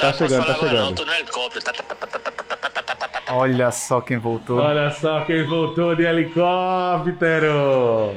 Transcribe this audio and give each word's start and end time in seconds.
tá 0.00 0.12
chegando, 0.12 0.46
tá 0.46 0.52
Não, 0.52 0.58
chegando. 0.68 0.94
tô 0.96 1.04
no 1.04 1.12
helicóptero. 1.12 1.64
Tá, 1.64 1.72
tá, 1.72 1.82
tá, 1.82 1.94
tá, 1.94 2.06
tá, 2.06 2.18
tá, 2.18 2.30
tá, 2.30 2.42
tá, 2.70 2.82
tá, 2.82 2.94
tá, 2.94 3.08
tá. 3.20 3.34
Olha 3.34 3.70
só 3.70 4.00
quem 4.00 4.18
voltou. 4.18 4.58
Olha 4.58 4.90
só 4.90 5.20
quem 5.24 5.44
voltou 5.46 5.94
de 5.94 6.02
helicóptero. 6.04 7.52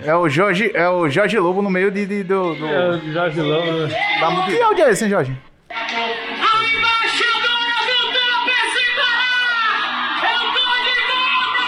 É 0.04 0.15
o 0.15 0.27
Jorge, 0.29 0.71
é 0.73 0.88
o 0.89 1.07
Jorge 1.09 1.38
Lobo 1.38 1.61
no 1.61 1.69
meio 1.69 1.91
de, 1.91 2.05
de- 2.05 2.23
do, 2.23 2.55
do- 2.55 2.65
É 2.68 2.89
o 2.89 3.11
Jorge 3.14 3.41
Lobo. 3.41 3.88
da 4.19 4.29
mu- 4.32 4.46
Que 4.46 4.61
áudio 4.61 4.86
é 4.86 4.89
esse, 4.91 5.04
hein, 5.05 5.09
Jorge? 5.11 5.38
A 5.69 5.75
embaixadora 5.75 7.77
do 7.86 7.97
Trump 8.13 8.50
se 8.73 8.84
barrar! 8.95 10.34
Eu 10.34 10.41
tô 10.54 10.65
de 10.84 10.95
volta, 11.11 11.65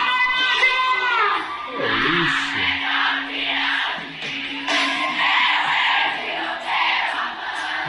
Isso. 2.25 2.55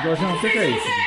Jorge, 0.04 0.24
o 0.24 0.40
que 0.40 0.46
é 0.58 0.70
isso? 0.70 1.05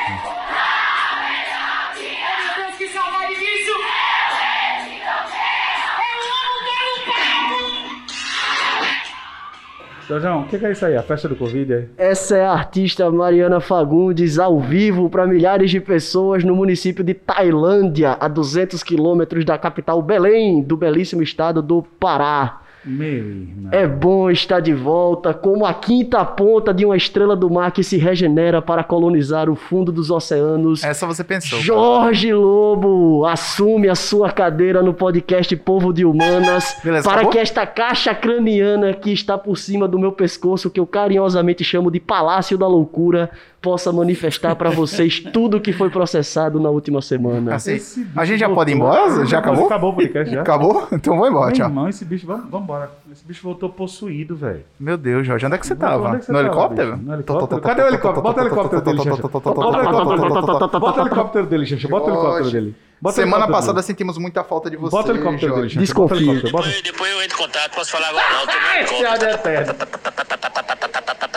Jorjão, 10.09 10.41
o 10.41 10.48
que 10.48 10.58
que 10.58 10.66
é 10.66 10.72
isso 10.72 10.84
aí? 10.84 10.95
A 10.95 11.04
festa 11.04 11.30
do 11.30 11.36
Covid? 11.36 11.72
é? 11.72 11.86
Essa 11.95 12.36
é 12.36 12.44
a 12.44 12.52
artista 12.52 13.12
Mariana 13.12 13.59
Fagundes 13.59 14.40
ao 14.40 14.59
vivo 14.59 15.08
para 15.08 15.27
milhares 15.27 15.70
de 15.70 15.80
pessoas 15.80 16.44
no 16.44 16.55
município 16.55 17.04
de 17.04 17.13
Tailândia, 17.13 18.17
a 18.20 18.27
200 18.27 18.81
quilômetros 18.81 19.45
da 19.45 19.55
capital 19.55 20.02
Belém, 20.02 20.64
do 20.64 20.76
belíssimo 20.76 21.22
estado 21.22 21.62
do 21.62 21.84
Pará. 21.84 22.59
Meu 22.86 23.08
irmão. 23.08 23.72
É 23.72 23.86
bom 23.86 24.30
estar 24.32 24.60
de 24.62 24.73
volta 24.73 25.34
como 25.34 25.66
a 25.66 25.73
quinta 25.73 26.23
ponta 26.23 26.73
de 26.73 26.86
uma 26.86 26.95
estrela 26.95 27.36
do 27.36 27.50
mar 27.50 27.72
que 27.72 27.84
se 27.84 27.98
regenera 27.98 28.62
para 28.62 28.84
colonizar 28.84 29.50
o 29.50 29.56
fundo 29.56 29.92
dos 29.92 30.09
oceanos. 30.09 30.84
Essa 30.84 31.06
você 31.06 31.23
pensou. 31.23 31.59
Jorge 31.59 32.34
Lobo 32.34 33.26
assume 33.26 33.90
a 33.90 33.95
sua 33.95 34.31
cadeira 34.31 34.81
no 34.81 34.94
podcast 34.94 35.53
Povo 35.58 35.92
de 35.92 36.06
Humanas 36.06 36.78
Beleza, 36.84 37.03
para 37.03 37.18
acabou? 37.18 37.31
que 37.31 37.38
esta 37.38 37.68
caixa 37.68 38.16
craniana 38.16 38.94
que 38.94 39.12
está 39.12 39.38
por 39.38 39.58
cima 39.58 39.88
do 39.88 40.00
meu 40.00 40.12
pescoço, 40.12 40.70
que 40.70 40.80
eu 40.80 40.88
carinhosamente 40.88 41.64
chamo 41.64 41.92
de 41.92 42.00
Palácio 42.00 42.58
da 42.58 42.68
Loucura, 42.68 43.30
possa 43.62 43.92
manifestar 43.92 44.56
para 44.56 44.70
vocês 44.70 45.20
tudo 45.20 45.60
que 45.60 45.74
foi 45.74 45.90
processado 45.90 46.60
na 46.60 46.70
última 46.70 47.02
semana. 47.02 47.56
Assim, 47.56 47.78
a 48.16 48.24
gente 48.24 48.40
já 48.40 48.48
voltou. 48.48 48.56
pode 48.64 48.72
ir 48.72 48.76
embora? 48.76 49.26
Já 49.26 49.40
acabou? 49.40 49.66
Acabou 49.66 49.90
o 49.92 49.96
podcast 49.96 50.34
já? 50.34 50.42
Acabou? 50.42 50.88
Então 50.92 51.18
vou 51.18 51.28
embora, 51.28 51.48
Meu 51.48 51.56
tchau. 51.56 51.68
irmão, 51.68 51.90
esse 51.90 52.06
bicho, 52.06 52.26
vamos, 52.26 52.46
vamos 52.50 52.64
embora. 52.64 52.90
Esse 53.12 53.26
bicho 53.26 53.42
voltou 53.44 53.70
possuído, 53.70 54.36
velho. 54.36 54.64
Meu 54.80 54.98
Deus, 54.98 55.28
Jorge, 55.28 55.46
onde 55.46 55.56
é 55.56 55.58
que 55.58 55.68
você 55.68 55.76
tava? 55.76 56.10
é 56.10 56.12
no 56.14 56.20
tava, 56.20 56.40
helicóptero? 56.40 56.92
bicho? 56.94 57.06
No 57.06 57.14
helicóptero? 57.14 57.62
Cadê 57.62 57.82
o 57.82 57.88
helicóptero? 57.88 58.22
Bota 58.22 58.42
o 58.42 58.46
helicóptero 58.46 58.82
dele. 58.82 58.98
Bota 58.98 59.10
o 59.10 59.14
helicóptero, 59.14 59.60
bota 59.60 59.78
o 59.78 61.02
helicóptero 61.02 61.46
dele. 61.48 61.66
Bota 61.90 62.06
o 62.06 62.10
helicóptero 62.14 62.52
dele. 62.52 62.76
Bota 63.02 63.16
Semana 63.16 63.48
passada 63.48 63.74
dele. 63.76 63.84
sentimos 63.88 64.18
muita 64.18 64.44
falta 64.44 64.70
de 64.70 64.76
você. 64.78 64.92
Bota 64.96 65.12
o 65.12 65.16
helicóptero 65.16 65.54
dele, 65.56 65.62
Jorge. 65.70 65.78
O 65.78 65.82
Desconfio. 65.82 66.18
helicóptero, 66.18 66.52
bota- 66.52 66.68
Depois, 66.68 66.82
depois 66.84 67.12
eu 67.12 67.22
entro 67.24 67.38
em 67.38 67.42
contato, 67.46 67.76
posso 67.76 67.92
falar 67.92 68.10
agora 68.10 68.26
não, 68.34 68.46
tô 68.46 68.54
no 68.60 69.16
Esse 69.16 69.26
é 69.26 69.34
eterno. 69.34 69.74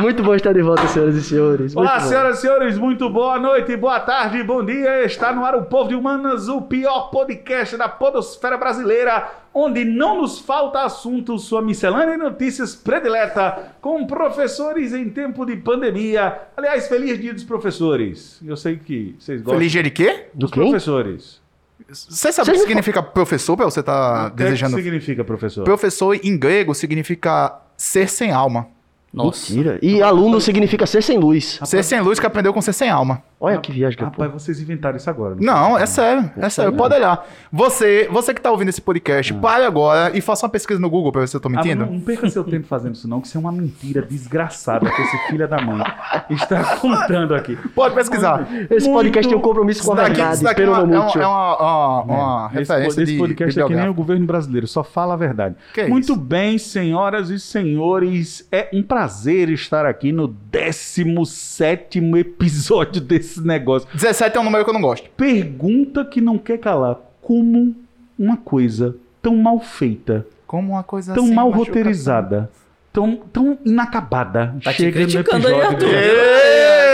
Muito 0.00 0.22
bom 0.22 0.34
estar 0.34 0.52
de 0.52 0.62
volta, 0.62 0.86
senhoras 0.86 1.16
e 1.16 1.22
senhores. 1.22 1.74
Muito 1.74 1.78
Olá, 1.88 1.98
bom. 1.98 2.06
senhoras 2.08 2.38
e 2.38 2.40
senhores, 2.40 2.78
muito 2.78 3.10
boa 3.10 3.38
noite, 3.38 3.76
boa 3.76 3.98
tarde, 3.98 4.42
bom 4.44 4.64
dia. 4.64 5.04
Está 5.04 5.32
no 5.32 5.44
ar 5.44 5.56
o 5.56 5.64
Povo 5.64 5.88
de 5.88 5.96
Humanas, 5.96 6.48
o 6.48 6.62
pior 6.62 7.10
podcast 7.10 7.76
da 7.76 7.88
podosfera 7.88 8.56
brasileira, 8.56 9.28
onde 9.52 9.84
não 9.84 10.20
nos 10.20 10.38
falta 10.38 10.82
assunto, 10.82 11.36
sua 11.38 11.60
miscelânea 11.60 12.12
de 12.12 12.22
notícias 12.22 12.76
predileta, 12.76 13.72
com 13.80 14.06
professores 14.06 14.92
em 14.94 15.10
tempo 15.10 15.44
de 15.44 15.56
pandemia. 15.56 16.42
Aliás, 16.56 16.86
feliz 16.86 17.20
dia 17.20 17.34
dos 17.34 17.42
professores. 17.44 18.40
Eu 18.46 18.56
sei 18.56 18.76
que 18.76 19.16
vocês 19.18 19.40
gostam 19.40 19.58
Feliz 19.58 19.72
dia 19.72 19.82
de 19.82 19.90
quê? 19.90 20.26
Do 20.32 20.40
dos 20.46 20.50
quê? 20.52 20.60
professores. 20.60 21.40
Você 21.88 22.32
sabe 22.32 22.50
o 22.50 22.52
que 22.52 22.58
significa 22.60 23.02
professor, 23.02 23.56
pra 23.56 23.64
você 23.64 23.82
tá 23.82 24.26
O 24.26 24.26
que, 24.26 24.26
é 24.26 24.30
que 24.30 24.36
desejando? 24.44 24.76
significa, 24.76 25.24
professor? 25.24 25.64
Professor 25.64 26.14
em 26.22 26.38
grego 26.38 26.72
significa 26.74 27.58
ser 27.76 28.08
sem 28.08 28.30
alma. 28.30 28.68
Nossa. 29.12 29.52
Mentira. 29.52 29.78
E 29.82 30.02
aluno 30.02 30.40
significa 30.40 30.86
ser 30.86 31.02
sem 31.02 31.18
luz. 31.18 31.58
Ser 31.64 31.82
sem 31.82 32.00
luz 32.00 32.20
que 32.20 32.26
aprendeu 32.26 32.52
com 32.52 32.60
ser 32.60 32.72
sem 32.72 32.90
alma. 32.90 33.22
Olha 33.40 33.58
que 33.58 33.70
viagem 33.70 33.96
que 33.96 34.02
eu 34.02 34.08
Rapaz, 34.08 34.32
vocês 34.32 34.60
inventaram 34.60 34.96
isso 34.96 35.08
agora. 35.08 35.36
Não, 35.38 35.78
é 35.78 35.86
sério, 35.86 36.28
é 36.36 36.48
sério. 36.50 36.72
Pode 36.72 36.94
olhar. 36.96 37.24
Você, 37.52 38.08
você 38.10 38.34
que 38.34 38.40
tá 38.40 38.50
ouvindo 38.50 38.68
esse 38.70 38.80
podcast, 38.80 39.32
pare 39.34 39.64
agora 39.64 40.16
e 40.16 40.20
faça 40.20 40.44
uma 40.44 40.50
pesquisa 40.50 40.80
no 40.80 40.90
Google 40.90 41.12
pra 41.12 41.20
ver 41.20 41.28
se 41.28 41.36
eu 41.36 41.40
tô 41.40 41.46
Ah, 41.48 41.52
mentindo. 41.52 41.84
não, 41.86 41.92
não 41.92 42.00
perca 42.00 42.28
seu 42.28 42.42
tempo 42.42 42.66
fazendo 42.66 42.96
isso 42.96 43.06
não, 43.06 43.20
que 43.20 43.28
isso 43.28 43.36
é 43.36 43.40
uma 43.40 43.52
mentira 43.52 44.02
desgraçada 44.02 44.90
que 44.90 45.02
esse 45.02 45.18
filho 45.28 45.46
da 45.48 45.60
mãe 45.60 45.84
está 46.30 46.64
contando 46.82 47.32
aqui. 47.34 47.56
Pode 47.76 47.94
pesquisar. 47.94 48.40
Esse 48.70 48.90
podcast 48.90 49.28
Muito- 49.28 49.28
tem 49.28 49.36
um 49.36 49.40
compromisso 49.40 49.84
com 49.84 49.92
a 49.92 49.96
daqui, 49.96 50.08
verdade. 50.16 50.34
isso 50.34 50.42
daqui 50.44 50.62
é 50.62 50.64
Pelo 50.64 50.72
uma, 50.76 50.82
é 50.82 50.86
muito. 50.98 51.16
uma, 51.18 51.22
é 51.22 51.26
uma- 51.26 51.56
uma- 51.56 52.02
uma 52.02 52.46
Esse, 52.48 52.58
referência 52.72 53.02
esse 53.02 53.12
de 53.12 53.18
podcast 53.18 53.60
é 53.60 53.64
que 53.66 53.74
nem 53.76 53.88
o 53.88 53.94
governo 53.94 54.26
brasileiro, 54.26 54.66
só 54.66 54.82
fala 54.82 55.14
a 55.14 55.16
verdade. 55.16 55.54
Que 55.72 55.82
é 55.82 55.88
Muito 55.88 56.04
isso? 56.12 56.16
bem, 56.16 56.58
senhoras 56.58 57.30
e 57.30 57.38
senhores, 57.38 58.48
é 58.50 58.68
um 58.72 58.82
prazer 58.82 59.48
estar 59.50 59.86
aqui 59.86 60.10
no 60.10 60.26
17 60.26 62.00
episódio 62.16 63.00
desse 63.00 63.27
negócio. 63.36 63.88
17 63.92 64.36
é 64.36 64.40
um 64.40 64.44
número 64.44 64.64
que 64.64 64.70
eu 64.70 64.74
não 64.74 64.80
gosto. 64.80 65.08
Pergunta 65.16 66.04
que 66.04 66.20
não 66.20 66.38
quer 66.38 66.58
calar: 66.58 66.96
como 67.22 67.74
uma 68.18 68.36
coisa 68.36 68.94
tão 69.22 69.36
mal 69.36 69.60
feita, 69.60 70.26
Como 70.46 70.72
uma 70.72 70.82
coisa 70.82 71.14
tão 71.14 71.24
assim, 71.24 71.34
mal 71.34 71.50
machuca- 71.50 71.66
roteirizada, 71.68 72.50
tão, 72.92 73.16
tão 73.32 73.58
inacabada, 73.64 74.54
Tá 74.64 74.72
te 74.72 74.76
chega 74.78 75.00
no 75.00 75.06
criticando 75.06 75.46
aí, 75.48 75.54
episódio 75.54 75.76
Arthur. 75.76 75.88
dele? 75.88 76.87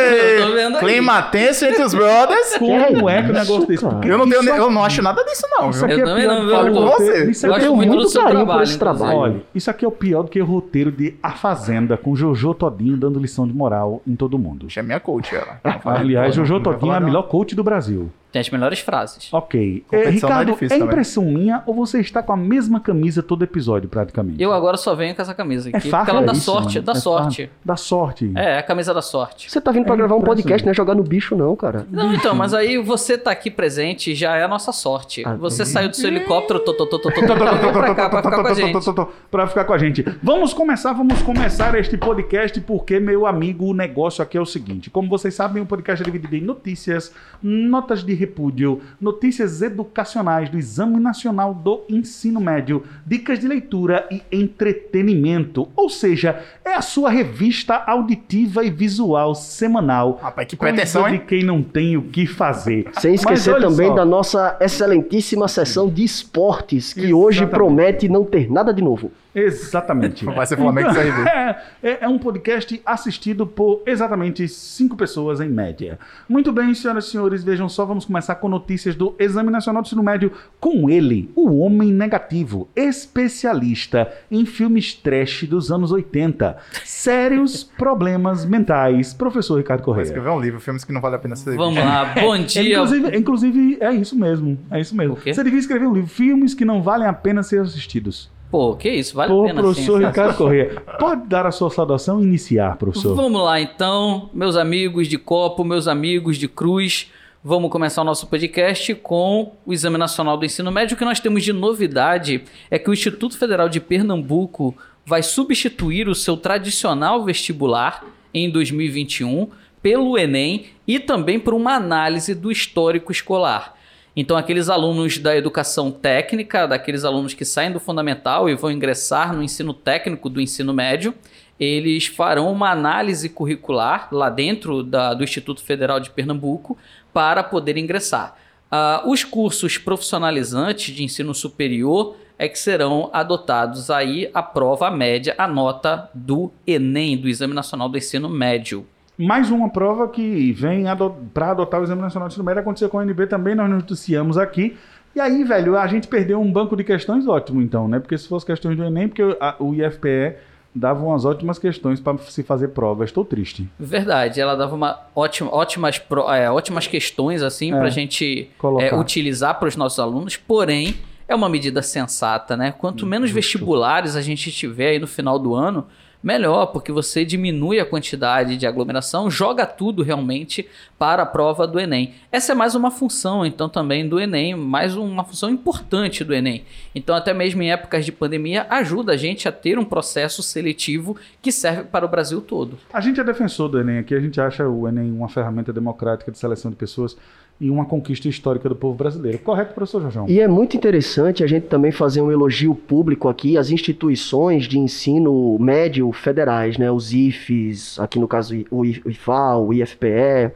Clima 0.87 1.23
tenso 1.23 1.65
entre 1.65 1.83
os 1.83 1.95
brothers. 1.95 2.57
Como 2.59 2.73
é 3.11 3.23
que 3.23 3.31
é 3.31 3.31
isso, 3.31 3.31
um 3.31 3.35
negócio 3.35 3.67
desse? 3.67 3.85
Eu 3.85 4.19
não, 4.19 4.29
tenho, 4.29 4.43
isso 4.43 4.51
eu 4.51 4.71
não 4.71 4.85
acho 4.85 5.03
nada 5.03 5.25
disso, 5.25 5.47
não. 5.51 5.71
Isso 5.71 5.85
aqui 5.85 5.95
Eu 5.95 5.99
é 6.01 6.05
também 6.05 6.23
pior 6.25 6.35
não, 6.35 6.41
do 6.41 6.47
viu, 6.47 6.57
que 6.57 6.67
Arthur? 6.67 6.85
roteiro. 6.85 7.15
Você. 7.25 7.31
Isso 7.31 7.47
Eu 7.47 7.53
aqui 7.53 7.61
é 7.61 7.65
tenho 7.65 7.77
muito 7.77 7.89
muito 7.91 8.03
do 8.03 8.09
seu 8.09 8.23
carinho 8.23 8.41
por 8.41 8.47
trabalho, 8.47 8.65
esse 8.65 8.79
trabalho. 8.79 9.19
Olha, 9.19 9.43
isso 9.55 9.71
aqui 9.71 9.85
é 9.85 9.89
o 9.89 9.93
pior 9.93 10.23
do 10.23 10.31
que 10.31 10.41
o 10.41 10.45
roteiro 10.45 10.91
de 10.93 11.15
A 11.23 11.31
Fazenda, 11.33 11.97
com 11.97 12.15
Jojo 12.15 12.55
Todinho 12.55 12.97
dando 12.97 13.19
lição 13.19 13.47
de 13.47 13.53
moral 13.53 14.03
em 14.07 14.15
todo 14.17 14.39
mundo. 14.39 14.67
Puxa, 14.67 14.81
é 14.81 14.83
minha 14.83 15.01
coach, 15.01 15.35
ela. 15.35 15.61
Aliás, 15.85 16.35
Jojo 16.35 16.61
Todinho 16.61 16.93
é 16.93 16.97
a 16.97 17.01
melhor 17.01 17.23
coach 17.25 17.55
do 17.55 17.63
Brasil. 17.65 18.11
Tem 18.35 18.41
as 18.41 18.51
melhores 18.51 18.81
frases. 18.81 19.33
Ok. 19.33 19.85
É, 19.93 19.97
não 19.97 20.03
é 20.03 20.11
Ricardo, 20.11 20.49
é, 20.49 20.53
difícil 20.55 20.77
também. 20.77 20.93
impressão 20.93 21.25
minha 21.25 21.63
ou 21.67 21.73
você 21.73 22.01
está 22.01 22.21
com 22.21 22.33
a 22.33 22.37
mesma 22.37 22.81
camisa 22.81 23.23
todo 23.23 23.45
episódio, 23.45 23.89
praticamente? 23.89 24.43
Eu 24.43 24.53
agora 24.53 24.77
só 24.77 24.93
venho 24.93 25.15
com 25.15 25.23
essa 25.23 25.33
camisa 25.33 25.71
É 25.73 25.77
aqui, 25.77 25.89
farra, 25.89 26.03
porque 26.05 26.17
ela 26.17 26.23
é 26.25 26.27
dá 26.27 26.33
isso, 26.33 26.41
sorte, 26.43 26.75
mano. 26.75 26.87
dá 26.87 26.93
É 26.93 26.95
sorte. 26.97 27.43
farra. 27.45 27.59
Dá 27.65 27.77
sorte. 27.77 28.33
É, 28.35 28.45
é 28.55 28.59
a 28.59 28.63
camisa 28.65 28.93
da 28.93 29.03
sorte. 29.03 29.49
Você 29.49 29.61
tá 29.61 29.71
vindo 29.71 29.85
pra 29.85 29.95
É 29.95 29.99
gravar 29.99 30.17
um 30.17 30.21
podcast, 30.21 30.65
não 30.67 30.73
é 30.73 30.75
jogar 30.75 30.97
no 30.97 31.05
bicho, 31.05 31.37
não, 31.37 31.55
cara. 31.55 31.87
Não, 31.89 32.13
então, 32.13 32.35
mas 32.35 32.53
aí 32.53 32.77
você 32.77 33.17
tá 33.17 33.31
aqui 33.31 33.53
presente 33.53 34.17
já 34.17 34.35
é 34.35 34.43
a 34.43 34.49
nossa 34.49 34.73
sorte. 34.73 35.23
Ah, 35.25 35.37
Você 35.37 35.65
saiu 35.65 35.89
do 35.89 35.95
seu 35.95 36.09
helicóptero, 36.11 36.59
tô, 36.59 36.75
tô, 36.75 36.87
tô, 36.87 36.99
tô, 36.99 37.11
tô, 37.11 37.21
tô, 37.21 37.27
tô, 37.29 37.37
tô, 37.37 37.73
pra 37.73 37.95
cá 37.95 38.09
pra 38.11 38.21
ficar 38.21 38.43
com 38.43 38.49
a 38.49 38.55
gente. 38.55 38.75
Pra 39.31 39.47
ficar 39.47 39.65
com 39.65 39.73
a 39.73 39.79
gente. 39.79 40.05
Vamos 40.21 40.53
começar, 40.53 40.93
vamos 40.93 41.23
começar 41.23 41.73
este 41.79 41.97
podcast, 41.97 42.61
porque, 42.63 42.99
meu 42.99 43.27
amigo, 43.29 43.67
o 43.67 43.75
negócio 43.75 44.23
aqui 44.25 44.37
é 44.37 44.41
o 44.41 44.47
seguinte. 44.47 44.91
Como 44.91 45.09
vocês 45.09 45.35
sabem, 45.35 45.63
o 45.63 45.67
podcast 45.67 46.03
é 46.03 46.05
dividido 46.05 46.35
em 46.35 46.41
notícias, 46.41 47.13
notas 47.41 48.03
de 48.05 48.24
repúdio, 48.25 48.81
notícias 49.01 49.61
educacionais 49.63 50.49
do 50.49 50.59
Exame 50.59 50.99
Nacional 50.99 51.55
do 51.55 51.83
Ensino 51.89 52.41
Médio, 52.41 52.83
dicas 53.07 53.39
de 53.39 53.47
leitura 53.47 54.07
e 54.11 54.23
entretenimento. 54.33 55.69
Ou 55.77 55.89
seja, 55.89 56.43
é 56.65 56.75
a 56.75 56.81
sua 56.81 57.11
revista 57.11 57.77
auditiva 57.87 58.65
e 58.65 58.71
visual 58.71 59.35
semanal. 59.35 60.19
Rapaz, 60.21 60.49
que 60.49 60.57
pretensão, 60.57 61.09
de 61.09 61.17
hein? 61.17 61.23
quem 61.27 61.45
não 61.45 61.63
tem 61.63 61.97
o 61.97 62.03
que 62.03 62.27
fazer. 62.27 62.87
Sem 62.95 63.15
esquecer 63.15 63.61
também 63.61 63.89
só. 63.89 63.95
da 63.95 64.05
nossa 64.05 64.57
excelentíssima 64.61 65.47
sessão 65.47 65.89
de 65.89 66.03
esportes, 66.03 66.93
que 66.93 67.13
hoje 67.13 67.39
Exatamente. 67.39 67.57
promete 67.57 68.09
não 68.09 68.25
ter 68.25 68.51
nada 68.51 68.73
de 68.73 68.83
novo. 68.83 69.11
Exatamente. 69.35 70.25
Vai 70.35 70.47
ser 70.47 70.57
Flamengo 70.57 70.91
isso 70.91 71.01
aí, 71.01 71.11
viu? 71.11 71.27
É, 71.27 71.63
é, 71.83 71.99
é 72.03 72.09
um 72.09 72.19
podcast 72.19 72.81
assistido 72.87 73.47
por 73.47 73.83
exatamente 73.87 74.47
cinco 74.49 74.97
pessoas 74.97 75.41
em 75.41 75.49
média. 75.49 75.99
Muito 76.29 76.53
bem, 76.53 76.73
senhoras 76.75 77.07
e 77.07 77.11
senhores, 77.11 77.43
vejam 77.43 77.69
só, 77.69 77.85
vamos 77.85 78.05
começar 78.05 78.37
com 78.37 78.49
notícias 78.49 78.95
do 78.95 79.15
Exame 79.19 79.51
Nacional 79.51 79.83
do 79.83 79.87
Ensino 79.87 80.03
Médio 80.03 80.33
com 80.61 80.89
ele, 80.89 81.31
o 81.35 81.59
Homem 81.59 81.93
Negativo, 81.93 82.69
especialista 82.77 84.13
em 84.31 84.47
filmes 84.47 84.95
trash 84.95 85.45
dos 85.45 85.71
anos 85.71 85.91
80. 85.91 86.57
Sérios 86.85 87.65
problemas 87.77 88.45
mentais, 88.45 89.13
professor 89.13 89.57
Ricardo 89.57 89.81
Vai 89.81 89.87
Correia. 89.87 90.05
escrever 90.05 90.31
um 90.31 90.41
livro, 90.41 90.61
filmes 90.61 90.85
que 90.85 90.93
não 90.93 91.01
vale 91.01 91.17
a 91.17 91.19
pena 91.19 91.37
ser 91.37 91.57
Vamos 91.57 91.79
lá, 91.79 92.15
bom 92.15 92.37
dia. 92.39 92.75
Inclusive, 92.75 93.17
inclusive, 93.17 93.79
é 93.81 93.93
isso 93.93 94.17
mesmo. 94.17 94.59
É 94.71 94.81
isso 94.81 94.97
mesmo. 94.97 95.17
Você 95.17 95.43
devia 95.43 95.59
escrever 95.59 95.87
um 95.87 95.93
livro, 95.95 96.09
filmes 96.09 96.55
que 96.55 96.65
não 96.65 96.83
valem 96.83 97.07
a 97.07 97.13
pena 97.13 97.43
ser 97.43 97.61
assistidos. 97.61 98.34
Pô, 98.55 98.77
que 98.77 98.89
isso, 98.89 99.17
vale 99.17 99.33
Pô, 99.33 99.43
a 99.43 99.47
pena 99.49 99.63
professor 99.63 100.01
sim. 100.01 100.07
Ricardo 100.07 100.37
Corrêa, 100.37 100.81
pode 100.97 101.27
dar 101.27 101.45
a 101.45 101.51
sua 101.51 101.71
saudação 101.71 102.21
e 102.21 102.23
iniciar, 102.23 102.77
professor? 102.77 103.13
Vamos 103.13 103.43
lá 103.43 103.61
então, 103.61 104.31
meus 104.33 104.55
amigos 104.55 105.09
de 105.09 105.19
copo, 105.19 105.65
meus 105.65 105.89
amigos 105.89 106.37
de 106.37 106.47
cruz. 106.47 107.11
Vamos 107.43 107.69
começar 107.69 108.03
o 108.03 108.05
nosso 108.05 108.29
podcast 108.29 108.95
com 108.95 109.55
o 109.67 109.73
Exame 109.73 109.99
Nacional 109.99 110.37
do 110.37 110.45
Ensino 110.45 110.71
Médio. 110.71 110.95
O 110.95 110.97
que 110.97 111.05
nós 111.05 111.19
temos 111.19 111.43
de 111.43 111.53
novidade 111.53 112.45
é 112.71 112.79
que 112.79 112.89
o 112.89 112.93
Instituto 112.93 113.37
Federal 113.37 113.69
de 113.69 113.81
Pernambuco 113.81 114.73
vai 115.05 115.25
substituir 115.25 116.09
o 116.09 116.15
seu 116.15 116.37
tradicional 116.37 117.25
vestibular 117.25 118.05
em 118.33 118.49
2021 118.49 119.49
pelo 119.83 120.17
Enem 120.17 120.67
e 120.87 121.01
também 121.01 121.41
por 121.41 121.55
uma 121.55 121.75
análise 121.75 122.37
do 122.37 122.53
histórico 122.53 123.11
escolar. 123.11 123.74
Então, 124.17 124.37
aqueles 124.37 124.69
alunos 124.69 125.19
da 125.19 125.37
educação 125.37 125.91
técnica, 125.91 126.67
daqueles 126.67 127.05
alunos 127.05 127.35
que 127.35 127.45
saem 127.45 127.73
do 127.73 127.81
fundamental 127.81 128.49
e 128.49 128.55
vão 128.55 128.71
ingressar 128.71 129.35
no 129.35 129.43
ensino 129.43 129.75
técnico 129.75 130.29
do 130.29 130.41
ensino 130.41 130.73
médio, 130.73 131.13
eles 131.59 132.07
farão 132.07 132.51
uma 132.51 132.71
análise 132.71 133.29
curricular 133.29 134.09
lá 134.13 134.31
dentro 134.31 134.83
da- 134.83 135.15
do 135.15 135.25
Instituto 135.25 135.63
Federal 135.63 135.99
de 135.99 136.11
Pernambuco 136.11 136.79
para 137.13 137.43
poder 137.43 137.77
ingressar. 137.77 138.37
Ah, 138.71 139.03
os 139.07 139.25
cursos 139.25 139.79
profissionalizantes 139.79 140.95
de 140.95 141.03
ensino 141.05 141.35
superior 141.35 142.17
é 142.39 142.49
que 142.49 142.59
serão 142.59 143.11
adotados 143.13 143.91
aí 143.91 144.29
a 144.35 144.43
prova 144.43 144.91
média, 144.91 145.35
a 145.39 145.47
nota 145.47 146.11
do 146.13 146.53
Enem, 146.67 147.17
do 147.17 147.29
Exame 147.29 147.55
Nacional 147.55 147.89
do 147.89 147.99
Ensino 147.99 148.29
Médio. 148.29 148.87
Mais 149.17 149.51
uma 149.51 149.69
prova 149.71 150.09
que 150.09 150.53
vem 150.53 150.89
ado 150.89 151.15
para 151.33 151.53
adotar 151.53 151.81
o 151.81 151.85
Exame 151.85 152.03
Nacional 152.03 152.29
de 152.29 152.33
Ensino 152.35 152.45
Médio. 152.45 152.61
Aconteceu 152.61 152.89
com 152.89 152.99
a 152.99 153.03
UNB 153.03 153.27
também, 153.29 153.55
nós 153.55 153.71
noticiamos 153.71 154.37
aqui. 154.37 154.77
E 155.15 155.21
aí, 155.21 155.45
velho, 155.45 155.79
a 155.79 155.87
gente 155.87 156.09
perdeu 156.09 156.41
um 156.41 156.51
banco 156.51 156.77
de 156.77 156.83
questões 156.83 157.27
ótimo, 157.29 157.63
então, 157.63 157.87
né? 157.87 158.01
Porque 158.01 158.19
se 158.19 158.27
fosse 158.27 158.45
questões 158.45 158.77
do 158.77 158.83
Enem, 158.85 159.07
porque 159.09 159.23
a- 159.41 159.55
o 159.61 159.73
IFPE 159.73 160.35
dava 160.75 161.05
umas 161.05 161.25
ótimas 161.25 161.57
questões 161.57 162.01
para 162.01 162.19
se 162.19 162.43
fazer 162.43 162.69
prova. 162.69 163.05
Estou 163.05 163.25
triste. 163.25 163.69
Verdade, 163.79 164.41
ela 164.41 164.57
dava 164.57 164.75
uma 164.75 164.99
ótima, 165.15 165.55
ótimas, 165.55 166.03
é, 166.37 166.51
ótimas 166.51 166.89
questões 166.89 167.43
assim 167.43 167.73
É, 167.73 167.77
para 167.77 167.87
a 167.87 167.91
gente 167.91 168.51
é, 168.81 168.93
utilizar 168.97 169.57
para 169.61 169.69
os 169.69 169.77
nossos 169.77 170.01
alunos, 170.01 170.37
porém 170.37 170.97
é 171.29 171.35
uma 171.37 171.49
medida 171.49 171.81
sensata, 171.81 172.57
né? 172.57 172.75
Quanto 172.77 173.07
menos 173.07 173.31
vestibulares 173.31 174.17
a 174.17 174.21
gente 174.21 174.51
tiver 174.51 174.89
aí 174.89 174.99
no 174.99 175.07
final 175.07 175.39
do 175.39 175.55
ano, 175.55 175.87
melhor, 176.25 176.67
porque 176.69 176.91
você 176.91 177.23
diminui 177.23 177.79
a 177.79 177.85
quantidade 177.85 178.57
de 178.57 178.67
aglomeração, 178.67 179.31
joga 179.31 179.67
tudo 179.67 180.03
realmente 180.03 180.67
para 180.99 181.23
a 181.23 181.27
prova 181.27 181.67
do 181.67 181.79
Enem. 181.79 182.15
Essa 182.33 182.53
é 182.53 182.55
mais 182.55 182.75
uma 182.75 182.91
função, 182.91 183.45
então, 183.45 183.69
também 183.69 184.09
do 184.09 184.19
Enem, 184.19 184.55
mais 184.55 184.97
uma 184.97 185.23
função 185.23 185.51
importante 185.51 186.25
do 186.25 186.33
Enem. 186.33 186.65
Então, 186.95 187.15
até 187.15 187.35
mesmo 187.35 187.63
em 187.63 187.71
épocas 187.71 188.07
de 188.07 188.11
pandemia, 188.11 188.67
ajuda 188.71 189.13
a 189.13 189.17
gente 189.19 189.47
a 189.47 189.53
ter 189.53 189.79
um 189.79 189.85
processo 189.85 190.43
seletivo 190.43 191.15
que 191.43 191.53
serve 191.53 191.85
para 191.85 192.07
o 192.07 192.09
Brasil 192.09 192.41
todo. 192.41 192.79
A 192.91 193.03
gente 193.03 193.21
é 193.21 193.25
defensor 193.25 193.69
do 193.69 193.79
Enem 193.79 193.99
aqui, 193.99 194.15
a 194.15 194.21
gente 194.21 194.41
acha 194.41 194.67
o 194.67 194.89
Enem 194.89 195.13
uma 195.13 195.29
ferramenta 195.29 195.75
democrática 195.75 196.33
de 196.33 196.39
seleção 196.39 196.71
de 196.71 196.77
pessoas 196.77 197.15
e 197.61 197.71
uma 197.71 197.85
conquista 197.85 198.29
histórica 198.29 198.69
do 198.69 198.75
povo 198.75 198.97
brasileiro. 198.97 199.39
Correto, 199.39 199.75
professor 199.75 200.03
Jorjão? 200.03 200.27
E 200.29 200.41
é 200.41 200.49
muito 200.49 200.77
interessante 200.77 201.45
a 201.45 201.47
gente 201.47 201.67
também 201.67 201.93
fazer 201.93 202.21
um 202.21 202.31
elogio 202.31 202.75
público 202.75 203.29
aqui 203.29 203.57
às 203.57 203.71
instituições 203.71 204.65
de 204.65 204.79
ensino 204.79 205.57
médio 205.59 206.11
federais, 206.13 206.77
né? 206.79 206.91
Os 206.91 207.13
IFES, 207.13 207.99
aqui 207.99 208.19
no 208.19 208.27
caso 208.27 208.55
o 208.71 208.85
IFAL, 208.85 209.69
o 209.69 209.73
IFPE, 209.73 210.53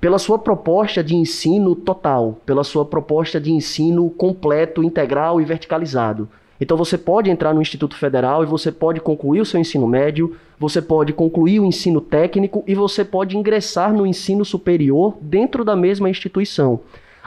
pela 0.00 0.18
sua 0.18 0.38
proposta 0.38 1.02
de 1.02 1.14
ensino 1.14 1.74
total, 1.74 2.40
pela 2.44 2.64
sua 2.64 2.84
proposta 2.84 3.40
de 3.40 3.52
ensino 3.52 4.10
completo, 4.10 4.82
integral 4.82 5.40
e 5.40 5.44
verticalizado. 5.44 6.28
Então 6.62 6.76
você 6.76 6.96
pode 6.96 7.28
entrar 7.28 7.52
no 7.52 7.60
Instituto 7.60 7.96
Federal 7.96 8.44
e 8.44 8.46
você 8.46 8.70
pode 8.70 9.00
concluir 9.00 9.40
o 9.40 9.44
seu 9.44 9.58
ensino 9.58 9.84
médio, 9.84 10.36
você 10.56 10.80
pode 10.80 11.12
concluir 11.12 11.58
o 11.58 11.64
ensino 11.64 12.00
técnico 12.00 12.62
e 12.68 12.72
você 12.72 13.04
pode 13.04 13.36
ingressar 13.36 13.92
no 13.92 14.06
ensino 14.06 14.44
superior 14.44 15.18
dentro 15.20 15.64
da 15.64 15.74
mesma 15.74 16.08
instituição. 16.08 16.78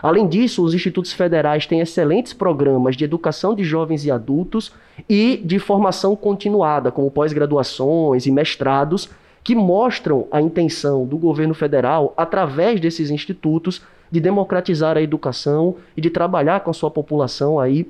Além 0.02 0.26
disso, 0.26 0.64
os 0.64 0.74
institutos 0.74 1.12
federais 1.12 1.66
têm 1.66 1.82
excelentes 1.82 2.32
programas 2.32 2.96
de 2.96 3.04
educação 3.04 3.54
de 3.54 3.66
jovens 3.66 4.06
e 4.06 4.12
adultos 4.12 4.72
e 5.10 5.42
de 5.44 5.60
formação 5.60 6.16
continuada, 6.16 6.90
como 6.90 7.12
pós-graduações 7.12 8.26
e 8.26 8.32
mestrados, 8.32 9.10
que 9.44 9.54
mostram 9.54 10.28
a 10.32 10.42
intenção 10.42 11.06
do 11.06 11.18
governo 11.18 11.54
federal, 11.54 12.14
através 12.16 12.80
desses 12.80 13.12
institutos, 13.12 13.82
de 14.10 14.22
democratizar 14.22 14.96
a 14.96 15.02
educação 15.02 15.76
e 15.98 16.00
de 16.00 16.10
trabalhar 16.10 16.62
com 16.62 16.72
a 16.72 16.74
sua 16.74 16.90
população 16.90 17.60
aí 17.60 17.86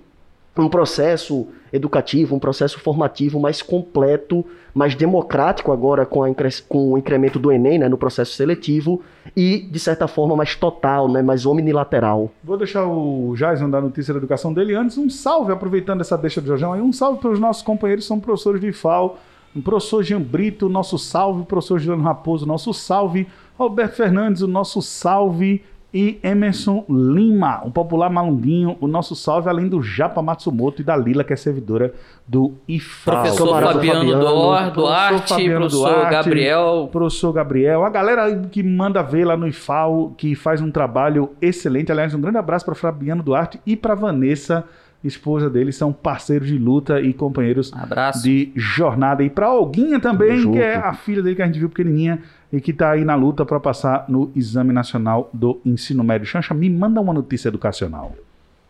um 0.63 0.69
processo 0.69 1.47
educativo, 1.71 2.35
um 2.35 2.39
processo 2.39 2.79
formativo 2.79 3.39
mais 3.39 3.61
completo, 3.61 4.45
mais 4.73 4.95
democrático 4.95 5.71
agora 5.71 6.05
com, 6.05 6.21
com 6.69 6.93
o 6.93 6.97
incremento 6.97 7.37
do 7.37 7.51
Enem 7.51 7.79
né, 7.79 7.89
no 7.89 7.97
processo 7.97 8.33
seletivo 8.33 9.01
e, 9.35 9.59
de 9.59 9.79
certa 9.79 10.07
forma, 10.07 10.35
mais 10.35 10.55
total, 10.55 11.09
né, 11.09 11.21
mais 11.21 11.45
omnilateral. 11.45 12.31
Vou 12.43 12.57
deixar 12.57 12.85
o 12.85 13.33
Jason 13.35 13.69
dar 13.69 13.81
notícia 13.81 14.13
da 14.13 14.17
educação 14.17 14.53
dele. 14.53 14.75
Antes, 14.75 14.97
um 14.97 15.09
salve, 15.09 15.51
aproveitando 15.51 16.01
essa 16.01 16.17
deixa 16.17 16.39
do 16.39 16.47
Jorjão 16.47 16.73
aí, 16.73 16.81
um 16.81 16.93
salve 16.93 17.19
para 17.19 17.31
os 17.31 17.39
nossos 17.39 17.63
companheiros 17.63 18.05
que 18.05 18.07
são 18.07 18.19
professores 18.19 18.61
de 18.61 18.67
IFAL. 18.67 19.17
O 19.55 19.61
professor 19.61 20.03
Jean 20.03 20.21
Brito, 20.21 20.67
nosso 20.67 20.97
salve. 20.97 21.41
O 21.41 21.45
professor 21.45 21.79
Juliano 21.79 22.03
Raposo, 22.03 22.45
nosso 22.45 22.73
salve. 22.73 23.27
Roberto 23.57 23.93
Fernandes, 23.93 24.41
o 24.41 24.47
nosso 24.47 24.81
salve. 24.81 25.63
E 25.97 26.19
Emerson 26.21 26.83
Lima, 26.89 27.61
o 27.63 27.71
popular 27.71 28.09
malunguinho, 28.09 28.75
o 28.81 28.87
nosso 28.87 29.15
salve, 29.15 29.47
além 29.47 29.69
do 29.69 29.81
Japa 29.81 30.21
Matsumoto 30.21 30.81
e 30.81 30.83
da 30.83 30.97
Lila, 30.97 31.23
que 31.23 31.31
é 31.31 31.37
servidora 31.37 31.93
do 32.27 32.53
IFAL. 32.67 33.21
Professor 33.23 33.47
Fabiano, 33.61 33.99
Fabiano, 34.01 34.19
Duar- 34.19 34.71
professor 34.73 34.81
Duarte, 34.81 35.29
Fabiano 35.29 35.59
professor 35.61 35.89
Duarte, 35.93 36.11
Gabriel. 36.11 36.89
professor 36.91 37.31
Gabriel, 37.31 37.85
a 37.85 37.89
galera 37.89 38.39
que 38.51 38.61
manda 38.61 39.01
ver 39.01 39.23
lá 39.23 39.37
no 39.37 39.47
IFAL, 39.47 40.13
que 40.17 40.35
faz 40.35 40.59
um 40.59 40.69
trabalho 40.69 41.29
excelente. 41.41 41.93
Aliás, 41.93 42.13
um 42.13 42.19
grande 42.19 42.39
abraço 42.39 42.65
para 42.65 42.75
Fabiano 42.75 43.23
Duarte 43.23 43.57
e 43.65 43.77
para 43.77 43.95
Vanessa, 43.95 44.65
esposa 45.01 45.49
dele, 45.49 45.71
são 45.71 45.93
parceiros 45.93 46.47
de 46.47 46.57
luta 46.57 46.99
e 46.99 47.13
companheiros 47.13 47.71
Abraço. 47.73 48.23
de 48.23 48.51
jornada. 48.55 49.23
E 49.23 49.29
para 49.29 49.53
Olguinha 49.53 49.99
também, 49.99 50.51
que 50.51 50.57
é 50.59 50.75
a 50.75 50.93
filha 50.93 51.21
dele 51.21 51.35
que 51.35 51.41
a 51.41 51.45
gente 51.45 51.59
viu 51.59 51.69
pequenininha 51.69 52.19
e 52.55 52.61
que 52.61 52.71
tá 52.71 52.91
aí 52.91 53.03
na 53.03 53.15
luta 53.15 53.45
para 53.45 53.59
passar 53.59 54.05
no 54.07 54.31
Exame 54.33 54.71
Nacional 54.71 55.29
do 55.33 55.59
Ensino 55.65 56.05
Médio. 56.05 56.25
Xancha, 56.25 56.53
me 56.53 56.69
manda 56.69 57.01
uma 57.01 57.13
notícia 57.13 57.49
educacional. 57.49 58.15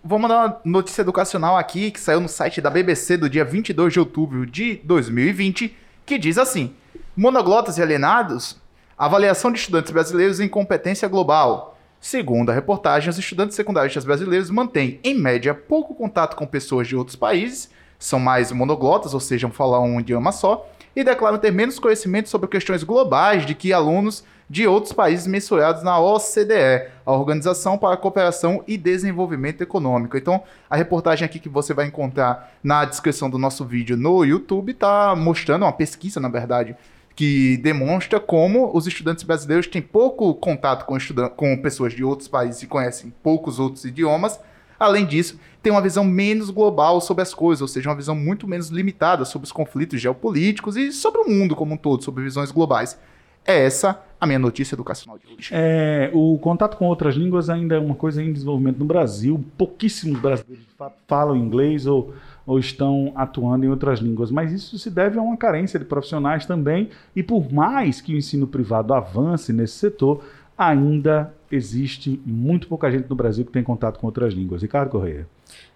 Vou 0.04 0.18
mandar 0.18 0.46
uma 0.46 0.62
notícia 0.66 1.04
educacional 1.04 1.56
aqui 1.56 1.92
que 1.92 2.00
saiu 2.00 2.20
no 2.20 2.28
site 2.28 2.62
da 2.62 2.72
BBC 2.72 3.16
do 3.16 3.30
dia 3.30 3.46
22 3.46 3.94
de 3.94 4.00
outubro 4.00 4.44
de 4.44 4.82
2020, 4.84 5.76
que 6.04 6.18
diz 6.18 6.40
assim: 6.40 6.74
Monoglotas 7.16 7.78
e 7.78 7.82
alienados, 7.84 8.60
avaliação 8.98 9.52
de 9.52 9.60
estudantes 9.60 9.92
brasileiros 9.92 10.40
em 10.40 10.48
competência 10.48 11.08
global. 11.08 11.78
Segundo 12.02 12.50
a 12.50 12.56
reportagem, 12.56 13.12
os 13.12 13.20
estudantes 13.20 13.56
secundaristas 13.56 14.04
brasileiros 14.04 14.50
mantêm, 14.50 15.00
em 15.04 15.14
média, 15.14 15.54
pouco 15.54 15.94
contato 15.94 16.36
com 16.36 16.48
pessoas 16.48 16.88
de 16.88 16.96
outros 16.96 17.16
países, 17.16 17.70
são 18.00 18.20
mais 18.20 18.52
monoglotas, 18.52 19.14
ou 19.14 19.20
seja, 19.20 19.48
falam 19.50 19.86
um 19.86 20.00
idioma 20.00 20.32
só, 20.32 20.68
e 20.96 21.04
declaram 21.04 21.38
ter 21.38 21.52
menos 21.52 21.80
conhecimento 21.80 22.30
sobre 22.30 22.48
questões 22.48 22.84
globais 22.84 23.46
de 23.46 23.54
que 23.54 23.74
alunos 23.74 24.24
de 24.50 24.68
outros 24.68 24.94
países 24.94 25.26
mensurados 25.26 25.84
na 25.84 26.00
OCDE, 26.00 26.88
a 27.06 27.12
Organização 27.12 27.78
para 27.78 27.96
a 27.96 27.98
Cooperação 27.98 28.64
e 28.68 28.78
Desenvolvimento 28.78 29.62
Econômico. 29.62 30.16
Então, 30.16 30.44
a 30.70 30.76
reportagem 30.76 31.26
aqui 31.26 31.40
que 31.40 31.50
você 31.50 31.74
vai 31.74 31.88
encontrar 31.88 32.54
na 32.64 32.86
descrição 32.86 33.30
do 33.30 33.40
nosso 33.40 33.66
vídeo 33.66 33.98
no 33.98 34.24
YouTube 34.24 34.72
está 34.72 35.16
mostrando 35.16 35.64
uma 35.64 35.74
pesquisa, 35.74 36.20
na 36.20 36.30
verdade, 36.30 36.76
que 37.16 37.58
demonstra 37.58 38.20
como 38.20 38.70
os 38.76 38.86
estudantes 38.86 39.24
brasileiros 39.24 39.68
têm 39.68 39.82
pouco 39.82 40.34
contato 40.36 40.86
com, 40.86 40.98
com 41.36 41.58
pessoas 41.58 41.94
de 41.94 42.04
outros 42.04 42.28
países 42.28 42.62
e 42.62 42.68
conhecem 42.68 43.14
poucos 43.24 43.58
outros 43.58 43.86
idiomas. 43.86 44.40
Além 44.80 45.06
disso, 45.06 45.40
tem 45.62 45.72
uma 45.72 45.82
visão 45.82 46.04
menos 46.04 46.50
global 46.50 47.02
sobre 47.02 47.24
as 47.24 47.34
coisas, 47.34 47.62
ou 47.62 47.68
seja, 47.68 47.90
uma 47.90 47.96
visão 47.96 48.16
muito 48.16 48.48
menos 48.48 48.70
limitada 48.70 49.26
sobre 49.26 49.46
os 49.46 49.52
conflitos 49.52 50.00
geopolíticos 50.00 50.76
e 50.76 50.92
sobre 50.92 51.22
o 51.22 51.30
mundo 51.30 51.56
como 51.56 51.74
um 51.74 51.78
todo, 51.78 52.04
sobre 52.04 52.24
visões 52.24 52.52
globais. 52.52 53.00
É 53.46 53.64
essa 53.64 54.02
a 54.20 54.26
minha 54.26 54.40
notícia 54.40 54.76
educacional 54.76 55.20
de 55.20 55.26
hoje. 55.32 55.50
É, 55.52 56.10
o 56.14 56.38
contato 56.40 56.78
com 56.78 56.86
outras 56.86 57.16
línguas 57.16 57.50
ainda 57.50 57.76
é 57.76 57.80
uma 57.80 57.94
coisa 57.94 58.24
em 58.24 58.34
desenvolvimento 58.34 58.80
no 58.80 58.86
Brasil. 58.86 59.44
Pouquíssimos 59.58 60.20
brasileiros 60.20 60.66
falam 61.08 61.36
inglês 61.36 61.86
ou, 61.86 62.14
ou 62.46 62.58
estão 62.58 63.14
atuando 63.16 63.66
em 63.66 63.70
outras 63.70 64.00
línguas, 64.00 64.32
mas 64.32 64.52
isso 64.52 64.80
se 64.80 64.90
deve 64.90 65.20
a 65.20 65.22
uma 65.22 65.38
carência 65.38 65.78
de 65.78 65.86
profissionais 65.86 66.46
também. 66.46 66.90
E 67.16 67.22
por 67.22 67.52
mais 67.54 68.02
que 68.02 68.16
o 68.16 68.18
ensino 68.18 68.48
privado 68.48 68.94
avance 68.94 69.54
nesse 69.54 69.76
setor, 69.76 70.24
ainda 70.58 71.32
existe 71.56 72.20
muito 72.26 72.68
pouca 72.68 72.92
gente 72.92 73.10
no 73.10 73.16
Brasil 73.16 73.46
que 73.46 73.52
tem 73.52 73.64
contato 73.64 74.00
com 74.00 74.08
outras 74.08 74.34
línguas. 74.34 74.62
Ricardo 74.62 74.90
Correia. 74.90 75.28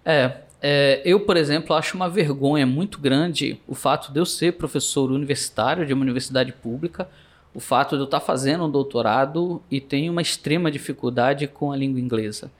É, 0.04 0.38
é, 0.62 1.00
eu, 1.04 1.20
por 1.20 1.36
exemplo, 1.36 1.74
acho 1.74 1.96
uma 1.96 2.08
vergonha 2.08 2.66
muito 2.66 2.98
grande 2.98 3.60
o 3.66 3.74
fato 3.74 4.12
de 4.12 4.20
eu 4.20 4.26
ser 4.26 4.52
professor 4.52 5.10
universitário 5.10 5.86
de 5.86 5.92
uma 5.92 6.02
universidade 6.02 6.52
pública, 6.52 7.08
o 7.54 7.60
fato 7.60 7.96
de 7.96 8.02
eu 8.02 8.04
estar 8.04 8.20
fazendo 8.20 8.64
um 8.64 8.70
doutorado 8.70 9.62
e 9.70 9.80
tenho 9.80 10.12
uma 10.12 10.22
extrema 10.22 10.70
dificuldade 10.70 11.46
com 11.46 11.72
a 11.72 11.76
língua 11.76 12.00
inglesa. 12.00 12.50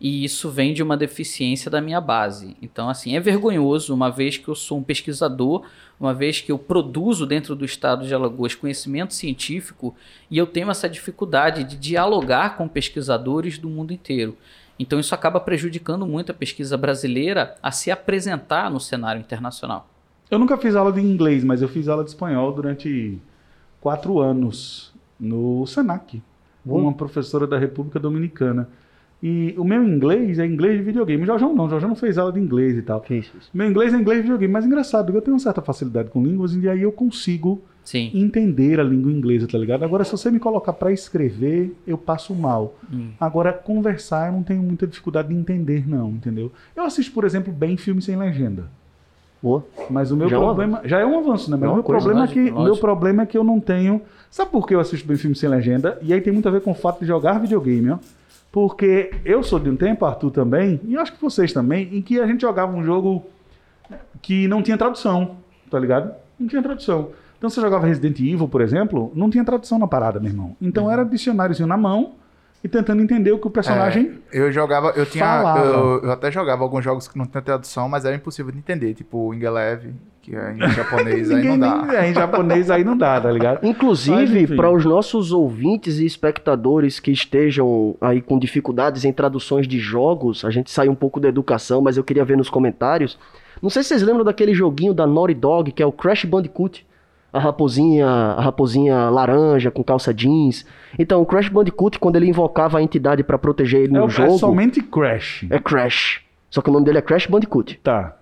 E 0.00 0.24
isso 0.24 0.48
vem 0.48 0.72
de 0.72 0.82
uma 0.82 0.96
deficiência 0.96 1.70
da 1.70 1.80
minha 1.80 2.00
base. 2.00 2.56
Então, 2.62 2.88
assim, 2.88 3.14
é 3.14 3.20
vergonhoso, 3.20 3.92
uma 3.92 4.10
vez 4.10 4.38
que 4.38 4.48
eu 4.48 4.54
sou 4.54 4.78
um 4.78 4.82
pesquisador, 4.82 5.66
uma 6.00 6.14
vez 6.14 6.40
que 6.40 6.50
eu 6.50 6.58
produzo 6.58 7.26
dentro 7.26 7.54
do 7.54 7.66
estado 7.66 8.06
de 8.06 8.14
Alagoas 8.14 8.54
conhecimento 8.54 9.12
científico 9.12 9.94
e 10.30 10.38
eu 10.38 10.46
tenho 10.46 10.70
essa 10.70 10.88
dificuldade 10.88 11.64
de 11.64 11.76
dialogar 11.76 12.56
com 12.56 12.66
pesquisadores 12.66 13.58
do 13.58 13.68
mundo 13.68 13.92
inteiro. 13.92 14.38
Então 14.78 14.98
isso 14.98 15.14
acaba 15.14 15.38
prejudicando 15.38 16.06
muito 16.06 16.32
a 16.32 16.34
pesquisa 16.34 16.74
brasileira 16.78 17.54
a 17.62 17.70
se 17.70 17.90
apresentar 17.90 18.70
no 18.70 18.80
cenário 18.80 19.20
internacional. 19.20 19.86
Eu 20.30 20.38
nunca 20.38 20.56
fiz 20.56 20.74
aula 20.74 20.90
de 20.90 21.00
inglês, 21.00 21.44
mas 21.44 21.60
eu 21.60 21.68
fiz 21.68 21.86
aula 21.86 22.02
de 22.02 22.08
espanhol 22.08 22.50
durante 22.54 23.18
quatro 23.78 24.18
anos. 24.20 24.90
no 25.18 25.66
Senac, 25.66 26.22
com 26.66 26.80
uma 26.80 26.94
professora 26.94 27.46
da 27.46 27.58
República 27.58 28.00
Dominicana. 28.00 28.66
E 29.22 29.54
o 29.58 29.64
meu 29.64 29.84
inglês 29.84 30.38
é 30.38 30.46
inglês 30.46 30.78
de 30.78 30.82
videogame. 30.82 31.22
O 31.22 31.26
Jorjão 31.26 31.54
não, 31.54 31.66
o 31.66 31.68
Jorjão 31.68 31.88
não 31.90 31.96
fez 31.96 32.16
aula 32.16 32.32
de 32.32 32.40
inglês 32.40 32.76
e 32.78 32.82
tal. 32.82 33.00
Que 33.02 33.16
isso, 33.16 33.32
isso. 33.38 33.50
Meu 33.52 33.68
inglês 33.68 33.92
é 33.92 33.96
inglês 33.98 34.18
de 34.18 34.22
videogame, 34.22 34.52
mas 34.52 34.64
engraçado, 34.64 35.14
eu 35.14 35.20
tenho 35.20 35.34
uma 35.34 35.40
certa 35.40 35.60
facilidade 35.60 36.08
com 36.10 36.22
línguas 36.22 36.54
e 36.54 36.66
aí 36.68 36.80
eu 36.80 36.90
consigo 36.90 37.60
Sim. 37.84 38.10
entender 38.14 38.80
a 38.80 38.82
língua 38.82 39.12
inglesa, 39.12 39.46
tá 39.46 39.58
ligado? 39.58 39.84
Agora, 39.84 40.04
se 40.04 40.12
você 40.12 40.30
me 40.30 40.38
colocar 40.38 40.72
pra 40.72 40.90
escrever, 40.90 41.76
eu 41.86 41.98
passo 41.98 42.34
mal. 42.34 42.74
Hum. 42.90 43.10
Agora, 43.20 43.52
conversar, 43.52 44.28
eu 44.28 44.32
não 44.32 44.42
tenho 44.42 44.62
muita 44.62 44.86
dificuldade 44.86 45.28
de 45.28 45.34
entender, 45.34 45.86
não, 45.86 46.10
entendeu? 46.12 46.50
Eu 46.74 46.84
assisto, 46.84 47.12
por 47.12 47.24
exemplo, 47.24 47.52
bem 47.52 47.76
filme 47.76 48.00
sem 48.00 48.16
legenda. 48.16 48.70
Boa. 49.42 49.64
Mas 49.90 50.10
o 50.10 50.16
meu 50.16 50.28
Já 50.28 50.36
é 50.36 50.38
um 50.38 50.42
problema. 50.44 50.80
já 50.84 50.98
é 50.98 51.06
um 51.06 51.18
avanço, 51.18 51.50
né? 51.50 51.56
Mas 51.58 51.64
É 51.64 51.66
o 51.66 51.70
uma 51.70 51.74
meu, 51.76 51.82
coisa, 51.82 51.98
problema 52.00 52.20
é 52.20 52.26
lógico, 52.26 52.44
que, 52.46 52.50
o 52.60 52.62
meu 52.62 52.76
problema 52.76 53.22
é 53.22 53.26
que 53.26 53.36
eu 53.38 53.44
não 53.44 53.58
tenho. 53.60 54.00
Sabe 54.30 54.50
por 54.50 54.66
que 54.66 54.74
eu 54.74 54.80
assisto 54.80 55.06
bem 55.08 55.16
filme 55.16 55.34
sem 55.34 55.48
legenda? 55.48 55.98
E 56.02 56.12
aí 56.12 56.20
tem 56.20 56.32
muito 56.32 56.46
a 56.48 56.50
ver 56.52 56.60
com 56.60 56.70
o 56.70 56.74
fato 56.74 57.00
de 57.00 57.06
jogar 57.06 57.38
videogame, 57.38 57.90
ó. 57.90 57.98
Porque 58.52 59.12
eu 59.24 59.42
sou 59.42 59.58
de 59.58 59.70
um 59.70 59.76
tempo, 59.76 60.04
Arthur 60.04 60.30
também, 60.30 60.80
e 60.84 60.96
acho 60.96 61.12
que 61.12 61.20
vocês 61.20 61.52
também, 61.52 61.88
em 61.92 62.02
que 62.02 62.20
a 62.20 62.26
gente 62.26 62.40
jogava 62.40 62.76
um 62.76 62.82
jogo 62.82 63.24
que 64.20 64.48
não 64.48 64.62
tinha 64.62 64.76
tradução, 64.76 65.36
tá 65.70 65.78
ligado? 65.78 66.12
Não 66.38 66.48
tinha 66.48 66.62
tradução. 66.62 67.10
Então 67.38 67.48
você 67.48 67.60
jogava 67.60 67.86
Resident 67.86 68.18
Evil, 68.18 68.48
por 68.48 68.60
exemplo, 68.60 69.12
não 69.14 69.30
tinha 69.30 69.44
tradução 69.44 69.78
na 69.78 69.86
parada, 69.86 70.20
meu 70.20 70.30
irmão. 70.30 70.56
Então 70.60 70.90
era 70.90 71.04
dicionáriozinho 71.04 71.68
na 71.68 71.76
mão 71.76 72.12
e 72.62 72.68
tentando 72.68 73.02
entender 73.02 73.32
o 73.32 73.38
que 73.38 73.46
o 73.46 73.50
personagem. 73.50 74.18
Eu 74.32 74.52
jogava, 74.52 74.92
eu 74.96 75.06
tinha. 75.06 75.24
Eu, 75.64 76.02
eu 76.04 76.12
até 76.12 76.30
jogava 76.30 76.62
alguns 76.62 76.84
jogos 76.84 77.08
que 77.08 77.16
não 77.18 77.24
tinha 77.26 77.40
tradução, 77.42 77.88
mas 77.88 78.04
era 78.04 78.14
impossível 78.14 78.52
de 78.52 78.58
entender, 78.58 78.92
tipo 78.94 79.16
o 79.28 79.34
Ingelev, 79.34 79.92
que 80.20 80.36
é 80.36 80.52
em 80.52 80.68
japonês, 80.70 81.30
aí 81.30 81.44
não 81.48 81.58
dá. 81.58 81.82
nem- 81.86 81.96
é, 81.96 82.10
em 82.10 82.14
japonês 82.14 82.70
aí 82.70 82.84
não 82.84 82.96
dá, 82.96 83.18
tá 83.20 83.30
ligado? 83.32 83.64
Inclusive, 83.66 84.54
para 84.56 84.70
os 84.70 84.84
nossos 84.84 85.32
ouvintes 85.32 85.98
e 85.98 86.04
espectadores 86.06 87.00
que 87.00 87.10
estejam 87.10 87.96
aí 88.00 88.20
com 88.20 88.38
dificuldades 88.38 89.04
em 89.04 89.12
traduções 89.12 89.66
de 89.66 89.78
jogos, 89.78 90.44
a 90.44 90.50
gente 90.50 90.70
sai 90.70 90.88
um 90.88 90.94
pouco 90.94 91.18
da 91.18 91.28
educação, 91.28 91.80
mas 91.80 91.96
eu 91.96 92.04
queria 92.04 92.24
ver 92.24 92.36
nos 92.36 92.50
comentários. 92.50 93.18
Não 93.62 93.70
sei 93.70 93.82
se 93.82 93.88
vocês 93.90 94.02
lembram 94.02 94.24
daquele 94.24 94.54
joguinho 94.54 94.92
da 94.94 95.06
Naughty 95.06 95.34
Dog, 95.34 95.72
que 95.72 95.82
é 95.82 95.86
o 95.86 95.92
Crash 95.92 96.24
Bandicoot. 96.24 96.86
A 97.32 97.38
raposinha, 97.38 98.06
a 98.08 98.40
raposinha 98.40 99.08
laranja 99.08 99.70
com 99.70 99.84
calça 99.84 100.12
jeans. 100.12 100.66
Então, 100.98 101.22
o 101.22 101.26
Crash 101.26 101.48
Bandicoot, 101.48 101.98
quando 101.98 102.16
ele 102.16 102.26
invocava 102.28 102.78
a 102.78 102.82
entidade 102.82 103.22
para 103.22 103.38
proteger 103.38 103.82
ele 103.82 103.96
É, 103.96 103.98
no 104.00 104.06
é 104.06 104.08
jogo, 104.08 104.38
somente 104.38 104.82
Crash. 104.82 105.46
é 105.48 105.58
Crash. 105.58 106.22
Só 106.50 106.60
que 106.60 106.68
o 106.68 106.72
nome 106.72 106.84
dele 106.84 106.98
é 106.98 107.02
Crash 107.02 107.26
Bandicoot. 107.26 107.78
Tá. 107.82 108.16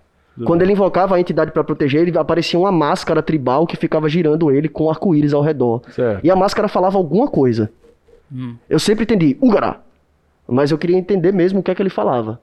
Quando 0.45 0.63
ele 0.63 0.73
invocava 0.73 1.17
a 1.17 1.21
entidade 1.21 1.51
pra 1.51 1.65
proteger 1.65 2.03
ele, 2.03 2.17
aparecia 2.17 2.59
uma 2.61 2.71
máscara 2.71 3.23
tribal 3.23 3.67
que 3.67 3.77
ficava 3.77 4.09
girando 4.09 4.51
ele 4.51 4.69
com 4.69 4.89
arco-íris 4.89 5.35
ao 5.35 5.43
redor. 5.43 5.83
Certo. 5.91 6.25
E 6.25 6.31
a 6.31 6.37
máscara 6.37 6.69
falava 6.69 6.97
alguma 6.97 7.27
coisa. 7.29 7.71
Eu 8.69 8.79
sempre 8.79 9.03
entendi, 9.05 9.37
Ugará. 9.41 9.81
Mas 10.47 10.71
eu 10.71 10.79
queria 10.79 10.97
entender 10.97 11.33
mesmo 11.33 11.61
o 11.61 11.63
que 11.63 11.71
é 11.71 11.75
que 11.75 11.83
ele 11.83 11.91
falava. 11.91 12.41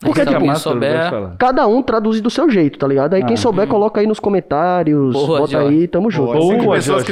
Porque, 0.00 0.20
tipo, 0.24 0.38
quem 0.38 0.46
máscara, 0.46 0.74
souber- 1.10 1.30
cada 1.38 1.66
um 1.66 1.82
traduz 1.82 2.20
do 2.20 2.30
seu 2.30 2.48
jeito, 2.48 2.78
tá 2.78 2.86
ligado? 2.86 3.14
Aí 3.14 3.24
quem 3.24 3.34
Ah. 3.34 3.36
souber, 3.36 3.66
coloca 3.66 4.00
aí 4.00 4.06
nos 4.06 4.20
comentários, 4.20 5.12
Boa, 5.12 5.40
bota 5.40 5.52
Jorge. 5.52 5.68
aí, 5.76 5.88
tamo 5.88 6.08
junto. 6.08 6.32
Boa, 6.34 6.56
Boa, 6.56 6.74
pessoas 6.76 7.02
que 7.02 7.10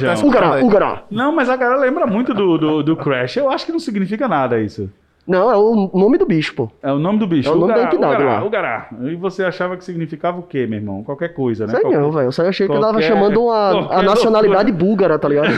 aí. 0.55 0.63
Ugará. 0.63 1.03
Não, 1.11 1.33
mas 1.35 1.49
a 1.51 1.57
galera 1.57 1.81
lembra 1.81 2.07
muito 2.07 2.33
do, 2.33 2.57
do, 2.57 2.83
do 2.85 2.97
Crash. 2.97 3.37
Eu 3.39 3.51
acho 3.51 3.67
que 3.67 3.73
não 3.73 3.81
significa 3.81 4.29
nada 4.29 4.61
isso. 4.61 4.89
Não, 5.27 5.51
é 5.51 5.57
o 5.57 5.91
nome 5.93 6.19
do 6.19 6.25
bicho, 6.25 6.55
pô. 6.55 6.71
É 6.81 6.93
o 6.93 6.99
nome 6.99 7.19
do 7.19 7.27
bicho. 7.27 7.49
É 7.49 7.53
o 7.53 7.57
nome 7.57 7.73
da 7.73 7.79
Ugará, 7.81 7.89
entidade 7.93 8.23
Ugará, 8.23 8.39
lá. 8.41 8.45
Ugará. 8.47 8.89
E 9.03 9.17
você 9.17 9.43
achava 9.43 9.77
que 9.77 9.85
significava 9.85 10.39
o 10.39 10.43
quê, 10.45 10.67
meu 10.69 10.79
irmão? 10.79 11.03
Qualquer 11.03 11.35
coisa, 11.35 11.67
né? 11.67 11.73
Sei 11.73 11.81
Qualquer... 11.81 12.01
não, 12.01 12.13
velho. 12.13 12.27
Eu 12.29 12.33
só 12.33 12.47
achei 12.47 12.67
que 12.67 12.73
ele 12.73 12.81
tava 12.81 12.93
qualquer- 12.93 13.09
chamando 13.09 13.43
uma, 13.43 13.73
qualquer 13.73 13.95
a 13.97 14.03
nacionalidade 14.03 14.71
búlgara, 14.71 15.19
tá 15.19 15.29
ligado? 15.29 15.49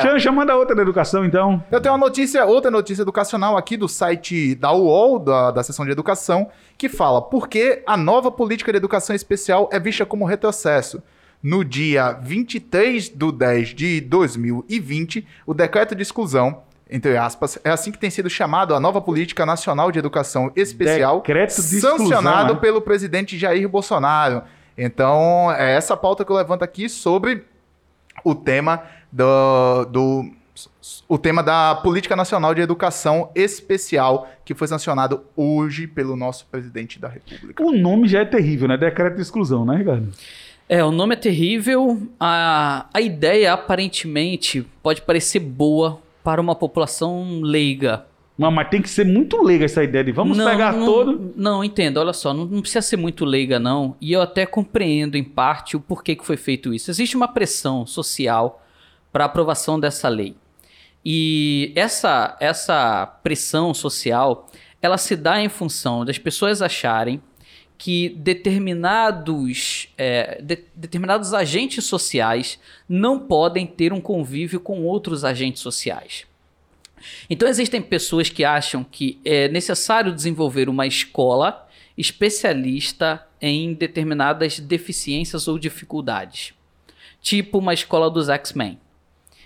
Chama, 0.00 0.18
chama 0.18 0.46
da 0.46 0.56
outra 0.56 0.74
da 0.74 0.80
educação, 0.82 1.24
então. 1.24 1.62
Eu 1.70 1.80
tenho 1.80 1.94
uma 1.94 2.06
notícia, 2.06 2.44
outra 2.46 2.70
notícia 2.70 3.02
educacional 3.02 3.56
aqui 3.56 3.76
do 3.76 3.86
site 3.88 4.54
da 4.54 4.72
UOL, 4.72 5.18
da, 5.18 5.50
da 5.50 5.62
seção 5.62 5.84
de 5.84 5.92
educação, 5.92 6.48
que 6.78 6.88
fala 6.88 7.20
por 7.20 7.48
que 7.48 7.82
a 7.86 7.96
nova 7.96 8.30
política 8.30 8.72
de 8.72 8.78
educação 8.78 9.14
especial 9.14 9.68
é 9.72 9.78
vista 9.78 10.06
como 10.06 10.24
retrocesso. 10.24 11.02
No 11.42 11.64
dia 11.64 12.12
23 12.12 13.08
de 13.08 13.32
10 13.32 13.68
de 13.74 14.00
2020, 14.02 15.26
o 15.46 15.54
decreto 15.54 15.94
de 15.94 16.02
exclusão, 16.02 16.62
entre 16.90 17.16
aspas, 17.16 17.58
é 17.62 17.70
assim 17.70 17.92
que 17.92 17.98
tem 17.98 18.10
sido 18.10 18.28
chamado 18.28 18.74
a 18.74 18.80
nova 18.80 19.00
política 19.00 19.46
nacional 19.46 19.92
de 19.92 19.98
educação 19.98 20.50
especial, 20.56 21.18
Decreto 21.18 21.54
de 21.54 21.60
exclusão, 21.60 21.98
sancionado 21.98 22.54
é? 22.54 22.56
pelo 22.56 22.80
presidente 22.80 23.38
Jair 23.38 23.68
Bolsonaro. 23.68 24.42
Então, 24.76 25.52
é 25.52 25.74
essa 25.74 25.96
pauta 25.96 26.24
que 26.24 26.32
eu 26.32 26.36
levanto 26.36 26.62
aqui 26.62 26.88
sobre 26.88 27.44
o 28.24 28.34
tema 28.34 28.82
do, 29.12 29.84
do 29.86 30.30
o 31.08 31.16
tema 31.16 31.42
da 31.42 31.74
Política 31.76 32.16
Nacional 32.16 32.54
de 32.54 32.60
Educação 32.60 33.30
Especial, 33.34 34.28
que 34.44 34.54
foi 34.54 34.66
sancionado 34.66 35.22
hoje 35.36 35.86
pelo 35.86 36.16
nosso 36.16 36.46
presidente 36.46 36.98
da 36.98 37.08
República. 37.08 37.62
O 37.62 37.72
nome 37.72 38.08
já 38.08 38.20
é 38.20 38.24
terrível, 38.24 38.68
né? 38.68 38.76
Decreto 38.76 39.16
de 39.16 39.22
exclusão, 39.22 39.64
né, 39.64 39.76
Ricardo? 39.76 40.12
É, 40.68 40.84
o 40.84 40.90
nome 40.90 41.14
é 41.14 41.18
terrível. 41.18 42.00
A, 42.18 42.86
a 42.92 43.00
ideia, 43.00 43.52
aparentemente, 43.52 44.66
pode 44.82 45.02
parecer 45.02 45.40
boa 45.40 46.00
para 46.22 46.40
uma 46.40 46.54
população 46.54 47.40
leiga. 47.42 48.06
Mas, 48.36 48.52
mas 48.54 48.68
tem 48.68 48.80
que 48.80 48.88
ser 48.88 49.04
muito 49.04 49.42
leiga 49.42 49.66
essa 49.66 49.84
ideia 49.84 50.02
de 50.02 50.12
vamos 50.12 50.38
não, 50.38 50.50
pegar 50.50 50.72
não, 50.72 50.86
todo. 50.86 51.32
Não, 51.36 51.62
entendo. 51.62 51.98
Olha 51.98 52.12
só, 52.12 52.32
não, 52.32 52.46
não 52.46 52.60
precisa 52.60 52.82
ser 52.82 52.96
muito 52.96 53.24
leiga, 53.24 53.58
não. 53.58 53.96
E 54.00 54.12
eu 54.12 54.22
até 54.22 54.46
compreendo, 54.46 55.16
em 55.16 55.24
parte, 55.24 55.76
o 55.76 55.80
porquê 55.80 56.16
que 56.16 56.24
foi 56.24 56.36
feito 56.36 56.72
isso. 56.72 56.90
Existe 56.90 57.16
uma 57.16 57.28
pressão 57.28 57.84
social 57.84 58.64
para 59.12 59.24
a 59.24 59.26
aprovação 59.26 59.78
dessa 59.78 60.08
lei. 60.08 60.34
E 61.04 61.72
essa, 61.74 62.36
essa 62.40 63.06
pressão 63.22 63.74
social, 63.74 64.46
ela 64.80 64.96
se 64.96 65.16
dá 65.16 65.40
em 65.40 65.48
função 65.48 66.04
das 66.04 66.18
pessoas 66.18 66.62
acharem 66.62 67.20
que 67.80 68.10
determinados, 68.10 69.88
é, 69.96 70.38
de- 70.42 70.64
determinados 70.74 71.32
agentes 71.32 71.86
sociais 71.86 72.60
não 72.86 73.18
podem 73.18 73.66
ter 73.66 73.90
um 73.90 74.02
convívio 74.02 74.60
com 74.60 74.84
outros 74.84 75.24
agentes 75.24 75.62
sociais. 75.62 76.26
Então 77.30 77.48
existem 77.48 77.80
pessoas 77.80 78.28
que 78.28 78.44
acham 78.44 78.84
que 78.84 79.18
é 79.24 79.48
necessário 79.48 80.14
desenvolver 80.14 80.68
uma 80.68 80.86
escola 80.86 81.66
especialista 81.96 83.26
em 83.40 83.72
determinadas 83.72 84.60
deficiências 84.60 85.48
ou 85.48 85.58
dificuldades, 85.58 86.52
tipo 87.22 87.56
uma 87.56 87.72
escola 87.72 88.10
dos 88.10 88.28
X-Men. 88.28 88.78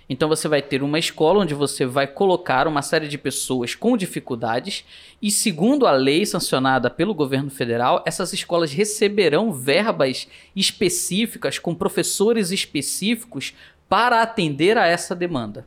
Então 0.08 0.28
você 0.28 0.46
vai 0.48 0.60
ter 0.60 0.82
uma 0.82 0.98
escola 0.98 1.40
onde 1.40 1.54
você 1.54 1.86
vai 1.86 2.06
colocar 2.06 2.68
uma 2.68 2.82
série 2.82 3.08
de 3.08 3.16
pessoas 3.16 3.74
com 3.74 3.96
dificuldades 3.96 4.84
e 5.20 5.30
segundo 5.30 5.86
a 5.86 5.92
lei 5.92 6.26
sancionada 6.26 6.90
pelo 6.90 7.14
governo 7.14 7.50
federal, 7.50 8.02
essas 8.06 8.32
escolas 8.32 8.72
receberão 8.72 9.52
verbas 9.52 10.28
específicas 10.54 11.58
com 11.58 11.74
professores 11.74 12.50
específicos 12.50 13.54
para 13.88 14.22
atender 14.22 14.76
a 14.76 14.86
essa 14.86 15.14
demanda. 15.14 15.66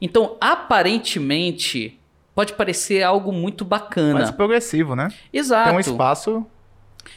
Então, 0.00 0.36
aparentemente, 0.40 1.98
pode 2.34 2.54
parecer 2.54 3.02
algo 3.02 3.32
muito 3.32 3.64
bacana. 3.64 4.14
Mais 4.14 4.30
progressivo, 4.30 4.96
né? 4.96 5.08
Exato. 5.32 5.68
Tem 5.68 5.76
um 5.76 5.80
espaço. 5.80 6.46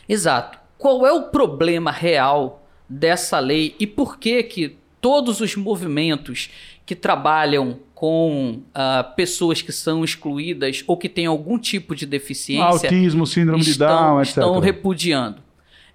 Exato. 0.08 0.60
Qual 0.78 1.06
é 1.06 1.12
o 1.12 1.24
problema 1.30 1.92
real 1.92 2.64
dessa 2.88 3.40
lei 3.40 3.76
e 3.80 3.88
por 3.88 4.20
que 4.20 4.44
que 4.44 4.78
todos 5.06 5.40
os 5.40 5.56
movimentos 5.56 6.50
que 6.84 6.96
trabalham 6.96 7.78
com 7.94 8.64
ah, 8.74 9.04
pessoas 9.16 9.62
que 9.62 9.72
são 9.72 10.04
excluídas 10.04 10.84
ou 10.88 10.98
que 10.98 11.08
têm 11.08 11.28
algum 11.28 11.60
tipo 11.60 11.96
de 11.96 12.08
deficiência 12.08 12.90
Autismo, 12.90 13.28
síndrome 13.28 13.64
de 13.64 13.70
estão, 13.70 13.88
Down, 13.88 14.22
etc. 14.22 14.30
estão 14.30 14.60
repudiando? 14.60 15.44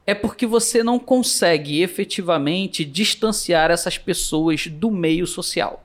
É 0.06 0.14
porque 0.14 0.46
você 0.46 0.84
não 0.84 0.96
consegue 0.96 1.82
efetivamente 1.82 2.84
distanciar 2.84 3.72
essas 3.72 3.98
pessoas 3.98 4.68
do 4.68 4.92
meio 4.92 5.26
social. 5.26 5.84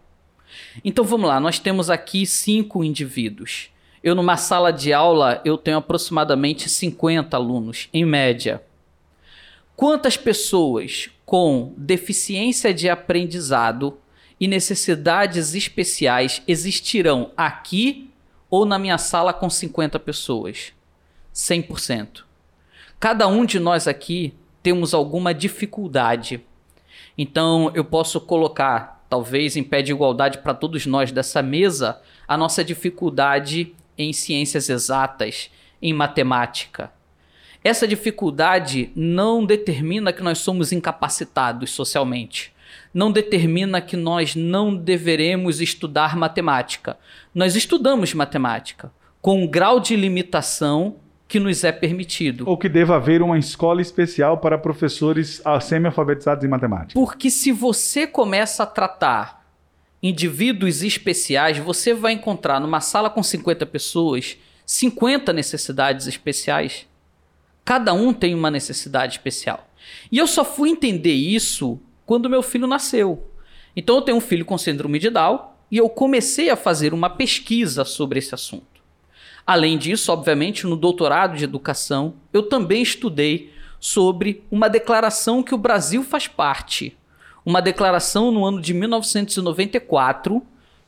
Então 0.83 1.03
vamos 1.03 1.27
lá, 1.27 1.39
nós 1.39 1.57
temos 1.57 1.89
aqui 1.89 2.27
cinco 2.27 2.83
indivíduos. 2.83 3.69
Eu 4.03 4.13
numa 4.13 4.37
sala 4.37 4.71
de 4.71 4.93
aula 4.93 5.41
eu 5.43 5.57
tenho 5.57 5.77
aproximadamente 5.77 6.69
50 6.69 7.35
alunos 7.35 7.89
em 7.91 8.05
média. 8.05 8.61
Quantas 9.75 10.15
pessoas 10.15 11.09
com 11.25 11.73
deficiência 11.75 12.73
de 12.73 12.89
aprendizado 12.89 13.97
e 14.39 14.47
necessidades 14.47 15.53
especiais 15.53 16.41
existirão 16.47 17.31
aqui 17.35 18.09
ou 18.49 18.65
na 18.65 18.79
minha 18.79 18.97
sala 18.97 19.33
com 19.33 19.49
50 19.49 19.99
pessoas? 19.99 20.71
100%. 21.33 22.23
Cada 22.97 23.27
um 23.27 23.43
de 23.45 23.59
nós 23.59 23.85
aqui 23.85 24.33
temos 24.63 24.93
alguma 24.93 25.33
dificuldade. 25.33 26.41
Então 27.17 27.69
eu 27.75 27.83
posso 27.83 28.21
colocar, 28.21 29.05
talvez 29.09 29.57
em 29.57 29.63
pé 29.63 29.81
de 29.81 29.91
igualdade 29.91 30.37
para 30.37 30.53
todos 30.53 30.85
nós 30.85 31.11
dessa 31.11 31.41
mesa, 31.41 32.01
a 32.25 32.37
nossa 32.37 32.63
dificuldade 32.63 33.75
em 33.97 34.13
ciências 34.13 34.69
exatas, 34.69 35.51
em 35.81 35.91
matemática. 35.91 36.94
Essa 37.65 37.87
dificuldade 37.87 38.91
não 38.95 39.43
determina 39.43 40.13
que 40.13 40.21
nós 40.21 40.37
somos 40.37 40.71
incapacitados 40.71 41.71
socialmente. 41.71 42.53
não 42.93 43.11
determina 43.11 43.81
que 43.81 43.97
nós 43.97 44.35
não 44.35 44.75
deveremos 44.75 45.59
estudar 45.59 46.15
matemática. 46.15 46.95
Nós 47.33 47.55
estudamos 47.55 48.13
matemática 48.13 48.91
com 49.19 49.41
um 49.43 49.47
grau 49.47 49.79
de 49.79 49.95
limitação 49.95 50.97
que 51.27 51.39
nos 51.39 51.63
é 51.63 51.71
permitido. 51.71 52.47
Ou 52.47 52.55
que 52.55 52.69
deva 52.69 52.95
haver 52.97 53.21
uma 53.23 53.39
escola 53.39 53.81
especial 53.81 54.37
para 54.37 54.57
professores 54.57 55.41
semi-alfabetizados 55.61 56.45
em 56.45 56.47
matemática. 56.47 56.99
Porque 56.99 57.31
se 57.31 57.51
você 57.51 58.05
começa 58.05 58.61
a 58.61 58.67
tratar 58.67 59.43
indivíduos 60.01 60.83
especiais, 60.83 61.57
você 61.57 61.93
vai 61.95 62.13
encontrar 62.13 62.59
numa 62.59 62.79
sala 62.79 63.09
com 63.09 63.23
50 63.23 63.65
pessoas 63.65 64.37
50 64.65 65.33
necessidades 65.33 66.05
especiais. 66.07 66.87
Cada 67.65 67.93
um 67.93 68.13
tem 68.13 68.35
uma 68.35 68.51
necessidade 68.51 69.13
especial. 69.13 69.67
E 70.11 70.19
eu 70.19 70.27
só 70.27 70.45
fui 70.45 70.69
entender 70.69 71.13
isso 71.13 71.79
quando 72.05 72.29
meu 72.29 72.43
filho 72.43 72.67
nasceu. 72.67 73.27
Então 73.75 73.95
eu 73.95 74.01
tenho 74.03 74.17
um 74.17 74.21
filho 74.21 74.45
com 74.45 74.57
síndrome 74.57 74.99
de 74.99 75.09
Down 75.09 75.49
e 75.71 75.77
eu 75.77 75.89
comecei 75.89 76.51
a 76.51 76.55
fazer 76.55 76.93
uma 76.93 77.09
pesquisa 77.09 77.83
sobre 77.83 78.19
esse 78.19 78.35
assunto. 78.35 78.75
Além 79.45 79.77
disso, 79.77 80.11
obviamente, 80.11 80.65
no 80.65 80.75
doutorado 80.75 81.35
de 81.35 81.43
educação, 81.43 82.15
eu 82.31 82.43
também 82.43 82.81
estudei 82.81 83.51
sobre 83.79 84.43
uma 84.49 84.67
declaração 84.67 85.43
que 85.43 85.53
o 85.53 85.57
Brasil 85.57 86.03
faz 86.03 86.27
parte. 86.27 86.95
Uma 87.45 87.61
declaração 87.61 88.31
no 88.31 88.45
ano 88.45 88.61
de 88.61 88.73
1994, 88.73 90.41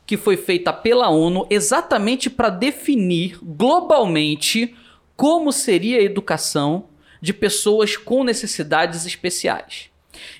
que 0.06 0.16
foi 0.16 0.36
feita 0.36 0.72
pela 0.72 1.08
ONU 1.08 1.46
exatamente 1.50 2.30
para 2.30 2.50
definir 2.50 3.38
globalmente 3.42 4.74
como 5.18 5.50
seria 5.50 5.98
a 5.98 6.02
educação 6.02 6.84
de 7.20 7.34
pessoas 7.34 7.96
com 7.96 8.22
necessidades 8.22 9.04
especiais. 9.04 9.90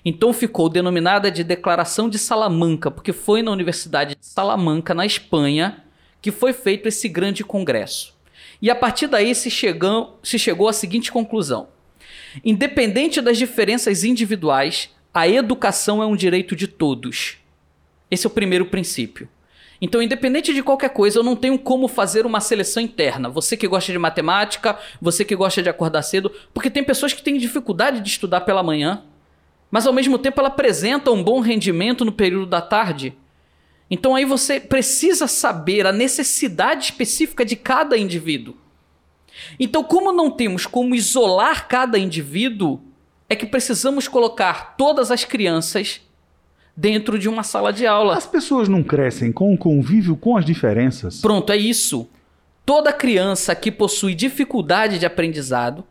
Então 0.05 0.33
ficou 0.33 0.69
denominada 0.69 1.33
de 1.33 1.43
Declaração 1.43 2.09
de 2.09 2.17
Salamanca, 2.17 2.89
porque 2.89 3.13
foi 3.13 3.43
na 3.43 3.51
Universidade 3.51 4.15
de 4.15 4.25
Salamanca, 4.25 4.95
na 4.95 5.05
Espanha, 5.05 5.83
que 6.23 6.31
foi 6.31 6.53
feito 6.53 6.87
esse 6.87 7.09
grande 7.09 7.43
congresso. 7.43 8.17
E 8.63 8.71
a 8.71 8.75
partir 8.77 9.09
daí 9.09 9.35
se, 9.35 9.51
chegam, 9.51 10.15
se 10.23 10.39
chegou 10.39 10.69
à 10.69 10.73
seguinte 10.73 11.11
conclusão: 11.11 11.67
independente 12.45 13.21
das 13.21 13.37
diferenças 13.37 14.05
individuais, 14.05 14.91
a 15.13 15.27
educação 15.27 16.01
é 16.01 16.07
um 16.07 16.15
direito 16.15 16.55
de 16.55 16.69
todos. 16.69 17.39
Esse 18.09 18.29
é 18.29 18.31
o 18.31 18.33
primeiro 18.33 18.67
princípio. 18.67 19.29
Então, 19.81 20.03
independente 20.03 20.53
de 20.53 20.63
qualquer 20.63 20.91
coisa, 20.91 21.19
eu 21.19 21.23
não 21.23 21.37
tenho 21.37 21.59
como 21.59 21.87
fazer 21.87 22.27
uma 22.27 22.41
seleção 22.41 22.83
interna. 22.83 23.29
Você 23.29 23.57
que 23.57 23.69
gosta 23.69 23.93
de 23.93 23.99
matemática, 23.99 24.77
você 25.01 25.25
que 25.25 25.37
gosta 25.37 25.63
de 25.63 25.69
acordar 25.69 26.03
cedo, 26.03 26.33
porque 26.53 26.71
tem 26.71 26.83
pessoas 26.83 27.13
que 27.13 27.23
têm 27.23 27.39
dificuldade 27.39 28.01
de 28.01 28.09
estudar 28.09 28.41
pela 28.41 28.63
manhã, 28.63 29.05
mas 29.71 29.87
ao 29.87 29.93
mesmo 29.93 30.19
tempo 30.19 30.41
ela 30.41 30.49
apresenta 30.49 31.11
um 31.11 31.23
bom 31.23 31.41
rendimento 31.41 32.05
no 32.05 32.13
período 32.13 32.47
da 32.47 32.61
tarde. 32.61 33.17
Então 33.91 34.15
aí 34.15 34.25
você 34.25 34.59
precisa 34.59 35.27
saber 35.27 35.87
a 35.87 35.93
necessidade 35.93 36.85
específica 36.85 37.45
de 37.45 37.55
cada 37.55 37.97
indivíduo. 37.97 38.57
Então, 39.59 39.85
como 39.85 40.13
não 40.13 40.31
temos 40.31 40.67
como 40.67 40.95
isolar 40.95 41.69
cada 41.69 41.97
indivíduo, 41.97 42.81
é 43.29 43.37
que 43.37 43.47
precisamos 43.47 44.09
colocar 44.09 44.75
todas 44.77 45.11
as 45.13 45.25
crianças 45.25 46.01
dentro 46.79 47.19
de 47.19 47.29
uma 47.29 47.43
sala 47.43 47.73
de 47.73 47.85
aula. 47.85 48.17
As 48.17 48.25
pessoas 48.25 48.69
não 48.69 48.85
crescem 48.85 49.33
com 49.33 49.53
o 49.53 49.59
convívio 49.59 50.17
com 50.17 50.37
as 50.37 50.45
diferenças. 50.45 51.21
Pronto, 51.21 51.51
é 51.53 51.57
isso. 51.57 52.09
Toda 52.65 52.93
criança 52.93 53.53
que 53.57 53.73
possui 53.73 54.15
dificuldade 54.15 54.97
de 54.97 55.05
aprendizado 55.05 55.83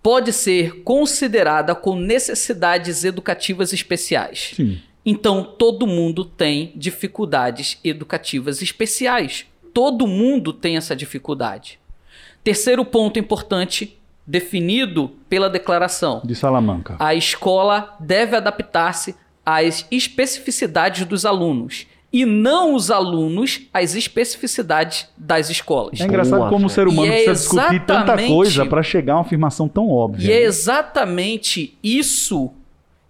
pode 0.00 0.32
ser 0.32 0.84
considerada 0.84 1.74
com 1.74 1.96
necessidades 1.96 3.02
educativas 3.02 3.72
especiais. 3.72 4.52
Sim. 4.54 4.78
Então, 5.04 5.42
todo 5.42 5.84
mundo 5.84 6.24
tem 6.24 6.72
dificuldades 6.76 7.80
educativas 7.82 8.62
especiais. 8.62 9.46
Todo 9.74 10.06
mundo 10.06 10.52
tem 10.52 10.76
essa 10.76 10.94
dificuldade. 10.94 11.80
Terceiro 12.44 12.84
ponto 12.84 13.18
importante, 13.18 13.98
definido 14.24 15.10
pela 15.28 15.50
declaração: 15.50 16.22
De 16.24 16.36
Salamanca. 16.36 16.94
a 17.00 17.16
escola 17.16 17.96
deve 17.98 18.36
adaptar-se 18.36 19.16
às 19.46 19.86
especificidades 19.92 21.06
dos 21.06 21.24
alunos 21.24 21.86
e 22.12 22.24
não 22.26 22.74
os 22.74 22.90
alunos 22.90 23.62
às 23.72 23.94
especificidades 23.94 25.08
das 25.16 25.50
escolas. 25.50 26.00
É 26.00 26.04
engraçado 26.04 26.38
Boa, 26.38 26.50
como 26.50 26.66
o 26.66 26.70
ser 26.70 26.88
humano 26.88 27.12
é 27.12 27.22
precisa 27.22 27.60
discutir 27.60 27.86
tanta 27.86 28.26
coisa 28.26 28.66
para 28.66 28.82
chegar 28.82 29.12
a 29.12 29.16
uma 29.16 29.22
afirmação 29.22 29.68
tão 29.68 29.88
óbvia. 29.88 30.28
E 30.28 30.32
é 30.32 30.42
exatamente 30.42 31.76
isso 31.82 32.50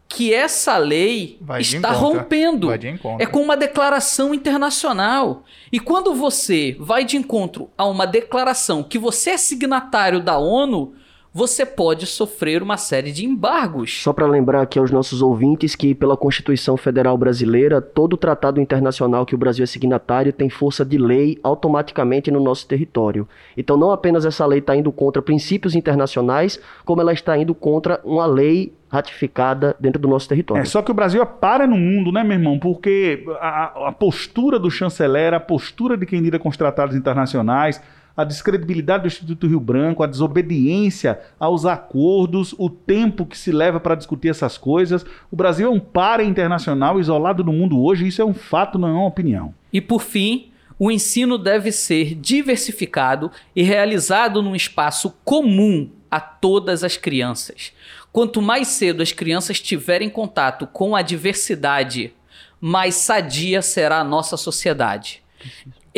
que 0.08 0.32
essa 0.32 0.76
lei 0.76 1.38
está 1.58 1.90
encontro. 1.90 1.98
rompendo. 1.98 2.66
Vai 2.68 2.78
de 2.78 2.88
encontro. 2.88 3.22
É 3.22 3.26
com 3.26 3.40
uma 3.40 3.56
declaração 3.56 4.34
internacional. 4.34 5.44
E 5.70 5.80
quando 5.80 6.14
você 6.14 6.76
vai 6.78 7.04
de 7.04 7.16
encontro 7.16 7.70
a 7.76 7.86
uma 7.86 8.06
declaração 8.06 8.82
que 8.82 8.98
você 8.98 9.30
é 9.30 9.36
signatário 9.36 10.20
da 10.20 10.38
ONU, 10.38 10.94
você 11.36 11.66
pode 11.66 12.06
sofrer 12.06 12.62
uma 12.62 12.78
série 12.78 13.12
de 13.12 13.26
embargos. 13.26 14.02
Só 14.02 14.10
para 14.10 14.26
lembrar 14.26 14.62
aqui 14.62 14.78
aos 14.78 14.90
nossos 14.90 15.20
ouvintes 15.20 15.76
que, 15.76 15.94
pela 15.94 16.16
Constituição 16.16 16.78
Federal 16.78 17.18
Brasileira, 17.18 17.78
todo 17.78 18.16
tratado 18.16 18.58
internacional 18.58 19.26
que 19.26 19.34
o 19.34 19.38
Brasil 19.38 19.62
é 19.62 19.66
signatário 19.66 20.32
tem 20.32 20.48
força 20.48 20.82
de 20.82 20.96
lei 20.96 21.38
automaticamente 21.42 22.30
no 22.30 22.40
nosso 22.40 22.66
território. 22.66 23.28
Então, 23.54 23.76
não 23.76 23.90
apenas 23.90 24.24
essa 24.24 24.46
lei 24.46 24.60
está 24.60 24.74
indo 24.74 24.90
contra 24.90 25.20
princípios 25.20 25.74
internacionais, 25.74 26.58
como 26.86 27.02
ela 27.02 27.12
está 27.12 27.36
indo 27.36 27.54
contra 27.54 28.00
uma 28.02 28.24
lei 28.24 28.72
ratificada 28.88 29.76
dentro 29.78 30.00
do 30.00 30.08
nosso 30.08 30.26
território. 30.26 30.62
É, 30.62 30.64
só 30.64 30.80
que 30.80 30.90
o 30.90 30.94
Brasil 30.94 31.20
é 31.20 31.26
para 31.26 31.66
no 31.66 31.76
mundo, 31.76 32.10
né, 32.10 32.24
meu 32.24 32.38
irmão? 32.38 32.58
Porque 32.58 33.26
a, 33.40 33.88
a 33.88 33.92
postura 33.92 34.58
do 34.58 34.70
chanceler, 34.70 35.34
a 35.34 35.40
postura 35.40 35.98
de 35.98 36.06
quem 36.06 36.20
lida 36.20 36.38
com 36.38 36.48
os 36.48 36.56
tratados 36.56 36.96
internacionais, 36.96 37.78
a 38.16 38.24
descredibilidade 38.24 39.02
do 39.02 39.08
Instituto 39.08 39.46
Rio 39.46 39.60
Branco, 39.60 40.02
a 40.02 40.06
desobediência 40.06 41.20
aos 41.38 41.66
acordos, 41.66 42.54
o 42.58 42.70
tempo 42.70 43.26
que 43.26 43.36
se 43.36 43.52
leva 43.52 43.78
para 43.78 43.94
discutir 43.94 44.28
essas 44.28 44.56
coisas. 44.56 45.04
O 45.30 45.36
Brasil 45.36 45.66
é 45.66 45.70
um 45.70 45.80
para 45.80 46.24
internacional 46.24 46.98
isolado 46.98 47.44
no 47.44 47.52
mundo 47.52 47.82
hoje, 47.82 48.06
isso 48.06 48.22
é 48.22 48.24
um 48.24 48.34
fato, 48.34 48.78
não 48.78 48.88
é 48.88 48.92
uma 48.92 49.06
opinião. 49.06 49.54
E 49.72 49.80
por 49.80 50.00
fim, 50.00 50.50
o 50.78 50.90
ensino 50.90 51.36
deve 51.36 51.72
ser 51.72 52.14
diversificado 52.14 53.30
e 53.54 53.62
realizado 53.62 54.42
num 54.42 54.54
espaço 54.54 55.14
comum 55.24 55.90
a 56.10 56.20
todas 56.20 56.84
as 56.84 56.96
crianças. 56.96 57.72
Quanto 58.12 58.40
mais 58.40 58.68
cedo 58.68 59.02
as 59.02 59.12
crianças 59.12 59.60
tiverem 59.60 60.08
contato 60.08 60.66
com 60.66 60.96
a 60.96 61.02
diversidade, 61.02 62.14
mais 62.60 62.94
sadia 62.94 63.60
será 63.60 64.00
a 64.00 64.04
nossa 64.04 64.36
sociedade. 64.36 65.22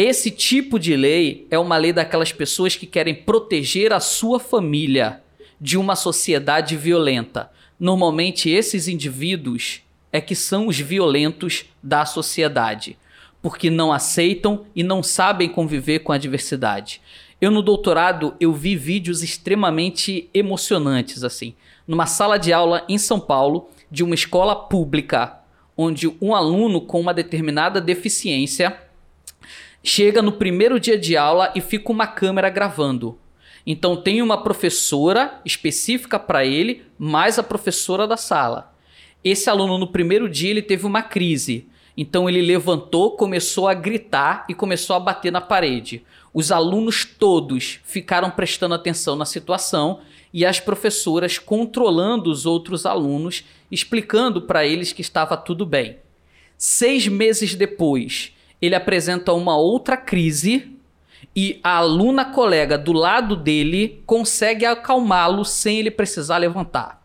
Esse 0.01 0.31
tipo 0.31 0.79
de 0.79 0.95
lei 0.95 1.45
é 1.51 1.59
uma 1.59 1.77
lei 1.77 1.93
daquelas 1.93 2.31
pessoas 2.31 2.77
que 2.77 2.87
querem 2.87 3.17
proteger 3.17 3.93
a 3.93 3.99
sua 3.99 4.39
família 4.39 5.21
de 5.61 5.77
uma 5.77 5.97
sociedade 5.97 6.77
violenta. 6.77 7.51
Normalmente, 7.81 8.49
esses 8.49 8.87
indivíduos 8.87 9.83
é 10.13 10.21
que 10.21 10.37
são 10.37 10.69
os 10.69 10.79
violentos 10.79 11.65
da 11.83 12.07
sociedade, 12.07 12.97
porque 13.43 13.71
não 13.71 13.93
aceitam 13.93 14.67
e 14.73 14.85
não 14.85 15.03
sabem 15.03 15.49
conviver 15.49 15.99
com 15.99 16.13
a 16.13 16.19
diversidade. 16.19 17.03
Eu 17.41 17.51
no 17.51 17.61
doutorado 17.61 18.37
eu 18.39 18.53
vi 18.53 18.77
vídeos 18.77 19.25
extremamente 19.25 20.31
emocionantes 20.33 21.25
assim, 21.25 21.55
numa 21.89 22.07
sala 22.07 22.39
de 22.39 22.53
aula 22.53 22.85
em 22.89 22.99
São 22.99 23.19
Paulo 23.19 23.69
de 23.91 24.05
uma 24.05 24.15
escola 24.15 24.55
pública, 24.55 25.41
onde 25.77 26.07
um 26.23 26.37
aluno 26.37 26.83
com 26.83 27.01
uma 27.01 27.13
determinada 27.13 27.81
deficiência 27.81 28.87
chega 29.83 30.21
no 30.21 30.33
primeiro 30.33 30.79
dia 30.79 30.99
de 30.99 31.17
aula 31.17 31.53
e 31.55 31.61
fica 31.61 31.93
uma 31.93 32.07
câmera 32.07 32.51
gravando. 32.51 33.19
Então 33.67 33.97
tem 33.97 34.23
uma 34.23 34.43
professora 34.43 35.41
específica 35.45 36.19
para 36.19 36.45
ele, 36.45 36.85
mais 36.99 37.39
a 37.39 37.43
professora 37.43 38.07
da 38.07 38.17
sala. 38.17 38.75
Esse 39.23 39.51
aluno 39.51 39.77
no 39.77 39.89
primeiro 39.89 40.29
dia 40.29 40.51
ele 40.51 40.63
teve 40.63 40.87
uma 40.87 41.03
crise. 41.03 41.69
Então 41.97 42.29
ele 42.29 42.41
levantou, 42.41 43.17
começou 43.17 43.67
a 43.67 43.75
gritar 43.75 44.47
e 44.49 44.55
começou 44.55 44.95
a 44.97 45.01
bater 45.01 45.33
na 45.33 45.41
parede. 45.41 46.03
Os 46.33 46.53
alunos 46.53 47.05
todos 47.05 47.81
ficaram 47.85 48.31
prestando 48.31 48.75
atenção 48.75 49.17
na 49.17 49.25
situação 49.25 50.01
e 50.33 50.47
as 50.47 50.61
professoras 50.61 51.39
controlando 51.39 52.31
os 52.31 52.47
outros 52.47 52.87
alunos, 52.87 53.45
explicando 53.71 54.43
para 54.43 54.65
eles 54.67 54.93
que 54.93 55.01
estava 55.01 55.37
tudo 55.37 55.67
bem. 55.67 55.99
Seis 56.57 57.09
meses 57.09 57.55
depois, 57.55 58.33
ele 58.61 58.75
apresenta 58.75 59.33
uma 59.33 59.57
outra 59.57 59.97
crise 59.97 60.77
e 61.35 61.61
a 61.63 61.77
aluna 61.77 62.25
colega 62.25 62.77
do 62.77 62.93
lado 62.93 63.37
dele 63.37 64.03
consegue 64.05 64.65
acalmá-lo 64.65 65.45
sem 65.45 65.79
ele 65.79 65.91
precisar 65.91 66.39
levantar. 66.39 67.03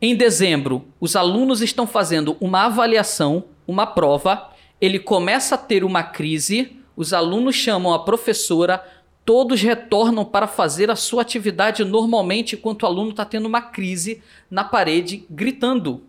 Em 0.00 0.14
dezembro, 0.14 0.84
os 1.00 1.16
alunos 1.16 1.62
estão 1.62 1.86
fazendo 1.86 2.36
uma 2.40 2.66
avaliação, 2.66 3.44
uma 3.66 3.86
prova, 3.86 4.50
ele 4.80 4.98
começa 4.98 5.54
a 5.54 5.58
ter 5.58 5.82
uma 5.82 6.02
crise, 6.02 6.76
os 6.94 7.14
alunos 7.14 7.54
chamam 7.54 7.94
a 7.94 8.04
professora, 8.04 8.84
todos 9.24 9.62
retornam 9.62 10.24
para 10.24 10.46
fazer 10.46 10.90
a 10.90 10.96
sua 10.96 11.22
atividade 11.22 11.82
normalmente 11.84 12.56
enquanto 12.56 12.82
o 12.82 12.86
aluno 12.86 13.10
está 13.10 13.24
tendo 13.24 13.46
uma 13.46 13.62
crise 13.62 14.22
na 14.50 14.62
parede, 14.62 15.24
gritando. 15.30 16.02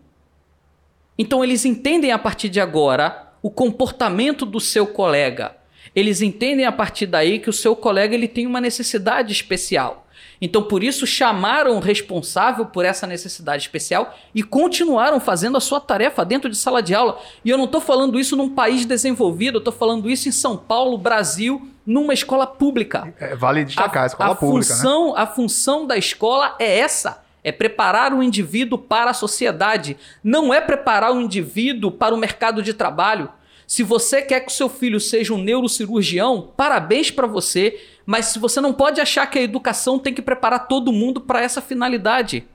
Então 1.17 1.41
eles 1.41 1.63
entendem 1.63 2.11
a 2.11 2.19
partir 2.19 2.49
de 2.49 2.59
agora 2.59 3.24
o 3.45 3.51
comportamento 3.51 4.43
do 4.43 4.59
seu 4.59 4.87
colega. 4.87 5.55
Eles 5.95 6.19
entendem 6.19 6.65
a 6.65 6.71
partir 6.71 7.05
daí 7.05 7.37
que 7.37 7.47
o 7.47 7.53
seu 7.53 7.75
colega 7.75 8.15
ele 8.15 8.27
tem 8.27 8.47
uma 8.47 8.59
necessidade 8.59 9.31
especial. 9.31 10.07
Então 10.41 10.63
por 10.63 10.83
isso 10.83 11.05
chamaram 11.05 11.77
o 11.77 11.79
responsável 11.79 12.65
por 12.65 12.83
essa 12.83 13.05
necessidade 13.05 13.61
especial 13.61 14.15
e 14.33 14.41
continuaram 14.41 15.19
fazendo 15.19 15.57
a 15.57 15.61
sua 15.61 15.79
tarefa 15.79 16.25
dentro 16.25 16.49
de 16.49 16.57
sala 16.57 16.81
de 16.81 16.95
aula. 16.95 17.21
E 17.45 17.51
eu 17.51 17.55
não 17.55 17.65
estou 17.65 17.79
falando 17.79 18.19
isso 18.19 18.35
num 18.35 18.49
país 18.49 18.83
desenvolvido, 18.83 19.57
eu 19.57 19.59
estou 19.59 19.71
falando 19.71 20.09
isso 20.09 20.27
em 20.27 20.31
São 20.31 20.57
Paulo, 20.57 20.97
Brasil, 20.97 21.69
numa 21.85 22.15
escola 22.15 22.47
pública. 22.47 23.13
É, 23.19 23.35
vale 23.35 23.63
destacar, 23.63 24.05
a, 24.05 24.07
escola 24.07 24.31
a 24.31 24.35
pública, 24.35 24.73
né? 24.73 24.75
função, 24.75 25.15
A 25.15 25.27
função 25.27 25.85
da 25.85 25.95
escola 25.95 26.55
é 26.57 26.79
essa. 26.79 27.23
É 27.45 27.51
preparar 27.51 28.11
o 28.11 28.23
indivíduo 28.23 28.79
para 28.79 29.11
a 29.11 29.13
sociedade. 29.13 29.95
Não 30.23 30.51
é 30.51 30.59
preparar 30.59 31.13
o 31.13 31.21
indivíduo 31.21 31.91
para 31.91 32.15
o 32.15 32.17
mercado 32.17 32.63
de 32.63 32.73
trabalho. 32.73 33.29
Se 33.67 33.83
você 33.83 34.23
quer 34.23 34.39
que 34.39 34.51
o 34.51 34.55
seu 34.55 34.67
filho 34.67 34.99
seja 34.99 35.31
um 35.31 35.37
neurocirurgião, 35.37 36.51
parabéns 36.57 37.11
para 37.11 37.27
você. 37.27 37.79
Mas 38.03 38.35
você 38.35 38.59
não 38.59 38.73
pode 38.73 38.99
achar 38.99 39.27
que 39.27 39.37
a 39.37 39.43
educação 39.43 39.99
tem 39.99 40.11
que 40.11 40.23
preparar 40.23 40.67
todo 40.67 40.91
mundo 40.91 41.21
para 41.21 41.39
essa 41.39 41.61
finalidade. 41.61 42.47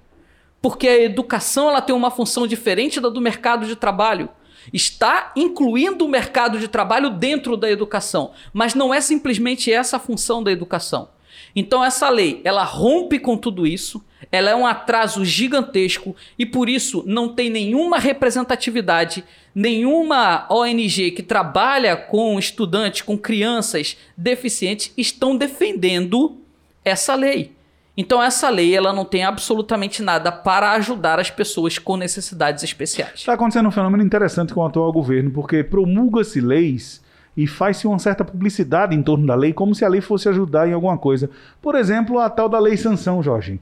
Porque 0.60 0.88
a 0.88 1.00
educação 1.00 1.70
ela 1.70 1.80
tem 1.80 1.94
uma 1.94 2.10
função 2.10 2.44
diferente 2.44 3.00
da 3.00 3.08
do 3.08 3.20
mercado 3.20 3.66
de 3.66 3.76
trabalho. 3.76 4.28
Está 4.72 5.32
incluindo 5.36 6.04
o 6.04 6.08
mercado 6.08 6.58
de 6.58 6.66
trabalho 6.66 7.10
dentro 7.10 7.56
da 7.56 7.70
educação, 7.70 8.32
mas 8.52 8.74
não 8.74 8.92
é 8.92 9.00
simplesmente 9.00 9.72
essa 9.72 9.98
a 9.98 10.00
função 10.00 10.42
da 10.42 10.50
educação. 10.50 11.08
Então 11.54 11.82
essa 11.82 12.08
lei, 12.08 12.40
ela 12.44 12.64
rompe 12.64 13.20
com 13.20 13.36
tudo 13.36 13.66
isso, 13.68 14.04
ela 14.30 14.50
é 14.50 14.56
um 14.56 14.66
atraso 14.66 15.24
gigantesco 15.24 16.14
e 16.38 16.44
por 16.44 16.68
isso 16.68 17.02
não 17.06 17.28
tem 17.28 17.50
nenhuma 17.50 17.98
representatividade, 17.98 19.24
nenhuma 19.54 20.46
ONG 20.50 21.10
que 21.12 21.22
trabalha 21.22 21.96
com 21.96 22.38
estudantes, 22.38 23.02
com 23.02 23.16
crianças 23.16 23.96
deficientes 24.16 24.92
estão 24.96 25.36
defendendo 25.36 26.38
essa 26.84 27.14
lei. 27.14 27.52
Então 27.96 28.22
essa 28.22 28.48
lei 28.48 28.74
ela 28.74 28.92
não 28.92 29.04
tem 29.04 29.24
absolutamente 29.24 30.02
nada 30.02 30.30
para 30.30 30.72
ajudar 30.72 31.18
as 31.18 31.30
pessoas 31.30 31.78
com 31.78 31.96
necessidades 31.96 32.62
especiais. 32.62 33.14
Está 33.16 33.34
acontecendo 33.34 33.68
um 33.68 33.72
fenômeno 33.72 34.02
interessante 34.02 34.54
com 34.54 34.60
o 34.60 34.66
atual 34.66 34.92
governo, 34.92 35.30
porque 35.30 35.62
promulga-se 35.62 36.40
leis 36.40 37.02
e 37.36 37.46
faz-se 37.46 37.86
uma 37.86 37.98
certa 37.98 38.24
publicidade 38.24 38.94
em 38.94 39.02
torno 39.02 39.26
da 39.26 39.34
lei, 39.34 39.52
como 39.52 39.74
se 39.74 39.84
a 39.84 39.88
lei 39.88 40.00
fosse 40.00 40.28
ajudar 40.28 40.68
em 40.68 40.72
alguma 40.72 40.96
coisa. 40.96 41.30
Por 41.60 41.74
exemplo, 41.74 42.18
a 42.18 42.30
tal 42.30 42.48
da 42.48 42.58
lei 42.58 42.76
sanção, 42.76 43.22
Jorge. 43.22 43.60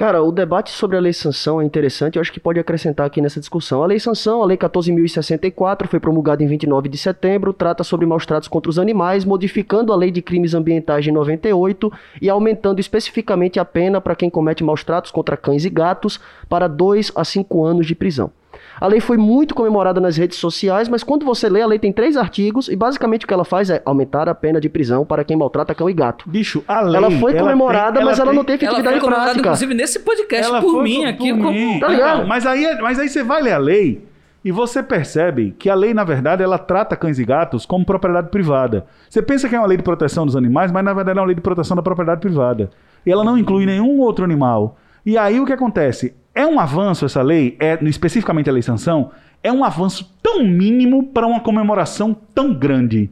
Cara, 0.00 0.22
o 0.22 0.32
debate 0.32 0.70
sobre 0.70 0.96
a 0.96 1.00
lei 1.00 1.12
sanção 1.12 1.60
é 1.60 1.64
interessante, 1.66 2.16
eu 2.16 2.22
acho 2.22 2.32
que 2.32 2.40
pode 2.40 2.58
acrescentar 2.58 3.06
aqui 3.06 3.20
nessa 3.20 3.38
discussão. 3.38 3.82
A 3.82 3.86
lei 3.86 4.00
sanção, 4.00 4.42
a 4.42 4.46
lei 4.46 4.56
14.064, 4.56 5.86
foi 5.86 6.00
promulgada 6.00 6.42
em 6.42 6.46
29 6.46 6.88
de 6.88 6.96
setembro, 6.96 7.52
trata 7.52 7.84
sobre 7.84 8.06
maus 8.06 8.24
tratos 8.24 8.48
contra 8.48 8.70
os 8.70 8.78
animais, 8.78 9.26
modificando 9.26 9.92
a 9.92 9.96
lei 9.96 10.10
de 10.10 10.22
crimes 10.22 10.54
ambientais 10.54 11.04
de 11.04 11.12
98 11.12 11.92
e 12.18 12.30
aumentando 12.30 12.80
especificamente 12.80 13.60
a 13.60 13.64
pena 13.66 14.00
para 14.00 14.16
quem 14.16 14.30
comete 14.30 14.64
maus 14.64 14.82
tratos 14.82 15.10
contra 15.10 15.36
cães 15.36 15.66
e 15.66 15.68
gatos 15.68 16.18
para 16.48 16.66
2 16.66 17.12
a 17.14 17.22
5 17.22 17.62
anos 17.62 17.86
de 17.86 17.94
prisão. 17.94 18.32
A 18.80 18.86
lei 18.86 18.98
foi 18.98 19.16
muito 19.18 19.54
comemorada 19.54 20.00
nas 20.00 20.16
redes 20.16 20.38
sociais, 20.38 20.88
mas 20.88 21.02
quando 21.02 21.26
você 21.26 21.48
lê, 21.50 21.60
a 21.60 21.66
lei 21.66 21.78
tem 21.78 21.92
três 21.92 22.16
artigos 22.16 22.66
e 22.68 22.74
basicamente 22.74 23.24
o 23.24 23.28
que 23.28 23.34
ela 23.34 23.44
faz 23.44 23.68
é 23.68 23.82
aumentar 23.84 24.26
a 24.28 24.34
pena 24.34 24.58
de 24.60 24.70
prisão 24.70 25.04
para 25.04 25.22
quem 25.22 25.36
maltrata 25.36 25.74
cão 25.74 25.90
e 25.90 25.92
gato. 25.92 26.24
Bicho, 26.28 26.64
a 26.66 26.80
lei. 26.80 26.96
ela 26.96 27.10
foi 27.10 27.34
comemorada, 27.34 27.98
tem- 27.98 28.04
mas 28.06 28.18
ela 28.18 28.28
tem- 28.30 28.36
não 28.38 28.44
tem 28.44 28.54
Ela 28.54 28.56
efetividade 28.64 28.82
foi 28.88 29.00
comemorada, 29.00 29.24
prática. 29.32 29.48
inclusive, 29.48 29.74
nesse 29.74 29.98
podcast 30.00 30.46
Ela 30.48 30.62
por 30.62 30.70
foi 30.72 30.82
mim 30.84 30.96
por- 31.00 31.06
aqui. 31.08 31.28
por 31.34 31.38
como- 31.38 31.52
mim. 31.52 31.78
Tá 31.78 31.88
ligado? 31.88 32.26
Mas, 32.26 32.46
aí, 32.46 32.78
mas 32.80 32.98
aí 32.98 33.08
você 33.10 33.22
vai 33.22 33.42
ler 33.42 33.52
a 33.52 33.58
lei 33.58 34.02
e 34.42 34.50
você 34.50 34.82
percebe 34.82 35.54
que 35.58 35.68
a 35.68 35.74
lei, 35.74 35.92
na 35.92 36.02
verdade, 36.02 36.42
ela 36.42 36.56
trata 36.56 36.96
cães 36.96 37.18
e 37.18 37.24
gatos 37.26 37.66
como 37.66 37.84
propriedade 37.84 38.30
privada. 38.30 38.86
Você 39.10 39.20
pensa 39.20 39.46
que 39.46 39.54
é 39.54 39.58
uma 39.58 39.66
lei 39.68 39.76
de 39.76 39.82
proteção 39.82 40.24
dos 40.24 40.34
animais, 40.36 40.72
mas 40.72 40.82
na 40.82 40.94
verdade 40.94 41.18
é 41.18 41.20
uma 41.20 41.26
lei 41.26 41.34
de 41.34 41.42
proteção 41.42 41.76
da 41.76 41.82
propriedade 41.82 42.22
privada. 42.22 42.70
E 43.04 43.12
ela 43.12 43.24
não 43.24 43.36
inclui 43.36 43.66
nenhum 43.66 43.98
outro 44.00 44.24
animal. 44.24 44.78
E 45.04 45.18
aí 45.18 45.38
o 45.38 45.44
que 45.44 45.52
acontece? 45.52 46.14
É 46.34 46.46
um 46.46 46.60
avanço 46.60 47.04
essa 47.04 47.22
lei, 47.22 47.56
é 47.58 47.78
especificamente 47.82 48.48
a 48.48 48.52
lei 48.52 48.62
sanção, 48.62 49.10
é 49.42 49.52
um 49.52 49.64
avanço 49.64 50.16
tão 50.22 50.44
mínimo 50.44 51.08
para 51.08 51.26
uma 51.26 51.40
comemoração 51.40 52.14
tão 52.34 52.54
grande. 52.54 53.10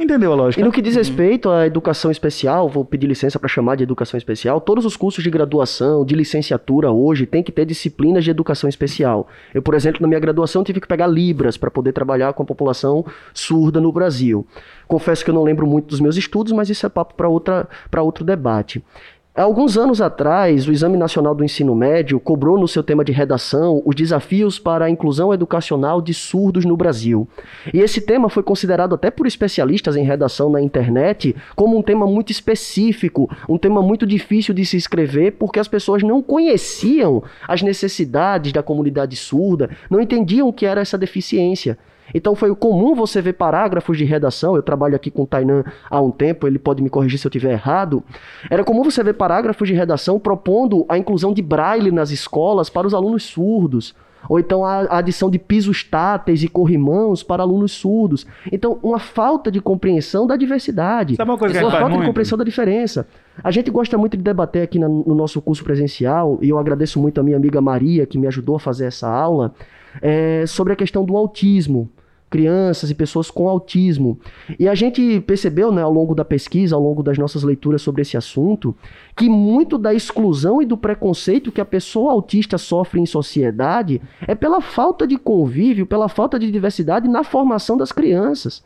Entendeu 0.00 0.32
a 0.32 0.34
lógica? 0.34 0.62
E 0.62 0.64
no 0.64 0.72
que 0.72 0.80
diz 0.80 0.96
respeito 0.96 1.50
à 1.50 1.66
educação 1.66 2.10
especial, 2.10 2.70
vou 2.70 2.86
pedir 2.86 3.06
licença 3.06 3.38
para 3.38 3.50
chamar 3.50 3.76
de 3.76 3.82
educação 3.82 4.16
especial, 4.16 4.58
todos 4.58 4.86
os 4.86 4.96
cursos 4.96 5.22
de 5.22 5.28
graduação, 5.28 6.06
de 6.06 6.14
licenciatura 6.14 6.90
hoje 6.90 7.26
tem 7.26 7.42
que 7.42 7.52
ter 7.52 7.66
disciplinas 7.66 8.24
de 8.24 8.30
educação 8.30 8.66
especial. 8.66 9.28
Eu, 9.52 9.60
por 9.60 9.74
exemplo, 9.74 10.00
na 10.00 10.08
minha 10.08 10.18
graduação 10.18 10.64
tive 10.64 10.80
que 10.80 10.88
pegar 10.88 11.06
Libras 11.06 11.58
para 11.58 11.70
poder 11.70 11.92
trabalhar 11.92 12.32
com 12.32 12.42
a 12.42 12.46
população 12.46 13.04
surda 13.34 13.78
no 13.78 13.92
Brasil. 13.92 14.46
Confesso 14.88 15.22
que 15.22 15.30
eu 15.30 15.34
não 15.34 15.44
lembro 15.44 15.66
muito 15.66 15.88
dos 15.88 16.00
meus 16.00 16.16
estudos, 16.16 16.54
mas 16.54 16.70
isso 16.70 16.86
é 16.86 16.88
papo 16.88 17.12
para 17.14 17.28
outra 17.28 17.68
para 17.90 18.02
outro 18.02 18.24
debate. 18.24 18.82
Alguns 19.32 19.78
anos 19.78 20.00
atrás, 20.00 20.66
o 20.66 20.72
Exame 20.72 20.96
Nacional 20.96 21.36
do 21.36 21.44
Ensino 21.44 21.72
Médio 21.72 22.18
cobrou 22.18 22.58
no 22.58 22.66
seu 22.66 22.82
tema 22.82 23.04
de 23.04 23.12
redação 23.12 23.80
os 23.86 23.94
desafios 23.94 24.58
para 24.58 24.86
a 24.86 24.90
inclusão 24.90 25.32
educacional 25.32 26.02
de 26.02 26.12
surdos 26.12 26.64
no 26.64 26.76
Brasil. 26.76 27.28
E 27.72 27.78
esse 27.78 28.00
tema 28.00 28.28
foi 28.28 28.42
considerado 28.42 28.92
até 28.92 29.08
por 29.08 29.28
especialistas 29.28 29.94
em 29.94 30.02
redação 30.02 30.50
na 30.50 30.60
internet 30.60 31.34
como 31.54 31.78
um 31.78 31.82
tema 31.82 32.08
muito 32.08 32.32
específico, 32.32 33.30
um 33.48 33.56
tema 33.56 33.80
muito 33.80 34.04
difícil 34.04 34.52
de 34.52 34.66
se 34.66 34.76
escrever, 34.76 35.36
porque 35.38 35.60
as 35.60 35.68
pessoas 35.68 36.02
não 36.02 36.20
conheciam 36.20 37.22
as 37.46 37.62
necessidades 37.62 38.52
da 38.52 38.64
comunidade 38.64 39.14
surda, 39.14 39.70
não 39.88 40.00
entendiam 40.00 40.48
o 40.48 40.52
que 40.52 40.66
era 40.66 40.80
essa 40.80 40.98
deficiência. 40.98 41.78
Então 42.14 42.34
foi 42.34 42.54
comum 42.54 42.94
você 42.94 43.20
ver 43.20 43.34
parágrafos 43.34 43.96
de 43.96 44.04
redação, 44.04 44.56
eu 44.56 44.62
trabalho 44.62 44.96
aqui 44.96 45.10
com 45.10 45.22
o 45.22 45.26
Tainan 45.26 45.64
há 45.88 46.00
um 46.00 46.10
tempo, 46.10 46.46
ele 46.46 46.58
pode 46.58 46.82
me 46.82 46.90
corrigir 46.90 47.18
se 47.18 47.26
eu 47.26 47.30
estiver 47.30 47.52
errado. 47.52 48.02
Era 48.48 48.64
comum 48.64 48.82
você 48.82 49.02
ver 49.02 49.14
parágrafos 49.14 49.68
de 49.68 49.74
redação 49.74 50.18
propondo 50.18 50.84
a 50.88 50.98
inclusão 50.98 51.32
de 51.32 51.42
braille 51.42 51.90
nas 51.90 52.10
escolas 52.10 52.68
para 52.68 52.86
os 52.86 52.94
alunos 52.94 53.24
surdos. 53.24 53.94
Ou 54.28 54.38
então 54.38 54.64
a 54.64 54.98
adição 54.98 55.30
de 55.30 55.38
pisos 55.38 55.82
táteis 55.82 56.42
e 56.42 56.48
corrimãos 56.48 57.22
para 57.22 57.42
alunos 57.42 57.72
surdos. 57.72 58.26
Então, 58.52 58.78
uma 58.82 58.98
falta 58.98 59.50
de 59.50 59.60
compreensão 59.60 60.26
da 60.26 60.36
diversidade. 60.36 61.16
Sabe 61.16 61.30
uma 61.30 61.38
coisa 61.38 61.58
que 61.58 61.64
uma 61.64 61.70
falta 61.70 61.86
de 61.86 61.94
muito? 61.94 62.06
compreensão 62.06 62.36
da 62.36 62.44
diferença. 62.44 63.06
A 63.42 63.50
gente 63.50 63.70
gosta 63.70 63.96
muito 63.96 64.16
de 64.16 64.22
debater 64.22 64.62
aqui 64.62 64.78
no 64.78 65.14
nosso 65.14 65.40
curso 65.40 65.64
presencial, 65.64 66.38
e 66.42 66.50
eu 66.50 66.58
agradeço 66.58 67.00
muito 67.00 67.18
a 67.18 67.22
minha 67.22 67.36
amiga 67.36 67.60
Maria, 67.60 68.04
que 68.04 68.18
me 68.18 68.26
ajudou 68.26 68.56
a 68.56 68.60
fazer 68.60 68.86
essa 68.86 69.08
aula, 69.08 69.54
é, 70.02 70.44
sobre 70.46 70.72
a 70.72 70.76
questão 70.76 71.04
do 71.04 71.16
autismo. 71.16 71.90
Crianças 72.30 72.90
e 72.90 72.94
pessoas 72.94 73.28
com 73.28 73.48
autismo. 73.48 74.16
E 74.56 74.68
a 74.68 74.74
gente 74.74 75.20
percebeu, 75.20 75.72
né, 75.72 75.82
ao 75.82 75.92
longo 75.92 76.14
da 76.14 76.24
pesquisa, 76.24 76.76
ao 76.76 76.80
longo 76.82 77.02
das 77.02 77.18
nossas 77.18 77.42
leituras 77.42 77.82
sobre 77.82 78.02
esse 78.02 78.16
assunto, 78.16 78.72
que 79.16 79.28
muito 79.28 79.76
da 79.76 79.92
exclusão 79.92 80.62
e 80.62 80.64
do 80.64 80.76
preconceito 80.76 81.50
que 81.50 81.60
a 81.60 81.64
pessoa 81.64 82.12
autista 82.12 82.56
sofre 82.56 83.00
em 83.00 83.06
sociedade 83.06 84.00
é 84.28 84.34
pela 84.36 84.60
falta 84.60 85.08
de 85.08 85.18
convívio, 85.18 85.84
pela 85.86 86.08
falta 86.08 86.38
de 86.38 86.50
diversidade 86.52 87.08
na 87.08 87.24
formação 87.24 87.76
das 87.76 87.90
crianças. 87.90 88.62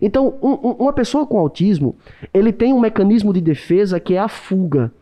Então, 0.00 0.34
um- 0.40 0.68
um- 0.68 0.76
uma 0.78 0.92
pessoa 0.92 1.26
com 1.26 1.38
autismo, 1.38 1.96
ele 2.32 2.52
tem 2.52 2.72
um 2.72 2.80
mecanismo 2.80 3.32
de 3.32 3.40
defesa 3.40 3.98
que 4.00 4.14
é 4.14 4.18
a 4.18 4.28
fuga. 4.28 4.92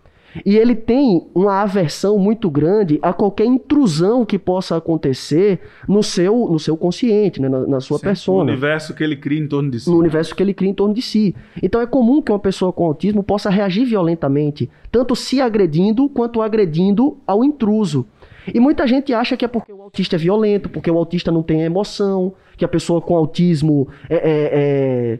E 0.46 0.56
ele 0.56 0.74
tem 0.76 1.26
uma 1.34 1.60
aversão 1.62 2.16
muito 2.18 2.48
grande 2.48 2.98
a 3.02 3.12
qualquer 3.12 3.46
intrusão 3.46 4.24
que 4.24 4.38
possa 4.38 4.76
acontecer 4.76 5.60
no 5.88 6.02
seu, 6.02 6.48
no 6.50 6.58
seu 6.58 6.76
consciente, 6.76 7.40
né, 7.42 7.48
na, 7.48 7.66
na 7.66 7.80
sua 7.80 7.96
O 7.96 8.00
persona 8.00 8.42
universo 8.52 8.94
que 8.94 9.02
ele 9.02 9.16
cria 9.16 9.40
em 9.40 9.48
torno 9.48 9.70
de 9.70 9.80
si. 9.80 9.90
no 9.90 9.98
universo 9.98 10.34
que 10.34 10.42
ele 10.42 10.54
cria 10.54 10.70
em 10.70 10.74
torno 10.74 10.94
de 10.94 11.02
si. 11.02 11.34
Então 11.62 11.80
é 11.80 11.86
comum 11.86 12.22
que 12.22 12.30
uma 12.30 12.38
pessoa 12.38 12.72
com 12.72 12.84
autismo 12.86 13.22
possa 13.22 13.50
reagir 13.50 13.84
violentamente, 13.84 14.70
tanto 14.92 15.16
se 15.16 15.40
agredindo 15.40 16.08
quanto 16.08 16.40
agredindo 16.42 17.16
ao 17.26 17.42
intruso. 17.44 18.06
E 18.54 18.58
muita 18.60 18.86
gente 18.86 19.12
acha 19.12 19.36
que 19.36 19.44
é 19.44 19.48
porque 19.48 19.72
o 19.72 19.82
autista 19.82 20.16
é 20.16 20.18
violento, 20.18 20.68
porque 20.68 20.90
o 20.90 20.96
autista 20.96 21.30
não 21.32 21.42
tem 21.42 21.62
emoção, 21.62 22.32
que 22.56 22.64
a 22.64 22.68
pessoa 22.68 23.00
com 23.00 23.16
autismo 23.16 23.88
é, 24.08 24.14
é- 24.16 24.50
é 24.52 25.18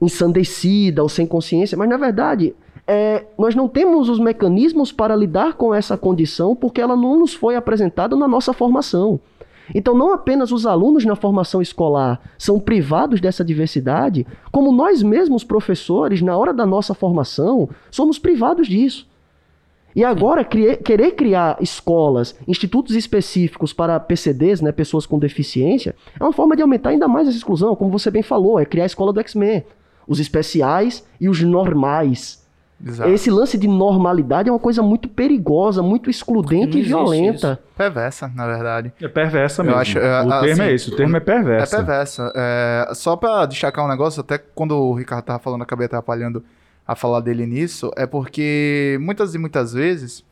ensandecida 0.00 1.02
ou 1.02 1.08
sem 1.08 1.26
consciência, 1.26 1.76
mas 1.76 1.88
na 1.88 1.96
verdade 1.96 2.54
é, 2.88 3.26
nós 3.38 3.54
não 3.54 3.68
temos 3.68 4.08
os 4.08 4.18
mecanismos 4.18 4.90
para 4.90 5.14
lidar 5.14 5.52
com 5.54 5.74
essa 5.74 5.98
condição 5.98 6.56
porque 6.56 6.80
ela 6.80 6.96
não 6.96 7.18
nos 7.18 7.34
foi 7.34 7.54
apresentada 7.54 8.16
na 8.16 8.26
nossa 8.26 8.54
formação. 8.54 9.20
Então, 9.74 9.94
não 9.94 10.14
apenas 10.14 10.50
os 10.50 10.64
alunos 10.64 11.04
na 11.04 11.14
formação 11.14 11.60
escolar 11.60 12.18
são 12.38 12.58
privados 12.58 13.20
dessa 13.20 13.44
diversidade, 13.44 14.26
como 14.50 14.72
nós 14.72 15.02
mesmos, 15.02 15.44
professores, 15.44 16.22
na 16.22 16.34
hora 16.34 16.54
da 16.54 16.64
nossa 16.64 16.94
formação, 16.94 17.68
somos 17.90 18.18
privados 18.18 18.66
disso. 18.66 19.06
E 19.94 20.02
agora, 20.02 20.42
querer 20.42 21.12
criar 21.12 21.58
escolas, 21.60 22.34
institutos 22.46 22.96
específicos 22.96 23.74
para 23.74 24.00
PCDs, 24.00 24.62
né, 24.62 24.72
pessoas 24.72 25.04
com 25.04 25.18
deficiência, 25.18 25.94
é 26.18 26.24
uma 26.24 26.32
forma 26.32 26.56
de 26.56 26.62
aumentar 26.62 26.90
ainda 26.90 27.08
mais 27.08 27.28
essa 27.28 27.36
exclusão, 27.36 27.76
como 27.76 27.90
você 27.90 28.10
bem 28.10 28.22
falou, 28.22 28.58
é 28.58 28.64
criar 28.64 28.84
a 28.84 28.86
escola 28.86 29.12
do 29.12 29.20
X-Men. 29.20 29.64
Os 30.06 30.18
especiais 30.18 31.04
e 31.20 31.28
os 31.28 31.42
normais. 31.42 32.47
Exato. 32.84 33.10
Esse 33.10 33.28
lance 33.30 33.58
de 33.58 33.66
normalidade 33.66 34.48
é 34.48 34.52
uma 34.52 34.58
coisa 34.58 34.80
muito 34.82 35.08
perigosa, 35.08 35.82
muito 35.82 36.08
excludente 36.08 36.78
e 36.78 36.82
violenta. 36.82 37.58
Perversa, 37.76 38.30
na 38.34 38.46
verdade. 38.46 38.92
É 39.02 39.08
perversa 39.08 39.62
Eu 39.62 39.66
mesmo. 39.66 39.80
acho, 39.80 39.98
é, 39.98 40.22
o 40.22 40.28
termo 40.40 40.52
assim, 40.52 40.62
é 40.62 40.72
esse, 40.72 40.88
o 40.90 40.96
termo 40.96 41.16
é 41.16 41.20
perversa. 41.20 41.74
É 41.74 41.78
perversa. 41.78 42.32
É, 42.36 42.90
só 42.94 43.16
pra 43.16 43.46
destacar 43.46 43.84
um 43.84 43.88
negócio, 43.88 44.20
até 44.20 44.38
quando 44.38 44.76
o 44.76 44.94
Ricardo 44.94 45.24
tava 45.24 45.38
falando, 45.40 45.60
eu 45.60 45.64
acabei 45.64 45.86
atrapalhando 45.86 46.44
a 46.86 46.94
falar 46.94 47.20
dele 47.20 47.46
nisso, 47.46 47.90
é 47.96 48.06
porque 48.06 48.96
muitas 49.00 49.34
e 49.34 49.38
muitas 49.38 49.72
vezes 49.72 50.24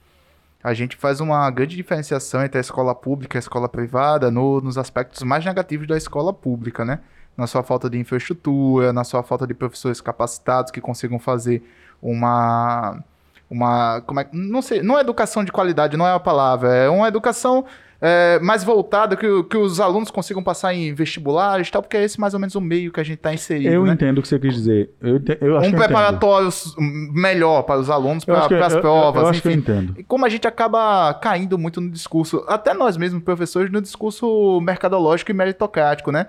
a 0.62 0.72
gente 0.72 0.96
faz 0.96 1.20
uma 1.20 1.50
grande 1.50 1.76
diferenciação 1.76 2.42
entre 2.44 2.58
a 2.58 2.60
escola 2.60 2.94
pública 2.94 3.36
e 3.36 3.38
a 3.38 3.40
escola 3.40 3.68
privada 3.68 4.30
no- 4.30 4.60
nos 4.60 4.78
aspectos 4.78 5.22
mais 5.22 5.44
negativos 5.44 5.86
da 5.86 5.96
escola 5.96 6.32
pública, 6.32 6.84
né? 6.84 7.00
Na 7.36 7.46
sua 7.46 7.62
falta 7.62 7.90
de 7.90 7.98
infraestrutura, 7.98 8.92
na 8.92 9.04
sua 9.04 9.22
falta 9.22 9.46
de 9.46 9.52
professores 9.54 10.00
capacitados 10.00 10.70
que 10.70 10.80
consigam 10.80 11.18
fazer 11.18 11.62
uma 12.00 13.02
uma 13.48 14.00
como 14.02 14.20
é, 14.20 14.28
não 14.32 14.60
sei, 14.60 14.82
não 14.82 14.98
é 14.98 15.00
educação 15.02 15.44
de 15.44 15.52
qualidade, 15.52 15.96
não 15.96 16.06
é 16.06 16.12
a 16.12 16.20
palavra, 16.20 16.74
é 16.74 16.88
uma 16.88 17.06
educação 17.06 17.64
é, 18.00 18.38
mais 18.40 18.62
voltada 18.62 19.16
que, 19.16 19.26
que 19.44 19.56
os 19.56 19.80
alunos 19.80 20.10
consigam 20.10 20.42
passar 20.42 20.74
em 20.74 20.92
vestibulares 20.94 21.68
e 21.68 21.70
tal, 21.72 21.82
porque 21.82 21.96
é 21.96 22.04
esse 22.04 22.20
mais 22.20 22.34
ou 22.34 22.40
menos 22.40 22.54
o 22.54 22.60
meio 22.60 22.92
que 22.92 23.00
a 23.00 23.04
gente 23.04 23.16
está 23.18 23.32
inserido, 23.32 23.72
Eu 23.72 23.84
né? 23.84 23.92
entendo 23.94 24.18
o 24.18 24.22
que 24.22 24.28
você 24.28 24.38
quis 24.38 24.54
dizer. 24.54 24.90
Eu, 25.00 25.16
ente- 25.16 25.38
eu 25.40 25.56
acho 25.56 25.68
um 25.68 25.72
preparatório 25.72 26.48
melhor 26.78 27.62
para 27.62 27.80
os 27.80 27.90
alunos, 27.90 28.24
para 28.24 28.44
as 28.66 28.74
eu- 28.74 28.80
provas, 28.80 29.22
eu 29.22 29.28
eu 29.28 29.34
enfim. 29.34 29.52
entendo. 29.54 29.94
E 29.98 30.02
como 30.04 30.24
a 30.24 30.28
gente 30.28 30.46
acaba 30.46 31.14
caindo 31.14 31.56
muito 31.58 31.80
no 31.80 31.90
discurso, 31.90 32.44
até 32.48 32.74
nós 32.74 32.96
mesmos, 32.96 33.22
professores, 33.22 33.70
no 33.70 33.80
discurso 33.80 34.60
mercadológico 34.60 35.30
e 35.30 35.34
meritocrático, 35.34 36.10
né? 36.12 36.26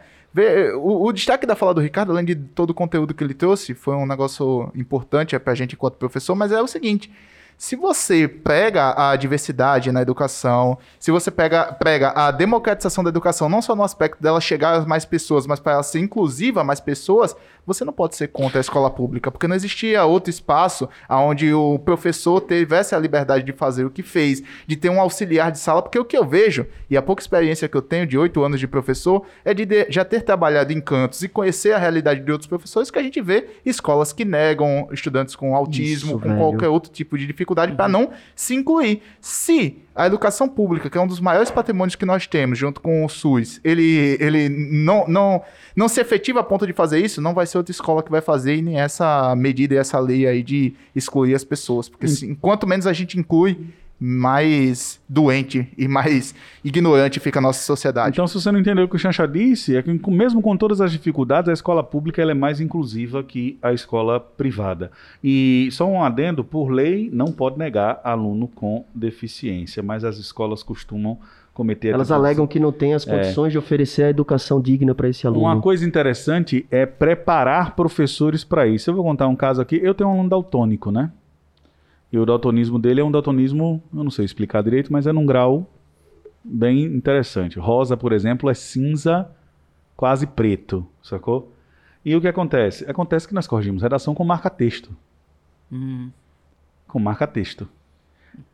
O, 0.79 1.07
o 1.07 1.11
destaque 1.11 1.47
da 1.47 1.55
fala 1.55 1.73
do 1.73 1.81
Ricardo, 1.81 2.11
além 2.11 2.23
de 2.23 2.35
todo 2.35 2.69
o 2.69 2.73
conteúdo 2.73 3.13
que 3.13 3.23
ele 3.23 3.33
trouxe, 3.33 3.73
foi 3.73 3.95
um 3.95 4.05
negócio 4.05 4.71
importante 4.75 5.35
é, 5.35 5.39
pra 5.39 5.55
gente 5.55 5.73
enquanto 5.73 5.95
professor, 5.95 6.35
mas 6.35 6.51
é 6.51 6.61
o 6.61 6.67
seguinte. 6.67 7.11
Se 7.57 7.75
você 7.75 8.27
prega 8.27 8.93
a 8.95 9.15
diversidade 9.15 9.91
na 9.91 9.99
educação, 10.01 10.77
se 10.99 11.09
você 11.09 11.31
pega, 11.31 11.73
prega 11.73 12.09
a 12.15 12.29
democratização 12.29 13.03
da 13.03 13.09
educação, 13.09 13.49
não 13.49 13.63
só 13.63 13.75
no 13.75 13.83
aspecto 13.83 14.21
dela 14.21 14.39
chegar 14.39 14.75
a 14.75 14.85
mais 14.85 15.05
pessoas, 15.05 15.47
mas 15.47 15.59
para 15.59 15.73
ela 15.73 15.83
ser 15.83 15.97
inclusiva 15.99 16.61
a 16.61 16.63
mais 16.63 16.79
pessoas, 16.79 17.35
você 17.65 17.83
não 17.83 17.91
pode 17.91 18.15
ser 18.15 18.27
contra 18.27 18.59
a 18.59 18.61
escola 18.61 18.91
pública, 18.91 19.31
porque 19.31 19.47
não 19.47 19.55
existia 19.55 20.05
outro 20.05 20.29
espaço 20.29 20.87
onde 21.09 21.51
o 21.51 21.79
professor 21.79 22.39
tivesse 22.41 22.93
a 22.93 22.99
liberdade 22.99 23.43
de 23.43 23.51
fazer 23.51 23.85
o 23.85 23.89
que 23.89 24.03
fez, 24.03 24.41
de 24.67 24.75
ter 24.75 24.89
um 24.89 25.01
auxiliar 25.01 25.51
de 25.51 25.57
sala, 25.57 25.81
porque 25.81 25.97
o 25.99 26.05
que 26.05 26.15
eu 26.15 26.23
vejo, 26.25 26.65
e 26.89 26.95
a 26.95 27.01
pouca 27.01 27.21
experiência 27.23 27.67
que 27.67 27.75
eu 27.75 27.81
tenho 27.81 28.05
de 28.05 28.17
oito 28.19 28.41
anos 28.43 28.59
de 28.59 28.67
professor, 28.67 29.25
é 29.43 29.53
de, 29.53 29.65
de- 29.65 29.87
já 29.89 30.05
ter 30.05 30.21
trabalhado 30.21 30.71
em 30.71 30.79
cantos 30.79 31.23
e 31.23 31.27
conhecer 31.27 31.73
a 31.73 31.77
realidade 31.79 32.21
de 32.21 32.31
outros 32.31 32.47
professores, 32.47 32.91
que 32.91 32.99
a 32.99 33.03
gente 33.03 33.19
vê 33.19 33.47
escolas 33.65 34.13
que 34.13 34.23
negam 34.23 34.87
estudantes 34.91 35.35
com 35.35 35.55
autismo, 35.55 36.11
Isso, 36.11 36.19
com 36.19 36.29
velho. 36.29 36.37
qualquer 36.37 36.67
outro 36.69 36.91
tipo 36.91 37.17
de 37.17 37.25
dificuldade, 37.25 37.46
para 37.55 37.87
não 37.87 38.11
se 38.35 38.55
incluir. 38.55 39.01
Se 39.21 39.77
a 39.95 40.05
educação 40.05 40.47
pública, 40.47 40.89
que 40.89 40.97
é 40.97 41.01
um 41.01 41.07
dos 41.07 41.19
maiores 41.19 41.49
patrimônios 41.49 41.95
que 41.95 42.05
nós 42.05 42.27
temos, 42.27 42.57
junto 42.57 42.79
com 42.79 43.03
o 43.03 43.09
SUS, 43.09 43.59
ele, 43.63 44.17
ele 44.19 44.47
não, 44.49 45.07
não, 45.07 45.41
não 45.75 45.87
se 45.87 45.99
efetiva 45.99 46.41
a 46.41 46.43
ponto 46.43 46.67
de 46.67 46.73
fazer 46.73 46.99
isso, 46.99 47.19
não 47.19 47.33
vai 47.33 47.47
ser 47.47 47.57
outra 47.57 47.71
escola 47.71 48.03
que 48.03 48.11
vai 48.11 48.21
fazer 48.21 48.55
e 48.55 48.61
nem 48.61 48.79
essa 48.79 49.35
medida 49.35 49.73
e 49.73 49.77
essa 49.77 49.99
lei 49.99 50.27
aí 50.27 50.43
de 50.43 50.73
excluir 50.95 51.33
as 51.33 51.43
pessoas. 51.43 51.89
Porque 51.89 52.07
se, 52.07 52.25
enquanto 52.25 52.67
menos 52.67 52.85
a 52.85 52.93
gente 52.93 53.19
inclui, 53.19 53.57
mais 53.99 55.01
doente 55.09 55.67
e 55.77 55.87
mais 55.87 56.35
ignorante 56.63 57.19
fica 57.19 57.39
a 57.39 57.41
nossa 57.41 57.63
sociedade. 57.63 58.11
Então, 58.11 58.27
se 58.27 58.39
você 58.39 58.51
não 58.51 58.59
entendeu 58.59 58.85
o 58.85 58.87
que 58.87 58.95
o 58.95 58.99
Chancha 58.99 59.27
disse, 59.27 59.75
é 59.75 59.81
que 59.81 59.91
mesmo 60.11 60.41
com 60.41 60.55
todas 60.55 60.81
as 60.81 60.91
dificuldades, 60.91 61.49
a 61.49 61.53
escola 61.53 61.83
pública 61.83 62.21
ela 62.21 62.31
é 62.31 62.35
mais 62.35 62.61
inclusiva 62.61 63.23
que 63.23 63.57
a 63.61 63.73
escola 63.73 64.19
privada. 64.19 64.91
E 65.23 65.67
só 65.71 65.87
um 65.87 66.03
adendo, 66.03 66.43
por 66.43 66.69
lei, 66.69 67.09
não 67.11 67.31
pode 67.31 67.57
negar 67.57 67.99
aluno 68.03 68.47
com 68.47 68.85
deficiência, 68.93 69.81
mas 69.81 70.03
as 70.03 70.17
escolas 70.17 70.61
costumam 70.61 71.17
cometer... 71.53 71.89
Elas 71.89 72.11
alegam 72.11 72.45
que 72.45 72.59
não 72.59 72.71
tem 72.71 72.93
as 72.93 73.03
condições 73.03 73.51
de 73.51 73.57
oferecer 73.57 74.03
a 74.03 74.09
educação 74.11 74.61
digna 74.61 74.93
para 74.93 75.09
esse 75.09 75.25
aluno. 75.25 75.45
Uma 75.45 75.59
coisa 75.59 75.83
interessante 75.83 76.67
é 76.69 76.85
preparar 76.85 77.75
professores 77.75 78.43
para 78.43 78.67
isso. 78.67 78.91
Eu 78.91 78.93
vou 78.93 79.03
contar 79.03 79.27
um 79.27 79.35
caso 79.35 79.59
aqui. 79.59 79.79
Eu 79.81 79.95
tenho 79.95 80.11
um 80.11 80.13
aluno 80.13 80.29
daltônico, 80.29 80.91
né? 80.91 81.09
E 82.11 82.17
o 82.17 82.25
daltonismo 82.25 82.79
dele 82.79 83.01
é 83.01 83.03
um 83.03 83.11
daltonismo, 83.11 83.83
eu 83.93 84.03
não 84.03 84.11
sei 84.11 84.23
explicar 84.25 84.63
direito, 84.63 84.91
mas 84.93 85.05
é 85.07 85.11
num 85.13 85.25
grau 85.25 85.69
bem 86.43 86.83
interessante. 86.83 87.59
Rosa, 87.59 87.97
por 87.97 88.13
exemplo, 88.13 88.49
é 88.49 88.53
cinza 88.53 89.29
quase 89.95 90.25
preto, 90.25 90.87
sacou? 91.03 91.51
E 92.05 92.15
o 92.15 92.21
que 92.21 92.27
acontece? 92.27 92.89
Acontece 92.89 93.27
que 93.27 93.33
nós 93.33 93.47
corrigimos 93.47 93.81
redação 93.81 94.15
com 94.15 94.23
marca-texto. 94.23 94.95
Hum. 95.71 96.09
Com 96.87 96.99
marca-texto. 96.99 97.67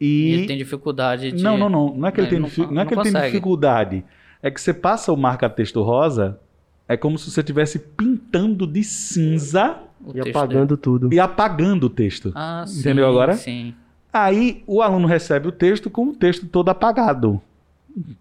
E 0.01 0.05
E... 0.29 0.33
ele 0.33 0.47
tem 0.47 0.57
dificuldade 0.57 1.31
de. 1.31 1.43
Não, 1.43 1.55
não, 1.57 1.69
não. 1.69 1.93
Não 1.95 2.07
é 2.07 2.11
que 2.11 2.19
ele, 2.19 2.27
Ele 2.27 2.29
tem, 2.31 2.39
não 2.39 2.47
difi- 2.47 2.61
não 2.73 2.81
é 2.81 2.85
que 2.85 2.95
não 2.95 3.03
ele 3.03 3.11
tem 3.11 3.21
dificuldade. 3.21 4.03
É 4.41 4.49
que 4.49 4.59
você 4.59 4.73
passa 4.73 5.11
o 5.13 5.17
marca-texto 5.17 5.81
rosa, 5.83 6.39
é 6.87 6.97
como 6.97 7.17
se 7.19 7.29
você 7.29 7.41
estivesse 7.41 7.77
pintando 7.77 8.65
de 8.65 8.83
cinza 8.83 9.77
o 10.05 10.11
E 10.11 10.21
texto 10.21 10.35
apagando 10.37 10.77
tudo. 10.77 11.13
e 11.13 11.19
apagando 11.19 11.85
o 11.85 11.89
texto. 11.89 12.25
dele. 12.25 12.35
Ah, 12.37 12.63
sim, 12.67 12.79
Entendeu 12.79 13.07
agora? 13.07 13.33
Sim. 13.35 13.73
Aí 14.11 14.63
o 14.67 14.81
aluno 14.81 15.07
recebe 15.07 15.47
o 15.47 15.51
texto 15.51 15.89
com 15.89 16.09
o 16.09 16.13
texto 16.15 16.45
todo 16.47 16.69
apagado. 16.69 17.41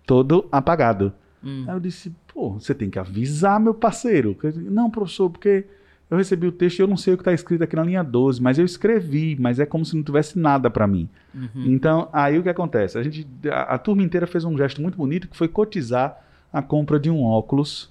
Todo 0.07 0.47
apagado. 0.51 1.12
Hum. 1.45 1.64
Aí 1.66 1.75
eu 1.75 1.81
disse, 1.81 2.12
pô, 2.33 2.51
você 2.53 2.75
tem 2.75 2.88
que 2.90 2.99
avisar, 2.99 3.59
meu 3.61 3.75
parceiro. 3.75 4.37
Não, 4.71 4.90
professor, 4.90 5.29
porque 5.31 5.64
eu 6.11 6.16
recebi 6.16 6.47
o 6.47 6.53
texto 6.53 6.79
e 6.79 6.83
eu 6.83 6.87
não 6.87 6.97
sei 6.97 7.14
o 7.14 7.16
que 7.16 7.23
está 7.23 7.33
escrito 7.33 7.64
aqui 7.64 7.75
na 7.75 7.83
linha 7.85 8.03
12, 8.05 8.40
mas 8.40 8.59
eu 8.59 8.64
escrevi, 8.64 9.37
mas 9.40 9.59
é 9.59 9.66
como 9.66 9.85
se 9.85 9.97
não 9.97 10.03
tivesse 10.03 10.38
nada 10.38 10.71
para 10.71 10.87
mim. 10.87 11.09
Uhum. 11.35 11.49
Então, 11.66 12.09
aí 12.12 12.38
o 12.38 12.42
que 12.42 12.49
acontece? 12.49 12.99
A, 12.99 13.03
gente, 13.03 13.27
a, 13.51 13.75
a 13.75 13.79
turma 13.79 14.03
inteira 14.03 14.27
fez 14.27 14.45
um 14.45 14.57
gesto 14.57 14.81
muito 14.81 14.97
bonito 14.97 15.29
que 15.29 15.37
foi 15.37 15.49
cotizar 15.49 16.18
a 16.53 16.61
compra 16.62 17.01
de 17.01 17.11
um 17.11 17.23
óculos 17.25 17.90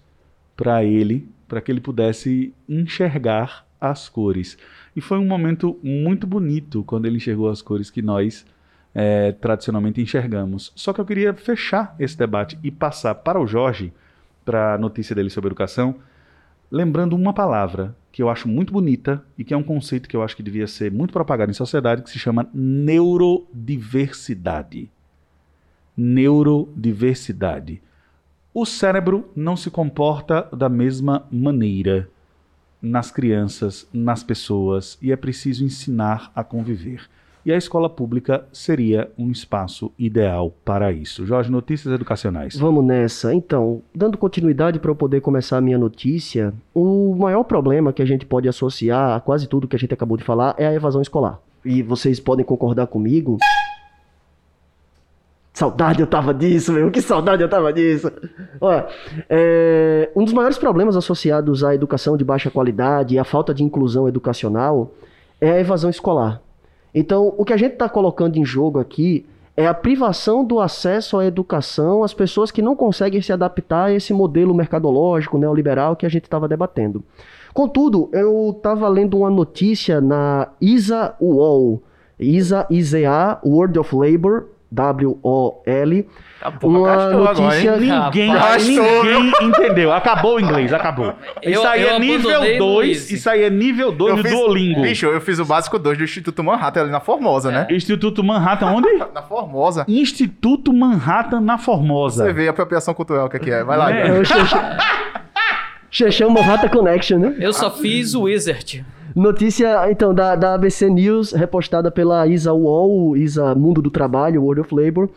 para 0.55 0.83
ele, 0.83 1.27
para 1.47 1.59
que 1.61 1.71
ele 1.71 1.81
pudesse 1.81 2.53
enxergar 2.69 3.65
as 3.81 4.07
cores. 4.07 4.57
E 4.95 5.01
foi 5.01 5.17
um 5.17 5.25
momento 5.25 5.77
muito 5.83 6.27
bonito 6.27 6.83
quando 6.83 7.07
ele 7.07 7.17
enxergou 7.17 7.49
as 7.49 7.61
cores 7.61 7.89
que 7.89 8.01
nós 8.01 8.45
eh, 8.93 9.33
tradicionalmente 9.41 9.99
enxergamos. 9.99 10.71
Só 10.75 10.93
que 10.93 11.01
eu 11.01 11.05
queria 11.05 11.33
fechar 11.33 11.95
esse 11.99 12.17
debate 12.17 12.59
e 12.63 12.69
passar 12.69 13.15
para 13.15 13.41
o 13.41 13.47
Jorge, 13.47 13.91
para 14.45 14.75
a 14.75 14.77
notícia 14.77 15.15
dele 15.15 15.31
sobre 15.31 15.47
educação, 15.47 15.95
lembrando 16.69 17.15
uma 17.15 17.33
palavra 17.33 17.95
que 18.11 18.21
eu 18.21 18.29
acho 18.29 18.47
muito 18.47 18.71
bonita 18.73 19.23
e 19.37 19.43
que 19.43 19.53
é 19.53 19.57
um 19.57 19.63
conceito 19.63 20.07
que 20.07 20.15
eu 20.15 20.21
acho 20.21 20.35
que 20.35 20.43
devia 20.43 20.67
ser 20.67 20.91
muito 20.91 21.13
propagado 21.13 21.49
em 21.49 21.55
sociedade, 21.55 22.03
que 22.03 22.09
se 22.09 22.19
chama 22.19 22.49
neurodiversidade. 22.53 24.91
Neurodiversidade. 25.95 27.81
O 28.53 28.65
cérebro 28.65 29.31
não 29.33 29.55
se 29.55 29.71
comporta 29.71 30.49
da 30.51 30.67
mesma 30.67 31.25
maneira 31.31 32.09
nas 32.81 33.11
crianças, 33.11 33.87
nas 33.93 34.23
pessoas, 34.23 34.97
e 35.01 35.11
é 35.11 35.15
preciso 35.15 35.63
ensinar 35.63 36.31
a 36.35 36.43
conviver. 36.43 37.07
E 37.43 37.51
a 37.51 37.57
escola 37.57 37.89
pública 37.89 38.45
seria 38.53 39.11
um 39.17 39.31
espaço 39.31 39.91
ideal 39.97 40.53
para 40.63 40.91
isso. 40.91 41.25
Jorge, 41.25 41.51
notícias 41.51 41.91
educacionais. 41.91 42.55
Vamos 42.55 42.85
nessa. 42.85 43.33
Então, 43.33 43.81
dando 43.95 44.17
continuidade 44.17 44.79
para 44.79 44.91
eu 44.91 44.95
poder 44.95 45.21
começar 45.21 45.57
a 45.57 45.61
minha 45.61 45.77
notícia, 45.77 46.53
o 46.73 47.15
maior 47.15 47.43
problema 47.43 47.91
que 47.91 48.01
a 48.01 48.05
gente 48.05 48.27
pode 48.27 48.47
associar 48.47 49.15
a 49.15 49.19
quase 49.19 49.47
tudo 49.47 49.67
que 49.67 49.75
a 49.75 49.79
gente 49.79 49.93
acabou 49.93 50.17
de 50.17 50.23
falar 50.23 50.53
é 50.57 50.67
a 50.67 50.73
evasão 50.73 51.01
escolar. 51.01 51.39
E 51.65 51.81
vocês 51.81 52.19
podem 52.19 52.45
concordar 52.45 52.85
comigo. 52.85 53.37
Saudade 55.53 55.99
eu 55.99 56.07
tava 56.07 56.33
disso, 56.33 56.71
meu. 56.71 56.89
Que 56.89 57.01
saudade 57.01 57.41
eu 57.41 57.49
tava 57.49 57.73
disso. 57.73 58.11
Olha, 58.59 58.87
é, 59.29 60.09
um 60.15 60.23
dos 60.23 60.33
maiores 60.33 60.57
problemas 60.57 60.95
associados 60.95 61.63
à 61.63 61.75
educação 61.75 62.15
de 62.15 62.23
baixa 62.23 62.49
qualidade 62.49 63.15
e 63.15 63.19
à 63.19 63.23
falta 63.23 63.53
de 63.53 63.63
inclusão 63.63 64.07
educacional 64.07 64.91
é 65.41 65.51
a 65.51 65.59
evasão 65.59 65.89
escolar. 65.89 66.41
Então, 66.93 67.33
o 67.37 67.43
que 67.43 67.53
a 67.53 67.57
gente 67.57 67.73
está 67.73 67.89
colocando 67.89 68.37
em 68.37 68.45
jogo 68.45 68.79
aqui 68.79 69.25
é 69.55 69.67
a 69.67 69.73
privação 69.73 70.43
do 70.43 70.59
acesso 70.59 71.17
à 71.17 71.25
educação 71.25 72.03
às 72.03 72.13
pessoas 72.13 72.51
que 72.51 72.61
não 72.61 72.75
conseguem 72.75 73.21
se 73.21 73.33
adaptar 73.33 73.85
a 73.85 73.93
esse 73.93 74.13
modelo 74.13 74.53
mercadológico 74.53 75.37
neoliberal 75.37 75.95
que 75.95 76.05
a 76.05 76.09
gente 76.09 76.23
estava 76.23 76.47
debatendo. 76.47 77.03
Contudo, 77.53 78.09
eu 78.13 78.53
estava 78.55 78.87
lendo 78.87 79.17
uma 79.17 79.29
notícia 79.29 79.99
na 79.99 80.47
ISA 80.61 81.13
UOL, 81.19 81.83
ISA, 82.17 82.65
IZA, 82.69 83.39
World 83.43 83.79
of 83.79 83.93
Labor, 83.93 84.45
W-O-L, 84.71 86.07
Tá 86.39 86.51
uma 86.63 87.11
notícia... 87.11 87.75
Ninguém, 87.77 88.31
ninguém 88.31 89.31
entendeu. 89.41 89.91
Acabou 89.91 90.37
o 90.37 90.39
inglês, 90.39 90.73
acabou. 90.73 91.13
Eu- 91.41 91.51
isso 91.51 91.67
aí 91.67 91.83
eu 91.83 91.89
é 91.89 91.99
nível 91.99 92.29
abandonei 92.31 92.57
no 92.57 92.65
2. 92.65 92.89
Easy. 92.89 93.15
Isso 93.15 93.29
aí 93.29 93.43
é 93.43 93.49
nível 93.49 93.91
2 93.91 94.15
no 94.17 94.23
fiz- 94.23 94.31
Duolingo. 94.31 94.81
Bicho, 94.81 95.05
eu 95.05 95.21
fiz 95.21 95.37
o 95.39 95.45
básico 95.45 95.77
2 95.77 95.97
do 95.97 96.03
Instituto 96.03 96.43
Manhattan 96.43 96.81
ali 96.81 96.89
na 96.91 96.99
Formosa, 96.99 97.51
né? 97.51 97.67
Instituto 97.69 98.23
Manhattan, 98.23 98.67
onde? 98.67 98.87
Na 99.13 99.21
Formosa. 99.21 99.85
Instituto 99.87 100.73
Manhattan 100.73 101.41
na 101.41 101.57
Formosa. 101.57 102.25
Você 102.25 102.33
vê 102.33 102.47
a 102.47 102.51
apropriação 102.51 102.93
cultural 102.93 103.27
que 103.29 103.37
aqui 103.37 103.51
é. 103.51 103.63
Vai 103.63 103.77
lá. 103.77 103.91
É. 103.93 104.07
É 104.07 104.21
Xexão 105.91 106.29
Manhattan 106.29 106.69
Connection, 106.69 107.19
né? 107.19 107.35
Eu 107.39 107.51
só 107.51 107.69
fiz 107.69 108.13
o 108.15 108.21
Wizard. 108.23 108.85
Notícia, 109.15 109.91
então, 109.91 110.13
da, 110.13 110.35
da 110.35 110.53
ABC 110.53 110.89
News, 110.89 111.33
repostada 111.33 111.91
pela 111.91 112.25
Isa 112.27 112.53
UOL, 112.53 113.17
Isa 113.17 113.53
Mundo 113.55 113.81
do 113.81 113.91
Trabalho, 113.91 114.41
World 114.41 114.61
of 114.61 114.75
Labor, 114.75 115.09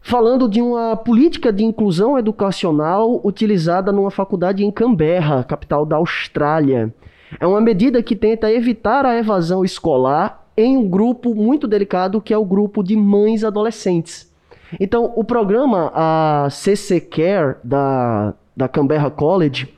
falando 0.00 0.48
de 0.48 0.60
uma 0.60 0.96
política 0.96 1.52
de 1.52 1.64
inclusão 1.64 2.18
educacional 2.18 3.20
utilizada 3.24 3.92
numa 3.92 4.10
faculdade 4.10 4.64
em 4.64 4.70
Canberra, 4.70 5.44
capital 5.44 5.86
da 5.86 5.96
Austrália. 5.96 6.92
É 7.38 7.46
uma 7.46 7.60
medida 7.60 8.02
que 8.02 8.16
tenta 8.16 8.50
evitar 8.50 9.06
a 9.06 9.16
evasão 9.16 9.64
escolar 9.64 10.44
em 10.56 10.76
um 10.76 10.88
grupo 10.88 11.34
muito 11.34 11.68
delicado, 11.68 12.20
que 12.20 12.34
é 12.34 12.38
o 12.38 12.44
grupo 12.44 12.82
de 12.82 12.96
mães 12.96 13.44
adolescentes. 13.44 14.30
Então, 14.78 15.12
o 15.16 15.24
programa, 15.24 15.90
a 15.94 16.48
CC 16.50 17.00
Care, 17.00 17.56
da, 17.62 18.34
da 18.56 18.68
Canberra 18.68 19.10
College, 19.10 19.72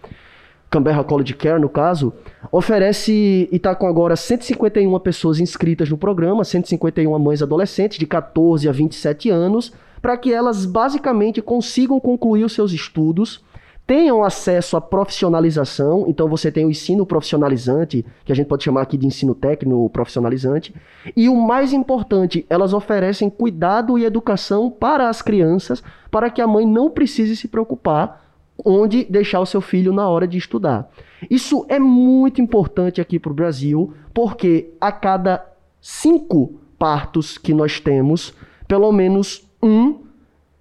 Canberra 0.71 1.05
College 1.05 1.35
Care, 1.35 1.61
no 1.61 1.69
caso, 1.69 2.12
oferece 2.50 3.48
e 3.50 3.57
está 3.57 3.74
com 3.74 3.87
agora 3.87 4.16
151 4.16 4.98
pessoas 5.00 5.38
inscritas 5.38 5.88
no 5.88 5.98
programa, 5.98 6.44
151 6.44 7.18
mães 7.18 7.42
adolescentes 7.42 7.98
de 7.98 8.07
14 8.07 8.68
a 8.68 8.72
27 8.72 9.31
anos, 9.31 9.72
para 10.00 10.16
que 10.16 10.33
elas 10.33 10.64
basicamente 10.64 11.40
consigam 11.40 12.00
concluir 12.00 12.44
os 12.44 12.52
seus 12.52 12.72
estudos, 12.72 13.44
tenham 13.87 14.22
acesso 14.22 14.76
à 14.76 14.81
profissionalização, 14.81 16.05
então 16.07 16.28
você 16.28 16.50
tem 16.50 16.64
o 16.64 16.70
ensino 16.70 17.05
profissionalizante, 17.05 18.05
que 18.24 18.33
a 18.33 18.35
gente 18.35 18.46
pode 18.46 18.64
chamar 18.64 18.83
aqui 18.83 18.96
de 18.96 19.07
ensino 19.07 19.35
técnico 19.35 19.90
profissionalizante, 19.90 20.74
e 21.16 21.28
o 21.28 21.37
mais 21.37 21.72
importante, 21.72 22.46
elas 22.48 22.72
oferecem 22.72 23.28
cuidado 23.28 23.98
e 23.98 24.05
educação 24.05 24.70
para 24.70 25.09
as 25.09 25.20
crianças, 25.20 25.83
para 26.11 26.31
que 26.31 26.40
a 26.40 26.46
mãe 26.46 26.66
não 26.66 26.90
precise 26.90 27.37
se 27.37 27.48
preocupar 27.48 28.22
onde 28.64 29.05
deixar 29.05 29.40
o 29.40 29.46
seu 29.46 29.61
filho 29.61 29.92
na 29.92 30.09
hora 30.09 30.27
de 30.27 30.38
estudar. 30.38 30.88
Isso 31.31 31.64
é 31.68 31.79
muito 31.79 32.40
importante 32.40 33.01
aqui 33.01 33.18
para 33.18 33.33
o 33.33 33.35
Brasil, 33.35 33.94
porque 34.12 34.72
a 34.81 34.90
cada 34.90 35.44
cinco 35.81 36.61
partos 36.79 37.38
que 37.38 37.55
nós 37.55 37.81
temos, 37.81 38.35
pelo 38.66 38.90
menos 38.92 39.46
um. 39.62 40.01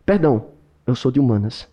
Perdão, 0.05 0.45
eu 0.85 0.95
sou 0.95 1.11
de 1.11 1.19
humanas. 1.19 1.67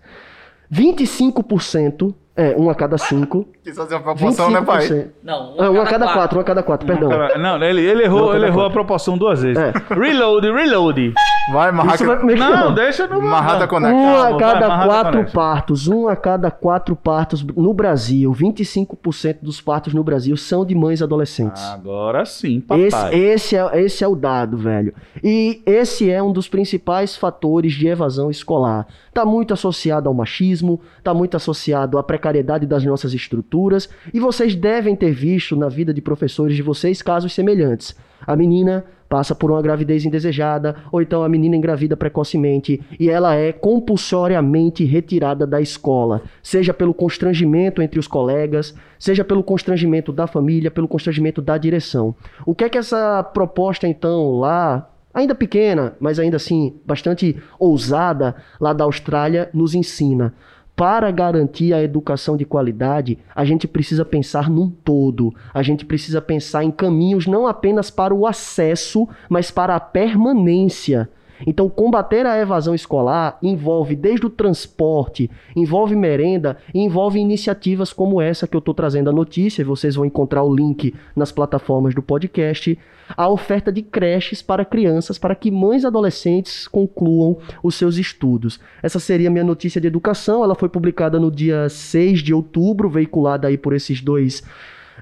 25%, 0.73 2.15
é, 2.39 2.55
um 2.57 2.71
a 2.71 2.75
cada 2.75 2.97
cinco. 2.97 3.47
Quis 3.63 3.77
fazer 3.77 3.97
uma 3.97 4.03
proporção, 4.03 4.51
né, 4.51 4.63
pai? 4.63 4.87
25%. 4.87 5.07
Não, 5.23 5.55
Ah, 5.59 5.71
um 5.71 5.81
a 5.83 5.85
cada 5.87 6.13
quatro, 6.13 6.39
um 6.39 6.41
a 6.41 6.45
cada 6.45 6.63
quatro, 6.63 6.87
perdão. 6.87 7.11
Não, 7.39 7.63
ele, 7.63 7.83
ele 7.85 8.05
errou, 8.05 8.21
Não, 8.21 8.31
ele 8.31 8.35
cada 8.41 8.47
errou 8.47 8.61
a 8.61 8.65
quatro. 8.67 8.73
proporção 8.73 9.19
duas 9.19 9.43
vezes. 9.43 9.59
É. 9.63 9.73
Reload, 9.93 10.51
reload. 10.53 11.13
Vai, 11.53 11.73
Marraca. 11.73 12.05
vai 12.07 12.23
mexer, 12.25 12.39
Não, 12.49 12.75
deixa 12.75 13.07
no. 13.07 13.21
Marrata 13.21 13.61
não. 13.61 13.69
Conecta. 13.69 13.97
Um 13.97 14.17
a 14.17 14.23
Vai, 14.31 14.39
cada 14.39 14.69
Marrata 14.69 14.89
quatro 14.89 15.13
Connection. 15.13 15.35
partos, 15.41 15.89
um 15.89 16.09
a 16.09 16.15
cada 16.17 16.51
quatro 16.51 16.95
partos 16.95 17.43
no 17.43 17.73
Brasil, 17.75 18.31
25% 18.33 19.39
dos 19.43 19.61
partos 19.61 19.95
no 19.95 20.05
Brasil 20.05 20.37
são 20.37 20.65
de 20.65 20.75
mães 20.75 21.03
adolescentes. 21.03 21.63
Agora 21.71 22.25
sim, 22.25 22.61
papai. 22.61 22.85
Esse, 22.87 23.15
esse, 23.15 23.57
é, 23.57 23.83
esse 23.83 24.05
é 24.05 24.09
o 24.09 24.15
dado, 24.15 24.57
velho. 24.57 24.93
E 25.25 25.63
esse 25.67 26.11
é 26.11 26.23
um 26.23 26.33
dos 26.33 26.49
principais 26.49 27.17
fatores 27.17 27.73
de 27.73 27.89
evasão 27.89 28.31
escolar. 28.31 28.87
Está 29.19 29.27
muito 29.29 29.53
associado 29.53 30.09
ao 30.09 30.15
machismo, 30.15 30.81
está 30.97 31.13
muito 31.13 31.37
associado 31.37 31.99
à 31.99 32.05
precariedade 32.05 32.65
das 32.69 32.85
nossas 32.85 33.13
estruturas, 33.13 33.89
e 34.15 34.21
vocês 34.21 34.55
devem 34.55 34.95
ter 34.95 35.11
visto 35.11 35.57
na 35.57 35.69
vida 35.69 35.93
de 35.93 36.01
professores 36.01 36.55
de 36.55 36.63
vocês 36.63 37.03
casos 37.03 37.33
semelhantes. 37.33 37.97
A 38.25 38.37
menina 38.37 38.85
passa 39.09 39.35
por 39.35 39.51
uma 39.51 39.61
gravidez 39.61 40.05
indesejada, 40.05 40.77
ou 40.93 41.03
então 41.03 41.25
a 41.25 41.29
menina 41.29 41.57
engravida 41.57 41.97
precocemente 41.97 42.81
e 42.97 43.11
ela 43.11 43.35
é 43.35 43.51
compulsoriamente 43.51 44.85
retirada 44.85 45.45
da 45.45 45.61
escola, 45.61 46.23
seja 46.41 46.73
pelo 46.73 46.95
constrangimento 46.95 47.83
entre 47.83 47.99
os 47.99 48.07
colegas, 48.07 48.73
seja 49.01 49.25
pelo 49.25 49.43
constrangimento 49.43 50.13
da 50.13 50.29
família, 50.29 50.71
pelo 50.71 50.87
constrangimento 50.87 51.43
da 51.43 51.59
direção. 51.59 52.15
O 52.47 52.55
que 52.55 52.63
é 52.63 52.69
que 52.69 52.79
essa 52.79 53.21
proposta 53.25 53.89
então 53.89 54.39
lá, 54.39 54.89
ainda 55.21 55.35
pequena, 55.35 55.95
mas 56.01 56.19
ainda 56.19 56.37
assim 56.37 56.75
bastante 56.85 57.37
ousada 57.59 58.37
lá 58.61 58.73
da 58.73 58.85
Austrália 58.85 59.51
nos 59.53 59.75
ensina? 59.75 60.35
Para 60.79 61.11
garantir 61.11 61.75
a 61.75 61.83
educação 61.83 62.37
de 62.37 62.45
qualidade, 62.45 63.19
a 63.35 63.45
gente 63.45 63.67
precisa 63.67 64.05
pensar 64.05 64.49
num 64.49 64.71
todo. 64.71 65.35
A 65.53 65.61
gente 65.61 65.85
precisa 65.85 66.23
pensar 66.23 66.63
em 66.63 66.71
caminhos 66.71 67.27
não 67.27 67.49
apenas 67.49 67.91
para 67.91 68.15
o 68.15 68.25
acesso, 68.25 69.09
mas 69.29 69.51
para 69.51 69.75
a 69.75 69.81
permanência. 69.81 71.11
Então, 71.47 71.69
combater 71.69 72.27
a 72.27 72.39
evasão 72.39 72.75
escolar 72.75 73.39
envolve 73.43 73.95
desde 73.95 74.27
o 74.27 74.31
transporte, 74.31 75.31
envolve 75.55 75.95
merenda, 75.95 76.57
e 76.75 76.81
envolve 76.81 77.19
iniciativas 77.19 77.93
como 77.93 78.21
essa 78.21 78.47
que 78.47 78.57
eu 78.57 78.61
estou 78.61 78.75
trazendo 78.75 79.11
a 79.11 79.13
notícia. 79.13 79.63
e 79.63 79.65
Vocês 79.65 79.95
vão 79.95 80.05
encontrar 80.05 80.43
o 80.43 80.55
link 80.55 80.95
nas 81.15 81.33
plataformas 81.33 81.95
do 81.95 82.03
podcast. 82.03 82.79
A 83.17 83.29
oferta 83.29 83.73
de 83.73 83.83
creches 83.83 84.43
para 84.43 84.65
crianças, 84.65 85.19
para 85.19 85.35
que 85.35 85.51
mães 85.51 85.85
adolescentes 85.85 86.69
concluam 86.69 87.39
os 87.63 87.75
seus 87.75 87.97
estudos. 87.97 88.61
Essa 88.83 88.99
seria 88.99 89.29
a 89.29 89.33
minha 89.33 89.45
notícia 89.45 89.81
de 89.81 89.87
educação. 89.87 90.45
Ela 90.45 90.55
foi 90.55 90.69
publicada 90.69 91.19
no 91.19 91.31
dia 91.31 91.69
6 91.69 92.21
de 92.21 92.35
outubro, 92.35 92.89
veiculada 92.89 93.49
aí 93.49 93.57
por 93.57 93.73
esses 93.73 94.03
dois 94.03 94.43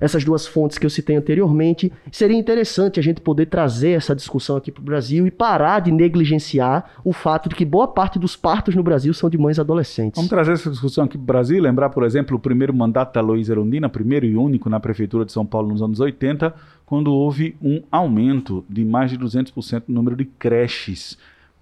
essas 0.00 0.24
duas 0.24 0.46
fontes 0.46 0.78
que 0.78 0.86
eu 0.86 0.90
citei 0.90 1.16
anteriormente. 1.16 1.92
Seria 2.10 2.36
interessante 2.36 3.00
a 3.00 3.02
gente 3.02 3.20
poder 3.20 3.46
trazer 3.46 3.90
essa 3.90 4.14
discussão 4.14 4.56
aqui 4.56 4.70
para 4.70 4.80
o 4.80 4.84
Brasil 4.84 5.26
e 5.26 5.30
parar 5.30 5.80
de 5.80 5.90
negligenciar 5.90 6.90
o 7.04 7.12
fato 7.12 7.48
de 7.48 7.54
que 7.54 7.64
boa 7.64 7.88
parte 7.88 8.18
dos 8.18 8.36
partos 8.36 8.74
no 8.74 8.82
Brasil 8.82 9.12
são 9.14 9.30
de 9.30 9.38
mães 9.38 9.58
adolescentes. 9.58 10.16
Vamos 10.16 10.30
trazer 10.30 10.52
essa 10.52 10.70
discussão 10.70 11.04
aqui 11.04 11.16
para 11.16 11.22
o 11.22 11.26
Brasil, 11.26 11.62
lembrar, 11.62 11.90
por 11.90 12.04
exemplo, 12.04 12.36
o 12.36 12.40
primeiro 12.40 12.74
mandato 12.74 13.14
da 13.14 13.20
Luísa 13.20 13.52
Erundina, 13.52 13.88
primeiro 13.88 14.26
e 14.26 14.36
único 14.36 14.68
na 14.68 14.80
Prefeitura 14.80 15.24
de 15.24 15.32
São 15.32 15.46
Paulo 15.46 15.68
nos 15.68 15.82
anos 15.82 16.00
80, 16.00 16.54
quando 16.84 17.12
houve 17.12 17.56
um 17.60 17.82
aumento 17.90 18.64
de 18.68 18.84
mais 18.84 19.10
de 19.10 19.18
200% 19.18 19.84
no 19.88 19.94
número 19.94 20.16
de 20.16 20.24
creches 20.24 21.18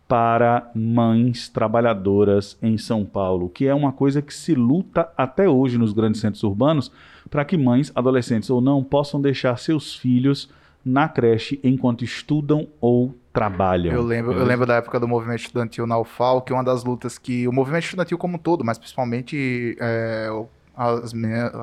para 0.06 0.70
mães 0.74 1.48
trabalhadoras 1.48 2.58
em 2.62 2.76
São 2.76 3.04
Paulo, 3.04 3.48
que 3.48 3.66
é 3.66 3.74
uma 3.74 3.90
coisa 3.92 4.20
que 4.20 4.34
se 4.34 4.54
luta 4.54 5.08
até 5.16 5.48
hoje 5.48 5.78
nos 5.78 5.92
grandes 5.92 6.20
centros 6.20 6.42
urbanos 6.42 6.92
para 7.34 7.44
que 7.44 7.56
mães, 7.56 7.90
adolescentes 7.96 8.48
ou 8.48 8.60
não, 8.60 8.84
possam 8.84 9.20
deixar 9.20 9.58
seus 9.58 9.96
filhos 9.96 10.48
na 10.84 11.08
creche 11.08 11.58
enquanto 11.64 12.04
estudam 12.04 12.68
ou 12.80 13.12
trabalham. 13.32 13.92
Eu 13.92 14.02
lembro, 14.04 14.34
eu 14.34 14.44
lembro 14.44 14.64
da 14.64 14.76
época 14.76 15.00
do 15.00 15.08
movimento 15.08 15.40
estudantil 15.40 15.84
na 15.84 15.98
UFAL, 15.98 16.42
que 16.42 16.52
uma 16.52 16.62
das 16.62 16.84
lutas 16.84 17.18
que 17.18 17.48
o 17.48 17.52
movimento 17.52 17.82
estudantil 17.82 18.16
como 18.16 18.36
um 18.36 18.38
todo, 18.38 18.64
mas 18.64 18.78
principalmente 18.78 19.76
é, 19.80 20.28
as, 20.76 21.12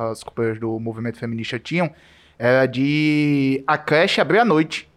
as 0.10 0.21
companheiras 0.25 0.60
do 0.60 0.77
movimento 0.77 1.17
feminista 1.17 1.57
tinham, 1.57 1.89
era 2.38 2.65
de 2.65 3.63
a 3.65 3.77
creche 3.77 4.19
abrir 4.19 4.39
à 4.39 4.45
noite. 4.45 4.89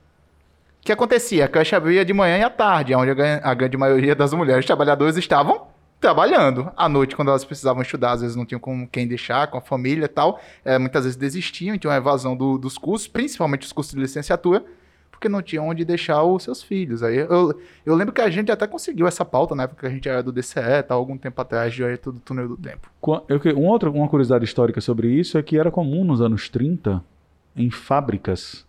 O 0.82 0.87
que 0.87 0.90
acontecia? 0.90 1.44
A 1.44 1.48
creche 1.48 1.76
abria 1.76 2.04
de 2.04 2.12
manhã 2.12 2.37
e 2.37 2.42
à 2.42 2.50
tarde, 2.50 2.96
onde 2.96 3.12
a 3.12 3.54
grande 3.54 3.76
maioria 3.76 4.16
das 4.16 4.32
mulheres 4.32 4.66
trabalhadoras 4.66 5.16
estavam 5.16 5.68
trabalhando. 6.04 6.70
À 6.76 6.86
noite, 6.86 7.16
quando 7.16 7.28
elas 7.28 7.44
precisavam 7.46 7.80
estudar, 7.82 8.12
às 8.12 8.20
vezes 8.20 8.36
não 8.36 8.44
tinham 8.44 8.60
com 8.60 8.86
quem 8.86 9.08
deixar, 9.08 9.46
com 9.46 9.56
a 9.56 9.60
família 9.62 10.04
e 10.04 10.08
tal. 10.08 10.38
É, 10.62 10.78
muitas 10.78 11.04
vezes 11.04 11.16
desistiam, 11.16 11.74
então 11.74 11.90
a 11.90 11.96
evasão 11.96 12.36
do- 12.36 12.58
dos 12.58 12.76
cursos, 12.76 13.08
principalmente 13.08 13.62
os 13.62 13.72
cursos 13.72 13.94
de 13.94 14.00
licenciatura, 14.00 14.62
porque 15.10 15.28
não 15.30 15.40
tinha 15.40 15.62
onde 15.62 15.82
deixar 15.82 16.22
os 16.22 16.42
seus 16.42 16.62
filhos. 16.62 17.02
Aí 17.02 17.16
eu, 17.16 17.58
eu 17.86 17.94
lembro 17.94 18.12
que 18.12 18.20
a 18.20 18.28
gente 18.28 18.52
até 18.52 18.66
conseguiu 18.66 19.06
essa 19.06 19.24
pauta 19.24 19.54
na 19.54 19.62
época 19.62 19.80
que 19.80 19.86
a 19.86 19.90
gente 19.90 20.06
era 20.06 20.22
do 20.22 20.30
DCE, 20.30 20.82
tá, 20.86 20.92
algum 20.94 21.16
tempo 21.16 21.40
atrás, 21.40 21.72
já 21.72 21.88
é 21.88 21.96
tudo 21.96 22.20
túnel 22.20 22.48
do 22.48 22.56
tempo. 22.58 22.90
Um 23.56 23.66
outro- 23.66 23.90
uma 23.90 24.06
curiosidade 24.08 24.44
histórica 24.44 24.82
sobre 24.82 25.08
isso 25.08 25.38
é 25.38 25.42
que 25.42 25.56
era 25.58 25.70
comum 25.70 26.04
nos 26.04 26.20
anos 26.20 26.50
30, 26.50 27.02
em 27.56 27.70
fábricas, 27.70 28.66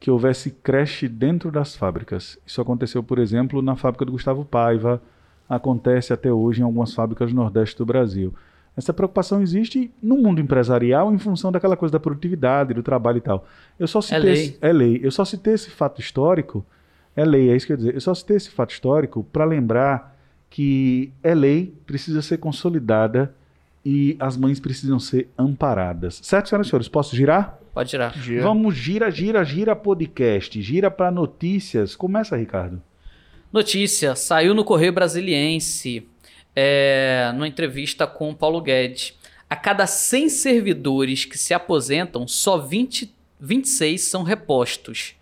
que 0.00 0.10
houvesse 0.10 0.50
creche 0.50 1.08
dentro 1.08 1.50
das 1.52 1.76
fábricas. 1.76 2.38
Isso 2.46 2.60
aconteceu, 2.62 3.02
por 3.02 3.18
exemplo, 3.18 3.60
na 3.60 3.76
fábrica 3.76 4.04
do 4.06 4.12
Gustavo 4.12 4.44
Paiva, 4.46 5.02
acontece 5.48 6.12
até 6.12 6.32
hoje 6.32 6.60
em 6.60 6.64
algumas 6.64 6.94
fábricas 6.94 7.30
do 7.30 7.36
Nordeste 7.36 7.76
do 7.76 7.84
Brasil. 7.86 8.32
Essa 8.76 8.92
preocupação 8.92 9.40
existe 9.40 9.90
no 10.02 10.16
mundo 10.16 10.40
empresarial 10.40 11.12
em 11.14 11.18
função 11.18 11.52
daquela 11.52 11.76
coisa 11.76 11.92
da 11.92 12.00
produtividade, 12.00 12.74
do 12.74 12.82
trabalho 12.82 13.18
e 13.18 13.20
tal. 13.20 13.46
Eu 13.78 13.86
só 13.86 14.00
citei 14.00 14.18
lei. 14.20 14.32
esse- 14.32 14.58
é 14.60 14.72
lei. 14.72 15.00
Eu 15.02 15.10
só 15.12 15.24
citei 15.24 15.54
esse 15.54 15.70
fato 15.70 16.00
histórico. 16.00 16.64
É 17.14 17.24
lei, 17.24 17.50
é 17.50 17.56
isso 17.56 17.66
que 17.66 17.72
eu 17.72 17.74
ia 17.74 17.78
dizer. 17.78 17.94
Eu 17.94 18.00
só 18.00 18.12
citei 18.14 18.36
esse 18.36 18.50
fato 18.50 18.72
histórico 18.72 19.22
para 19.32 19.44
lembrar 19.44 20.16
que 20.50 21.12
é 21.22 21.34
lei, 21.34 21.72
precisa 21.86 22.20
ser 22.22 22.38
consolidada 22.38 23.32
e 23.84 24.16
as 24.18 24.36
mães 24.36 24.58
precisam 24.58 24.98
ser 24.98 25.28
amparadas. 25.38 26.18
Certo, 26.22 26.48
senhoras 26.48 26.66
e 26.66 26.70
senhores? 26.70 26.88
Posso 26.88 27.14
girar? 27.14 27.58
Pode 27.72 27.90
tirar. 27.90 28.12
Gia. 28.16 28.42
Vamos, 28.42 28.74
gira, 28.74 29.10
gira, 29.10 29.44
gira 29.44 29.76
podcast. 29.76 30.60
Gira 30.62 30.90
para 30.90 31.10
notícias. 31.12 31.94
Começa, 31.94 32.36
Ricardo. 32.36 32.80
Notícia: 33.54 34.16
saiu 34.16 34.52
no 34.52 34.64
Correio 34.64 34.92
Brasiliense, 34.92 36.08
é, 36.56 37.30
numa 37.34 37.46
entrevista 37.46 38.04
com 38.04 38.34
Paulo 38.34 38.60
Guedes. 38.60 39.16
A 39.48 39.54
cada 39.54 39.86
100 39.86 40.28
servidores 40.28 41.24
que 41.24 41.38
se 41.38 41.54
aposentam, 41.54 42.26
só 42.26 42.58
20, 42.58 43.14
26 43.38 44.00
são 44.00 44.24
repostos. 44.24 45.14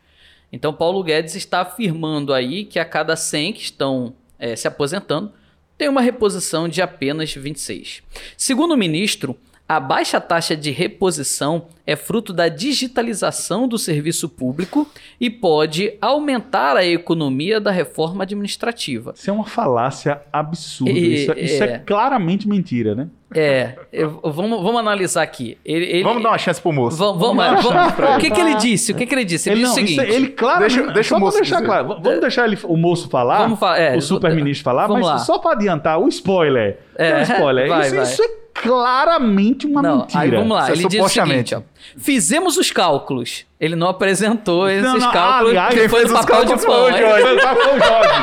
Então, 0.51 0.73
Paulo 0.73 1.03
Guedes 1.03 1.35
está 1.35 1.61
afirmando 1.61 2.33
aí 2.33 2.65
que 2.65 2.79
a 2.79 2.87
cada 2.87 3.17
100 3.17 3.53
que 3.53 3.65
estão 3.65 4.15
é, 4.39 4.57
se 4.57 4.67
aposentando, 4.67 5.31
tem 5.77 5.91
uma 5.91 6.01
reposição 6.01 6.67
de 6.67 6.81
apenas 6.81 7.35
26. 7.35 8.03
Segundo 8.39 8.73
o 8.73 8.79
ministro, 8.79 9.39
A 9.73 9.81
baixa 9.81 10.21
taxa 10.21 10.55
de 10.55 10.71
reposição 10.71 11.65
é 11.87 11.97
fruto 11.97 12.31
da 12.31 12.47
digitalização 12.47 13.67
do 13.67 13.79
serviço 13.79 14.29
público 14.29 14.87
e 15.19 15.31
pode 15.31 15.95
aumentar 15.99 16.77
a 16.77 16.85
economia 16.85 17.59
da 17.59 17.71
reforma 17.71 18.23
administrativa. 18.25 19.15
Isso 19.17 19.31
é 19.31 19.33
uma 19.33 19.47
falácia 19.47 20.21
absurda. 20.31 20.93
E- 20.93 21.15
isso, 21.23 21.33
é- 21.33 21.41
isso 21.41 21.65
é. 21.65 21.67
é. 21.73 21.79
claramente 21.79 22.47
mentira, 22.47 22.95
né? 22.95 23.09
É, 23.35 23.75
eu- 23.93 24.21
vamos, 24.25 24.63
vamos 24.63 24.77
analisar 24.81 25.23
aqui. 25.23 25.57
Ele, 25.65 25.85
ele- 25.87 26.03
Vamos 26.05 26.23
dar 26.23 26.31
uma 26.31 26.39
chance 26.39 26.61
pro 26.61 26.73
moço. 26.73 26.97
Vamos, 26.97 27.19
vamos, 27.21 27.45
Vamos 27.45 27.65
vamos- 27.65 28.17
o 28.17 28.19
que, 28.19 28.31
que 28.31 28.41
ele 28.41 28.55
disse? 28.57 28.93
O 28.93 28.95
que, 28.95 29.07
que 29.07 29.15
ele 29.15 29.25
disse? 29.25 29.49
Ele, 29.51 29.61
Ele, 29.61 29.67
disse 29.69 29.77
não, 29.81 29.83
o 29.83 29.87
isso 29.87 29.95
seguinte. 30.01 30.13
é- 30.13 30.17
ele 30.17 30.29
claramente. 30.29 30.75
Deixa- 30.77 30.93
deixa 30.93 31.09
só 31.11 31.17
o 31.17 31.21
moço 31.21 31.37
deixar 31.39 31.57
dizer. 31.57 31.67
claro. 31.67 31.89
Vamos 32.03 32.21
deixar 32.21 32.45
ele, 32.47 32.59
o 32.65 32.77
moço 32.77 33.09
falar. 33.09 33.39
Vamos 33.39 33.59
fa- 33.59 33.77
é, 33.79 33.97
o 33.97 34.01
super-ministro 34.03 34.65
falar, 34.65 34.89
mas 34.89 35.05
lá. 35.05 35.19
só 35.19 35.39
pra 35.39 35.53
adiantar, 35.53 35.99
o 35.99 36.09
spoiler. 36.09 36.79
É, 36.97 37.19
o 37.21 37.23
spoiler. 37.23 37.69
vai, 37.69 37.81
isso, 37.87 37.97
vai. 37.97 38.05
isso 38.05 38.23
é 38.23 38.29
claramente 38.55 39.67
uma 39.67 39.81
Não, 39.83 39.99
mentira. 40.01 40.21
aí 40.21 40.31
vamos 40.31 40.57
lá. 40.57 40.63
Isso 40.65 40.71
é 40.71 40.75
Ele 40.75 40.89
diz 40.89 41.01
o 41.05 41.09
seguinte, 41.09 41.55
ó. 41.55 41.63
Fizemos 41.97 42.57
os 42.57 42.71
cálculos. 42.71 43.45
Ele 43.59 43.75
não 43.77 43.89
apresentou 43.89 44.69
esses 44.69 44.83
Não, 44.83 44.99
não, 44.99 45.13
cálculos. 45.13 45.51
aliás, 45.51 45.75
que 45.75 45.81
quem 45.81 45.89
foi 45.89 46.01
fez 46.01 46.13
no 46.13 46.19
os 46.19 46.27
papel 46.27 46.45
de 46.45 46.53
cálculos 46.55 46.65
pão. 46.65 46.83
foi 46.83 46.93
o? 46.93 46.99
Jorge. 46.99 48.23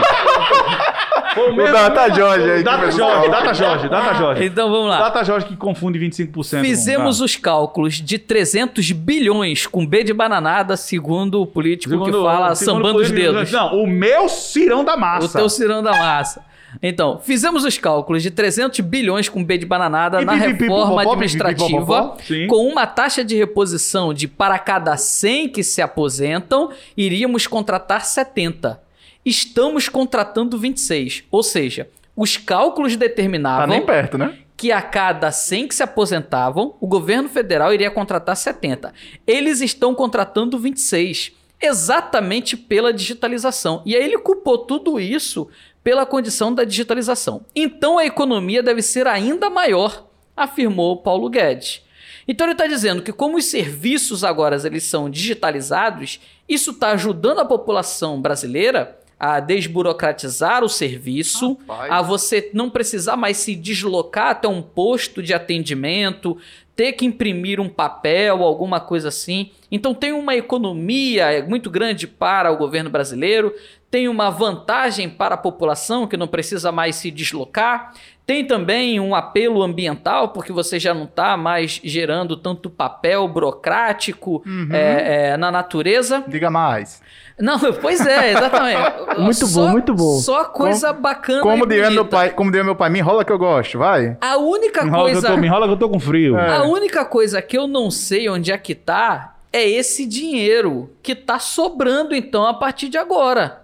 Foi 1.34 1.44
o 1.44 1.46
Jorge. 1.46 1.52
Foi 1.52 1.52
o 1.52 1.56
mesmo- 1.56 1.74
Data 1.74 2.12
Jorge 2.12 2.52
aí 2.52 2.58
que 2.60 2.64
Data 2.64 2.88
o 2.88 2.92
Jorge. 2.92 3.30
Data 3.30 3.54
Jorge, 3.54 3.90
Data 3.90 4.14
Jorge. 4.16 4.46
Então 4.46 4.72
vamos 4.72 4.90
lá. 4.90 5.00
Data 5.00 5.24
Jorge 5.24 5.46
que 5.48 5.56
confunde 5.56 6.00
25%. 6.00 6.62
Fizemos 6.62 7.20
com- 7.20 7.26
os 7.26 7.36
cálculos 7.36 7.94
de 7.96 8.18
300 8.20 8.92
bilhões 8.92 9.66
com 9.68 9.86
B 9.86 10.04
de 10.04 10.14
bananada, 10.14 10.76
segundo 10.78 11.42
o 11.42 11.46
político 11.48 11.94
que 11.94 12.00
Segundo- 12.06 12.24
fala 12.24 12.56
segundo 12.56 12.76
sambando 12.78 13.00
os 13.00 13.12
dedos. 13.12 13.52
Não, 13.52 13.82
o 13.84 13.88
meu 13.88 14.28
cirão 14.30 14.84
da 14.84 14.96
O 14.96 15.00
massa. 15.00 15.38
teu 15.38 15.50
cirão 15.50 15.82
da 15.84 15.92
massa. 15.92 16.48
Então, 16.84 17.20
fizemos 17.20 17.66
os 17.66 17.80
cálculos 17.80 18.22
de 18.22 18.30
300 18.30 18.80
bilhões 18.82 19.28
com 19.28 19.44
B 19.44 19.58
de 19.58 19.66
bananada 19.66 20.22
E 20.22 20.26
na 20.26 20.34
reforma 20.34 21.02
administrativa, 21.02 22.16
com 22.48 22.68
uma 22.68 22.86
taxa 22.86 23.24
de 23.24 23.36
reposição 23.36 24.14
de 24.14 24.28
para 24.28 24.60
cada 24.60 24.96
100 24.96 25.50
que 25.50 25.64
se 25.64 25.82
aposentam, 25.82 26.70
iríamos 26.96 27.48
contratar 27.48 28.06
70. 28.06 28.80
Estamos 29.26 29.90
contratando 29.90 30.58
26. 30.58 31.24
Ou 31.30 31.44
seja, 31.44 31.90
os 32.16 32.38
cálculos 32.38 32.94
Tá 32.94 33.00
determinavam 33.00 33.68
nem 33.68 33.86
perto, 33.86 34.18
né? 34.18 34.38
que 34.60 34.74
a 34.74 34.82
cada 34.82 35.32
100 35.32 35.70
que 35.70 35.76
se 35.76 35.82
aposentavam, 35.82 36.76
o 36.82 36.88
governo 36.88 37.30
federal 37.30 37.74
iria 37.74 37.90
contratar 37.90 38.36
70. 38.36 38.94
Eles 39.26 39.62
estão 39.62 39.96
contratando 39.96 40.60
26, 40.60 41.32
exatamente 41.62 42.58
pela 42.58 42.92
digitalização. 42.92 43.82
E 43.86 43.96
aí 43.96 44.04
ele 44.04 44.18
culpou 44.18 44.58
tudo 44.58 45.00
isso 45.00 45.48
pela 45.82 46.06
condição 46.06 46.54
da 46.54 46.66
digitalização. 46.66 47.46
Então 47.56 47.98
a 47.98 48.06
economia 48.06 48.62
deve 48.62 48.82
ser 48.82 49.08
ainda 49.08 49.50
maior, 49.50 50.06
afirmou 50.36 50.98
Paulo 50.98 51.30
Guedes. 51.30 51.82
Então 52.28 52.46
ele 52.46 52.52
está 52.52 52.68
dizendo 52.68 53.02
que 53.02 53.14
como 53.14 53.38
os 53.38 53.46
serviços 53.46 54.26
agora 54.26 54.58
eles 54.68 54.84
são 54.84 55.10
digitalizados, 55.10 56.20
isso 56.50 56.72
está 56.72 56.90
ajudando 56.90 57.40
a 57.40 57.46
população 57.46 58.22
brasileira 58.22 58.99
a 59.20 59.40
desburocratizar 59.40 60.64
o 60.64 60.70
serviço, 60.70 61.58
Rapaz. 61.68 61.92
a 61.92 62.02
você 62.02 62.50
não 62.54 62.70
precisar 62.70 63.18
mais 63.18 63.38
se 63.38 63.54
deslocar 63.54 64.30
até 64.30 64.48
um 64.48 64.62
posto 64.62 65.22
de 65.22 65.34
atendimento, 65.34 66.38
ter 66.76 66.94
que 66.94 67.06
imprimir 67.06 67.60
um 67.60 67.68
papel, 67.68 68.42
alguma 68.42 68.80
coisa 68.80 69.10
assim. 69.10 69.52
Então 69.70 69.94
tem 69.94 70.14
uma 70.14 70.34
economia 70.36 71.46
muito 71.46 71.70
grande 71.70 72.08
para 72.08 72.50
o 72.50 72.56
governo 72.56 72.90
brasileiro, 72.90 73.54
tem 73.92 74.08
uma 74.08 74.30
vantagem 74.30 75.10
para 75.10 75.36
a 75.36 75.38
população 75.38 76.08
que 76.08 76.16
não 76.16 76.28
precisa 76.28 76.72
mais 76.72 76.96
se 76.96 77.12
deslocar. 77.12 77.92
Tem 78.26 78.46
também 78.46 79.00
um 79.00 79.16
apelo 79.16 79.64
ambiental, 79.64 80.30
porque 80.30 80.54
você 80.54 80.80
já 80.80 80.94
não 80.94 81.06
está 81.06 81.36
mais 81.36 81.82
gerando 81.84 82.38
tanto 82.38 82.70
papel 82.70 83.28
burocrático 83.28 84.44
é, 84.72 85.32
é, 85.32 85.38
na 85.38 85.52
natureza. 85.52 86.24
Diga 86.28 86.52
mais. 86.52 87.02
Não, 87.40 87.58
pois 87.82 88.06
é, 88.06 88.32
exatamente. 88.32 88.80
Muito 89.20 89.42
bom, 89.48 89.48
Só- 89.48 89.68
muito 89.70 89.94
bom. 89.96 90.18
Só 90.20 90.44
coisa 90.46 90.94
bacana. 90.94 91.42
Como 91.42 91.66
diria 91.66 91.90
meu 91.90 92.06
pai, 92.06 92.30
como 92.32 92.52
diria 92.52 92.64
meu 92.64 92.76
pai, 92.76 92.90
me 92.90 93.00
enrola 93.00 93.24
que 93.26 93.32
eu 93.32 93.38
gosto, 93.38 93.78
vai. 93.78 94.18
A 94.22 94.38
única 94.38 94.82
Me 94.84 94.90
enrola, 94.90 95.10
que 95.10 95.16
eu 95.18 95.22
coisa. 95.22 95.28
tô, 95.36 95.38
me 95.42 95.48
enrola 95.48 95.68
que 95.68 95.74
eu 95.74 95.78
tô 95.78 95.90
com 95.90 96.00
frio. 96.00 96.38
É. 96.38 96.58
A 96.58 96.64
única 96.64 97.04
coisa 97.06 97.42
que 97.42 97.58
eu 97.58 97.68
não 97.68 97.90
sei 97.92 98.30
onde 98.30 98.52
é 98.52 98.58
que 98.58 98.74
tá 98.76 99.36
é 99.52 99.68
esse 99.68 100.06
dinheiro 100.06 100.90
que 101.02 101.16
tá 101.16 101.40
sobrando 101.40 102.14
então 102.16 102.46
a 102.46 102.54
partir 102.54 102.88
de 102.90 102.98
agora. 102.98 103.62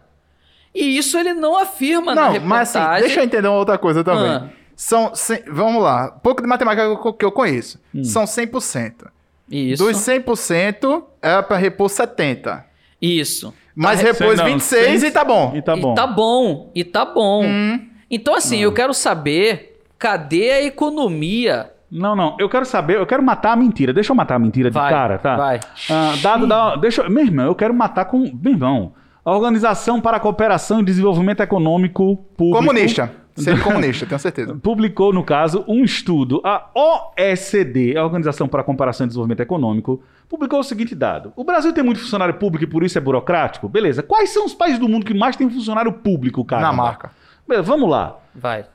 E 0.73 0.97
isso 0.97 1.17
ele 1.17 1.33
não 1.33 1.57
afirma 1.57 2.13
na 2.13 2.21
Não, 2.23 2.31
reportagem. 2.33 2.47
mas 2.49 2.75
assim, 2.75 3.01
deixa 3.01 3.19
eu 3.21 3.23
entender 3.23 3.47
uma 3.47 3.57
outra 3.57 3.77
coisa 3.77 4.03
também. 4.03 4.29
Ah. 4.29 4.49
São, 4.75 5.13
vamos 5.49 5.81
lá, 5.81 6.11
pouco 6.21 6.41
de 6.41 6.47
matemática 6.49 6.97
que 7.01 7.07
eu, 7.07 7.13
que 7.13 7.25
eu 7.25 7.31
conheço. 7.31 7.79
Hum. 7.93 8.03
São 8.03 8.25
100%. 8.25 9.05
Isso. 9.49 9.81
Dos 9.85 9.95
100% 9.97 11.03
é 11.21 11.41
pra 11.41 11.55
repor 11.55 11.87
70. 11.89 12.65
Isso. 13.01 13.53
Mas 13.75 13.99
Tá- 14.01 14.07
repôs 14.07 14.37
Não, 14.39 14.45
26 14.45 15.01
cem- 15.01 15.09
e 15.09 15.11
tá 15.11 15.23
bom. 15.25 15.51
E 15.55 15.61
tá 15.61 15.75
bom. 15.75 15.91
E 15.91 15.95
tá 15.95 16.07
bom. 16.07 16.71
E 16.75 16.83
tá 16.83 17.05
bom. 17.05 17.43
Hum. 17.45 17.79
Então 18.09 18.33
assim, 18.35 18.59
eu 18.59 18.71
quero 18.73 18.93
saber 18.93 19.79
cadê 19.99 20.51
a 20.51 20.63
economia? 20.63 21.71
Não, 21.91 22.15
não. 22.15 22.35
Eu 22.39 22.49
quero 22.49 22.65
saber, 22.65 22.97
eu 22.97 23.05
quero 23.05 23.21
matar 23.23 23.53
a 23.53 23.55
mentira. 23.55 23.93
Deixa 23.93 24.11
eu 24.11 24.15
matar 24.15 24.35
a 24.35 24.39
mentira 24.39 24.69
Vai, 24.69 24.87
de 24.87 24.89
cara, 24.93 25.17
tá? 25.17 25.35
vai. 25.35 25.59
Ah, 25.89 26.13
dado, 26.21 26.47
dá, 26.47 26.75
deixa, 26.75 27.03
eu- 27.03 27.09
meu 27.09 27.23
irmão, 27.23 27.45
eu 27.45 27.55
quero 27.55 27.73
matar 27.73 28.05
com. 28.05 28.19
Meu 28.41 28.53
irmão. 28.53 28.93
A 29.23 29.31
Organização 29.31 29.99
para 29.99 30.17
a 30.17 30.19
Cooperação 30.19 30.81
e 30.81 30.83
Desenvolvimento 30.85 31.41
Econômico 31.41 32.17
Público. 32.37 32.57
Comunista. 32.59 33.11
Sempre 33.35 33.63
comunista, 33.63 34.05
tenho 34.05 34.19
certeza. 34.19 34.55
Publicou, 34.61 35.11
no 35.11 35.23
caso, 35.23 35.65
um 35.67 35.83
estudo. 35.83 36.41
A 36.45 36.69
OECD, 36.75 37.97
a 37.97 38.03
Organização 38.03 38.47
para 38.47 38.61
a 38.61 38.63
Comparação 38.63 39.05
e 39.05 39.07
Desenvolvimento 39.07 39.41
Econômico, 39.41 40.01
publicou 40.29 40.59
o 40.59 40.63
seguinte 40.63 40.93
dado: 40.95 41.31
O 41.35 41.43
Brasil 41.43 41.71
tem 41.73 41.83
muito 41.83 41.99
funcionário 41.99 42.35
público 42.35 42.63
e 42.63 42.67
por 42.67 42.83
isso 42.83 42.97
é 42.97 43.01
burocrático? 43.01 43.67
Beleza. 43.69 44.03
Quais 44.03 44.29
são 44.29 44.45
os 44.45 44.53
países 44.53 44.79
do 44.79 44.87
mundo 44.89 45.05
que 45.05 45.13
mais 45.13 45.35
têm 45.35 45.49
funcionário 45.49 45.91
público, 45.93 46.43
cara? 46.43 46.61
Na 46.63 46.73
marca. 46.73 47.11
Beleza, 47.47 47.67
vamos 47.67 47.89
lá. 47.89 48.17
Vai. 48.33 48.65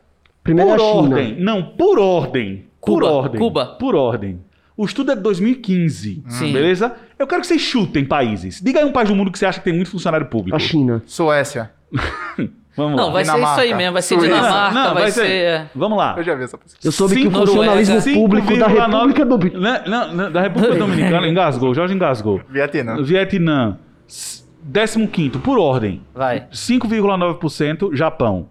Primeiro 0.42 0.70
é 0.70 0.76
por 0.76 0.82
a 0.82 0.86
China. 0.86 1.16
ordem. 1.16 1.40
Não, 1.40 1.62
por 1.62 1.98
ordem. 1.98 2.66
Cuba, 2.80 2.96
Por 3.00 3.04
ordem. 3.04 3.38
Cuba. 3.40 3.66
Por 3.66 3.94
ordem. 3.94 4.40
O 4.76 4.86
estudo 4.86 5.12
é 5.12 5.14
de 5.16 5.20
2015. 5.20 6.24
Sim. 6.26 6.52
Beleza? 6.52 6.96
Eu 7.18 7.26
quero 7.26 7.42
que 7.42 7.46
vocês 7.46 7.60
chutem 7.60 8.04
países. 8.04 8.60
Diga 8.62 8.78
aí 8.80 8.84
um 8.86 8.92
país 8.92 9.08
do 9.10 9.14
mundo 9.14 9.30
que 9.30 9.38
você 9.38 9.44
acha 9.44 9.58
que 9.58 9.64
tem 9.64 9.74
muito 9.74 9.90
funcionário 9.90 10.26
público. 10.26 10.56
A 10.56 10.58
China. 10.58 11.02
Suécia. 11.04 11.70
Vamos 12.76 12.96
Não, 12.96 13.06
lá. 13.08 13.12
vai 13.12 13.24
ser 13.24 13.30
isso 13.30 13.36
Dinamarca. 13.38 13.62
aí 13.62 13.74
mesmo. 13.74 13.92
Vai 13.92 14.02
ser 14.02 14.14
Suíça. 14.14 14.26
Dinamarca, 14.34 14.74
Não, 14.74 14.84
vai, 14.94 15.02
vai 15.02 15.10
ser... 15.10 15.26
ser- 15.26 15.70
Vamos 15.74 15.98
lá. 15.98 16.14
Eu 16.16 16.22
já 16.22 16.34
vi 16.34 16.44
essa 16.44 16.56
pessoa. 16.58 16.78
Eu 16.84 16.92
soube 16.92 17.14
que 17.14 17.20
o 17.20 17.24
Cinco- 17.24 17.38
funcionalismo 17.46 17.94
Noruega, 17.96 18.20
público 18.20 18.56
da 18.56 18.68
5,9 18.70 19.06
República 19.16 19.24
do... 19.24 19.90
Não, 19.90 20.14
não, 20.14 20.32
da 20.32 20.40
República 20.40 20.74
Dominicana, 20.78 21.26
engasgou. 21.28 21.74
Jorge 21.74 21.94
engasgou. 21.94 22.40
Vietnã. 22.48 23.02
Vietnã, 23.02 23.78
s- 24.08 24.44
15 25.12 25.30
por 25.38 25.58
ordem. 25.58 26.02
Vai. 26.14 26.46
5,9%. 26.52 27.94
Japão. 27.94 28.48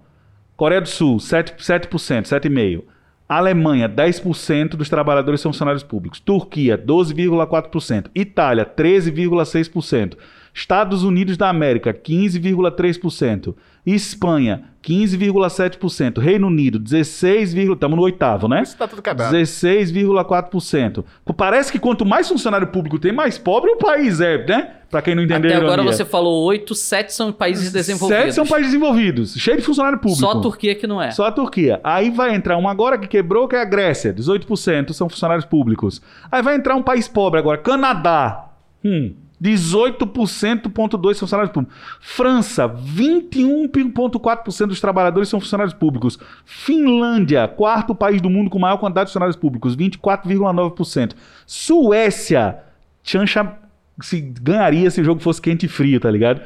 Coreia 0.58 0.82
do 0.82 0.90
Sul, 0.90 1.18
7%, 1.18 1.56
7%, 1.58 2.24
7,5%. 2.24 2.84
Alemanha, 3.28 3.88
10% 3.88 4.70
dos 4.70 4.90
trabalhadores 4.90 5.40
são 5.40 5.54
funcionários 5.54 5.84
públicos. 5.84 6.20
Turquia, 6.20 6.76
12,4%. 6.78 8.08
Itália, 8.16 8.66
13,6%. 8.66 10.18
Estados 10.52 11.04
Unidos 11.04 11.38
da 11.38 11.48
América, 11.48 11.94
15,3%. 11.94 13.56
Espanha, 13.86 14.64
15,7%. 14.84 16.20
Reino 16.20 16.48
Unido, 16.48 16.80
16, 16.80 17.54
estamos 17.54 17.98
no 17.98 18.04
oitavo, 18.04 18.48
né? 18.48 18.62
Isso 18.62 18.78
tá 18.78 18.88
tudo 18.88 19.02
quebrado. 19.02 19.36
16,4%. 19.36 21.04
Pô, 21.26 21.34
Parece 21.34 21.72
que 21.72 21.80
quanto 21.80 22.06
mais 22.06 22.28
funcionário 22.28 22.68
público 22.68 23.00
tem, 23.00 23.12
mais 23.12 23.38
pobre 23.38 23.72
o 23.72 23.78
país 23.78 24.20
é, 24.22 24.46
né? 24.46 24.76
Pra 24.90 25.02
quem 25.02 25.14
não 25.14 25.22
entendeu 25.22 25.52
Até 25.52 25.60
a 25.60 25.64
agora 25.64 25.84
você 25.84 26.04
falou 26.04 26.44
oito, 26.46 26.74
sete 26.74 27.14
são 27.14 27.32
países 27.32 27.72
desenvolvidos. 27.72 28.24
Sete 28.24 28.36
são 28.36 28.46
países 28.46 28.72
desenvolvidos, 28.72 29.36
cheio 29.36 29.58
de 29.58 29.64
funcionário 29.64 30.00
público. 30.00 30.20
Só 30.20 30.32
a 30.32 30.42
Turquia 30.42 30.74
que 30.74 30.88
não 30.88 31.02
é. 31.02 31.12
Só 31.12 31.26
a 31.26 31.32
Turquia. 31.32 31.80
Aí 31.84 32.10
vai 32.10 32.34
entrar 32.34 32.58
um 32.58 32.68
agora 32.68 32.98
que 32.98 33.08
quebrou, 33.08 33.48
que 33.48 33.56
é 33.56 33.62
a 33.62 33.66
Grécia. 33.66 34.14
18% 34.14 34.92
são 34.94 35.08
funcionários 35.08 35.46
públicos. 35.46 36.02
Aí 36.32 36.42
vai 36.42 36.56
entrar 36.56 36.76
um 36.76 36.82
país 36.82 37.08
pobre 37.08 37.40
agora, 37.40 37.60
Canadá. 37.60 38.50
Hum, 38.84 39.14
18,2% 39.42 41.16
são 41.16 41.28
funcionários 41.28 41.54
públicos. 41.54 41.78
França, 42.00 42.68
21,4% 42.68 44.68
dos 44.68 44.82
trabalhadores 44.82 45.30
são 45.30 45.40
funcionários 45.40 45.74
públicos. 45.74 46.20
Finlândia, 46.46 47.48
quarto 47.48 47.96
país 47.96 48.22
do 48.22 48.30
mundo 48.30 48.50
com 48.50 48.60
maior 48.60 48.78
quantidade 48.78 49.08
de 49.08 49.12
funcionários 49.12 49.38
públicos, 49.38 49.76
24,9%. 49.76 51.14
Suécia, 51.46 52.60
chancha 53.04 53.58
se 54.02 54.22
ganharia 54.22 54.90
se 54.90 55.02
o 55.02 55.04
jogo 55.04 55.22
fosse 55.22 55.42
quente 55.42 55.66
e 55.66 55.70
frio, 55.70 56.00
tá 56.00 56.10
ligado? 56.10 56.42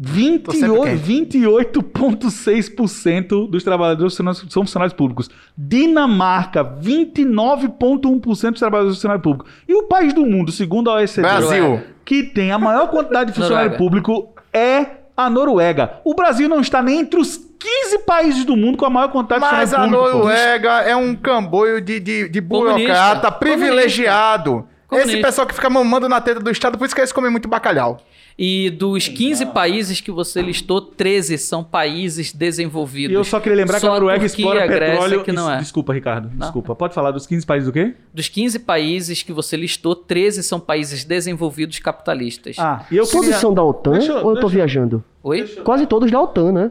Tô 0.00 0.52
sempre 0.52 0.94
28 0.94 1.82
28,6% 1.82 3.50
dos 3.50 3.64
trabalhadores 3.64 4.14
são 4.14 4.62
funcionários 4.62 4.92
públicos. 4.94 5.28
Dinamarca, 5.56 6.64
29,1% 6.64 8.20
dos 8.20 8.40
trabalhadores 8.60 8.98
são 8.98 9.10
funcionários 9.10 9.22
públicos. 9.22 9.52
E 9.66 9.74
o 9.74 9.84
país 9.84 10.12
do 10.14 10.24
mundo, 10.24 10.52
segundo 10.52 10.88
a 10.88 10.94
OECD, 10.94 11.22
Brasil. 11.22 11.80
que 12.04 12.22
tem 12.22 12.52
a 12.52 12.58
maior 12.58 12.88
quantidade 12.88 13.32
de 13.32 13.36
funcionário 13.38 13.76
público 13.76 14.28
é 14.52 14.86
a 15.16 15.28
Noruega. 15.28 16.00
O 16.04 16.14
Brasil 16.14 16.48
não 16.48 16.60
está 16.60 16.80
nem 16.80 17.00
entre 17.00 17.18
os 17.18 17.36
15 17.36 17.98
países 18.06 18.44
do 18.44 18.56
mundo 18.56 18.78
com 18.78 18.86
a 18.86 18.90
maior 18.90 19.08
quantidade 19.08 19.44
de 19.44 19.50
Mas 19.50 19.74
a 19.74 19.78
funcionário 19.80 19.92
público. 19.92 20.18
pô. 20.18 20.24
Noruega 20.28 20.70
é 20.82 20.94
um 20.94 21.16
camboio 21.16 21.80
de, 21.80 21.98
de, 21.98 22.28
de 22.28 22.40
Comunista. 22.40 22.76
burocrata 22.78 23.32
privilegiado. 23.32 24.68
Comunista. 24.86 25.12
Esse 25.12 25.22
pessoal 25.22 25.46
que 25.46 25.54
fica 25.54 25.68
mamando 25.68 26.08
na 26.08 26.20
teta 26.20 26.38
do 26.40 26.50
Estado, 26.50 26.78
por 26.78 26.86
isso 26.86 26.94
que 26.94 27.00
eles 27.00 27.12
comem 27.12 27.30
muito 27.30 27.48
bacalhau. 27.48 27.98
E 28.40 28.70
dos 28.70 29.08
15 29.08 29.46
países 29.46 30.00
que 30.00 30.12
você 30.12 30.40
listou, 30.40 30.80
13 30.80 31.36
são 31.38 31.64
países 31.64 32.32
desenvolvidos. 32.32 33.10
E 33.12 33.14
eu 33.14 33.24
só 33.24 33.40
queria 33.40 33.56
lembrar 33.56 33.80
que 33.80 33.86
a 33.86 33.88
Só 33.88 33.94
Noruega 33.94 34.24
explora 34.24 34.60
e 34.60 34.62
a 34.62 34.66
Grécia 34.68 34.90
petróleo. 34.92 35.24
que 35.24 35.32
não 35.32 35.50
é. 35.50 35.58
Desculpa, 35.58 35.92
Ricardo. 35.92 36.28
Desculpa. 36.28 36.74
Pode 36.76 36.94
falar 36.94 37.10
dos 37.10 37.26
15 37.26 37.44
países 37.44 37.66
do 37.66 37.72
quê? 37.72 37.94
Dos 38.14 38.28
15 38.28 38.60
países 38.60 39.24
que 39.24 39.32
você 39.32 39.56
listou, 39.56 39.96
13 39.96 40.44
são 40.44 40.60
países 40.60 41.02
desenvolvidos 41.02 41.80
capitalistas. 41.80 42.54
Ah, 42.60 42.86
e 42.92 42.96
eu 42.96 43.04
Todos 43.06 43.22
queria... 43.26 43.38
são 43.40 43.52
da 43.52 43.64
OTAN 43.64 43.92
Deixa 43.94 44.12
ou 44.14 44.18
eu 44.30 44.34
tô 44.36 44.42
deixa- 44.42 44.48
viajando? 44.54 45.02
Oi? 45.22 45.42
Quase 45.64 45.86
todos 45.86 46.08
da 46.08 46.22
OTAN, 46.22 46.52
né? 46.52 46.70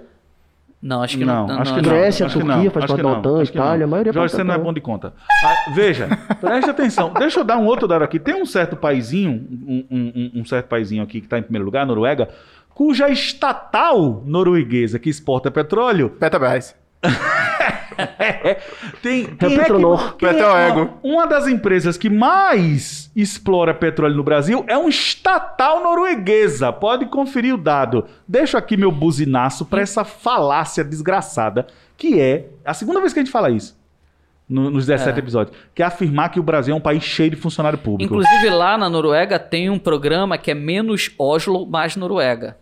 Não, 0.82 1.01
acho 1.01 1.17
que 1.17 1.25
Não, 1.25 1.47
não. 1.47 1.59
acho 1.59 1.73
que 1.73 1.82
não. 1.82 1.89
Grécia, 1.89 2.25
acho 2.28 2.38
que 2.38 2.45
Turquia 2.45 2.63
não, 2.63 2.71
faz 2.71 2.84
acho 2.84 2.93
parte 2.93 2.95
que 2.95 3.03
da 3.03 3.09
não, 3.13 3.19
OTAN, 3.19 3.41
acho 3.41 3.51
que 3.51 3.57
Itália, 3.57 3.78
não. 3.80 3.86
a 3.86 3.88
maioria 3.88 4.13
Jorge, 4.13 4.36
você 4.36 4.43
não 4.43 4.53
é 4.53 4.57
bom 4.59 4.71
de 4.73 4.80
conta. 4.82 5.13
Ah, 5.43 5.73
veja, 5.73 6.07
preste 6.39 6.69
atenção. 6.69 7.11
Deixa 7.13 7.39
eu 7.39 7.43
dar 7.43 7.57
um 7.57 7.65
outro 7.65 7.88
dado 7.88 8.03
aqui. 8.03 8.19
Tem 8.19 8.36
um 8.39 8.45
certo 8.45 8.75
paizinho, 8.75 9.32
um, 9.67 9.86
um- 9.89 10.32
um- 10.41 10.45
certo 10.45 10.67
paizinho 10.67 11.01
aqui 11.03 11.19
que 11.19 11.25
está 11.25 11.39
em 11.39 11.43
primeiro 11.43 11.65
lugar, 11.65 11.86
Noruega, 11.86 12.30
cuja 12.75 13.09
estatal 13.09 14.21
norueguesa 14.25 14.99
que 14.99 15.09
exporta 15.09 15.49
petróleo 15.49 16.11
Petrobras. 16.11 16.75
tem 19.01 19.25
quem 19.25 19.53
é, 19.53 19.57
Petronor. 19.57 20.15
é 20.21 20.27
Petroego. 20.27 20.81
uma, 21.03 21.15
uma 21.15 21.27
das 21.27 21.47
empresas 21.47 21.97
que 21.97 22.09
mais 22.09 23.11
explora 23.15 23.73
petróleo 23.73 24.15
no 24.15 24.23
Brasil 24.23 24.63
é 24.67 24.77
um 24.77 24.87
estatal 24.89 25.83
norueguesa. 25.83 26.71
Pode 26.71 27.05
conferir 27.07 27.53
o 27.53 27.57
dado. 27.57 28.05
Deixo 28.27 28.57
aqui 28.57 28.77
meu 28.77 28.91
buzinaço 28.91 29.65
para 29.65 29.81
essa 29.81 30.03
falácia 30.03 30.83
desgraçada 30.83 31.67
que 31.97 32.19
é 32.21 32.45
a 32.63 32.73
segunda 32.75 32.99
vez 32.99 33.11
que 33.11 33.19
a 33.19 33.23
gente 33.23 33.31
fala 33.31 33.49
isso. 33.49 33.75
no- 34.49 34.69
nos 34.69 34.85
17 34.85 35.17
É. 35.17 35.19
episódios, 35.19 35.57
que 35.75 35.83
é 35.83 35.85
afirmar 35.85 36.29
que 36.29 36.39
o 36.39 36.43
Brasil 36.43 36.73
é 36.73 36.77
um 36.77 36.79
país 36.79 37.03
cheio 37.03 37.29
de 37.31 37.35
funcionário 37.35 37.77
público. 37.77 38.13
Inclusive 38.13 38.49
lá 38.49 38.77
na 38.77 38.89
Noruega 38.89 39.37
tem 39.37 39.69
um 39.69 39.77
programa 39.77 40.37
que 40.37 40.49
é 40.49 40.53
menos 40.53 41.11
Oslo, 41.19 41.65
mais 41.65 41.97
Noruega. 41.97 42.55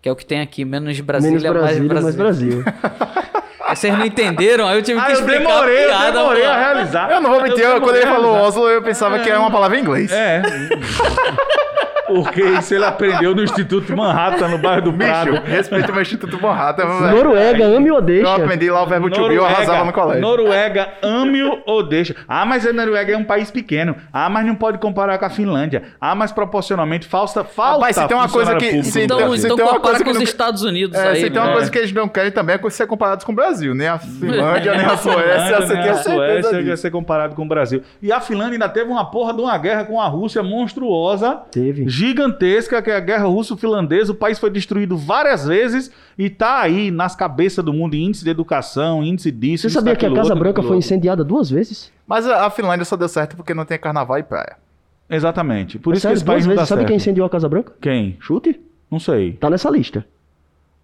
Que 0.00 0.08
é 0.08 0.12
o 0.12 0.16
que 0.16 0.26
tem 0.26 0.40
aqui, 0.40 0.64
menos 0.64 0.98
Brasília, 0.98 1.38
Menos 1.38 1.52
Brasília, 1.62 1.88
mais 1.92 2.02
mais 2.04 2.16
Brasil. 2.16 2.64
Vocês 3.74 3.96
não 3.96 4.04
entenderam, 4.06 4.68
aí 4.68 4.76
eu 4.78 4.82
tive 4.82 5.00
que 5.00 5.06
Ah, 5.06 5.10
eu 5.10 5.14
explicar 5.18 5.38
demorei, 5.40 5.78
a 5.78 5.82
eu 5.82 5.88
piada. 5.88 6.12
demorei 6.12 6.42
mano. 6.42 6.54
a 6.54 6.58
realizar. 6.58 7.10
Eu 7.10 7.20
não 7.20 7.30
vou 7.30 7.40
mentir, 7.42 7.64
eu- 7.64 7.80
quando 7.80 7.96
ele 7.96 8.06
falou. 8.06 8.36
Oslo, 8.36 8.68
eu 8.68 8.82
pensava 8.82 9.18
que 9.18 9.28
era 9.30 9.38
uma 9.40 9.50
palavra 9.50 9.76
em 9.76 9.80
inglês. 9.80 10.10
É. 10.12 10.42
Porque 12.06 12.42
isso 12.42 12.74
ele 12.74 12.84
aprendeu 12.84 13.34
no 13.34 13.42
Instituto 13.42 13.96
Manhattan, 13.96 14.48
no 14.48 14.58
bairro 14.58 14.82
do 14.82 14.92
Prado. 14.92 15.30
Bicho, 15.32 15.42
respeita 15.44 15.90
o 15.90 15.92
meu 15.94 16.02
Instituto 16.02 16.40
Manhattan, 16.40 16.86
velho. 16.86 17.16
Noruega, 17.16 17.64
ame 17.66 17.90
ou 17.90 17.98
Eu 17.98 18.02
deixa. 18.02 18.34
aprendi 18.34 18.70
lá 18.70 18.82
o 18.82 18.86
verbo 18.86 19.08
to 19.10 19.28
be, 19.28 19.34
eu 19.34 19.44
arrasava 19.44 19.84
no 19.84 19.92
colégio. 19.92 20.20
Noruega, 20.22 20.88
ame-o 21.02 21.62
ou 21.66 21.82
deixa. 21.82 22.14
Ah, 22.28 22.44
mas 22.44 22.66
a 22.66 22.72
Noruega 22.72 23.12
é 23.12 23.16
um 23.16 23.24
país 23.24 23.50
pequeno. 23.50 23.94
Ah, 24.12 24.28
mas 24.28 24.44
não 24.46 24.54
pode 24.54 24.78
comparar 24.78 25.16
com 25.18 25.24
a 25.24 25.30
Finlândia. 25.30 25.82
Ah, 26.00 26.14
mas 26.14 26.32
proporcionalmente 26.32 27.06
falta 27.06 27.44
falta 27.44 27.78
Rapaz, 27.78 27.96
se 27.96 28.08
tem 28.08 28.16
uma 28.16 28.28
coisa 28.28 28.56
que- 28.56 28.66
público 28.66 28.84
se 28.84 29.00
Então, 29.02 29.18
Então, 29.20 29.36
se 29.36 29.44
então 29.46 29.56
tem 29.56 29.64
uma 29.64 29.72
compara 29.74 29.88
coisa 29.92 29.98
com 29.98 30.04
que 30.04 30.10
os 30.10 30.16
não- 30.16 30.22
Estados 30.24 30.62
Unidos 30.62 30.98
É, 30.98 31.08
aí. 31.08 31.16
se 31.20 31.30
tem 31.30 31.40
uma 31.40 31.48
né? 31.48 31.52
coisa 31.54 31.70
que 31.70 31.78
eles 31.78 31.92
não 31.92 32.08
querem 32.08 32.30
também 32.32 32.56
é 32.62 32.70
ser 32.70 32.86
comparados 32.86 33.24
com 33.24 33.32
o 33.32 33.34
Brasil. 33.34 33.74
Nem 33.74 33.86
a 33.88 33.98
Finlândia, 34.00 34.74
nem 34.76 34.86
a 34.86 34.96
Suécia, 34.96 35.56
você 35.60 35.74
nem 35.74 35.82
tem 35.82 35.90
a 35.92 35.94
certeza 35.94 36.12
Suécia 36.42 36.62
disso. 36.62 36.76
ser 36.82 36.90
comparado 36.90 37.34
com 37.34 37.42
o 37.42 37.48
Brasil. 37.48 37.82
E 38.02 38.10
a 38.12 38.20
Finlândia 38.20 38.54
ainda 38.54 38.68
teve 38.68 38.90
uma 38.90 39.04
porra 39.10 39.32
de 39.34 39.40
uma 39.40 39.56
guerra 39.56 39.84
com 39.84 40.00
a 40.00 40.06
Rússia 40.08 40.42
monstruosa, 40.42 41.40
Teve. 41.50 41.88
Gigantesca, 41.92 42.80
que 42.80 42.90
é 42.90 42.96
a 42.96 43.00
guerra 43.00 43.26
russo-finlandesa. 43.26 44.12
O 44.12 44.14
país 44.14 44.38
foi 44.38 44.50
destruído 44.50 44.96
várias 44.96 45.46
vezes 45.46 45.90
e 46.16 46.30
tá 46.30 46.60
aí 46.60 46.90
nas 46.90 47.14
cabeças 47.14 47.62
do 47.64 47.72
mundo 47.72 47.94
em 47.94 48.06
índice 48.06 48.24
de 48.24 48.30
educação, 48.30 49.04
índice 49.04 49.30
disso. 49.30 49.62
Você 49.62 49.66
índice 49.66 49.74
sabia 49.74 49.96
que 49.96 50.06
a 50.06 50.10
Casa 50.10 50.30
outro, 50.30 50.38
Branca 50.38 50.62
foi 50.62 50.78
incendiada 50.78 51.22
duas 51.22 51.50
vezes? 51.50 51.92
Mas 52.06 52.26
a 52.26 52.48
Finlândia 52.48 52.84
só 52.84 52.96
deu 52.96 53.08
certo 53.08 53.36
porque 53.36 53.52
não 53.52 53.64
tem 53.64 53.78
carnaval 53.78 54.18
e 54.18 54.22
praia. 54.22 54.56
Exatamente. 55.08 55.78
Por 55.78 55.92
É 55.92 55.96
isso 55.96 56.02
sério, 56.02 56.14
que 56.14 56.18
esse 56.18 56.24
duas 56.24 56.34
país 56.34 56.46
não 56.46 56.54
dá 56.54 56.60
vezes. 56.62 56.68
Sabe 56.68 56.80
certo. 56.80 56.88
quem 56.88 56.96
incendiou 56.96 57.26
a 57.26 57.30
Casa 57.30 57.48
Branca? 57.48 57.74
Quem? 57.80 58.16
Chute? 58.20 58.58
Não 58.90 58.98
sei. 58.98 59.34
Tá 59.34 59.50
nessa 59.50 59.68
lista. 59.68 60.06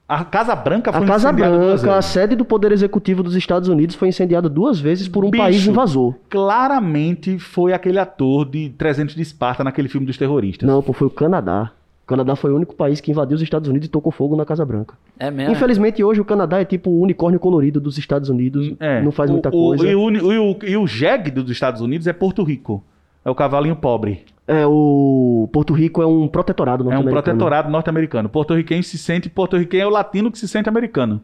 A 0.09 0.25
Casa 0.25 0.57
Branca 0.57 0.91
foi 0.91 1.03
A 1.03 1.07
Casa 1.07 1.31
Branca, 1.31 1.97
a 1.97 2.01
sede 2.01 2.35
do 2.35 2.43
Poder 2.45 2.73
Executivo 2.73 3.23
dos 3.23 3.37
Estados 3.37 3.69
Unidos, 3.69 3.95
foi 3.95 4.09
incendiada 4.09 4.49
duas 4.49 4.81
vezes 4.81 5.07
por 5.07 5.23
um 5.23 5.31
Bicho. 5.31 5.45
país 5.45 5.67
invasor. 5.67 6.15
Claramente 6.31 7.39
foi 7.39 7.73
aquele 7.73 7.99
ator 7.99 8.45
de 8.49 8.71
300 8.71 9.15
de 9.15 9.21
Esparta 9.23 9.63
naquele 9.63 9.89
filme 9.89 10.07
dos 10.07 10.17
terroristas. 10.17 10.67
Não, 10.69 10.83
pô, 10.83 10.93
foi 10.93 11.07
o 11.07 11.11
Canadá. 11.11 11.73
O 12.05 12.07
Canadá 12.09 12.35
foi 12.35 12.51
o 12.51 12.57
único 12.57 12.75
país 12.75 13.03
que 13.03 13.11
invadiu 13.11 13.37
os 13.37 13.43
Estados 13.43 13.69
Unidos 13.69 13.87
e 13.87 13.91
tocou 13.91 14.11
fogo 14.11 14.35
na 14.35 14.47
Casa 14.47 14.65
Branca. 14.65 14.95
É 15.19 15.31
mesmo. 15.31 15.53
Infelizmente, 15.53 16.03
hoje 16.03 16.23
o 16.23 16.25
Canadá 16.25 16.59
é 16.59 16.65
tipo 16.65 16.89
o 16.89 17.03
unicórnio 17.03 17.39
colorido 17.39 17.79
dos 17.79 17.99
Estados 17.99 18.31
Unidos. 18.31 18.73
É. 18.81 19.03
Não 19.03 19.13
faz 19.13 19.29
O- 19.29 19.35
muita 19.35 19.51
o- 19.51 19.53
coisa. 19.53 19.87
E 19.87 19.95
o, 19.95 20.11
e 20.11 20.39
o, 20.39 20.57
e 20.65 20.77
o 20.79 20.87
jegue 20.87 21.31
dos 21.31 21.51
Estados 21.51 21.83
Unidos 21.83 22.07
é 22.07 22.15
Porto 22.15 22.43
Rico. 22.43 22.83
É 23.23 23.29
o 23.31 23.35
cavalinho 23.35 23.77
pobre. 23.77 24.25
É, 24.49 24.67
o 24.67 25.47
Porto 25.53 25.75
Rico 25.75 26.01
é 26.01 26.07
um 26.07 26.27
protetorado 26.27 26.83
É 26.85 26.87
um 26.87 26.91
norte-americano. 26.91 27.23
protetorado 27.23 27.71
norte-americano. 27.71 28.29
Porto-riquenho 28.31 28.83
se 28.83 28.97
sente 28.97 29.29
porto-riquenho 29.29 29.83
é 29.83 29.87
o 29.87 29.91
latino 29.91 30.33
que 30.33 30.39
se 30.39 30.49
sente 30.49 30.71
americano. 30.71 31.21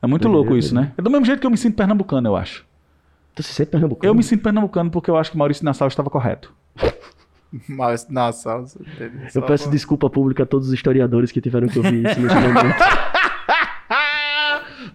É 0.00 0.06
muito 0.06 0.22
Doideira, 0.22 0.46
louco 0.48 0.56
isso, 0.56 0.72
né? 0.72 0.92
É 0.96 1.02
do 1.02 1.10
mesmo 1.10 1.26
jeito 1.26 1.40
que 1.40 1.46
eu 1.46 1.50
me 1.50 1.56
sinto 1.56 1.74
pernambucano, 1.74 2.28
eu 2.28 2.36
acho. 2.36 2.64
Tu 3.34 3.42
se 3.42 3.52
sente 3.52 3.70
pernambucano? 3.70 4.08
Eu 4.08 4.14
me 4.14 4.22
sinto 4.22 4.40
pernambucano 4.42 4.88
porque 4.88 5.10
eu 5.10 5.16
acho 5.16 5.32
que 5.32 5.36
Maurício 5.36 5.64
Nassau 5.64 5.88
estava 5.88 6.08
correto. 6.08 6.54
Você 7.50 8.78
teve 8.98 9.18
Eu 9.34 9.42
peço 9.42 9.70
desculpa 9.70 10.10
pública 10.10 10.42
a 10.42 10.46
todos 10.46 10.68
os 10.68 10.74
historiadores 10.74 11.32
que 11.32 11.40
tiveram 11.40 11.66
que 11.66 11.78
ouvir 11.78 12.06
isso 12.06 12.20
nesse 12.20 12.34
momento. 12.36 12.76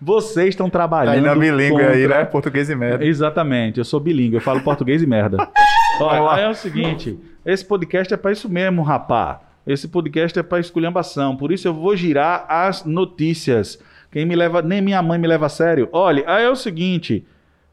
Vocês 0.03 0.49
estão 0.49 0.69
trabalhando. 0.69 1.13
Aí 1.15 1.21
na 1.21 1.33
bilíngue 1.35 1.81
aí, 1.81 2.01
contra- 2.03 2.19
né? 2.19 2.25
Português 2.25 2.69
e 2.69 2.75
merda. 2.75 3.05
Exatamente, 3.05 3.77
eu 3.79 3.85
sou 3.85 3.99
bilíngue, 3.99 4.35
eu 4.35 4.41
falo 4.41 4.61
português 4.61 5.01
e 5.01 5.07
merda. 5.07 5.37
Olha, 5.99 6.41
é 6.41 6.49
o 6.49 6.53
seguinte, 6.55 7.17
esse 7.45 7.63
podcast 7.63 8.13
é 8.13 8.17
pra 8.17 8.31
isso 8.31 8.49
mesmo, 8.49 8.81
rapá. 8.81 9.41
Esse 9.65 9.87
podcast 9.87 10.37
é 10.37 10.43
pra 10.43 10.59
esculhambação, 10.59 11.37
por 11.37 11.51
isso 11.51 11.67
eu 11.67 11.73
vou 11.73 11.95
girar 11.95 12.45
as 12.49 12.83
notícias. 12.83 13.79
Quem 14.11 14.25
me 14.25 14.35
leva, 14.35 14.61
nem 14.61 14.81
minha 14.81 15.01
mãe 15.01 15.17
me 15.17 15.27
leva 15.27 15.45
a 15.45 15.49
sério. 15.49 15.87
Olha, 15.91 16.23
aí 16.27 16.43
é 16.43 16.49
o 16.49 16.55
seguinte, 16.55 17.25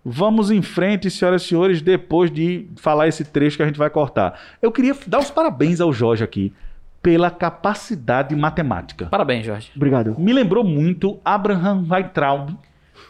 vamos 0.05 0.51
em 0.51 0.63
frente, 0.63 1.11
senhoras 1.11 1.43
e 1.43 1.47
senhores, 1.49 1.83
depois 1.83 2.31
de 2.31 2.69
falar 2.77 3.09
esse 3.09 3.25
trecho 3.25 3.57
que 3.57 3.63
a 3.63 3.67
gente 3.67 3.79
vai 3.79 3.91
cortar. 3.91 4.39
Eu 4.63 4.71
queria 4.71 4.95
dar 5.07 5.19
os 5.19 5.31
parabéns 5.31 5.81
ao 5.81 5.93
Jorge 5.93 6.23
aqui 6.23 6.53
pela 7.03 7.31
capacidade 7.31 8.35
matemática. 8.37 9.07
Parabéns, 9.07 9.47
Jorge. 9.47 9.71
Obrigado. 9.75 10.15
Me 10.19 10.33
lembrou 10.33 10.63
muito 10.65 11.19
Abraham 11.25 11.85
Weintraub 11.91 12.51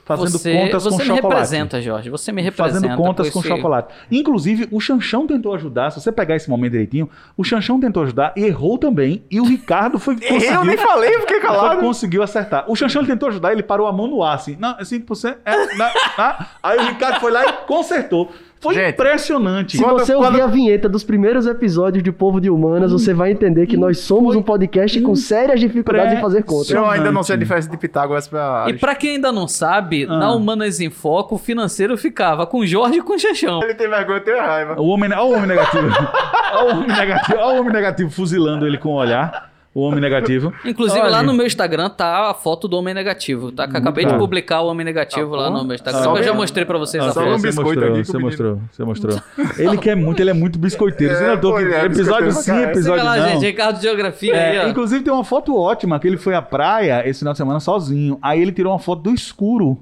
fazendo 0.05 0.30
você 0.38 0.53
contas 0.57 0.82
você 0.84 0.91
com 0.91 0.97
me 0.99 1.05
chocolate 1.05 1.32
representa, 1.34 1.80
Jorge. 1.82 2.11
Você 2.11 2.32
me 2.32 2.43
representa. 2.43 2.80
fazendo 2.80 2.97
contas 2.97 3.30
com 3.30 3.38
esse- 3.41 3.49
chocolate. 3.49 3.95
Inclusive, 4.11 4.68
o 4.72 4.80
Chanchão 4.80 5.24
tentou 5.26 5.55
ajudar. 5.55 5.91
Se 5.91 6.01
você 6.01 6.11
pegar 6.11 6.34
esse 6.36 6.51
momento 6.51 6.72
direitinho, 6.72 7.09
o 7.36 7.45
Chanchão 7.45 7.78
tentou 7.80 8.03
ajudar 8.05 8.32
e 8.36 8.43
errou 8.45 8.76
também. 8.78 9.24
E 9.30 9.41
o 9.41 9.45
Ricardo 9.45 9.99
foi 10.01 10.16
Eu 10.22 10.64
nem 10.64 10.76
falei, 10.76 11.12
fiquei 11.20 11.41
foi- 11.41 11.49
calado. 11.49 11.80
conseguiu 11.80 12.22
acertar. 12.24 12.64
O 12.68 12.74
Chanchão 12.74 13.03
ele 13.03 13.11
tentou 13.11 13.28
ajudar, 13.28 13.53
ele 13.53 13.62
parou 13.62 13.86
a 13.86 13.93
mão 13.93 14.07
no 14.09 14.22
ar, 14.22 14.34
assim. 14.34 14.57
Não, 14.59 14.70
é 14.78 14.82
5%. 14.82 15.36
É, 15.45 15.76
na. 15.76 16.47
Aí 16.62 16.78
o 16.78 16.86
Ricardo 16.88 17.20
foi 17.20 17.30
lá 17.30 17.45
e 17.47 17.53
consertou. 17.66 18.32
Foi 18.61 18.74
Gente, 18.74 18.90
impressionante. 18.92 19.78
Se 19.78 19.82
Quando- 19.82 20.00
você 20.00 20.12
quando- 20.14 20.26
ouvir 20.26 20.42
a 20.42 20.46
vinheta 20.46 20.86
dos 20.86 21.02
primeiros 21.02 21.46
episódios 21.46 22.02
de 22.04 22.12
Povo 22.12 22.38
de 22.38 22.50
Humanas, 22.50 22.92
você 22.92 23.14
vai 23.14 23.30
entender 23.30 23.66
que 23.66 23.74
nós 23.74 24.00
somos 24.00 24.36
um 24.36 24.42
podcast 24.42 25.00
com 25.00 25.16
sérias 25.16 25.58
dificuldades 25.58 26.18
em 26.18 26.20
fazer 26.20 26.42
contas. 26.44 26.70
Eu 26.70 26.84
ainda 26.84 27.11
não 27.11 27.22
sei 27.22 27.36
a 27.36 27.38
diferença 27.38 27.70
de 27.70 27.76
Pitágoras 27.78 28.28
pra... 28.28 28.66
E 28.68 28.74
pra 28.74 28.94
quem 28.94 29.12
ainda 29.12 29.32
não 29.32 29.48
sabe, 29.48 30.06
Ah. 30.08 30.18
na 30.18 30.32
Humanas 30.32 30.78
em 30.78 30.90
Foco, 30.90 31.36
o 31.36 31.38
financeiro 31.38 31.96
ficava 31.96 32.46
com 32.46 32.64
Jorge 32.66 32.98
e 32.98 33.02
com 33.02 33.16
Xaxão. 33.18 33.62
Ele 33.62 33.74
tem 33.74 33.88
vergonha, 33.88 34.18
eu 34.18 34.24
tenho 34.24 34.36
raiva. 34.38 34.78
O 34.78 34.88
homem, 34.88 35.11
olha 35.11 35.22
o 35.22 35.32
homem 35.32 35.46
negativo. 35.46 35.88
Olha 36.52 36.64
o 36.74 36.76
homem 36.78 36.88
negativo. 36.88 37.38
Olha 37.38 37.56
o 37.56 37.61
homem 37.61 37.72
negativo 37.72 38.11
fuzilando 38.11 38.66
ele 38.66 38.76
com 38.76 38.88
o 38.90 38.94
olhar. 38.96 39.49
O 39.72 39.82
homem 39.82 40.00
negativo. 40.00 40.52
Inclusive, 40.66 41.00
Olha. 41.00 41.10
lá 41.10 41.22
no 41.22 41.32
meu 41.32 41.46
Instagram 41.46 41.88
tá 41.90 42.28
a 42.30 42.34
foto 42.34 42.66
do 42.66 42.76
Homem 42.76 42.92
Negativo, 42.92 43.52
tá? 43.52 43.68
Que 43.68 43.76
eu 43.76 43.80
acabei 43.80 44.04
de 44.04 44.12
bom. 44.12 44.18
publicar 44.18 44.62
o 44.62 44.66
Homem 44.66 44.84
Negativo 44.84 45.36
lá 45.36 45.48
no 45.48 45.64
meu 45.64 45.76
Instagram. 45.76 46.02
Só 46.02 46.12
que 46.12 46.18
eu 46.18 46.24
já 46.24 46.32
um- 46.32 46.36
mostrei 46.36 46.64
pra 46.64 46.76
vocês 46.76 47.00
Ah, 47.04 47.12
só 47.12 47.20
você 47.22 47.28
um 47.28 47.30
foto. 47.32 47.42
biscoito 47.42 47.80
mostrou, 47.80 47.94
aqui 47.94 48.04
Você 48.04 48.18
mostrou, 48.18 48.60
você 48.72 48.84
mostrou. 48.84 49.20
Ele 49.58 49.78
quer 49.78 49.94
muito, 49.94 50.20
ele 50.20 50.30
é 50.30 50.32
muito 50.32 50.58
biscoiteiro. 50.58 51.14
Você 51.14 51.22
É, 51.24 51.28
notou 51.28 51.52
pô, 51.52 51.58
que 51.58 51.62
ele 51.64 51.74
é 51.74 51.84
episódio 51.84 52.32
sim, 52.32 52.62
episódio 52.62 53.04
lá, 53.04 53.16
não. 53.16 53.28
gente, 53.28 53.46
Ricardo 53.46 53.76
de 53.76 53.82
Geografia 53.82 54.34
É, 54.34 54.50
aí, 54.60 54.66
ó. 54.66 54.68
inclusive 54.70 55.04
tem 55.04 55.12
uma 55.12 55.22
foto 55.24 55.56
ótima 55.56 56.00
que 56.00 56.08
ele 56.08 56.16
foi 56.16 56.34
à 56.34 56.42
praia 56.42 57.08
esse 57.08 57.20
final 57.20 57.32
de 57.32 57.38
semana 57.38 57.60
sozinho. 57.60 58.18
Aí 58.20 58.42
ele 58.42 58.50
tirou 58.50 58.72
uma 58.72 58.78
foto 58.80 59.02
do 59.02 59.14
escuro 59.14 59.78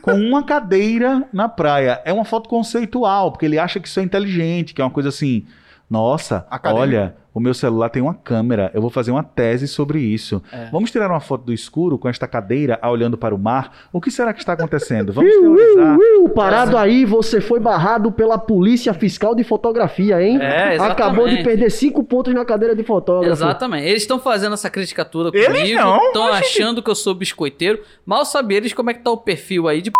com 0.00 0.12
uma 0.14 0.44
cadeira 0.44 1.24
na 1.32 1.48
praia. 1.48 2.00
É 2.04 2.12
uma 2.12 2.24
foto 2.24 2.48
conceitual, 2.48 3.32
porque 3.32 3.44
ele 3.46 3.58
acha 3.58 3.80
que 3.80 3.88
isso 3.88 3.98
é 3.98 4.02
inteligente, 4.04 4.72
que 4.72 4.80
é 4.80 4.84
uma 4.84 4.90
coisa 4.92 5.08
assim 5.08 5.44
Nossa, 5.90 6.46
Acadêmico. 6.50 6.82
olha, 6.82 7.16
o 7.32 7.40
meu 7.40 7.54
celular 7.54 7.88
tem 7.88 8.02
uma 8.02 8.12
câmera, 8.12 8.70
eu 8.74 8.80
vou 8.82 8.90
fazer 8.90 9.10
uma 9.10 9.22
tese 9.22 9.66
sobre 9.66 10.00
isso. 10.00 10.42
É. 10.52 10.68
Vamos 10.70 10.90
tirar 10.90 11.08
uma 11.08 11.20
foto 11.20 11.44
do 11.44 11.52
escuro 11.52 11.96
com 11.96 12.08
esta 12.08 12.26
cadeira 12.26 12.78
olhando 12.82 13.16
para 13.16 13.34
o 13.34 13.38
mar? 13.38 13.88
O 13.92 14.00
que 14.00 14.10
será 14.10 14.32
que 14.34 14.40
está 14.40 14.52
acontecendo? 14.52 15.12
Vamos 15.12 15.32
teorizar. 15.32 15.96
Parado 16.34 16.76
aí, 16.76 17.04
você 17.04 17.40
foi 17.40 17.58
barrado 17.58 18.12
pela 18.12 18.36
Polícia 18.36 18.92
Fiscal 18.92 19.34
de 19.34 19.44
Fotografia, 19.44 20.20
hein? 20.22 20.38
É, 20.42 20.74
exatamente. 20.74 20.92
Acabou 20.92 21.28
de 21.28 21.42
perder 21.42 21.70
cinco 21.70 22.04
pontos 22.04 22.34
na 22.34 22.44
cadeira 22.44 22.74
de 22.76 22.82
fotógrafo. 22.82 23.32
Exatamente. 23.32 23.86
Eles 23.86 24.02
estão 24.02 24.18
fazendo 24.18 24.52
essa 24.54 24.68
crítica 24.68 25.04
toda 25.04 25.30
Eles 25.36 25.46
comigo. 25.46 25.80
não, 25.80 26.06
Estão 26.06 26.26
achando 26.26 26.82
que 26.82 26.90
eu 26.90 26.94
sou 26.94 27.14
biscoiteiro. 27.14 27.80
Mal 28.04 28.24
sabem 28.26 28.56
eles 28.58 28.72
como 28.74 28.90
é 28.90 28.94
que 28.94 29.00
tá 29.00 29.10
o 29.10 29.16
perfil 29.16 29.68
aí 29.68 29.80
de 29.80 29.90
p... 29.90 29.96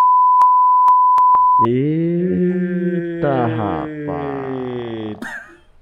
Eita, 1.67 3.47
rapaz. 3.47 4.38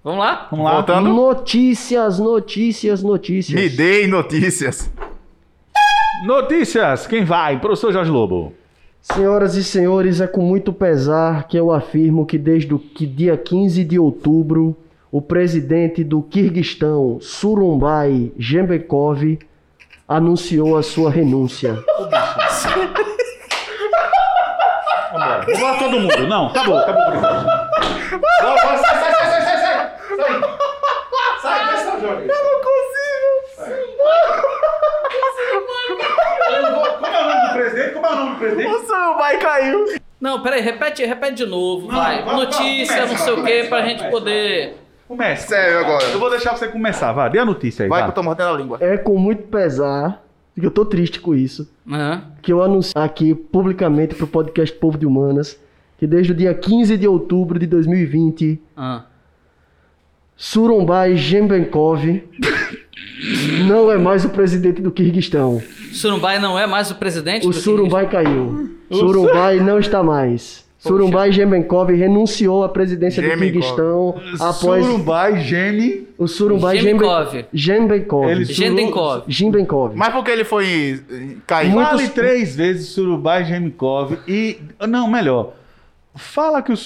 Vamos 0.06 0.20
lá? 0.20 0.46
Vamos 0.52 0.64
lá. 0.66 0.74
Voltando. 0.74 1.08
Notícias, 1.12 2.20
notícias, 2.20 3.02
notícias. 3.02 3.60
Me 3.60 3.68
deem 3.68 4.06
notícias. 4.06 4.88
Notícias, 6.24 7.08
quem 7.08 7.24
vai? 7.24 7.58
Professor 7.58 7.92
Jorge 7.92 8.08
Lobo. 8.08 8.52
Senhoras 9.02 9.56
e 9.56 9.64
senhores, 9.64 10.20
é 10.20 10.28
com 10.28 10.42
muito 10.42 10.72
pesar 10.72 11.48
que 11.48 11.58
eu 11.58 11.72
afirmo 11.72 12.24
que 12.24 12.38
desde 12.38 12.72
o 12.72 12.78
que 12.78 13.04
dia 13.04 13.36
15 13.36 13.82
de 13.82 13.98
outubro, 13.98 14.76
o 15.10 15.20
presidente 15.20 16.04
do 16.04 16.22
Quirguistão, 16.22 17.18
Surumbai 17.20 18.30
Jembekov, 18.38 19.40
anunciou 20.06 20.76
a 20.76 20.84
sua 20.84 21.10
renúncia. 21.10 21.82
Vambora. 25.12 25.44
Vambora 25.52 25.78
todo 25.80 25.98
mundo. 25.98 26.26
Não, 26.28 26.46
acabou, 26.46 26.78
acabou 26.78 27.04
por 27.06 27.16
enquanto. 27.16 27.44
Bora, 28.20 28.62
bora, 28.62 28.78
sai, 28.78 28.98
sai, 29.00 29.12
sai, 29.12 29.42
sai, 29.42 29.42
sai, 29.42 29.66
sai. 30.16 30.40
Sai. 30.40 30.58
Sai, 31.40 31.64
vai, 31.66 31.76
sai, 31.84 32.00
Jorge. 32.00 32.28
Eu 32.28 32.44
não 32.44 32.60
consigo. 32.66 34.06
Como 36.98 37.06
é 37.06 37.20
o 37.20 37.28
nome 37.28 37.48
do 37.48 37.52
presidente? 37.54 37.92
Como 37.94 38.06
é 38.06 38.10
o 38.10 38.16
nome 38.16 38.30
do 38.32 38.38
presidente? 38.38 38.68
O 38.74 38.78
Surumbai 38.86 39.38
caiu. 39.38 39.84
Não, 40.20 40.42
peraí, 40.42 40.60
repete, 40.62 41.04
repete 41.04 41.34
de 41.36 41.46
novo, 41.46 41.88
vai. 41.88 42.22
vai, 42.24 42.34
Notícia, 42.36 42.96
vai, 43.02 43.06
não 43.08 43.16
sei 43.18 43.32
o 43.34 43.44
quê, 43.44 43.66
pra 43.68 43.80
vai, 43.80 43.88
gente 43.90 44.00
vai. 44.00 44.10
poder. 44.10 44.76
Comece. 45.06 45.48
Sério 45.48 45.78
agora. 45.80 46.04
Eu 46.06 46.18
vou 46.18 46.30
deixar 46.30 46.56
você 46.56 46.66
começar, 46.68 47.12
vai. 47.12 47.30
Dê 47.30 47.38
a 47.38 47.44
notícia 47.44 47.84
aí, 47.84 47.88
Vai 47.88 48.00
vai. 48.00 48.08
que 48.08 48.10
eu 48.12 48.14
tô 48.14 48.22
mordendo 48.22 48.48
a 48.48 48.56
língua. 48.58 48.78
É 48.80 48.96
com 48.96 49.16
muito 49.18 49.44
pesar, 49.44 50.22
que 50.58 50.64
eu 50.66 50.70
tô 50.70 50.84
triste 50.84 51.20
com 51.20 51.34
isso, 51.34 51.70
Aham. 51.88 52.24
que 52.42 52.52
eu 52.52 52.62
anuncio 52.62 52.92
aqui 52.98 53.34
publicamente 53.34 54.14
pro 54.14 54.26
podcast 54.26 54.74
Povo 54.76 54.98
de 54.98 55.06
Humanas, 55.06 55.60
que 55.98 56.06
desde 56.06 56.32
o 56.32 56.34
dia 56.34 56.52
15 56.54 56.96
de 56.96 57.06
outubro 57.06 57.58
de 57.58 57.66
2020, 57.66 58.60
Ah. 58.76 59.02
Surumbai 60.36 61.16
Jembenkov 61.16 62.22
não 63.66 63.90
é 63.90 63.96
mais 63.96 64.24
o 64.24 64.28
presidente 64.28 64.82
do 64.82 64.90
Quirguistão. 64.90 65.62
Surumbai 65.92 66.38
não 66.38 66.58
é 66.58 66.66
mais 66.66 66.90
o 66.90 66.94
presidente 66.96 67.46
O 67.46 67.50
do 67.50 67.56
Surumbai 67.56 68.08
caiu. 68.08 68.70
Surumbai 68.90 69.58
não 69.60 69.78
está 69.78 70.02
mais. 70.02 70.66
Surumbai 70.78 71.32
Jembenkov 71.32 71.90
renunciou 71.90 72.62
à 72.62 72.68
presidência 72.68 73.20
do 73.22 73.28
Jembenkov. 73.28 73.52
Quirguistão 73.52 74.14
após 74.38 74.84
Surumbai, 74.84 75.40
Gene. 75.40 76.06
o 76.18 76.28
Surumbai 76.28 76.78
Jembenkov. 76.78 77.44
Jembenkov. 77.52 78.30
Ele- 78.30 78.44
Gendenkov. 78.44 79.22
Jembenkov. 79.26 79.96
Mas 79.96 80.12
por 80.12 80.22
que 80.22 80.30
ele 80.30 80.44
foi 80.44 81.00
eh, 81.10 81.36
cair? 81.46 81.72
Fale 81.72 82.08
três 82.10 82.54
vezes 82.54 82.88
Surubai 82.90 83.44
Gemikov 83.44 84.16
e. 84.28 84.58
Não, 84.86 85.10
melhor. 85.10 85.54
Fala 86.14 86.62
que 86.62 86.72
o 86.72 86.76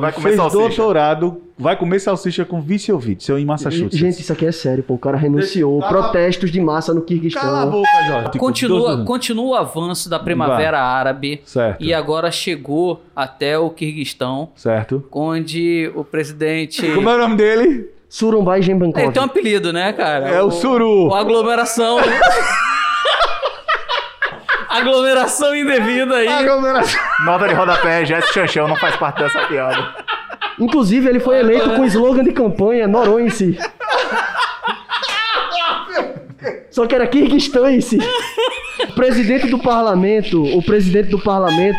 Vai 0.00 0.12
comer 0.12 0.28
fez 0.28 0.52
doutorado, 0.52 1.42
vai 1.58 1.74
comer 1.76 1.98
salsicha 2.00 2.44
com 2.44 2.60
Viciovic, 2.60 3.24
seu 3.24 3.38
em 3.38 3.44
Massachusetts. 3.44 3.98
Gente, 3.98 4.20
isso 4.20 4.32
aqui 4.32 4.44
é 4.46 4.52
sério, 4.52 4.82
pô. 4.82 4.94
O 4.94 4.98
cara 4.98 5.16
renunciou. 5.16 5.80
Cala- 5.80 5.90
Protestos 5.92 6.50
de 6.50 6.60
massa 6.60 6.92
no 6.92 7.00
Cala 7.32 7.62
a 7.62 7.66
boca, 7.66 7.88
Jorge. 8.06 8.24
Tipo, 8.32 8.38
Continua, 8.38 9.04
continua 9.04 9.46
o 9.46 9.54
avanço 9.54 10.08
da 10.10 10.18
Primavera 10.18 10.80
Árabe. 10.80 11.40
Certo. 11.44 11.82
E 11.82 11.94
agora 11.94 12.30
chegou 12.30 13.02
até 13.14 13.58
o 13.58 13.70
Quirguistão, 13.70 14.50
Certo. 14.54 15.04
onde 15.10 15.90
o 15.94 16.04
presidente. 16.04 16.86
Como 16.94 17.08
é 17.08 17.14
o 17.14 17.18
nome 17.18 17.36
dele? 17.36 17.90
Surumbai 18.08 18.62
Jembenkov. 18.62 19.02
Ele 19.02 19.12
tem 19.12 19.20
um 19.22 19.26
apelido, 19.26 19.72
né, 19.72 19.92
cara? 19.92 20.28
É 20.28 20.40
o 20.42 20.50
Suru. 20.50 21.08
O 21.08 21.14
aglomeração. 21.14 21.98
aglomeração 24.68 25.54
indevida 25.54 26.16
aí. 26.16 26.28
Aglomeração. 26.28 27.00
Nota 27.24 27.48
de 27.48 27.54
rodapé, 27.54 28.04
Jesse 28.04 28.32
Chanchão 28.32 28.68
não 28.68 28.76
faz 28.76 28.94
parte 28.96 29.22
dessa 29.22 29.40
piada. 29.46 29.94
Inclusive, 30.58 31.08
ele 31.08 31.20
foi 31.20 31.38
eleito 31.38 31.68
com 31.70 31.82
o 31.82 31.84
slogan 31.86 32.24
de 32.24 32.32
campanha 32.32 32.86
Noronse. 32.88 33.58
Só 36.70 36.86
que 36.86 36.94
era 36.94 37.06
Kirguistanse. 37.06 37.98
O 38.88 38.92
presidente 38.94 39.46
do 39.48 39.58
parlamento, 39.58 40.42
o 40.42 40.62
presidente 40.62 41.08
do 41.08 41.18
parlamento, 41.18 41.78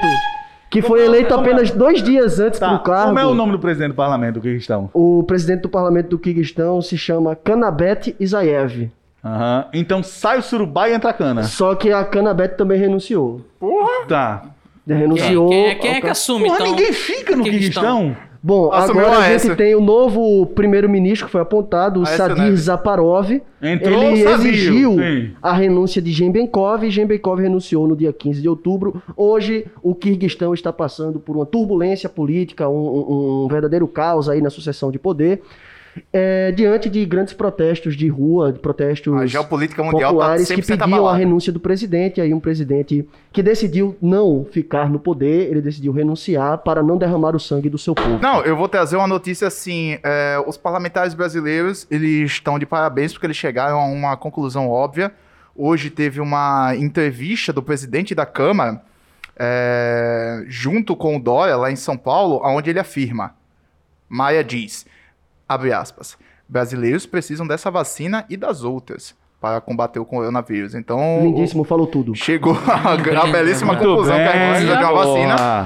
que 0.70 0.82
foi 0.82 1.06
eleito 1.06 1.34
apenas 1.34 1.70
dois 1.72 2.02
dias 2.04 2.40
antes 2.40 2.60
Tá. 2.60 2.70
pro 2.70 2.80
cargo. 2.80 3.08
Como 3.08 3.20
é 3.20 3.26
o 3.26 3.34
nome 3.34 3.52
do 3.52 3.60
presidente 3.60 3.90
do 3.90 3.96
parlamento 3.96 4.36
do 4.36 4.42
Kirguistão? 4.42 4.90
O 4.94 5.24
presidente 5.24 5.62
do 5.62 5.70
parlamento 5.70 6.10
do 6.10 6.20
Kirguistão 6.20 6.82
se 6.82 6.98
chama 6.98 7.36
Kanabet 7.36 8.16
Isaev. 8.20 8.90
Aham. 9.24 9.66
Então 9.74 10.02
sai 10.04 10.40
o 10.40 10.42
Surubai 10.42 10.92
e 10.92 10.96
entra 10.96 11.10
a 11.12 11.14
cana. 11.14 11.44
Só 11.44 11.76
que 11.76 11.92
a 11.92 12.04
Kanabet 12.04 12.56
também 12.58 12.80
renunciou. 12.80 13.42
Tá. 14.08 14.44
Quem, 14.88 14.96
Renunciou. 14.98 15.50
quem 15.50 15.66
é, 15.68 15.76
quem 15.76 15.96
é 15.96 16.02
que 16.02 16.08
assume, 16.08 16.46
Porra, 16.46 16.56
então? 16.62 16.68
ninguém 16.72 16.94
fica 16.94 17.36
no 17.36 17.44
Kirguistão? 17.44 18.16
Kirguistão. 18.38 18.40
Bom, 18.44 18.72
Assumiu 18.72 19.06
agora 19.06 19.20
a 19.24 19.28
a 19.28 19.38
gente 19.38 19.56
tem 19.56 19.76
o 19.76 19.82
novo 19.82 20.46
primeiro-ministro 20.48 21.26
que 21.26 21.32
foi 21.32 21.42
apontado, 21.42 22.00
o 22.00 22.04
Aécio 22.04 22.18
Sadir 22.18 22.44
Neves. 22.44 22.60
Zaparov. 22.62 23.32
Entrou 23.62 24.04
Ele 24.04 24.24
o 24.24 24.30
Sadir, 24.30 24.48
exigiu 24.54 24.92
sim. 24.96 25.32
a 25.42 25.54
renúncia 25.54 26.02
de 26.02 26.12
Gembenkov 26.12 26.84
e 26.86 26.90
Gembenkov 26.92 27.42
renunciou 27.42 27.88
no 27.88 27.96
dia 27.96 28.14
15 28.14 28.42
de 28.42 28.48
outubro. 28.50 29.02
Hoje, 29.16 29.66
o 29.82 29.96
Quirguistão 29.96 30.54
está 30.54 30.72
passando 30.72 31.20
por 31.20 31.36
uma 31.36 31.46
turbulência 31.46 32.08
política, 32.08 32.70
um, 32.70 32.74
um- 32.76 33.44
um 33.46 33.48
verdadeiro 33.48 33.88
caos 33.88 34.30
aí 34.30 34.42
na 34.42 34.50
sucessão 34.50 34.92
de 34.92 35.00
poder, 35.00 35.42
é, 36.12 36.52
diante 36.52 36.90
de 36.90 37.06
grandes 37.06 37.34
protestos 37.34 37.96
de 37.96 38.08
rua, 38.08 38.52
de 38.52 38.60
protestos 38.60 39.14
A 39.14 39.26
geopolítica 39.26 39.84
mundial 39.84 40.12
tá 40.12 40.18
populares 40.18 40.48
que 40.48 40.62
100% 40.62 40.66
pediam 40.66 40.84
a 40.84 40.98
abalada. 40.98 41.18
renúncia 41.18 41.52
do 41.52 41.60
presidente. 41.60 42.22
Aí 42.22 42.34
um 42.34 42.40
presidente 42.40 43.08
que 43.32 43.44
decidiu 43.44 43.96
não 44.02 44.46
ficar 44.52 44.90
no 44.90 45.00
poder, 45.00 45.50
ele 45.50 45.62
decidiu 45.62 45.92
renunciar 45.92 46.60
para 46.60 46.82
não 46.82 46.98
derramar 46.98 47.36
o 47.36 47.40
sangue 47.40 47.70
do 47.70 47.78
seu 47.78 47.94
povo. 47.94 48.20
Não, 48.20 48.42
eu 48.44 48.56
vou 48.56 48.68
trazer 48.68 48.98
uma 48.98 49.08
notícia 49.08 49.48
assim. 49.48 49.98
é, 50.04 50.42
os 50.46 50.58
parlamentares 50.58 51.14
brasileiros, 51.14 51.88
eles 51.90 52.32
estão 52.32 52.58
de 52.58 52.66
parabéns 52.66 53.14
porque 53.14 53.28
eles 53.28 53.38
chegaram 53.38 53.80
a 53.80 53.86
uma 53.86 54.18
conclusão 54.18 54.70
óbvia. 54.70 55.12
Hoje 55.56 55.90
teve 55.90 56.20
uma 56.22 56.76
entrevista 56.76 57.52
do 57.52 57.64
presidente 57.64 58.14
da 58.14 58.26
Câmara, 58.26 58.82
é, 59.36 60.44
junto 60.48 60.96
com 60.96 61.18
o 61.18 61.20
Dória, 61.20 61.56
lá 61.56 61.72
em 61.72 61.76
São 61.76 61.98
Paulo, 61.98 62.40
onde 62.44 62.70
ele 62.70 62.80
afirma, 62.80 63.36
Maia 64.10 64.44
diz, 64.44 64.86
abre 65.48 65.74
aspas, 65.74 66.18
brasileiros 66.48 67.06
precisam 67.06 67.48
dessa 67.48 67.70
vacina 67.70 68.26
e 68.30 68.38
das 68.38 68.64
outras 68.64 69.16
para 69.40 69.62
combater 69.62 70.00
o 70.00 70.06
coronavírus. 70.06 70.74
Então, 70.74 71.20
Lindíssimo, 71.22 71.64
falou 71.64 71.88
tudo. 71.88 72.16
chegou 72.16 72.58
a, 72.68 72.94
a 73.22 73.28
belíssima 73.28 73.76
conclusão 73.76 74.16
que 74.16 74.24
a 74.24 74.32
gente 74.32 74.50
precisa 74.50 74.78
de 74.78 74.84
uma 74.84 74.92
porra. 74.92 75.06
vacina. 75.06 75.64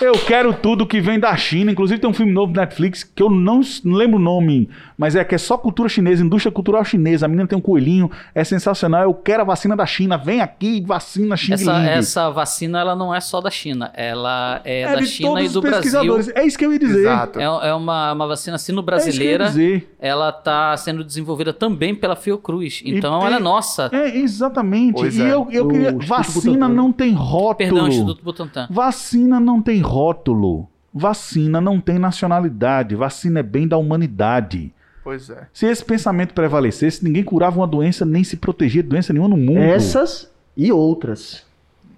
Eu 0.00 0.12
quero 0.12 0.54
tudo 0.54 0.86
que 0.86 1.00
vem 1.00 1.18
da 1.18 1.36
China. 1.36 1.72
Inclusive 1.72 2.00
tem 2.00 2.08
um 2.08 2.12
filme 2.14 2.30
novo 2.32 2.52
do 2.52 2.60
Netflix 2.60 3.02
que 3.02 3.20
eu 3.22 3.28
não, 3.28 3.60
lembro 3.84 4.16
o 4.16 4.20
nome, 4.22 4.68
mas 4.96 5.16
é 5.16 5.24
que 5.24 5.34
é 5.34 5.38
só 5.38 5.58
cultura 5.58 5.88
chinesa, 5.88 6.24
indústria 6.24 6.52
cultural 6.52 6.84
chinesa. 6.84 7.26
A 7.26 7.28
menina 7.28 7.48
tem 7.48 7.58
um 7.58 7.60
coelhinho, 7.60 8.08
é 8.32 8.44
sensacional. 8.44 9.02
Eu 9.02 9.14
quero 9.14 9.42
a 9.42 9.44
vacina 9.44 9.74
da 9.74 9.84
China. 9.86 10.16
Vem 10.16 10.40
aqui, 10.40 10.84
vacina 10.86 11.36
Xing 11.36 11.54
Essa, 11.54 11.82
essa 11.82 12.30
vacina 12.30 12.78
ela 12.80 12.94
não 12.94 13.12
é 13.12 13.20
só 13.20 13.40
da 13.40 13.50
China, 13.50 13.90
ela 13.94 14.60
é, 14.64 14.82
é 14.82 14.92
da 14.94 15.02
China 15.02 15.30
todos 15.30 15.42
e 15.42 15.46
os 15.46 15.52
do 15.52 15.60
Brasil. 15.60 15.80
pesquisadores. 15.82 16.28
É 16.34 16.44
isso 16.46 16.56
que 16.56 16.64
eu 16.64 16.72
ia 16.72 16.78
dizer. 16.78 17.00
Exato. 17.00 17.40
É, 17.40 17.44
é 17.44 17.74
uma, 17.74 18.12
uma 18.12 18.26
vacina 18.28 18.54
É 18.54 18.58
sino-brasileira. 18.58 19.46
isso 19.46 19.54
que 19.54 19.60
eu 19.60 19.64
ia 19.68 19.76
dizer. 19.78 19.96
ela 19.98 20.28
está 20.30 20.76
sendo 20.76 21.02
desenvolvida 21.02 21.52
também 21.52 21.92
pela 21.94 22.14
Fiocruz. 22.14 22.82
E 22.84 22.96
Então 22.96 23.18
tem- 23.18 23.26
ela 23.26 23.36
é 23.36 23.40
nossa. 23.40 23.90
É, 23.92 24.16
exatamente. 24.16 24.94
Pois 24.94 25.16
e 25.16 25.22
é. 25.22 25.32
eu, 25.32 25.48
eu 25.50 25.66
O 25.66 25.68
queria. 25.68 25.92
Vacina 26.06 26.68
não 26.68 26.92
tem 26.92 27.12
rótulo. 27.12 27.56
Perdão, 27.56 27.88
Instituto 27.88 28.22
Butantan. 28.24 28.68
Vacina 28.70 29.40
não 29.40 29.60
tem 29.60 29.80
rótulo. 29.88 30.68
Vacina 30.92 31.60
não 31.60 31.80
tem 31.80 31.98
nacionalidade. 31.98 32.94
Vacina 32.94 33.40
é 33.40 33.42
bem 33.42 33.66
da 33.68 33.76
humanidade. 33.76 34.72
Pois 35.04 35.30
é. 35.30 35.46
Se 35.52 35.66
esse 35.66 35.84
pensamento 35.84 36.34
prevalecesse, 36.34 37.02
ninguém 37.04 37.24
curava 37.24 37.58
uma 37.58 37.66
doença 37.66 38.04
nem 38.04 38.22
se 38.22 38.36
protegia 38.36 38.82
de 38.82 38.88
doença 38.88 39.12
nenhuma 39.12 39.28
no 39.30 39.36
mundo. 39.36 39.58
Essas 39.60 40.30
e 40.56 40.70
outras. 40.72 41.46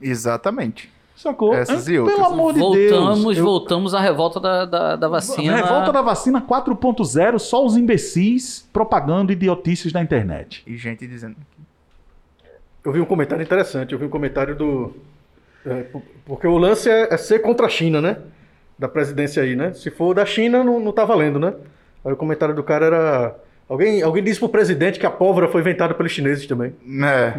Exatamente. 0.00 0.90
Sacou? 1.16 1.52
Essas 1.54 1.86
e 1.86 1.92
Pelo 1.92 2.04
outras. 2.08 2.26
amor 2.32 2.54
de 2.54 2.60
voltamos, 2.60 3.22
Deus. 3.24 3.36
Eu- 3.38 3.44
voltamos 3.44 3.94
à 3.94 4.00
revolta 4.00 4.40
da, 4.40 4.64
da, 4.64 4.96
da 4.96 5.08
vacina. 5.08 5.54
Revolta 5.56 5.92
da 5.92 6.00
vacina 6.00 6.40
4.0, 6.40 7.38
só 7.38 7.64
os 7.64 7.76
imbecis 7.76 8.66
propagando 8.72 9.30
idiotices 9.32 9.92
na 9.92 10.00
internet. 10.02 10.62
E 10.66 10.76
gente 10.78 11.06
dizendo. 11.06 11.36
Eu 12.82 12.92
vi 12.92 13.00
um 13.00 13.04
comentário 13.04 13.42
interessante, 13.42 13.92
eu 13.92 13.98
vi 13.98 14.06
um 14.06 14.08
comentário 14.08 14.56
do. 14.56 14.94
É, 15.66 15.82
por- 15.84 16.02
porque 16.26 16.46
o 16.46 16.58
lance 16.58 16.88
é, 16.90 17.12
é 17.12 17.16
ser 17.16 17.40
contra 17.40 17.66
a 17.66 17.68
China, 17.68 18.00
né? 18.00 18.18
Da 18.78 18.88
presidência 18.88 19.42
aí, 19.42 19.54
né? 19.56 19.72
Se 19.74 19.90
for 19.90 20.14
da 20.14 20.24
China, 20.24 20.64
não, 20.64 20.80
não 20.80 20.92
tá 20.92 21.04
valendo, 21.04 21.38
né? 21.38 21.54
Aí 22.04 22.12
o 22.12 22.16
comentário 22.16 22.54
do 22.54 22.62
cara 22.62 22.86
era. 22.86 23.36
Alguém, 23.70 24.02
alguém 24.02 24.24
disse 24.24 24.40
pro 24.40 24.48
presidente 24.48 24.98
que 24.98 25.06
a 25.06 25.10
pólvora 25.10 25.46
foi 25.46 25.60
inventada 25.60 25.94
pelos 25.94 26.10
chineses 26.10 26.44
também. 26.44 26.72
É. 27.04 27.32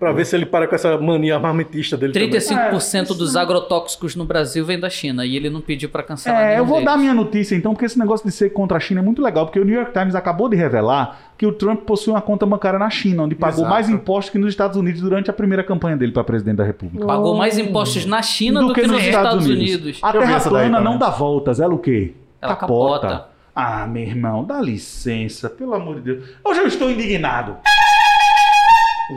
Pra 0.00 0.10
ver 0.10 0.26
se 0.26 0.34
ele 0.34 0.44
para 0.44 0.66
com 0.66 0.74
essa 0.74 0.98
mania 0.98 1.36
armamentista 1.36 1.96
dele. 1.96 2.12
também. 2.12 2.28
35% 2.28 3.16
dos 3.16 3.36
agrotóxicos 3.36 4.16
no 4.16 4.24
Brasil 4.24 4.64
vem 4.64 4.80
da 4.80 4.90
China 4.90 5.24
e 5.24 5.36
ele 5.36 5.48
não 5.48 5.60
pediu 5.60 5.88
pra 5.88 6.02
cancelar 6.02 6.42
É, 6.42 6.58
eu 6.58 6.64
vou 6.64 6.78
deles. 6.78 6.90
dar 6.92 6.98
minha 6.98 7.14
notícia 7.14 7.54
então, 7.54 7.72
porque 7.72 7.86
esse 7.86 7.96
negócio 7.96 8.26
de 8.26 8.32
ser 8.32 8.50
contra 8.50 8.78
a 8.78 8.80
China 8.80 8.98
é 8.98 9.02
muito 9.04 9.22
legal, 9.22 9.46
porque 9.46 9.60
o 9.60 9.64
New 9.64 9.76
York 9.76 9.92
Times 9.92 10.16
acabou 10.16 10.48
de 10.48 10.56
revelar 10.56 11.20
que 11.38 11.46
o 11.46 11.52
Trump 11.52 11.82
possui 11.82 12.12
uma 12.12 12.20
conta 12.20 12.44
bancária 12.44 12.78
na 12.78 12.90
China, 12.90 13.22
onde 13.22 13.36
pagou 13.36 13.60
Exato. 13.60 13.70
mais 13.70 13.88
impostos 13.88 14.30
que 14.30 14.38
nos 14.38 14.48
Estados 14.50 14.76
Unidos 14.76 15.00
durante 15.02 15.30
a 15.30 15.32
primeira 15.32 15.62
campanha 15.62 15.96
dele 15.96 16.10
para 16.10 16.24
presidente 16.24 16.56
da 16.56 16.64
República. 16.64 17.06
Pagou 17.06 17.36
mais 17.36 17.58
impostos 17.58 18.06
na 18.06 18.22
China 18.22 18.60
do, 18.60 18.74
que, 18.74 18.84
nos 18.88 19.00
Estados, 19.04 19.46
Unidos. 19.46 20.00
A 20.02 20.08
Eu 20.08 20.20
vi 20.20 20.26
Terra 20.26 20.38
daí 20.38 20.48
plana 20.48 20.78
também. 20.78 20.84
não 20.92 20.98
dá 20.98 21.10
voltas, 21.10 21.60
ela 21.60 21.72
o 21.74 21.78
quê? 21.78 22.12
Ela 22.42 22.56
capota. 22.56 23.33
Ah, 23.54 23.86
meu 23.86 24.02
irmão, 24.02 24.44
dá 24.44 24.60
licença, 24.60 25.48
pelo 25.48 25.74
amor 25.74 26.00
de 26.00 26.14
Deus. 26.14 26.28
Hoje 26.44 26.60
eu 26.60 26.66
estou 26.66 26.90
indignado. 26.90 27.56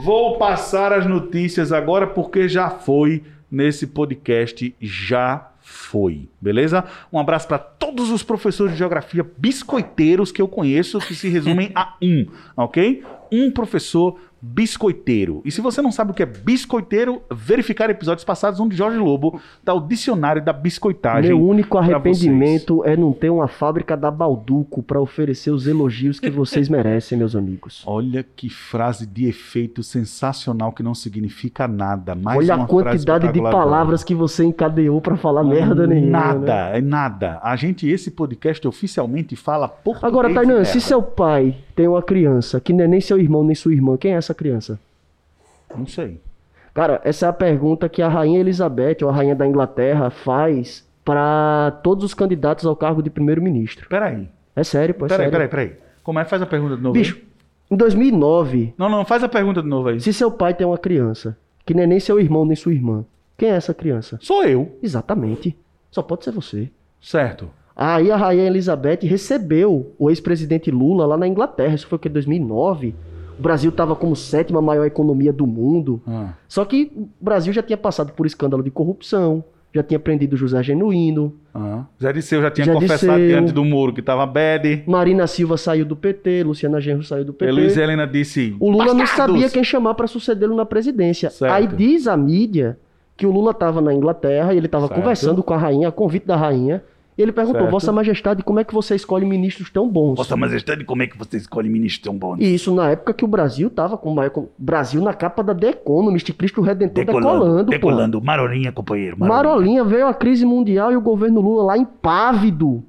Vou 0.04 0.38
passar 0.38 0.94
as 0.94 1.08
notícias 1.08 1.72
agora 1.72 2.06
porque 2.06 2.48
já 2.48 2.70
foi 2.70 3.24
nesse 3.50 3.88
podcast, 3.88 4.76
já 4.80 5.50
foi, 5.60 6.30
beleza? 6.40 6.84
Um 7.12 7.18
abraço 7.18 7.48
para 7.48 7.58
todos 7.58 8.12
os 8.12 8.22
professores 8.22 8.74
de 8.74 8.78
geografia 8.78 9.26
biscoiteiros 9.38 10.32
que 10.32 10.42
eu 10.42 10.48
conheço, 10.48 11.00
que 11.00 11.16
se 11.16 11.30
resumem 11.30 11.72
a 11.74 11.96
um, 12.00 12.28
ok? 12.56 13.04
Um 13.32 13.52
professor 13.52 14.18
biscoiteiro. 14.42 15.42
E 15.44 15.52
se 15.52 15.62
você 15.62 15.82
não 15.82 15.92
sabe 15.92 16.12
o 16.12 16.14
que 16.14 16.24
é 16.24 16.26
biscoiteiro, 16.26 17.22
verificar 17.32 17.90
episódios 17.90 18.24
passados 18.24 18.60
onde 18.60 18.76
Jorge 18.76 18.98
Lobo 18.98 19.40
dá 19.64 19.74
o 19.74 19.80
dicionário 19.80 20.44
da 20.44 20.54
biscoitagem. 20.54 21.30
Meu 21.30 21.42
único 21.42 21.78
arrependimento 21.78 22.84
é 22.86 22.96
não 22.96 23.12
ter 23.12 23.30
uma 23.30 23.48
fábrica 23.48 23.98
da 23.98 24.12
Balduco 24.12 24.84
pra 24.84 25.02
oferecer 25.02 25.52
os 25.52 25.68
elogios 25.68 26.20
que 26.20 26.30
vocês 26.30 26.70
merecem, 26.70 27.18
meus 27.18 27.36
amigos. 27.36 27.84
Olha 27.86 28.24
que 28.24 28.50
frase 28.50 29.06
de 29.06 29.28
efeito 29.28 29.82
sensacional 29.82 30.72
que 30.72 30.84
não 30.84 30.94
significa 30.94 31.68
nada. 31.68 32.14
Mais 32.14 32.38
Olha 32.38 32.56
uma 32.56 32.66
a 32.66 32.68
quantidade 32.68 33.32
de 33.32 33.42
palavras 33.42 34.04
que 34.04 34.14
você 34.14 34.44
encadeou 34.44 35.02
pra 35.02 35.18
falar 35.18 35.44
merda 35.44 35.88
nenhuma. 35.88 36.12
Nada, 36.12 36.70
né? 36.70 36.78
é 36.78 36.82
nada. 36.82 37.40
A 37.42 37.56
gente, 37.56 37.88
esse 37.90 38.12
podcast 38.12 38.68
oficialmente 38.68 39.36
fala 39.36 39.68
português. 39.68 40.04
Agora, 40.12 40.34
Tainan, 40.34 40.64
se 40.64 40.80
seu 40.80 41.02
pai 41.02 41.56
tem 41.78 41.88
uma 41.88 42.02
criança 42.02 42.60
que 42.60 42.74
não 42.74 42.84
é 42.84 42.88
nem 42.88 43.00
seu 43.00 43.20
irmão 43.20 43.44
nem 43.44 43.54
sua 43.56 43.72
irmã, 43.72 43.96
quem 43.96 44.14
é 44.14 44.18
essa 44.18 44.34
criança? 44.34 44.80
Não 45.78 45.86
sei. 45.86 46.20
Cara, 46.74 47.00
essa 47.04 47.28
é 47.28 47.30
a 47.30 47.34
pergunta 47.34 47.88
que 47.88 48.02
a 48.02 48.08
Rainha 48.10 48.40
Elizabeth, 48.40 48.98
ou 49.04 49.10
a 49.10 49.14
Rainha 49.14 49.36
da 49.36 49.46
Inglaterra, 49.48 50.10
faz 50.10 50.84
pra 51.06 51.80
todos 51.84 52.04
os 52.04 52.14
candidatos 52.16 52.66
ao 52.66 52.76
cargo 52.76 53.02
de 53.04 53.10
primeiro-ministro. 53.12 53.88
Peraí. 53.90 54.28
É 54.56 54.64
sério, 54.64 54.96
pô, 54.96 55.06
é 55.06 55.10
Peraí, 55.10 55.26
sério. 55.30 55.32
peraí, 55.32 55.48
peraí. 55.48 55.74
Como 56.04 56.20
é? 56.20 56.26
Faz 56.26 56.42
a 56.42 56.46
pergunta 56.48 56.76
de 56.76 56.82
novo. 56.82 56.94
Bicho, 56.94 57.16
aí. 57.16 57.24
em 57.72 57.78
2009, 57.78 58.74
Não, 58.78 58.90
não, 58.90 59.06
faz 59.06 59.24
a 59.24 59.30
pergunta 59.30 59.62
de 59.62 59.68
novo 59.68 59.90
aí. 59.90 60.00
se 60.02 60.12
seu 60.12 60.32
pai 60.32 60.54
tem 60.56 60.66
uma 60.66 60.78
criança 60.80 61.38
que 61.66 61.74
não 61.76 61.84
é 61.84 61.88
nem 61.88 62.00
seu 62.00 62.20
irmão 62.20 62.44
nem 62.46 62.56
sua 62.56 62.74
irmã, 62.74 63.06
quem 63.38 63.50
é 63.50 63.54
essa 63.56 63.74
criança? 63.74 64.18
Sou 64.22 64.44
eu. 64.44 64.76
Exatamente. 64.82 65.56
Só 65.92 66.02
pode 66.02 66.24
ser 66.24 66.32
você. 66.32 66.70
Certo. 67.00 67.50
Aí 67.80 68.10
a 68.12 68.18
Rainha 68.18 68.48
Elizabeth 68.48 69.00
recebeu 69.04 69.94
o 70.00 70.10
ex-presidente 70.10 70.72
Lula 70.72 71.06
lá 71.06 71.16
na 71.16 71.28
Inglaterra. 71.28 71.76
Isso 71.76 71.86
foi 71.88 71.98
o 71.98 72.00
que? 72.00 72.10
2009. 72.10 72.96
O 73.38 73.42
Brasil 73.42 73.70
estava 73.70 73.96
como 73.96 74.16
sétima 74.16 74.60
maior 74.62 74.86
economia 74.86 75.32
do 75.32 75.46
mundo. 75.46 76.02
Ah. 76.08 76.30
Só 76.48 76.66
que 76.66 76.92
o 76.96 77.08
Brasil 77.24 77.54
já 77.54 77.62
tinha 77.62 77.78
passado 77.78 78.12
por 78.14 78.26
escândalo 78.26 78.64
de 78.64 78.72
corrupção, 78.72 79.44
já 79.72 79.84
tinha 79.84 80.00
prendido 80.00 80.36
José 80.36 80.64
Genuíno, 80.64 81.36
Ah. 81.54 81.84
Zé 82.02 82.12
Disseu 82.14 82.42
já 82.42 82.50
tinha 82.50 82.66
Zé 82.66 82.74
confessado 82.74 83.20
Disseu. 83.20 83.28
diante 83.28 83.52
do 83.54 83.64
muro 83.64 83.94
que 83.94 84.02
tava 84.02 84.26
bad. 84.26 84.84
Marina 84.88 85.28
Silva 85.28 85.56
saiu 85.56 85.86
do 85.86 85.96
PT, 85.96 86.42
Luciana 86.44 86.82
Genro 86.82 87.04
saiu 87.04 87.24
do 87.26 87.32
PT. 87.34 87.52
Luiz 87.52 87.78
Helena 87.78 88.08
disse. 88.08 88.56
O 88.60 88.72
Lula 88.72 88.86
não 88.86 88.98
"Bastardos!" 88.98 89.36
sabia 89.36 89.50
quem 89.52 89.64
chamar 89.64 89.94
para 89.94 90.08
sucedê-lo 90.08 90.56
na 90.56 90.66
presidência. 90.66 91.30
Certo. 91.30 91.52
Aí 91.54 91.68
diz 91.68 92.08
a 92.08 92.18
mídia 92.18 92.78
que 93.16 93.26
o 93.28 93.32
Lula 93.32 93.52
estava 93.52 93.82
na 93.82 93.94
Inglaterra 93.94 94.52
e 94.54 94.58
ele 94.58 94.66
estava 94.66 94.90
conversando 94.90 95.44
com 95.44 95.54
a 95.54 95.58
rainha, 95.58 95.90
a 95.90 95.92
convite 95.92 96.26
da 96.26 96.36
rainha. 96.36 96.84
E 97.18 97.22
ele 97.22 97.32
perguntou: 97.32 97.62
Certo. 97.62 97.72
Vossa 97.72 97.92
Majestade, 97.92 98.44
como 98.44 98.60
é 98.60 98.64
que 98.64 98.74
você 98.74 98.94
escolhe 98.94 99.26
ministros 99.26 99.72
tão 99.72 99.90
bons? 99.90 100.16
Vossa 100.16 100.38
Majestade, 100.38 100.84
como 100.86 101.02
é 101.02 101.08
que 101.08 101.18
você 101.18 101.38
escolhe 101.38 101.68
ministro 101.68 102.12
tão 102.12 102.18
bom? 102.18 102.36
E 102.38 102.54
isso 102.54 102.74
na 102.76 102.92
época 102.92 103.14
que 103.14 103.26
o 103.26 103.28
Brasil 103.28 103.70
tava 103.72 103.98
com 103.98 104.12
o 104.12 104.16
maior- 104.16 104.46
Brasil 104.58 105.02
na 105.02 105.14
capa 105.14 105.44
da 105.44 105.56
The 105.56 105.70
Economist, 105.70 106.32
Cristo 106.34 106.62
Redentor 106.62 107.06
decolando, 107.06 107.64
decolando. 107.64 108.22
Marolinha, 108.22 108.72
companheiro. 108.72 109.18
pô. 109.18 109.26
Marolinha 109.26 109.84
veio 109.84 110.06
a 110.08 110.14
crise 110.14 110.46
mundial 110.46 110.92
e 110.92 110.96
o 110.96 111.02
governo 111.02 111.42
Lula 111.42 111.64
lá 111.64 111.78
impávido. 111.78 112.84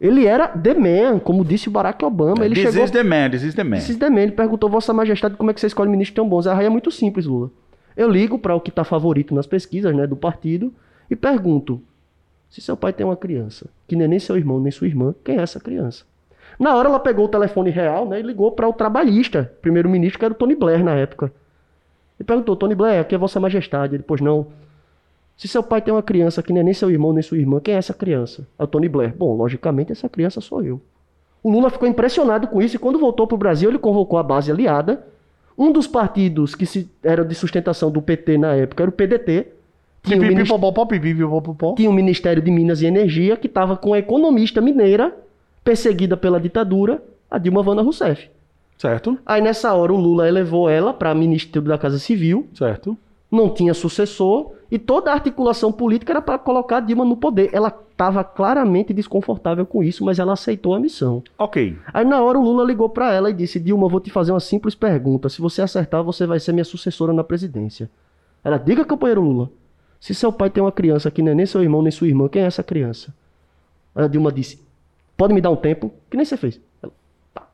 Ele 0.00 0.26
era 0.26 0.46
the 0.46 0.74
man, 0.74 1.18
como 1.18 1.44
disse 1.44 1.68
o 1.68 1.72
Barack 1.72 2.04
Obama. 2.04 2.44
Ele 2.44 2.54
This 2.54 2.70
chegou 2.70 2.84
is 2.84 2.90
the 2.90 3.02
man, 3.02 3.30
this 3.30 3.42
is 3.42 3.54
the 3.54 3.64
man. 3.64 3.78
Esses 3.78 3.96
demais, 3.96 4.22
ele 4.24 4.32
perguntou, 4.32 4.68
Vossa 4.70 4.92
Majestade, 4.92 5.34
como 5.36 5.50
é 5.50 5.54
que 5.54 5.60
você 5.60 5.66
escolhe 5.66 5.90
ministros 5.90 6.14
tão 6.14 6.28
bons? 6.28 6.46
A 6.46 6.54
raia 6.54 6.66
é 6.66 6.70
muito 6.70 6.90
simples, 6.92 7.26
Lula. 7.26 7.50
Eu 7.96 8.08
ligo 8.08 8.38
para 8.38 8.54
o 8.54 8.60
que 8.60 8.70
está 8.70 8.84
favorito 8.84 9.34
nas 9.34 9.46
pesquisas 9.46 9.92
né, 9.96 10.06
do 10.06 10.14
partido 10.14 10.72
e 11.10 11.16
pergunto: 11.16 11.82
se 12.50 12.60
seu 12.60 12.76
pai 12.76 12.92
tem 12.92 13.04
uma 13.04 13.16
criança, 13.16 13.66
que 13.86 13.94
nem 13.94 14.08
nem 14.08 14.18
seu 14.18 14.36
irmão 14.36 14.60
nem 14.60 14.72
sua 14.72 14.86
irmã, 14.86 15.14
quem 15.24 15.38
é 15.38 15.42
essa 15.42 15.60
criança? 15.60 16.04
Na 16.58 16.74
hora 16.74 16.88
ela 16.88 16.98
pegou 16.98 17.26
o 17.26 17.28
telefone 17.28 17.70
real 17.70 18.06
né, 18.06 18.18
e 18.18 18.22
ligou 18.22 18.52
para 18.52 18.68
o 18.68 18.72
trabalhista, 18.72 19.52
primeiro-ministro, 19.62 20.18
que 20.18 20.24
era 20.24 20.34
o 20.34 20.36
Tony 20.36 20.54
Blair 20.54 20.82
na 20.82 20.94
época. 20.94 21.32
E 22.18 22.24
perguntou: 22.24 22.56
Tony 22.56 22.74
Blair, 22.74 23.00
aqui 23.00 23.14
é 23.14 23.18
Vossa 23.18 23.38
Majestade. 23.38 23.94
Ele, 23.94 24.02
pois 24.02 24.20
não. 24.20 24.48
Se 25.36 25.46
seu 25.46 25.62
pai 25.62 25.80
tem 25.80 25.94
uma 25.94 26.02
criança 26.02 26.42
que 26.42 26.52
nem 26.52 26.64
nem 26.64 26.74
seu 26.74 26.90
irmão 26.90 27.12
nem 27.12 27.22
sua 27.22 27.38
irmã, 27.38 27.60
quem 27.60 27.74
é 27.74 27.78
essa 27.78 27.94
criança? 27.94 28.46
É 28.58 28.64
o 28.64 28.66
Tony 28.66 28.88
Blair. 28.88 29.14
Bom, 29.14 29.36
logicamente 29.36 29.92
essa 29.92 30.08
criança 30.08 30.40
sou 30.40 30.64
eu. 30.64 30.80
O 31.42 31.50
Lula 31.52 31.70
ficou 31.70 31.86
impressionado 31.86 32.48
com 32.48 32.60
isso 32.60 32.74
e 32.74 32.78
quando 32.78 32.98
voltou 32.98 33.24
para 33.26 33.36
o 33.36 33.38
Brasil, 33.38 33.70
ele 33.70 33.78
convocou 33.78 34.18
a 34.18 34.22
base 34.22 34.50
aliada. 34.50 35.06
Um 35.56 35.70
dos 35.70 35.86
partidos 35.86 36.56
que 36.56 36.66
se, 36.66 36.90
era 37.02 37.24
de 37.24 37.34
sustentação 37.36 37.90
do 37.90 38.02
PT 38.02 38.36
na 38.36 38.54
época 38.54 38.82
era 38.82 38.90
o 38.90 38.92
PDT. 38.92 39.46
Tinha 40.08 40.20
pipipipopopó. 41.00 41.74
tinha 41.74 41.90
Ministério 41.92 42.42
de 42.42 42.50
Minas 42.50 42.82
e 42.82 42.86
Energia, 42.86 43.36
que 43.36 43.46
estava 43.46 43.76
com 43.76 43.94
a 43.94 43.98
economista 43.98 44.60
mineira, 44.60 45.16
perseguida 45.62 46.16
pela 46.16 46.40
ditadura, 46.40 47.02
a 47.30 47.38
Dilma 47.38 47.62
Vana 47.62 47.82
Rousseff. 47.82 48.28
Certo, 48.76 49.18
Aí 49.26 49.40
nessa 49.42 49.74
hora 49.74 49.92
o 49.92 49.96
Lula 49.96 50.28
elevou 50.28 50.68
ela 50.68 50.94
para 50.94 51.12
Ministério 51.14 51.66
da 51.68 51.76
Casa 51.76 51.98
Civil, 51.98 52.46
certo. 52.54 52.96
não 53.30 53.52
tinha 53.52 53.74
sucessor, 53.74 54.52
e 54.70 54.78
toda 54.78 55.10
a 55.10 55.14
articulação 55.14 55.72
política 55.72 56.12
era 56.12 56.22
para 56.22 56.38
colocar 56.38 56.76
a 56.76 56.80
Dilma 56.80 57.04
no 57.04 57.16
poder. 57.16 57.50
Ela 57.52 57.68
estava 57.90 58.22
claramente 58.22 58.92
desconfortável 58.92 59.66
com 59.66 59.82
isso, 59.82 60.04
mas 60.04 60.18
ela 60.18 60.34
aceitou 60.34 60.74
a 60.74 60.78
missão. 60.80 61.22
Ok. 61.36 61.76
Aí 61.92 62.04
na 62.04 62.22
hora 62.22 62.38
o 62.38 62.42
Lula 62.42 62.64
ligou 62.64 62.88
pra 62.88 63.12
ela 63.12 63.30
e 63.30 63.32
disse: 63.32 63.58
Dilma, 63.58 63.88
vou 63.88 63.98
te 63.98 64.10
fazer 64.10 64.30
uma 64.30 64.40
simples 64.40 64.74
pergunta. 64.74 65.28
Se 65.28 65.40
você 65.40 65.62
acertar, 65.62 66.04
você 66.04 66.26
vai 66.26 66.38
ser 66.38 66.52
minha 66.52 66.64
sucessora 66.64 67.12
na 67.12 67.24
presidência. 67.24 67.90
Ela, 68.44 68.58
diga, 68.58 68.84
companheiro 68.84 69.20
Lula. 69.22 69.50
Se 70.00 70.14
seu 70.14 70.32
pai 70.32 70.50
tem 70.50 70.62
uma 70.62 70.72
criança 70.72 71.10
que 71.10 71.22
não 71.22 71.32
é 71.32 71.34
nem 71.34 71.46
seu 71.46 71.62
irmão 71.62 71.82
nem 71.82 71.90
sua 71.90 72.06
irmã, 72.08 72.28
quem 72.28 72.42
é 72.42 72.46
essa 72.46 72.62
criança? 72.62 73.12
A 73.94 74.06
Dilma 74.06 74.30
disse: 74.30 74.60
Pode 75.16 75.34
me 75.34 75.40
dar 75.40 75.50
um 75.50 75.56
tempo? 75.56 75.92
Que 76.08 76.16
nem 76.16 76.24
você 76.24 76.36
fez. 76.36 76.60
Ela, 76.82 76.92
tá. 77.34 77.48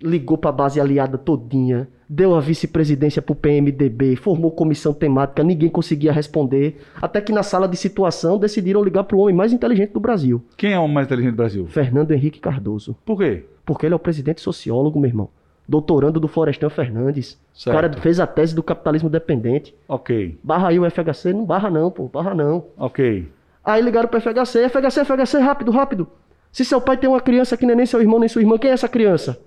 Ligou 0.00 0.38
pra 0.38 0.52
base 0.52 0.80
aliada 0.80 1.18
todinha, 1.18 1.88
deu 2.08 2.34
a 2.36 2.40
vice-presidência 2.40 3.20
pro 3.20 3.34
PMDB, 3.34 4.14
formou 4.14 4.52
comissão 4.52 4.94
temática, 4.94 5.42
ninguém 5.42 5.68
conseguia 5.68 6.12
responder. 6.12 6.80
Até 7.02 7.20
que 7.20 7.32
na 7.32 7.42
sala 7.42 7.66
de 7.66 7.76
situação 7.76 8.38
decidiram 8.38 8.84
ligar 8.84 9.04
pro 9.04 9.18
homem 9.18 9.34
mais 9.34 9.52
inteligente 9.52 9.92
do 9.92 10.00
Brasil, 10.00 10.42
Quem 10.56 10.72
é 10.72 10.78
o 10.78 10.86
mais 10.86 11.06
inteligente 11.06 11.32
do 11.32 11.38
Brasil? 11.38 11.66
Fernando 11.66 12.12
Henrique 12.12 12.38
Cardoso. 12.38 12.96
Por 13.04 13.18
quê? 13.18 13.44
Porque 13.64 13.84
ele 13.84 13.94
é 13.94 13.96
o 13.96 14.00
presidente 14.00 14.40
sociólogo, 14.40 15.00
meu 15.00 15.08
irmão. 15.08 15.28
Doutorando 15.68 16.20
do 16.20 16.28
Florestan 16.28 16.70
Fernandes. 16.70 17.38
Certo. 17.52 17.76
O 17.76 17.80
cara 17.80 17.92
fez 18.00 18.20
a 18.20 18.26
tese 18.26 18.54
do 18.54 18.62
capitalismo 18.62 19.10
dependente. 19.10 19.74
Ok, 19.88 20.38
Barra 20.42 20.68
aí 20.68 20.78
o 20.78 20.88
FHC. 20.88 21.32
Não 21.32 21.44
barra 21.44 21.68
não, 21.70 21.90
pô. 21.90 22.08
Barra 22.08 22.34
não. 22.34 22.66
ok. 22.76 23.28
Aí 23.64 23.82
ligaram 23.82 24.08
pro 24.08 24.20
FHC. 24.20 24.68
FHC, 24.68 25.04
FHC, 25.04 25.38
rápido, 25.38 25.72
rápido. 25.72 26.06
Se 26.52 26.64
seu 26.64 26.80
pai 26.80 26.96
tem 26.96 27.10
uma 27.10 27.20
criança 27.20 27.56
que 27.56 27.66
não 27.66 27.72
é 27.72 27.76
nem 27.76 27.84
seu 27.86 28.00
irmão 28.00 28.20
nem 28.20 28.28
sua 28.28 28.40
irmã, 28.40 28.56
quem 28.56 28.70
é 28.70 28.74
essa 28.74 28.88
criança? 28.88 29.40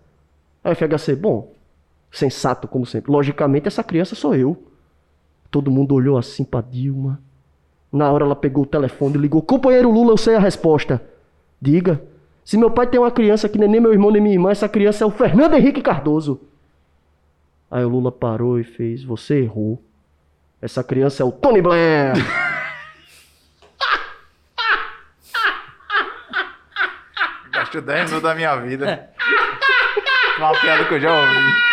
Aí 0.62 0.74
o 0.74 0.76
FHC, 0.76 1.16
bom, 1.16 1.54
sensato 2.12 2.68
como 2.68 2.86
sempre. 2.86 3.12
Logicamente 3.12 3.68
essa 3.68 3.82
criança 3.84 4.16
sou 4.16 4.36
eu. 4.36 4.62
Todo 5.50 5.72
mundo 5.72 5.96
olhou 5.96 6.18
assim 6.18 6.44
pra 6.44 6.62
Dilma. 6.62 7.20
Na 7.92 8.12
hora 8.12 8.26
ela 8.26 8.36
pegou 8.36 8.64
o 8.64 8.68
telefone 8.68 9.16
e 9.16 9.18
ligou. 9.18 9.42
Companheiro 9.42 9.90
Lula, 9.90 10.12
eu 10.12 10.18
sei 10.18 10.36
a 10.36 10.40
resposta. 10.40 11.02
Diga. 11.62 12.02
Se 12.50 12.58
meu 12.58 12.72
pai 12.72 12.88
tem 12.88 13.00
uma 13.00 13.12
criança 13.12 13.48
que 13.48 13.64
é 13.64 13.68
nem 13.68 13.80
meu 13.80 13.94
irmão 13.94 14.10
nem 14.10 14.20
minha 14.20 14.34
irmã, 14.34 14.50
essa 14.50 14.68
criança 14.68 15.04
é 15.04 15.08
o 15.08 15.12
Fernando 15.12 15.54
Henrique 15.54 15.84
Cardoso. 15.84 16.42
Aí 17.70 17.86
o 17.86 17.90
Lula 17.90 18.12
parou 18.12 18.60
e 18.60 18.64
fez: 18.64 19.04
Você 19.04 19.42
errou. 19.44 19.80
Essa 20.60 20.84
criança 20.84 21.22
é 21.22 21.26
o 21.28 21.32
Tony 21.32 21.62
Blair. 21.62 22.14
Gastou 27.54 27.84
10 27.84 28.06
minutos 28.06 28.24
da 28.24 28.34
minha 28.34 28.56
vida. 28.56 29.12
Uma 30.40 30.60
piada 30.60 30.86
que 30.86 30.94
eu 30.96 31.02
já 31.02 31.22
ouvi. 31.22 31.69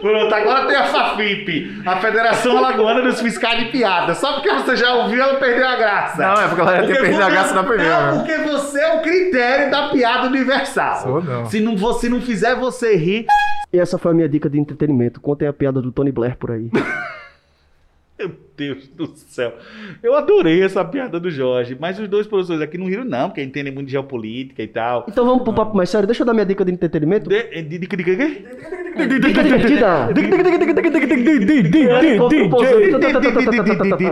Pronto, 0.00 0.34
agora 0.34 0.66
tem 0.66 0.76
a 0.76 0.84
FAFIP, 0.84 1.82
a 1.84 1.96
Federação 1.96 2.58
Alagoana 2.58 3.02
dos 3.02 3.20
Fiscais 3.20 3.64
de 3.64 3.70
Piada. 3.70 4.14
Só 4.14 4.34
porque 4.34 4.52
você 4.52 4.76
já 4.76 4.94
ouviu, 4.94 5.22
ela 5.22 5.34
perdeu 5.34 5.66
a 5.66 5.76
graça. 5.76 6.22
Não, 6.22 6.42
é 6.42 6.48
porque 6.48 6.60
ela 6.60 6.76
já 6.76 6.86
tinha 6.86 7.00
perdido 7.00 7.22
a 7.22 7.30
graça 7.30 7.54
na 7.54 7.64
primeira. 7.64 8.12
Não, 8.12 8.18
porque 8.18 8.36
você 8.38 8.80
é 8.80 8.94
o 8.94 9.02
critério 9.02 9.70
da 9.70 9.88
piada 9.88 10.26
universal. 10.26 11.02
Sou 11.02 11.22
não. 11.22 11.46
Se 11.46 11.60
não, 11.60 11.76
você 11.76 12.08
não 12.08 12.20
fizer 12.20 12.54
você 12.56 12.96
rir, 12.96 13.26
E 13.72 13.78
essa 13.78 13.98
foi 13.98 14.12
a 14.12 14.14
minha 14.14 14.28
dica 14.28 14.48
de 14.48 14.58
entretenimento. 14.58 15.20
Contem 15.20 15.48
a 15.48 15.52
piada 15.52 15.80
do 15.82 15.90
Tony 15.92 16.12
Blair 16.12 16.36
por 16.36 16.50
aí. 16.50 16.70
Meu 18.18 18.32
Deus 18.56 18.88
do 18.88 19.06
céu. 19.14 19.52
Eu 20.02 20.14
adorei 20.14 20.62
essa 20.62 20.82
piada 20.84 21.20
do 21.20 21.30
Jorge, 21.30 21.76
mas 21.78 21.98
os 21.98 22.08
dois 22.08 22.26
professores 22.26 22.62
aqui 22.62 22.78
não 22.78 22.86
riram, 22.86 23.04
não, 23.04 23.28
porque 23.28 23.42
entendem 23.42 23.72
muito 23.72 23.86
de 23.86 23.92
geopolítica 23.92 24.62
e 24.62 24.68
tal. 24.68 25.04
Então 25.08 25.24
vamos 25.24 25.42
pro 25.42 25.52
papo 25.52 25.76
mais 25.76 25.90
sério. 25.90 26.06
Deixa 26.06 26.22
eu 26.22 26.26
dar 26.26 26.32
minha 26.32 26.46
dica 26.46 26.64
de 26.64 26.72
entretenimento. 26.72 27.28
De, 27.28 27.42
de, 27.62 27.78
de, 27.78 27.86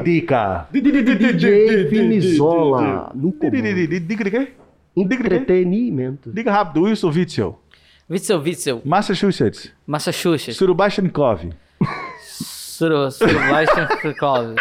Dica. 0.02 0.68
DJ 0.72 1.84
Vinizola. 1.84 3.10
No 3.14 3.32
comando. 3.32 4.00
Dica 4.00 4.24
de 4.24 4.30
quê? 4.30 4.48
Entretenimento. 4.96 6.30
Diga 6.30 6.52
rápido, 6.52 6.82
Wilson 6.82 7.08
Witzel, 7.08 7.58
Witzel, 8.08 8.38
Witzel, 8.40 8.82
Massachusetts, 8.84 9.72
Massachusetts, 9.86 10.56
Surubashnikov. 10.56 11.50
Frikov. 14.00 14.54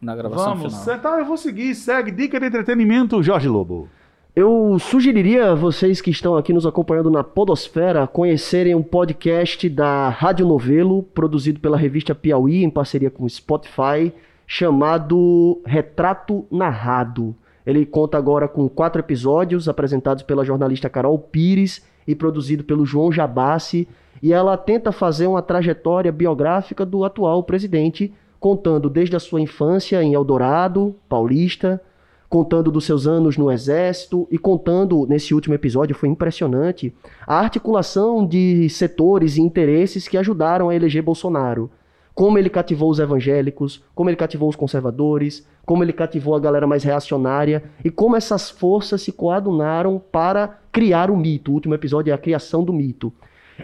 Na 0.00 0.16
gravação 0.16 0.56
Vamos, 0.56 0.82
final. 0.82 0.98
tá, 0.98 1.18
eu 1.18 1.24
vou 1.24 1.36
seguir, 1.36 1.74
segue. 1.74 2.10
Dica 2.10 2.38
de 2.40 2.46
entretenimento, 2.46 3.22
Jorge 3.22 3.48
Lobo. 3.48 3.88
Eu 4.34 4.78
sugeriria 4.78 5.50
a 5.50 5.54
vocês 5.54 6.00
que 6.00 6.10
estão 6.10 6.36
aqui 6.36 6.52
nos 6.52 6.64
acompanhando 6.64 7.10
na 7.10 7.24
Podosfera 7.24 8.06
conhecerem 8.06 8.74
um 8.74 8.82
podcast 8.82 9.68
da 9.68 10.08
Rádio 10.08 10.46
Novelo, 10.46 11.02
produzido 11.02 11.58
pela 11.58 11.76
revista 11.76 12.14
Piauí 12.14 12.62
em 12.62 12.70
parceria 12.70 13.10
com 13.10 13.24
o 13.24 13.28
Spotify, 13.28 14.12
chamado 14.46 15.60
Retrato 15.66 16.46
Narrado. 16.50 17.34
Ele 17.66 17.84
conta 17.84 18.16
agora 18.16 18.48
com 18.48 18.68
quatro 18.68 19.00
episódios 19.00 19.68
apresentados 19.68 20.22
pela 20.22 20.44
jornalista 20.44 20.88
Carol 20.88 21.18
Pires 21.18 21.84
e 22.06 22.14
produzido 22.14 22.64
pelo 22.64 22.86
João 22.86 23.12
Jabassi, 23.12 23.86
e 24.22 24.32
ela 24.32 24.56
tenta 24.56 24.92
fazer 24.92 25.26
uma 25.26 25.42
trajetória 25.42 26.12
biográfica 26.12 26.84
do 26.84 27.04
atual 27.04 27.42
presidente, 27.42 28.12
contando 28.40 28.88
desde 28.88 29.16
a 29.16 29.20
sua 29.20 29.40
infância 29.40 30.02
em 30.02 30.14
Eldorado, 30.14 30.94
paulista, 31.08 31.80
contando 32.28 32.70
dos 32.70 32.84
seus 32.84 33.06
anos 33.06 33.36
no 33.36 33.50
exército 33.50 34.28
e 34.30 34.38
contando 34.38 35.06
nesse 35.06 35.34
último 35.34 35.54
episódio 35.54 35.96
foi 35.96 36.08
impressionante 36.08 36.94
a 37.26 37.38
articulação 37.38 38.26
de 38.26 38.68
setores 38.68 39.36
e 39.36 39.40
interesses 39.40 40.06
que 40.06 40.18
ajudaram 40.18 40.68
a 40.68 40.74
eleger 40.74 41.02
Bolsonaro. 41.02 41.70
Como 42.14 42.36
ele 42.36 42.50
cativou 42.50 42.90
os 42.90 42.98
evangélicos, 42.98 43.82
como 43.94 44.10
ele 44.10 44.16
cativou 44.16 44.48
os 44.48 44.56
conservadores, 44.56 45.46
como 45.64 45.84
ele 45.84 45.92
cativou 45.92 46.34
a 46.34 46.40
galera 46.40 46.66
mais 46.66 46.82
reacionária 46.82 47.62
e 47.84 47.90
como 47.90 48.16
essas 48.16 48.50
forças 48.50 49.02
se 49.02 49.12
coadunaram 49.12 50.02
para 50.10 50.58
criar 50.72 51.10
o 51.10 51.16
mito. 51.16 51.52
O 51.52 51.54
último 51.54 51.74
episódio 51.74 52.10
é 52.10 52.14
a 52.14 52.18
criação 52.18 52.64
do 52.64 52.72
mito. 52.72 53.12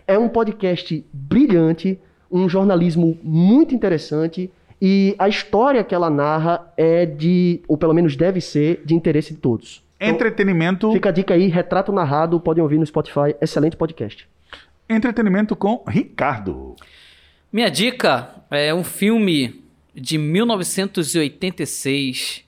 É 0.07 0.19
um 0.19 0.29
podcast 0.29 1.05
brilhante, 1.13 1.99
um 2.31 2.49
jornalismo 2.49 3.19
muito 3.23 3.75
interessante 3.75 4.51
e 4.81 5.15
a 5.19 5.29
história 5.29 5.85
que 5.85 5.95
ela 5.95 6.11
narra 6.11 6.73
é 6.77 7.07
de, 7.07 7.63
ou 7.69 7.79
pelo 7.79 7.95
menos 7.95 8.17
deve 8.17 8.41
ser, 8.41 8.83
de 8.85 8.95
interesse 8.95 9.33
de 9.33 9.39
todos. 9.41 9.83
Entretenimento, 10.01 10.93
Fica 10.93 11.09
a 11.09 11.13
dica 11.13 11.35
aí, 11.35 11.47
Retrato 11.47 11.93
Narrado, 11.93 12.41
podem 12.41 12.63
ouvir 12.63 12.79
no 12.79 12.87
Spotify, 12.87 13.35
excelente 13.41 13.77
podcast. 13.77 14.29
entretenimento 14.89 15.57
com 15.57 15.83
Ricardo. 15.89 16.75
Minha 17.53 17.71
dica 17.71 18.31
é 18.51 18.75
um 18.75 18.85
filme 18.85 19.63
de 19.95 20.19
1986, 20.19 22.45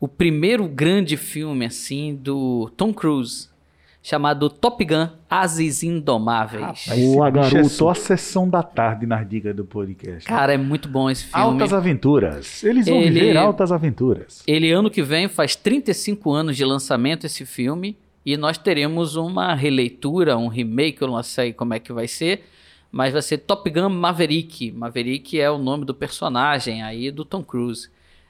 o 0.00 0.08
primeiro 0.08 0.66
grande 0.66 1.16
filme 1.16 1.64
assim 1.64 2.14
do 2.14 2.70
Tom 2.76 2.92
Cruise, 2.92 3.48
chamado 4.08 4.48
Top 4.48 4.82
Gun: 4.84 5.08
Ases 5.28 5.82
Indomáveis. 5.82 6.86
Boa, 6.88 7.28
É 7.28 7.30
garoto. 7.30 7.68
só 7.68 7.90
a 7.90 7.94
sessão 7.94 8.48
da 8.48 8.62
tarde 8.62 9.04
nas 9.06 9.28
dicas 9.28 9.54
do 9.54 9.64
podcast. 9.64 10.26
Cara, 10.26 10.54
é 10.54 10.56
muito 10.56 10.88
bom 10.88 11.10
esse 11.10 11.24
filme. 11.24 11.44
Altas 11.44 11.72
aventuras. 11.72 12.64
Eles 12.64 12.86
vão 12.86 12.96
Ele- 12.98 13.20
viver 13.20 13.36
altas 13.36 13.70
aventuras. 13.70 14.42
Ele, 14.46 14.72
ano 14.72 14.90
que 14.90 15.02
vem, 15.02 15.28
faz 15.28 15.54
35 15.54 16.32
anos 16.32 16.56
de 16.56 16.64
lançamento 16.64 17.24
esse 17.26 17.44
filme. 17.44 17.96
E 18.24 18.36
nós 18.36 18.56
teremos 18.58 19.16
uma 19.16 19.54
releitura, 19.54 20.36
um 20.36 20.48
remake, 20.48 21.00
eu 21.02 21.08
não 21.08 21.22
sei 21.22 21.52
como 21.52 21.74
é 21.74 21.78
que 21.78 21.92
vai 21.92 22.08
ser. 22.08 22.44
Mas 22.90 23.12
vai 23.12 23.20
ser 23.22 23.38
Top 23.38 23.68
Gun 23.70 23.90
Maverick. 23.90 24.72
Maverick 24.72 25.38
é 25.38 25.50
o 25.50 25.58
nome 25.58 25.84
do 25.84 25.94
personagem 25.94 26.82
aí 26.82 27.10
do 27.10 27.24
Tom 27.24 27.42
Cruise. 27.42 27.88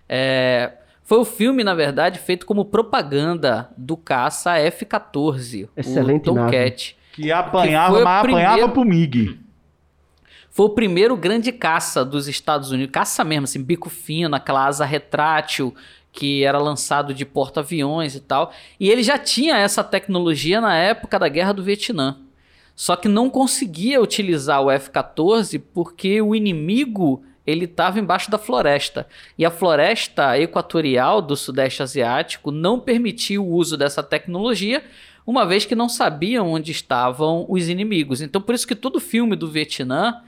É, 0.08 0.72
foi 1.08 1.16
o 1.20 1.24
filme, 1.24 1.64
na 1.64 1.72
verdade, 1.74 2.18
feito 2.18 2.44
como 2.44 2.66
propaganda 2.66 3.70
do 3.78 3.96
caça 3.96 4.58
F-14. 4.58 5.66
Excelente 5.74 6.28
o. 6.28 6.34
Tomcat. 6.34 6.94
Que 7.14 7.32
apanhava, 7.32 7.92
foi 7.94 8.02
o 8.02 8.04
mas 8.04 8.18
apanhava 8.18 8.52
primeiro- 8.68 8.72
pro 8.74 8.84
MIG. 8.84 9.40
Foi 10.50 10.66
o 10.66 10.70
primeiro 10.70 11.16
grande 11.16 11.50
caça 11.50 12.04
dos 12.04 12.28
Estados 12.28 12.70
Unidos, 12.72 12.92
caça 12.92 13.24
mesmo, 13.24 13.44
assim, 13.44 13.62
bico 13.62 13.88
fino, 13.88 14.36
aquela 14.36 14.66
asa 14.66 14.84
retrátil 14.84 15.74
que 16.12 16.44
era 16.44 16.58
lançado 16.58 17.14
de 17.14 17.24
porta-aviões 17.24 18.14
e 18.14 18.20
tal. 18.20 18.52
E 18.78 18.90
ele 18.90 19.02
já 19.02 19.16
tinha 19.16 19.56
essa 19.56 19.82
tecnologia 19.82 20.60
na 20.60 20.76
época 20.76 21.18
da 21.18 21.28
Guerra 21.28 21.52
do 21.54 21.62
Vietnã. 21.62 22.18
Só 22.76 22.96
que 22.96 23.08
não 23.08 23.30
conseguia 23.30 23.98
utilizar 24.02 24.60
o 24.60 24.70
F-14 24.70 25.58
porque 25.72 26.20
o 26.20 26.34
inimigo 26.34 27.22
ele 27.48 27.64
estava 27.64 27.98
embaixo 27.98 28.30
da 28.30 28.36
floresta. 28.36 29.06
E 29.38 29.44
a 29.46 29.50
floresta 29.50 30.38
equatorial 30.38 31.22
do 31.22 31.34
Sudeste 31.34 31.82
Asiático 31.82 32.50
não 32.50 32.78
permitia 32.78 33.40
o 33.40 33.48
uso 33.48 33.74
dessa 33.74 34.02
tecnologia, 34.02 34.84
uma 35.26 35.46
vez 35.46 35.64
que 35.64 35.74
não 35.74 35.88
sabiam 35.88 36.50
onde 36.50 36.72
estavam 36.72 37.46
os 37.48 37.66
inimigos. 37.70 38.20
Então, 38.20 38.40
por 38.40 38.54
isso 38.54 38.66
que 38.66 38.74
todo 38.74 39.00
filme 39.00 39.34
do 39.34 39.50
Vietnã 39.50 40.20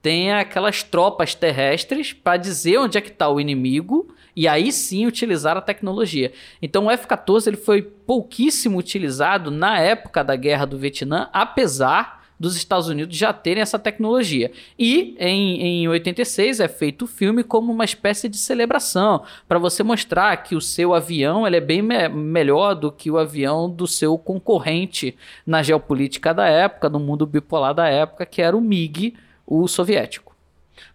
tem 0.00 0.32
aquelas 0.32 0.84
tropas 0.84 1.34
terrestres 1.34 2.12
para 2.12 2.36
dizer 2.36 2.78
onde 2.78 2.96
é 2.96 3.00
que 3.00 3.10
está 3.10 3.28
o 3.28 3.40
inimigo 3.40 4.14
e 4.36 4.46
aí 4.46 4.70
sim 4.70 5.04
utilizar 5.04 5.56
a 5.56 5.60
tecnologia. 5.60 6.32
Então 6.62 6.86
o 6.86 6.90
F-14 6.92 7.48
ele 7.48 7.56
foi 7.56 7.82
pouquíssimo 7.82 8.78
utilizado 8.78 9.50
na 9.50 9.80
época 9.80 10.22
da 10.22 10.36
Guerra 10.36 10.64
do 10.64 10.78
Vietnã, 10.78 11.28
apesar 11.32 12.17
dos 12.38 12.56
Estados 12.56 12.88
Unidos 12.88 13.16
já 13.16 13.32
terem 13.32 13.60
essa 13.62 13.78
tecnologia. 13.78 14.50
E 14.78 15.16
em, 15.18 15.60
em 15.82 15.88
86 15.88 16.60
é 16.60 16.68
feito 16.68 17.04
o 17.04 17.08
filme 17.08 17.42
como 17.42 17.72
uma 17.72 17.84
espécie 17.84 18.28
de 18.28 18.36
celebração, 18.36 19.22
para 19.48 19.58
você 19.58 19.82
mostrar 19.82 20.36
que 20.38 20.54
o 20.54 20.60
seu 20.60 20.94
avião 20.94 21.46
ele 21.46 21.56
é 21.56 21.60
bem 21.60 21.82
me- 21.82 22.08
melhor 22.08 22.74
do 22.74 22.92
que 22.92 23.10
o 23.10 23.18
avião 23.18 23.68
do 23.68 23.86
seu 23.86 24.16
concorrente 24.16 25.16
na 25.46 25.62
geopolítica 25.62 26.32
da 26.32 26.46
época, 26.46 26.88
no 26.88 27.00
mundo 27.00 27.26
bipolar 27.26 27.74
da 27.74 27.88
época, 27.88 28.24
que 28.24 28.40
era 28.40 28.56
o 28.56 28.60
MiG, 28.60 29.14
o 29.46 29.66
soviético. 29.66 30.34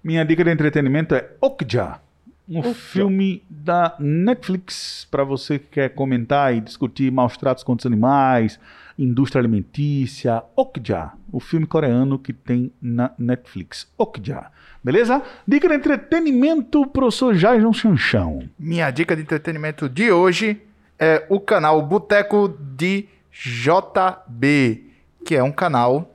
Minha 0.04 0.24
dica 0.24 0.44
de 0.44 0.52
entretenimento 0.52 1.14
é 1.14 1.30
Okja. 1.42 2.00
Um 2.48 2.74
filme 2.74 3.42
da 3.50 3.96
Netflix 4.00 5.08
para 5.10 5.24
você 5.24 5.58
que 5.58 5.68
quer 5.72 5.90
comentar 5.90 6.54
e 6.54 6.60
discutir 6.60 7.10
maus 7.12 7.38
tratos 7.38 7.64
contra 7.64 7.84
os 7.84 7.86
animais, 7.86 8.60
indústria 8.98 9.40
alimentícia. 9.40 10.44
Okja, 10.56 11.12
o 11.32 11.40
filme 11.40 11.66
coreano 11.66 12.20
que 12.20 12.34
tem 12.34 12.72
na 12.82 13.12
Netflix. 13.18 13.88
Okja. 13.98 14.48
Beleza? 14.84 15.22
Dica 15.48 15.68
de 15.70 15.76
entretenimento, 15.76 16.86
professor 16.88 17.34
Jason 17.34 17.72
Chanchão. 17.72 18.50
Minha 18.60 18.92
dica 18.92 19.16
de 19.16 19.22
entretenimento 19.22 19.88
de 19.88 20.12
hoje 20.12 20.62
é 21.00 21.26
o 21.30 21.40
canal 21.40 21.82
Boteco 21.82 22.50
de 22.50 23.08
JB, 23.32 24.84
que 25.26 25.36
é 25.36 25.42
um 25.44 25.52
canal 25.52 26.14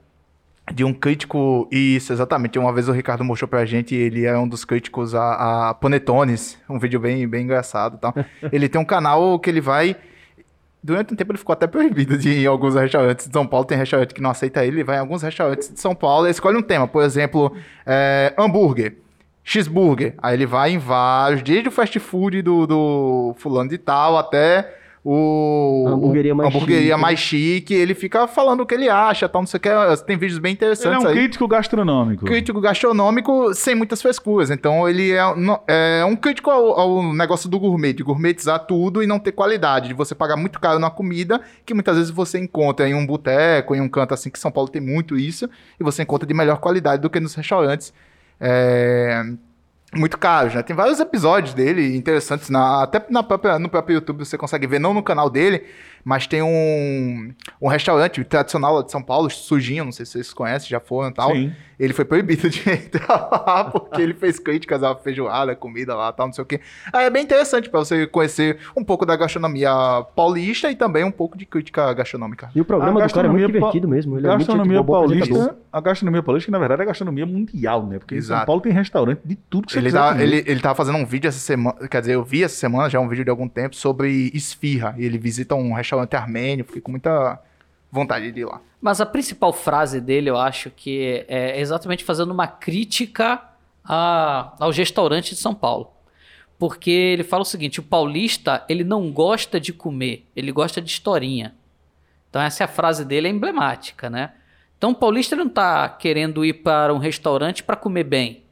de 0.72 0.84
um 0.84 0.92
crítico. 0.92 1.68
Isso, 1.70 2.12
exatamente. 2.12 2.58
Uma 2.58 2.72
vez 2.72 2.88
o 2.88 2.92
Ricardo 2.92 3.24
mostrou 3.24 3.48
pra 3.48 3.64
gente, 3.64 3.94
ele 3.94 4.24
é 4.24 4.36
um 4.38 4.46
dos 4.46 4.64
críticos 4.64 5.14
a, 5.14 5.70
a 5.70 5.74
Panetones, 5.74 6.58
um 6.68 6.78
vídeo 6.78 7.00
bem, 7.00 7.26
bem 7.26 7.44
engraçado 7.44 7.96
e 7.96 7.98
tal. 7.98 8.14
ele 8.52 8.68
tem 8.68 8.80
um 8.80 8.84
canal 8.84 9.38
que 9.38 9.50
ele 9.50 9.60
vai. 9.60 9.96
Durante 10.82 11.12
um 11.12 11.16
tempo 11.16 11.32
ele 11.32 11.38
ficou 11.38 11.52
até 11.52 11.66
proibido 11.66 12.16
de 12.16 12.28
ir 12.30 12.42
em 12.44 12.46
alguns 12.46 12.74
restaurantes 12.74 13.26
de 13.26 13.32
São 13.32 13.46
Paulo. 13.46 13.66
Tem 13.66 13.76
restaurante 13.76 14.14
que 14.14 14.20
não 14.20 14.30
aceita 14.30 14.64
ele, 14.64 14.76
ele 14.76 14.84
vai 14.84 14.96
em 14.96 15.00
alguns 15.00 15.22
restaurantes 15.22 15.72
de 15.72 15.80
São 15.80 15.94
Paulo 15.94 16.26
e 16.26 16.30
escolhe 16.30 16.56
um 16.56 16.62
tema. 16.62 16.86
Por 16.86 17.02
exemplo, 17.02 17.54
é, 17.84 18.32
hambúrguer. 18.38 18.96
Cheeseburger. 19.42 20.14
Aí 20.18 20.34
ele 20.34 20.46
vai 20.46 20.72
em 20.72 20.78
vários, 20.78 21.42
desde 21.42 21.68
o 21.68 21.72
fast 21.72 21.98
food 21.98 22.42
do, 22.42 22.66
do 22.66 23.34
fulano 23.38 23.70
de 23.70 23.78
tal 23.78 24.18
até 24.18 24.74
o 25.10 25.86
A 25.88 25.90
hamburgueria 25.92 26.34
mais 26.34 26.48
hamburgueria 26.50 26.90
chique. 26.90 27.00
mais 27.00 27.18
chique. 27.18 27.74
Ele 27.74 27.94
fica 27.94 28.28
falando 28.28 28.60
o 28.60 28.66
que 28.66 28.74
ele 28.74 28.90
acha, 28.90 29.26
tal, 29.26 29.40
não 29.40 29.46
sei 29.46 29.56
o 29.56 29.60
que. 29.60 29.68
Tem 30.04 30.18
vídeos 30.18 30.38
bem 30.38 30.50
Ele 30.50 30.54
é 30.54 30.56
interessantes 30.56 31.02
um 31.02 31.08
aí. 31.08 31.14
crítico 31.14 31.48
gastronômico. 31.48 32.26
Crítico 32.26 32.60
gastronômico 32.60 33.54
sem 33.54 33.74
muitas 33.74 34.02
frescuras. 34.02 34.50
Então 34.50 34.86
ele 34.86 35.12
é, 35.12 35.22
é 35.66 36.04
um 36.04 36.14
crítico 36.14 36.50
ao, 36.50 36.78
ao 36.78 37.14
negócio 37.14 37.48
do 37.48 37.58
gourmet, 37.58 37.94
de 37.94 38.02
gourmetizar 38.02 38.66
tudo 38.66 39.02
e 39.02 39.06
não 39.06 39.18
ter 39.18 39.32
qualidade, 39.32 39.88
de 39.88 39.94
você 39.94 40.14
pagar 40.14 40.36
muito 40.36 40.60
caro 40.60 40.78
na 40.78 40.90
comida, 40.90 41.40
que 41.64 41.72
muitas 41.72 41.96
vezes 41.96 42.10
você 42.10 42.38
encontra 42.38 42.86
em 42.86 42.94
um 42.94 43.06
boteco, 43.06 43.74
em 43.74 43.80
um 43.80 43.88
canto 43.88 44.12
assim, 44.12 44.28
que 44.28 44.38
São 44.38 44.50
Paulo 44.50 44.68
tem 44.68 44.82
muito 44.82 45.16
isso, 45.16 45.48
e 45.80 45.82
você 45.84 46.02
encontra 46.02 46.26
de 46.26 46.34
melhor 46.34 46.58
qualidade 46.58 47.00
do 47.00 47.08
que 47.08 47.18
nos 47.18 47.34
restaurantes 47.34 47.94
é, 48.40 49.24
muito 49.94 50.18
caros, 50.18 50.54
né? 50.54 50.62
Tem 50.62 50.76
vários 50.76 51.00
episódios 51.00 51.54
dele 51.54 51.96
interessantes, 51.96 52.50
na- 52.50 52.82
até 52.82 53.04
na 53.10 53.22
própria, 53.22 53.58
no 53.58 53.68
próprio 53.68 53.94
YouTube 53.94 54.24
você 54.24 54.36
consegue 54.36 54.66
ver, 54.66 54.78
não 54.78 54.92
no 54.92 55.02
canal 55.02 55.30
dele, 55.30 55.64
mas 56.08 56.26
tem 56.26 56.42
um, 56.42 57.30
um 57.60 57.68
restaurante 57.68 58.24
tradicional 58.24 58.76
lá 58.76 58.82
de 58.82 58.90
São 58.90 59.02
Paulo, 59.02 59.28
Sujinho, 59.28 59.84
não 59.84 59.92
sei 59.92 60.06
se 60.06 60.12
vocês 60.12 60.32
conhecem, 60.32 60.70
já 60.70 60.80
foram 60.80 61.10
e 61.10 61.12
tal. 61.12 61.32
Sim. 61.32 61.52
Ele 61.78 61.92
foi 61.92 62.04
proibido 62.04 62.48
de 62.50 62.58
entrar 62.68 63.28
lá 63.30 63.64
porque 63.70 64.00
ele 64.02 64.14
fez 64.14 64.38
críticas 64.40 64.82
à 64.82 64.96
feijoada, 64.96 65.54
comida 65.54 65.94
lá 65.94 66.10
tal, 66.12 66.26
não 66.26 66.32
sei 66.32 66.42
o 66.42 66.46
quê. 66.46 66.60
Aí 66.92 67.04
é 67.04 67.10
bem 67.10 67.22
interessante 67.22 67.68
pra 67.68 67.78
você 67.80 68.06
conhecer 68.06 68.58
um 68.74 68.82
pouco 68.82 69.04
da 69.06 69.14
gastronomia 69.16 69.70
paulista 70.16 70.70
e 70.70 70.74
também 70.74 71.04
um 71.04 71.10
pouco 71.10 71.36
de 71.38 71.44
crítica 71.46 71.92
gastronômica. 71.92 72.50
E 72.54 72.60
o 72.60 72.64
programa 72.64 73.00
A 73.02 73.06
do 73.06 73.12
cara 73.12 73.28
é 73.28 73.30
muito 73.30 73.42
gastronomia 73.42 73.48
pa- 73.48 73.52
divertido 73.52 73.86
mesmo. 73.86 74.18
Ele 74.18 74.26
é 74.26 74.30
muito 74.30 74.38
gastronomia 74.40 74.80
apresentador. 74.80 75.28
paulista, 75.36 75.58
a 75.72 75.80
gastronomia 75.80 76.22
paulista, 76.22 76.46
que 76.46 76.50
na 76.50 76.58
verdade 76.58 76.80
é 76.80 76.84
a 76.84 76.86
gastronomia 76.86 77.26
mundial, 77.26 77.86
né? 77.86 77.98
Porque 78.00 78.14
em 78.16 78.20
São 78.22 78.34
Exato. 78.34 78.46
Paulo 78.46 78.60
tem 78.62 78.72
restaurante 78.72 79.20
de 79.24 79.36
tudo 79.36 79.66
que 79.66 79.72
você 79.72 79.78
Ele, 79.78 79.86
quiser 79.86 79.98
tá, 79.98 80.20
ele, 80.22 80.44
ele 80.46 80.60
tava 80.60 80.74
fazendo 80.74 80.98
um 80.98 81.06
vídeo 81.06 81.28
essa 81.28 81.38
semana, 81.38 81.86
quer 81.86 82.00
dizer, 82.00 82.14
eu 82.14 82.24
vi 82.24 82.42
essa 82.42 82.56
semana 82.56 82.88
já 82.90 82.98
um 82.98 83.08
vídeo 83.08 83.24
de 83.24 83.30
algum 83.30 83.46
tempo 83.48 83.76
sobre 83.76 84.32
esfirra. 84.34 84.94
E 84.98 85.04
ele 85.04 85.16
visita 85.18 85.54
um 85.54 85.72
restaurante 86.00 86.14
armênio, 86.14 86.64
fiquei 86.64 86.80
com 86.80 86.90
muita 86.90 87.40
vontade 87.90 88.30
de 88.32 88.40
ir 88.40 88.44
lá. 88.44 88.60
Mas 88.80 89.00
a 89.00 89.06
principal 89.06 89.52
frase 89.52 90.00
dele, 90.00 90.30
eu 90.30 90.36
acho 90.36 90.70
que 90.70 91.24
é 91.28 91.60
exatamente 91.60 92.04
fazendo 92.04 92.30
uma 92.30 92.46
crítica 92.46 93.42
a- 93.84 94.54
aos 94.60 94.76
restaurantes 94.76 95.30
de 95.30 95.36
São 95.42 95.54
Paulo. 95.54 95.90
Porque 96.58 96.90
ele 96.90 97.24
fala 97.24 97.42
o 97.42 97.46
seguinte: 97.46 97.80
o 97.80 97.82
paulista, 97.82 98.64
ele 98.68 98.84
não 98.84 99.10
gosta 99.10 99.58
de 99.60 99.72
comer, 99.72 100.26
ele 100.36 100.52
gosta 100.52 100.80
de 100.80 100.90
historinha. 100.90 101.54
Então, 102.28 102.42
essa 102.42 102.62
é 102.62 102.66
a 102.66 102.68
frase 102.68 103.04
dele, 103.04 103.26
é 103.28 103.30
emblemática, 103.30 104.10
né? 104.10 104.32
Então, 104.76 104.90
o 104.90 104.94
paulista 104.94 105.34
não 105.34 105.46
está 105.46 105.88
querendo 105.88 106.44
ir 106.44 106.52
para 106.54 106.92
um 106.94 106.98
restaurante 106.98 107.62
para 107.64 107.74
comer 107.74 108.04
bem. 108.04 108.42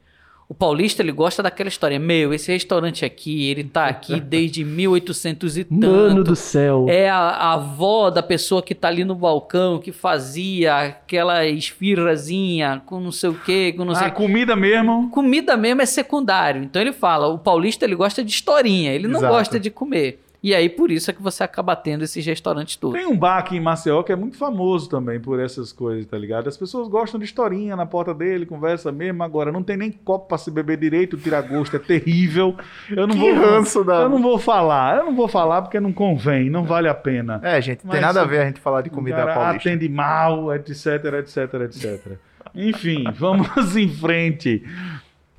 O 0.49 0.55
paulista, 0.55 1.03
ele 1.03 1.11
gosta 1.11 1.42
daquela 1.42 1.68
história. 1.68 1.99
Meu, 1.99 2.32
esse 2.32 2.53
restaurante 2.53 3.05
aqui, 3.05 3.49
ele 3.51 3.64
tá 3.64 3.86
aqui 3.86 4.18
desde 4.20 4.64
1800 4.64 5.59
e 5.59 5.64
tanto. 5.64 5.86
Mano 5.86 6.22
do 6.22 6.36
céu. 6.36 6.86
É 6.88 7.11
a, 7.11 7.18
a 7.18 7.53
avó 7.55 8.11
da 8.11 8.22
pessoa 8.22 8.62
que 8.62 8.74
tá 8.74 8.86
ali 8.86 9.05
no 9.05 9.16
balcão 9.16 9.80
que 9.80 9.90
fazia 9.90 10.76
aquela 10.78 11.44
esfirrazinha 11.44 12.80
com 12.86 13.01
não 13.01 13.11
sei 13.11 13.30
o 13.30 13.34
quê, 13.34 13.74
com 13.76 13.84
não 13.84 13.94
sei 13.94 14.07
A 14.07 14.11
comida 14.11 14.55
mesmo. 14.55 15.11
Comida 15.11 15.57
mesmo 15.57 15.82
é 15.82 15.86
secundário. 15.86 16.62
Então 16.62 16.80
ele 16.80 16.92
fala, 16.92 17.26
o 17.26 17.38
paulista 17.38 17.84
ele 17.84 17.97
gosta 17.97 18.22
de 18.22 18.30
historinha, 18.30 18.92
ele 18.92 19.09
não 19.09 19.18
Exato. 19.18 19.32
gosta 19.32 19.61
de 19.61 19.70
comer. 19.70 20.20
E 20.47 20.55
aí 20.55 20.68
por 20.68 20.92
isso 20.92 21.11
é 21.11 21.12
que 21.12 21.20
você 21.20 21.42
acaba 21.42 21.74
tendo 21.74 22.05
esses 22.05 22.24
restaurantes 22.24 22.76
todos. 22.76 22.97
Tem 22.97 23.05
um 23.05 23.16
bar 23.18 23.38
aqui 23.38 23.57
em 23.57 23.61
Maceió 23.61 24.05
que 24.05 24.12
é 24.12 24.16
muito 24.16 24.36
famoso 24.36 24.88
também 24.88 25.18
por 25.18 25.40
essas 25.40 25.72
coisas, 25.72 26.07
tá 26.07 26.16
ligado? 26.16 26.47
As 26.49 26.57
pessoas 26.57 26.86
gostam 26.86 27.18
de 27.18 27.26
historinha 27.26 27.74
na 27.74 27.84
porta 27.84 28.14
dele, 28.14 28.47
conversa 28.47 28.92
mesmo. 28.92 29.24
Agora, 29.24 29.51
não 29.51 29.61
tem 29.64 29.76
nem 29.76 29.90
copo 29.90 30.28
pra 30.28 30.38
se 30.38 30.49
beber 30.53 30.76
direito, 30.76 31.14
o 31.14 31.16
tira-gosto 31.18 31.74
é 31.74 31.78
terrível. 31.80 32.55
Eu 32.88 33.09
não 33.09 33.16
Que 33.16 33.32
vou. 33.32 33.44
ranço 33.44 33.82
da- 33.82 34.03
Eu 34.03 34.09
não 34.09 34.22
vou 34.22 34.38
falar, 34.38 34.99
eu 34.99 35.07
não 35.07 35.16
vou 35.16 35.26
falar 35.26 35.62
porque 35.62 35.80
não 35.80 35.92
convém, 35.92 36.49
não 36.49 36.64
vale 36.64 36.86
a 36.88 36.94
pena. 36.94 37.40
É, 37.42 37.61
gente, 37.61 37.84
não 37.84 37.90
tem 37.90 38.01
Mas 38.01 38.07
nada 38.14 38.22
a 38.22 38.24
ver 38.24 38.42
a 38.42 38.47
gente 38.47 38.61
falar 38.61 38.82
de 38.82 38.90
comida 38.90 39.16
cara 39.16 39.34
paulista. 39.34 39.68
atende 39.68 39.88
mal, 39.88 40.55
etc, 40.55 40.76
etc, 41.18 41.55
etc. 41.64 42.12
Enfim, 42.55 43.03
vamos 43.16 43.49
em 43.76 43.88
frente. 43.88 44.62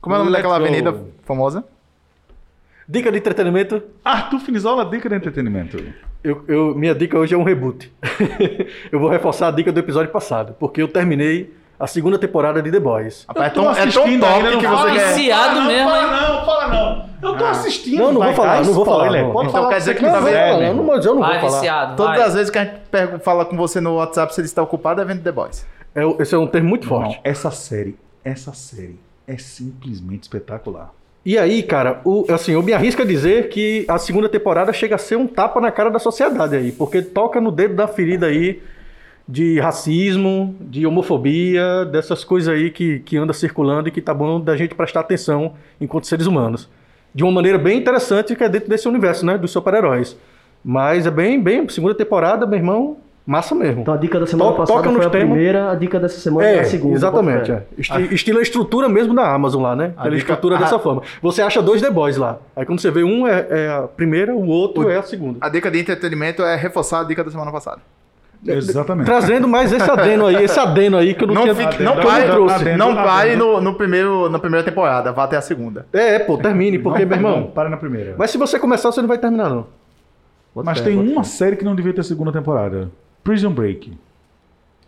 Como 0.01 0.13
é 0.15 0.19
o 0.19 0.23
nome 0.25 0.31
Let's 0.31 0.43
daquela 0.43 0.59
go. 0.59 0.65
avenida 0.65 1.05
famosa? 1.23 1.63
Dica 2.87 3.11
de 3.11 3.17
entretenimento. 3.17 3.81
Arthur 4.03 4.39
Finizola, 4.39 4.85
dica 4.85 5.09
de 5.09 5.15
entretenimento. 5.15 5.77
Eu, 6.23 6.43
eu- 6.47 6.75
minha 6.75 6.95
dica 6.95 7.17
hoje 7.17 7.35
é 7.35 7.37
um 7.37 7.43
reboot. 7.43 7.91
eu 8.91 8.99
vou 8.99 9.09
reforçar 9.09 9.49
a 9.49 9.51
dica 9.51 9.71
do 9.71 9.79
episódio 9.79 10.11
passado, 10.11 10.55
porque 10.59 10.81
eu 10.81 10.87
terminei 10.87 11.53
a 11.79 11.85
segunda 11.85 12.17
temporada 12.17 12.61
de 12.61 12.71
The 12.71 12.79
Boys. 12.79 13.25
Rapaz, 13.27 13.47
é 13.47 13.49
tão, 13.53 13.71
é 13.71 13.75
tão 13.91 14.19
top 14.19 14.43
não 14.43 14.59
que 14.59 14.65
fala 14.65 14.77
você 14.77 14.87
não, 14.87 14.95
quer... 14.95 15.13
Viciado 15.15 15.43
fala 15.43 15.59
não, 15.61 15.67
mesmo, 15.67 15.89
Fala 15.89 16.11
não, 16.11 16.45
fala 16.45 16.67
não. 16.69 17.07
Eu 17.29 17.37
tô 17.37 17.45
assistindo. 17.45 17.97
Não, 17.99 18.11
não 18.13 18.19
vai 18.19 18.27
vou 18.33 18.35
falar, 18.45 18.63
não 18.63 18.73
vou 18.73 18.85
falar, 18.85 19.11
não, 19.11 19.31
Pode 19.31 19.45
não. 19.45 19.51
falar 19.51 19.65
Então 19.65 19.65
o 19.65 19.69
quer 19.69 19.73
que 19.75 19.79
dizer 19.79 19.95
que 19.95 20.01
não 20.03 20.11
tá 20.11 20.19
vendo? 20.19 20.59
meu 20.59 20.73
Não, 20.75 20.83
mas 20.85 21.05
eu 21.05 21.13
não 21.15 21.21
vou 21.21 21.29
Vai, 21.29 21.39
falar. 21.41 21.53
viciado, 21.59 21.95
Todas 21.97 22.17
vai. 22.17 22.27
as 22.27 22.33
vezes 22.35 22.49
que 22.49 22.57
a 22.57 22.63
gente 22.65 23.19
fala 23.23 23.45
com 23.45 23.57
você 23.57 23.81
no 23.81 23.95
WhatsApp 23.95 24.33
se 24.33 24.39
ele 24.41 24.45
está 24.47 24.61
ocupado, 24.63 25.01
é 25.01 25.05
vendo 25.05 25.21
The 25.23 25.31
Boys. 25.31 25.65
É, 25.93 26.01
esse 26.21 26.33
é 26.33 26.37
um 26.37 26.47
termo 26.47 26.69
muito 26.69 26.87
forte. 26.87 27.15
Não, 27.15 27.21
essa 27.23 27.51
série, 27.51 27.97
essa 28.23 28.53
série 28.53 28.99
é 29.27 29.37
simplesmente 29.37 30.23
espetacular. 30.23 30.91
E 31.27 31.37
aí, 31.37 31.61
cara, 31.61 31.99
o, 32.05 32.25
assim, 32.29 32.53
eu 32.53 32.63
me 32.63 32.71
arrisco 32.71 33.01
a 33.01 33.05
dizer 33.05 33.49
que 33.49 33.83
a 33.89 33.97
segunda 33.97 34.29
temporada 34.29 34.71
chega 34.71 34.95
a 34.95 34.97
ser 34.97 35.17
um 35.17 35.27
tapa 35.27 35.59
na 35.59 35.69
cara 35.69 35.89
da 35.89 35.99
sociedade 35.99 36.55
aí, 36.55 36.71
porque 36.71 37.01
toca 37.01 37.41
no 37.41 37.51
dedo 37.51 37.75
da 37.75 37.85
ferida 37.85 38.27
aí 38.27 38.61
de 39.27 39.59
racismo, 39.59 40.55
de 40.61 40.87
homofobia, 40.87 41.83
dessas 41.83 42.23
coisas 42.23 42.47
aí 42.47 42.71
que, 42.71 42.99
que 42.99 43.17
anda 43.17 43.33
circulando 43.33 43.89
e 43.89 43.91
que 43.91 44.01
tá 44.01 44.13
bom 44.13 44.39
da 44.39 44.55
gente 44.55 44.73
prestar 44.73 45.01
atenção 45.01 45.55
enquanto 45.81 46.07
seres 46.07 46.27
humanos. 46.27 46.69
De 47.13 47.25
uma 47.25 47.31
maneira 47.33 47.57
bem 47.57 47.77
interessante 47.77 48.33
que 48.33 48.45
é 48.45 48.47
dentro 48.47 48.69
desse 48.69 48.87
universo, 48.87 49.25
né, 49.25 49.37
dos 49.37 49.51
super-heróis. 49.51 50.15
Mas 50.63 51.05
é 51.05 51.11
bem, 51.11 51.43
bem, 51.43 51.67
segunda 51.67 51.93
temporada, 51.93 52.47
meu 52.47 52.57
irmão, 52.57 52.99
massa 53.27 53.53
mesmo. 53.53 53.81
Então 53.81 53.93
a 53.93 53.97
dica 53.97 54.19
da 54.19 54.25
semana 54.25 54.51
To- 54.51 54.57
passada 54.57 54.81
foi 54.89 55.05
a 55.05 55.09
temas. 55.09 55.27
primeira, 55.29 55.69
a 55.71 55.75
dica 55.75 55.99
dessa 55.99 56.19
semana 56.19 56.47
é, 56.47 56.55
É, 56.55 56.59
a 56.61 56.63
segunda. 56.63 56.95
exatamente. 56.95 57.51
É. 57.51 57.63
Esti- 57.77 58.13
Estilo 58.15 58.39
a 58.39 58.41
estrutura 58.41 58.87
mesmo 58.87 59.13
da 59.13 59.29
Amazon 59.31 59.61
lá, 59.61 59.75
né? 59.75 59.91
Aquela 59.97 60.15
dica- 60.15 60.17
estrutura 60.31 60.55
a- 60.55 60.59
dessa 60.59 60.79
forma. 60.79 61.01
Você 61.21 61.41
acha 61.41 61.61
dois 61.61 61.81
The 61.81 61.91
Boys 61.91 62.15
lá. 62.17 62.37
Aí 62.55 62.65
quando 62.65 62.79
você 62.79 62.89
vê 62.89 63.03
um 63.03 63.27
é, 63.27 63.45
é 63.49 63.69
a 63.69 63.81
primeira, 63.83 64.33
o 64.33 64.47
outro 64.47 64.85
O- 64.87 64.89
é 64.89 64.97
a 64.97 65.03
segunda. 65.03 65.37
A 65.41 65.49
dica 65.49 65.69
de 65.69 65.77
entretenimento 65.79 66.41
é 66.41 66.55
reforçar 66.55 67.01
a 67.01 67.03
dica 67.03 67.23
da 67.23 67.29
semana 67.29 67.51
passada. 67.51 67.81
Exatamente. 68.45 69.07
Trazendo 69.07 69.47
mais 69.47 69.73
esse 69.73 69.89
adeno 69.89 70.27
aí, 70.27 70.43
esse 70.43 70.59
adeno 70.59 70.95
aí 70.95 71.13
que 71.15 71.23
eu 71.23 71.27
não, 71.27 71.33
Não, 71.33 71.41
tinha 71.41 71.55
fique, 71.55 71.81
não 71.81 71.95
pare, 71.97 72.25
trouxe. 72.25 72.75
não 72.77 72.95
pare 72.95 73.35
no, 73.35 73.59
no 73.59 73.73
primeiro, 73.73 74.29
na 74.29 74.37
primeira 74.37 74.63
temporada, 74.63 75.11
vá 75.11 75.23
até 75.23 75.35
a 75.37 75.41
segunda. 75.41 75.87
É, 75.91 76.15
é, 76.15 76.19
pô, 76.19 76.37
termine, 76.37 76.77
porque, 76.77 77.03
meu 77.03 77.19
Não, 77.19 77.29
irmão. 77.31 77.51
para 77.53 77.67
na 77.67 77.77
primeira. 77.77 78.13
Mas 78.15 78.29
se 78.29 78.37
você 78.37 78.59
começar, 78.59 78.91
você 78.91 79.01
não 79.01 79.07
vai 79.07 79.17
terminar, 79.17 79.49
não. 79.49 79.65
Mas 80.55 80.79
tem 80.81 80.97
uma 80.97 81.23
série 81.23 81.55
que 81.55 81.65
não 81.65 81.75
devia 81.75 81.93
ter 81.93 82.03
segunda 82.03 82.31
temporada. 82.31 82.89
Prison 83.27 83.51
Break. 83.51 83.91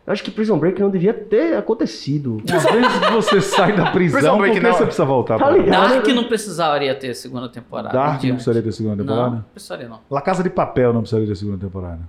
Eu 0.07 0.13
acho 0.13 0.23
que 0.23 0.31
Prison 0.31 0.57
Break 0.57 0.81
não 0.81 0.89
devia 0.89 1.13
ter 1.13 1.55
acontecido. 1.57 2.37
Uma 2.49 2.59
vez 2.59 2.87
que 2.97 3.11
você 3.11 3.41
sai 3.43 3.75
da 3.75 3.91
prisão, 3.91 4.37
Prison 4.37 4.37
por 4.37 4.49
que 4.51 4.59
não. 4.59 4.73
você 4.73 4.83
precisa 4.83 5.05
voltar? 5.05 5.37
Tá 5.37 5.45
pra- 5.47 5.57
ligado? 5.57 5.89
Dark 5.93 6.07
não 6.07 6.23
precisaria 6.23 6.95
ter 6.95 7.13
segunda 7.13 7.49
temporada. 7.49 7.89
Dark 7.93 8.23
não 8.23 8.31
precisaria 8.35 8.61
ter 8.63 8.71
segunda 8.71 8.97
temporada? 9.03 9.29
Não, 9.35 9.45
precisaria 9.53 9.87
não. 9.89 9.99
La 10.09 10.21
Casa 10.21 10.41
de 10.41 10.49
Papel 10.49 10.93
não 10.93 11.01
precisaria 11.01 11.27
ter 11.27 11.35
segunda 11.35 11.57
temporada. 11.57 11.99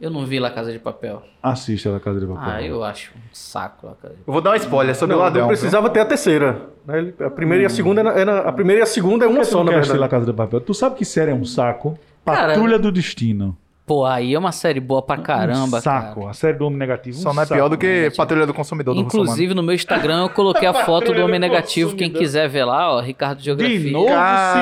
Eu 0.00 0.10
não 0.10 0.24
vi 0.26 0.38
La 0.40 0.50
Casa 0.50 0.72
de 0.72 0.78
Papel. 0.78 1.22
Assiste 1.42 1.86
a 1.88 1.92
La 1.92 2.00
Casa 2.00 2.18
de 2.20 2.26
Papel. 2.26 2.42
Ah, 2.52 2.62
eu 2.62 2.82
acho 2.82 3.12
um 3.16 3.20
saco 3.32 3.86
La 3.86 3.94
Casa 3.94 4.14
de 4.14 4.20
Eu 4.26 4.32
vou 4.32 4.42
dar 4.42 4.50
um 4.52 4.54
spoiler 4.56 4.94
sobre 4.96 5.14
Não, 5.14 5.20
o 5.20 5.24
ladrão. 5.24 5.42
não 5.42 5.48
precisava 5.48 5.88
ter 5.90 6.00
a 6.00 6.04
terceira. 6.06 6.68
né? 6.86 7.12
A 7.24 7.30
primeira 7.30 7.62
e 7.62 7.66
a 7.66 7.70
segunda, 7.70 8.00
era, 8.02 8.40
a 8.40 8.52
primeira 8.52 8.80
e 8.80 8.82
a 8.82 8.86
segunda 8.86 9.24
é 9.24 9.28
uma 9.28 9.44
só, 9.44 9.62
na 9.62 9.70
assistir 9.72 9.92
La 9.92 10.06
verdade. 10.06 10.10
Casa 10.10 10.26
de 10.26 10.32
Papel? 10.32 10.60
Tu 10.60 10.74
sabe 10.74 10.96
que 10.96 11.04
série 11.04 11.30
é 11.30 11.34
um 11.34 11.44
saco? 11.44 11.98
Cara, 12.26 12.48
Patrulha 12.54 12.78
do 12.78 12.90
Destino. 12.90 13.56
Pô, 13.90 14.04
aí 14.06 14.34
é 14.34 14.38
uma 14.38 14.52
série 14.52 14.78
boa 14.78 15.02
pra 15.02 15.16
caramba, 15.16 15.78
um 15.78 15.80
saco. 15.80 16.20
cara. 16.20 16.30
A 16.30 16.32
série 16.32 16.56
do 16.56 16.64
Homem 16.64 16.78
Negativo. 16.78 17.18
um 17.18 17.22
Só 17.22 17.34
não 17.34 17.42
é 17.42 17.44
saco. 17.44 17.58
pior 17.58 17.68
do 17.68 17.76
que 17.76 18.08
Patrulha 18.16 18.46
do 18.46 18.54
Consumidor 18.54 18.94
do. 18.94 19.00
Inclusive, 19.00 19.52
no 19.52 19.64
meu 19.64 19.74
Instagram, 19.74 20.22
eu 20.22 20.28
coloquei 20.28 20.68
a 20.68 20.72
foto 20.86 21.12
do 21.12 21.20
Homem 21.24 21.40
do 21.40 21.42
Negativo. 21.42 21.96
Quem 21.96 22.08
quiser 22.08 22.48
ver 22.48 22.64
lá, 22.66 22.94
ó, 22.94 23.00
Ricardo 23.00 23.42
Geografia. 23.42 23.80
De 23.80 23.90
novo? 23.90 24.06
Cara. 24.06 24.52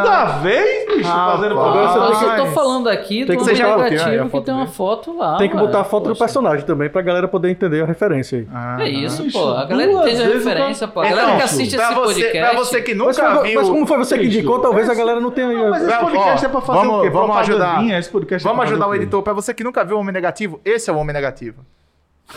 Segunda 0.00 0.24
vez, 0.38 0.86
bicho, 0.88 1.02
fazendo 1.06 1.54
Rapaz. 1.54 1.76
Agora 1.76 1.88
você 2.14 2.24
Eu 2.24 2.28
só 2.30 2.36
tô 2.36 2.44
Mas- 2.46 2.54
falando 2.54 2.88
aqui 2.88 3.26
Tem 3.26 3.36
do 3.36 3.44
que 3.44 3.62
Homem 3.62 3.76
Negativo 3.90 4.24
que 4.24 4.30
foto 4.30 4.44
tem 4.46 4.54
uma 4.54 4.66
foto 4.66 5.18
lá. 5.18 5.36
Tem 5.36 5.50
que 5.50 5.56
botar 5.58 5.80
a 5.80 5.84
foto 5.84 6.04
do 6.04 6.08
Poxa. 6.08 6.24
personagem 6.24 6.64
também 6.64 6.88
pra 6.88 7.02
galera 7.02 7.28
poder 7.28 7.50
entender 7.50 7.82
a 7.82 7.84
referência 7.86 8.38
aí. 8.38 8.48
Ah, 8.50 8.78
É 8.80 8.88
isso, 8.88 9.22
Bicho, 9.22 9.38
pô. 9.38 9.50
A 9.50 9.66
galera 9.66 9.92
entende 9.92 10.22
a 10.22 10.26
referência, 10.28 10.88
pô. 10.88 11.00
A 11.00 11.06
Então, 11.08 11.16
galera 11.18 11.36
que 11.36 11.42
assiste 11.42 11.76
esse 11.76 11.94
você, 11.94 12.14
podcast. 12.14 12.38
Pra 12.38 12.52
você 12.58 12.80
que 12.80 12.94
Mas, 12.94 13.18
nunca 13.18 13.28
como- 13.34 13.42
viu... 13.42 13.60
mas 13.60 13.68
como 13.68 13.86
foi 13.86 13.98
você 13.98 14.16
que 14.18 14.24
indicou, 14.24 14.60
talvez 14.60 14.88
a 14.88 14.94
galera 14.94 15.20
não 15.20 15.30
tenha. 15.30 15.68
Mas 15.68 15.82
esse 15.86 15.98
podcast 15.98 16.46
é 16.46 16.48
pra 16.48 16.60
fazer 16.62 16.78
vamos- 16.78 17.00
o 17.00 17.02
quê? 17.02 17.10
vamos 17.10 17.36
ajudar. 17.36 17.58
Propagandazinha, 17.58 17.98
Esse 17.98 18.10
podcast 18.10 18.46
é 18.46 18.50
Vamos 18.50 18.64
fazer 18.64 18.77
ajudar 18.78 18.88
o 18.88 18.94
editor. 18.94 19.22
Pra 19.22 19.32
você 19.32 19.52
que 19.54 19.64
nunca 19.64 19.84
viu 19.84 19.96
o 19.96 20.00
Homem 20.00 20.12
Negativo, 20.12 20.60
esse 20.64 20.88
é 20.90 20.92
o 20.92 20.96
Homem 20.96 21.12
Negativo. 21.12 21.64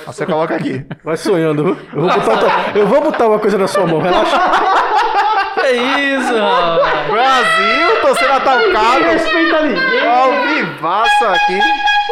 Você 0.05 0.25
coloca 0.25 0.55
aqui. 0.55 0.85
Vai 1.03 1.17
sonhando. 1.17 1.63
viu? 1.63 1.77
Eu 1.93 2.01
vou, 2.01 2.09
botar, 2.09 2.77
eu 2.77 2.87
vou 2.87 3.01
botar 3.01 3.27
uma 3.27 3.39
coisa 3.39 3.57
na 3.57 3.67
sua 3.67 3.85
mão, 3.85 3.99
relaxa. 3.99 4.39
Que 5.55 5.71
isso? 5.73 6.33
Brasil, 7.11 8.01
torcendo 8.01 8.31
atacado. 8.31 9.03
Respeita 9.03 9.61
ninguém. 9.63 10.07
Ao 10.07 10.31
vivaço 10.47 11.25
aqui. 11.25 11.59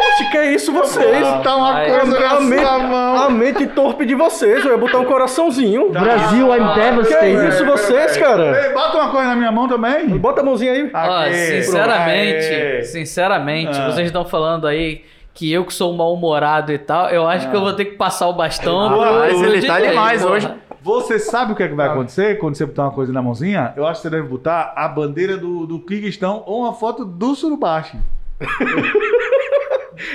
Poxa, 0.00 0.30
que 0.30 0.36
é 0.38 0.52
isso 0.54 0.72
vocês? 0.72 1.26
Tá 1.42 1.56
uma 1.56 1.74
Ai, 1.74 1.90
coisa 1.90 2.18
na 2.20 2.40
mente, 2.40 2.64
mão. 2.64 3.22
a 3.22 3.28
mente 3.30 3.66
torpe 3.66 4.06
de 4.06 4.14
vocês, 4.14 4.64
eu 4.64 4.70
ia 4.72 4.78
botar 4.78 4.98
um 4.98 5.04
coraçãozinho. 5.04 5.90
Brasil, 5.90 6.46
I'm 6.54 6.72
Que 6.72 6.80
é 6.80 6.90
devastated. 6.90 7.48
isso 7.48 7.64
vocês, 7.66 8.16
cara? 8.16 8.66
Ei, 8.66 8.72
bota 8.72 8.96
uma 8.96 9.10
coisa 9.10 9.28
na 9.28 9.36
minha 9.36 9.52
mão 9.52 9.68
também. 9.68 10.08
Bota 10.18 10.40
a 10.40 10.44
mãozinha 10.44 10.72
aí. 10.72 10.90
Aqui, 10.92 11.34
sinceramente, 11.62 12.46
pronto. 12.48 12.84
sinceramente, 12.86 13.78
Ah. 13.78 13.90
vocês 13.90 14.06
estão 14.06 14.24
falando 14.24 14.66
aí 14.66 15.04
que 15.34 15.52
eu 15.52 15.64
que 15.64 15.72
sou 15.74 15.92
mal-humorado 15.94 16.72
e 16.72 16.78
tal, 16.78 17.08
eu 17.10 17.26
acho 17.28 17.48
que 17.50 17.54
eu 17.56 17.60
vou 17.60 17.72
ter 17.74 17.84
que 17.84 17.96
passar 17.96 18.26
o 18.28 18.32
bastão. 18.32 18.88
Rapaz, 18.88 19.34
pro 19.38 19.44
ele 19.46 19.66
tá 19.66 19.80
demais 19.80 20.24
hoje. 20.24 20.50
Você 20.82 21.18
sabe 21.18 21.52
o 21.52 21.54
que, 21.56 21.62
é 21.62 21.66
que 21.68 21.74
Ah. 21.74 21.76
vai 21.76 21.88
acontecer 21.88 22.38
quando 22.38 22.54
você 22.56 22.64
botar 22.64 22.84
uma 22.84 22.90
coisa 22.92 23.12
na 23.12 23.20
mãozinha? 23.20 23.74
Eu 23.76 23.86
acho 23.86 24.00
que 24.00 24.08
você 24.08 24.10
deve 24.16 24.26
botar 24.26 24.72
a 24.74 24.88
bandeira 24.88 25.36
do, 25.36 25.66
do 25.66 25.78
Kirguistão 25.78 26.42
ou 26.46 26.62
uma 26.62 26.72
foto 26.72 27.04
do 27.04 27.34
Surubashi. 27.34 27.98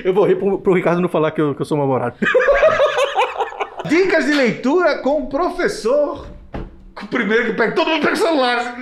Eu 0.03 0.13
vou 0.13 0.25
rir 0.25 0.35
pro, 0.35 0.59
pro 0.59 0.73
Ricardo 0.73 1.01
não 1.01 1.09
falar 1.09 1.31
que 1.31 1.41
eu, 1.41 1.53
que 1.55 1.61
eu 1.61 1.65
sou 1.65 1.77
namorado. 1.77 2.15
Dicas 3.87 4.25
de 4.25 4.33
leitura 4.33 4.97
com 4.99 5.21
o 5.21 5.27
professor 5.27 6.25
O 7.03 7.07
primeiro 7.07 7.45
que 7.45 7.53
pega, 7.53 7.73
todo 7.73 7.87
mundo 7.89 8.01
pega 8.01 8.13
o 8.13 8.17
celular. 8.17 8.75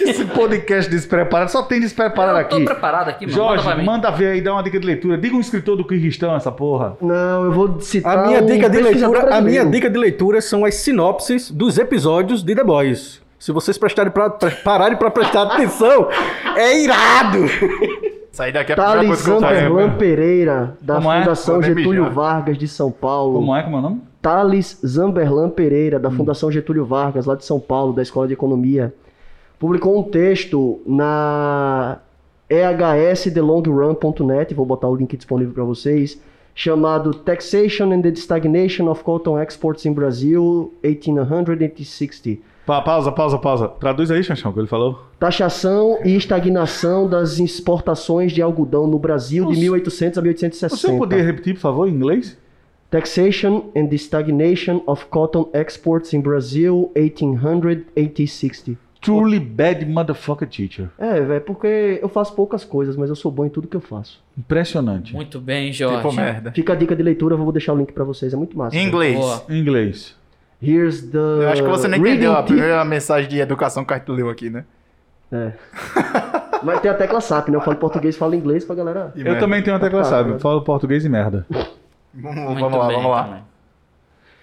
Esse 0.00 0.24
podcast 0.24 0.90
despreparado, 0.90 1.50
só 1.50 1.62
tem 1.62 1.78
despreparado 1.80 2.38
Eu 2.40 2.48
tô 2.48 2.56
aqui. 2.56 2.64
preparado 2.64 3.08
aqui, 3.10 3.26
mano. 3.26 3.36
Jorge, 3.36 3.62
manda 3.64 3.70
pra 3.74 3.76
mim. 3.78 3.84
manda 3.86 4.10
ver 4.10 4.26
aí, 4.32 4.40
dá 4.40 4.52
uma 4.52 4.62
dica 4.62 4.80
de 4.80 4.86
leitura. 4.86 5.16
Diga 5.16 5.36
um 5.36 5.40
escritor 5.40 5.76
do 5.76 5.84
Quirguistão, 5.86 6.34
essa 6.34 6.50
porra. 6.50 6.96
Não, 7.00 7.44
eu 7.44 7.52
vou 7.52 7.78
citar 7.80 8.18
A 8.18 8.26
minha 8.26 8.42
um 8.42 8.46
dica 8.46 8.68
de 8.68 8.80
leitura, 8.80 9.34
a 9.36 9.40
minha 9.40 9.64
dica 9.64 9.88
de 9.88 9.98
leitura 9.98 10.40
são 10.40 10.64
as 10.64 10.74
sinopses 10.76 11.50
dos 11.50 11.78
episódios 11.78 12.42
de 12.42 12.54
The 12.54 12.64
Boys. 12.64 13.22
Se 13.38 13.52
vocês 13.52 13.78
prestarem 13.78 14.10
pra, 14.10 14.28
pra- 14.30 14.50
pararem 14.50 14.96
pra 14.96 15.10
prestar 15.12 15.42
atenção, 15.42 16.08
é 16.56 16.82
irado. 16.82 17.44
Sair 18.38 18.52
daqui 18.52 18.70
é 18.70 18.74
a 18.74 18.76
primeira 18.76 19.00
Thales 19.00 19.08
coisa 19.08 19.24
que 19.24 19.30
eu. 19.30 19.40
Zamberlan 19.40 19.90
Pereira, 19.96 20.76
da 20.80 20.94
Como 20.94 21.12
é? 21.12 21.18
Fundação 21.18 21.54
Vou 21.54 21.62
nem 21.62 21.74
Getúlio 21.74 22.02
mijar. 22.02 22.14
Vargas 22.14 22.56
de 22.56 22.68
São 22.68 22.92
Paulo. 22.92 23.40
Como 23.40 23.56
é, 23.56 23.62
como 23.64 23.76
é 23.76 23.78
o 23.80 23.82
nome? 23.82 24.00
Thales 24.22 24.80
Zamberlan 24.86 25.50
Pereira, 25.50 25.98
da 25.98 26.08
Fundação 26.08 26.52
Getúlio 26.52 26.84
Vargas, 26.84 27.26
lá 27.26 27.34
de 27.34 27.44
São 27.44 27.58
Paulo, 27.58 27.92
da 27.92 28.00
Escola 28.00 28.28
de 28.28 28.34
Economia, 28.34 28.94
publicou 29.58 29.98
um 29.98 30.04
texto 30.04 30.80
na 30.86 31.98
ehsthelongrun.net, 32.48 34.54
vou 34.54 34.64
botar 34.64 34.88
o 34.88 34.94
link 34.94 35.16
disponível 35.16 35.52
para 35.52 35.64
vocês, 35.64 36.22
chamado 36.54 37.14
Taxation 37.14 37.92
and 37.92 38.02
the 38.02 38.10
Stagnation 38.10 38.88
of 38.88 39.02
Cotton 39.02 39.36
Exports 39.40 39.84
in 39.84 39.92
Brazil, 39.92 40.72
1860. 40.84 42.38
Pa- 42.68 42.82
pausa, 42.82 43.10
pausa, 43.10 43.38
pausa. 43.38 43.66
Traduz 43.66 44.10
aí, 44.10 44.22
Xanchão, 44.22 44.50
o 44.50 44.54
que 44.54 44.60
ele 44.60 44.66
falou. 44.66 45.02
Taxação 45.18 46.00
e 46.04 46.14
estagnação 46.14 47.08
das 47.08 47.38
exportações 47.38 48.30
de 48.30 48.42
algodão 48.42 48.86
no 48.86 48.98
Brasil 48.98 49.46
de 49.46 49.54
Você- 49.54 49.60
1800 49.62 50.18
a 50.18 50.20
1860. 50.22 50.76
Você 50.92 50.98
poderia 50.98 51.24
repetir, 51.24 51.54
por 51.54 51.60
favor, 51.60 51.88
em 51.88 51.92
inglês? 51.92 52.36
Taxation 52.90 53.70
and 53.74 53.86
the 53.86 53.94
stagnation 53.96 54.82
of 54.86 55.06
cotton 55.06 55.48
exports 55.54 56.12
in 56.12 56.20
Brazil 56.20 56.92
1860. 56.94 58.76
Truly 59.00 59.38
bad 59.38 59.86
motherfucker 59.86 60.46
teacher. 60.46 60.88
É, 60.98 61.20
velho, 61.22 61.40
porque 61.42 61.98
eu 62.02 62.08
faço 62.10 62.34
poucas 62.34 62.64
coisas, 62.64 62.96
mas 62.96 63.08
eu 63.08 63.16
sou 63.16 63.30
bom 63.30 63.46
em 63.46 63.48
tudo 63.48 63.66
que 63.68 63.76
eu 63.76 63.80
faço. 63.80 64.20
Impressionante. 64.36 65.14
Muito 65.14 65.40
bem, 65.40 65.72
Jorge. 65.72 65.96
Tipo 66.02 66.12
merda. 66.12 66.52
Fica 66.52 66.72
a 66.74 66.76
dica 66.76 66.94
de 66.96 67.02
leitura, 67.02 67.34
eu 67.34 67.38
vou 67.38 67.52
deixar 67.52 67.72
o 67.72 67.76
link 67.78 67.92
pra 67.92 68.04
vocês, 68.04 68.34
é 68.34 68.36
muito 68.36 68.58
massa. 68.58 68.76
Inglês. 68.76 69.18
Inglês. 69.48 70.18
Here's 70.62 71.02
the 71.10 71.16
Eu 71.18 71.48
acho 71.50 71.62
que 71.62 71.68
você 71.68 71.86
não 71.88 71.98
entendeu 71.98 72.32
a 72.32 72.42
primeira 72.42 72.84
mensagem 72.84 73.28
de 73.28 73.38
educação 73.38 73.84
que 73.84 73.98
tu 74.00 74.12
leu 74.12 74.28
aqui, 74.28 74.50
né? 74.50 74.64
É. 75.30 75.52
Mas 76.62 76.80
tem 76.80 76.90
a 76.90 76.94
tecla 76.94 77.20
SAP, 77.20 77.48
né? 77.50 77.56
Eu 77.56 77.60
falo 77.60 77.76
português, 77.76 78.16
falo 78.16 78.34
inglês 78.34 78.64
pra 78.64 78.74
galera. 78.74 79.12
E 79.14 79.20
Eu 79.20 79.24
merda. 79.24 79.40
também 79.40 79.62
tenho 79.62 79.76
uma 79.76 79.80
tecla 79.80 80.02
Tá, 80.02 80.08
sabe. 80.08 80.32
né? 80.32 80.38
Falo 80.38 80.62
português 80.62 81.04
e 81.04 81.08
merda. 81.08 81.46
Vamos, 82.14 82.36
Muito 82.44 82.60
vamos 82.60 82.78
lá, 82.78 82.86
bem 82.88 82.96
vamos 82.96 83.10
lá. 83.12 83.24
também. 83.24 83.42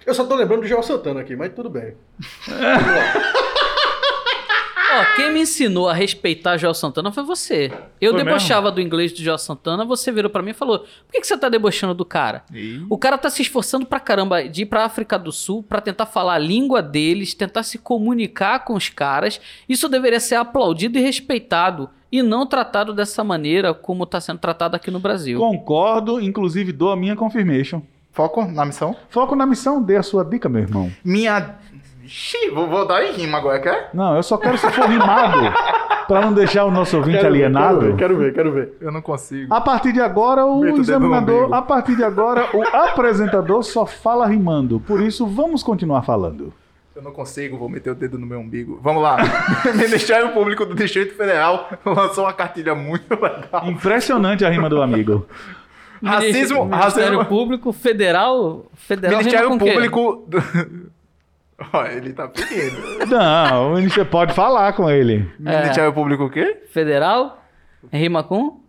Eu 0.05 0.13
só 0.13 0.23
tô 0.25 0.35
lembrando 0.35 0.61
do 0.61 0.67
Joel 0.67 0.83
Santana 0.83 1.19
aqui, 1.21 1.35
mas 1.35 1.51
tudo 1.53 1.69
bem. 1.69 1.95
Ó, 4.95 5.15
quem 5.15 5.31
me 5.31 5.41
ensinou 5.41 5.89
a 5.89 5.93
respeitar 5.93 6.55
Joel 6.57 6.73
Santana 6.73 7.11
foi 7.11 7.23
você. 7.23 7.71
Eu 7.99 8.13
Foi 8.13 8.23
debochava 8.23 8.71
do 8.71 8.79
inglês 8.79 9.11
do 9.11 9.21
Joel 9.21 9.37
Santana, 9.37 9.83
você 9.83 10.11
virou 10.11 10.29
pra 10.29 10.41
mim 10.41 10.51
e 10.51 10.53
falou: 10.53 10.79
por 10.79 11.11
que, 11.11 11.19
que 11.19 11.27
você 11.27 11.37
tá 11.37 11.49
debochando 11.49 11.93
do 11.93 12.05
cara? 12.05 12.43
O 12.89 12.97
cara 12.97 13.17
tá 13.17 13.29
se 13.29 13.41
esforçando 13.41 13.85
pra 13.85 13.99
caramba 13.99 14.47
de 14.47 14.61
ir 14.61 14.65
pra 14.67 14.85
África 14.85 15.19
do 15.19 15.31
Sul 15.31 15.61
pra 15.61 15.81
tentar 15.81 16.05
falar 16.05 16.35
a 16.35 16.39
língua 16.39 16.81
deles, 16.81 17.33
tentar 17.33 17.63
se 17.63 17.77
comunicar 17.77 18.63
com 18.63 18.73
os 18.73 18.87
caras. 18.87 19.41
Isso 19.67 19.89
deveria 19.89 20.19
ser 20.19 20.35
aplaudido 20.35 20.97
e 20.97 21.01
respeitado. 21.01 21.89
E 22.11 22.21
não 22.21 22.47
tratado 22.47 22.93
dessa 22.93 23.23
maneira 23.23 23.73
como 23.73 24.05
tá 24.05 24.21
sendo 24.21 24.39
tratado 24.39 24.75
aqui 24.75 24.89
no 24.89 24.99
Brasil. 24.99 25.39
Concordo, 25.39 26.21
inclusive 26.21 26.71
dou 26.71 26.91
a 26.91 26.95
minha 26.95 27.15
confirmation. 27.15 27.81
Foco 28.15 28.45
na 28.45 28.63
missão. 28.63 28.95
Foco 29.09 29.35
na 29.35 29.45
missão, 29.45 29.83
dê 29.83 29.97
a 29.97 30.03
sua 30.03 30.23
dica, 30.23 30.47
meu 30.47 30.61
irmão. 30.61 30.89
Minha. 31.03 31.55
Xiii, 32.07 32.49
vou, 32.51 32.67
vou 32.67 32.87
dar 32.87 33.03
em 33.03 33.13
rima 33.13 33.37
agora, 33.37 33.59
quer? 33.59 33.89
Não, 33.93 34.15
eu 34.15 34.23
só 34.23 34.37
quero 34.37 34.57
se 34.57 34.69
for 34.71 34.87
rimado. 34.87 35.39
pra 36.07 36.21
não 36.21 36.33
deixar 36.33 36.65
o 36.65 36.71
nosso 36.71 36.97
ouvinte 36.97 37.17
Quero 37.17 37.31
ver, 37.31 37.43
alienado. 37.45 37.79
Quero 37.79 37.89
ver, 37.89 37.97
quero 37.97 38.17
ver, 38.17 38.33
quero 38.33 38.51
ver. 38.51 38.73
Eu 38.79 38.91
não 38.91 39.01
consigo. 39.01 39.53
A 39.53 39.59
partir 39.61 39.91
de 39.91 40.01
agora, 40.01 40.45
o 40.45 40.61
Meta 40.61 40.75
o 40.75 40.77
dedo 40.77 40.77
no 40.77 40.81
examinador, 40.83 41.53
a 41.53 41.61
partir 41.61 41.95
de 41.95 42.03
agora, 42.03 42.47
o 42.53 42.63
apresentador 42.63 43.63
só 43.63 43.85
fala 43.85 44.27
rimando. 44.27 44.79
Por 44.79 45.01
isso, 45.01 45.25
vamos 45.25 45.63
continuar 45.63 46.03
falando. 46.03 46.53
Eu 46.95 47.01
não 47.01 47.11
consigo, 47.11 47.57
vou 47.57 47.67
meter 47.67 47.89
o 47.89 47.95
dedo 47.95 48.17
no 48.17 48.25
meu 48.25 48.39
umbigo. 48.39 48.79
Vamos 48.81 49.03
lá. 49.03 49.17
Ministério 49.75 50.31
Público 50.31 50.65
do 50.65 50.73
Distrito 50.73 51.13
Federal 51.15 51.69
lançou 51.85 52.23
uma 52.23 52.31
cartilha 52.31 52.73
muito 52.73 53.11
legal. 53.11 53.67
Impressionante 53.67 54.45
a 54.45 54.49
rima 54.49 54.69
do 54.69 54.81
amigo. 54.81 55.27
Racismo, 56.01 56.65
Ministério 56.65 57.17
racismo. 57.17 57.25
Público 57.25 57.73
Federal. 57.73 58.65
Federal 58.75 59.17
Ministério? 59.17 59.57
Público. 59.57 60.25
Do... 60.27 60.37
Ó, 61.73 61.85
ele 61.85 62.11
tá 62.13 62.27
pedindo. 62.27 63.05
Não, 63.07 63.75
ministro 63.75 64.05
pode 64.05 64.33
falar 64.33 64.73
com 64.73 64.89
ele. 64.89 65.29
Ministério 65.39 65.93
Público 65.93 66.25
o 66.25 66.29
quê? 66.29 66.63
Federal? 66.71 67.41
Rima 67.91 68.23
com? 68.23 68.59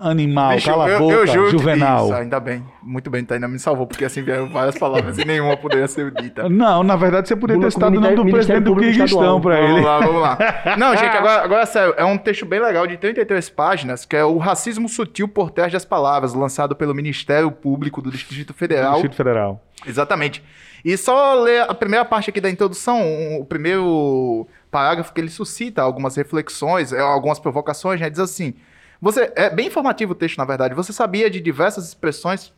Animal, 0.00 0.54
Bicho, 0.54 0.70
cala 0.70 0.86
a 0.86 0.90
eu- 0.90 0.98
boca, 1.00 1.12
eu 1.14 1.26
juro 1.26 1.50
juvenal. 1.50 2.04
Isso, 2.04 2.14
ainda 2.14 2.38
bem. 2.38 2.64
Muito 2.80 3.10
bem, 3.10 3.24
tá 3.24 3.34
ainda 3.34 3.48
me 3.48 3.58
salvou, 3.58 3.84
porque 3.84 4.04
assim 4.04 4.22
vieram 4.22 4.48
várias 4.48 4.78
palavras 4.78 5.18
e 5.18 5.24
nenhuma 5.24 5.56
poderia 5.56 5.88
ser 5.88 6.12
dita. 6.12 6.48
Não, 6.48 6.84
na 6.84 6.94
verdade 6.94 7.26
você 7.26 7.34
poderia 7.34 7.60
ter 7.64 7.72
citado 7.72 7.96
o 7.98 8.00
nome 8.00 8.14
do 8.14 8.24
Ministério 8.24 8.62
presidente 8.62 8.98
do 8.98 9.04
Estadual. 9.04 9.40
pra 9.40 9.56
Vamos 9.56 9.70
ele. 9.76 9.80
lá, 9.84 9.98
vamos 9.98 10.22
lá. 10.22 10.38
Não, 10.78 10.96
gente, 10.96 11.16
agora, 11.16 11.42
agora 11.42 11.66
sério, 11.66 11.94
é 11.96 12.04
um 12.04 12.16
texto 12.16 12.46
bem 12.46 12.60
legal 12.60 12.86
de 12.86 12.96
33 12.96 13.50
páginas, 13.50 14.04
que 14.04 14.14
é 14.14 14.24
o 14.24 14.38
Racismo 14.38 14.88
Sutil 14.88 15.26
por 15.26 15.50
Trás 15.50 15.72
das 15.72 15.84
Palavras, 15.84 16.32
lançado 16.32 16.76
pelo 16.76 16.94
Ministério 16.94 17.50
Público 17.50 18.00
do 18.00 18.08
Distrito 18.08 18.54
Federal. 18.54 18.92
Distrito 18.92 19.16
Federal. 19.16 19.60
Exatamente. 19.84 20.44
E 20.84 20.96
só 20.96 21.34
ler 21.34 21.62
a 21.62 21.74
primeira 21.74 22.04
parte 22.04 22.30
aqui 22.30 22.40
da 22.40 22.50
introdução, 22.50 23.00
o 23.40 23.44
primeiro 23.44 24.46
parágrafo 24.70 25.12
que 25.12 25.20
ele 25.20 25.30
suscita 25.30 25.82
algumas 25.82 26.16
reflexões, 26.16 26.92
é, 26.92 27.00
algumas 27.00 27.38
provocações, 27.38 28.00
né? 28.00 28.08
Diz 28.08 28.20
assim: 28.20 28.54
você 29.00 29.32
é 29.36 29.48
bem 29.48 29.68
informativo 29.68 30.12
o 30.12 30.14
texto, 30.14 30.38
na 30.38 30.44
verdade. 30.44 30.74
Você 30.74 30.92
sabia 30.92 31.30
de 31.30 31.40
diversas 31.40 31.86
expressões 31.86 32.52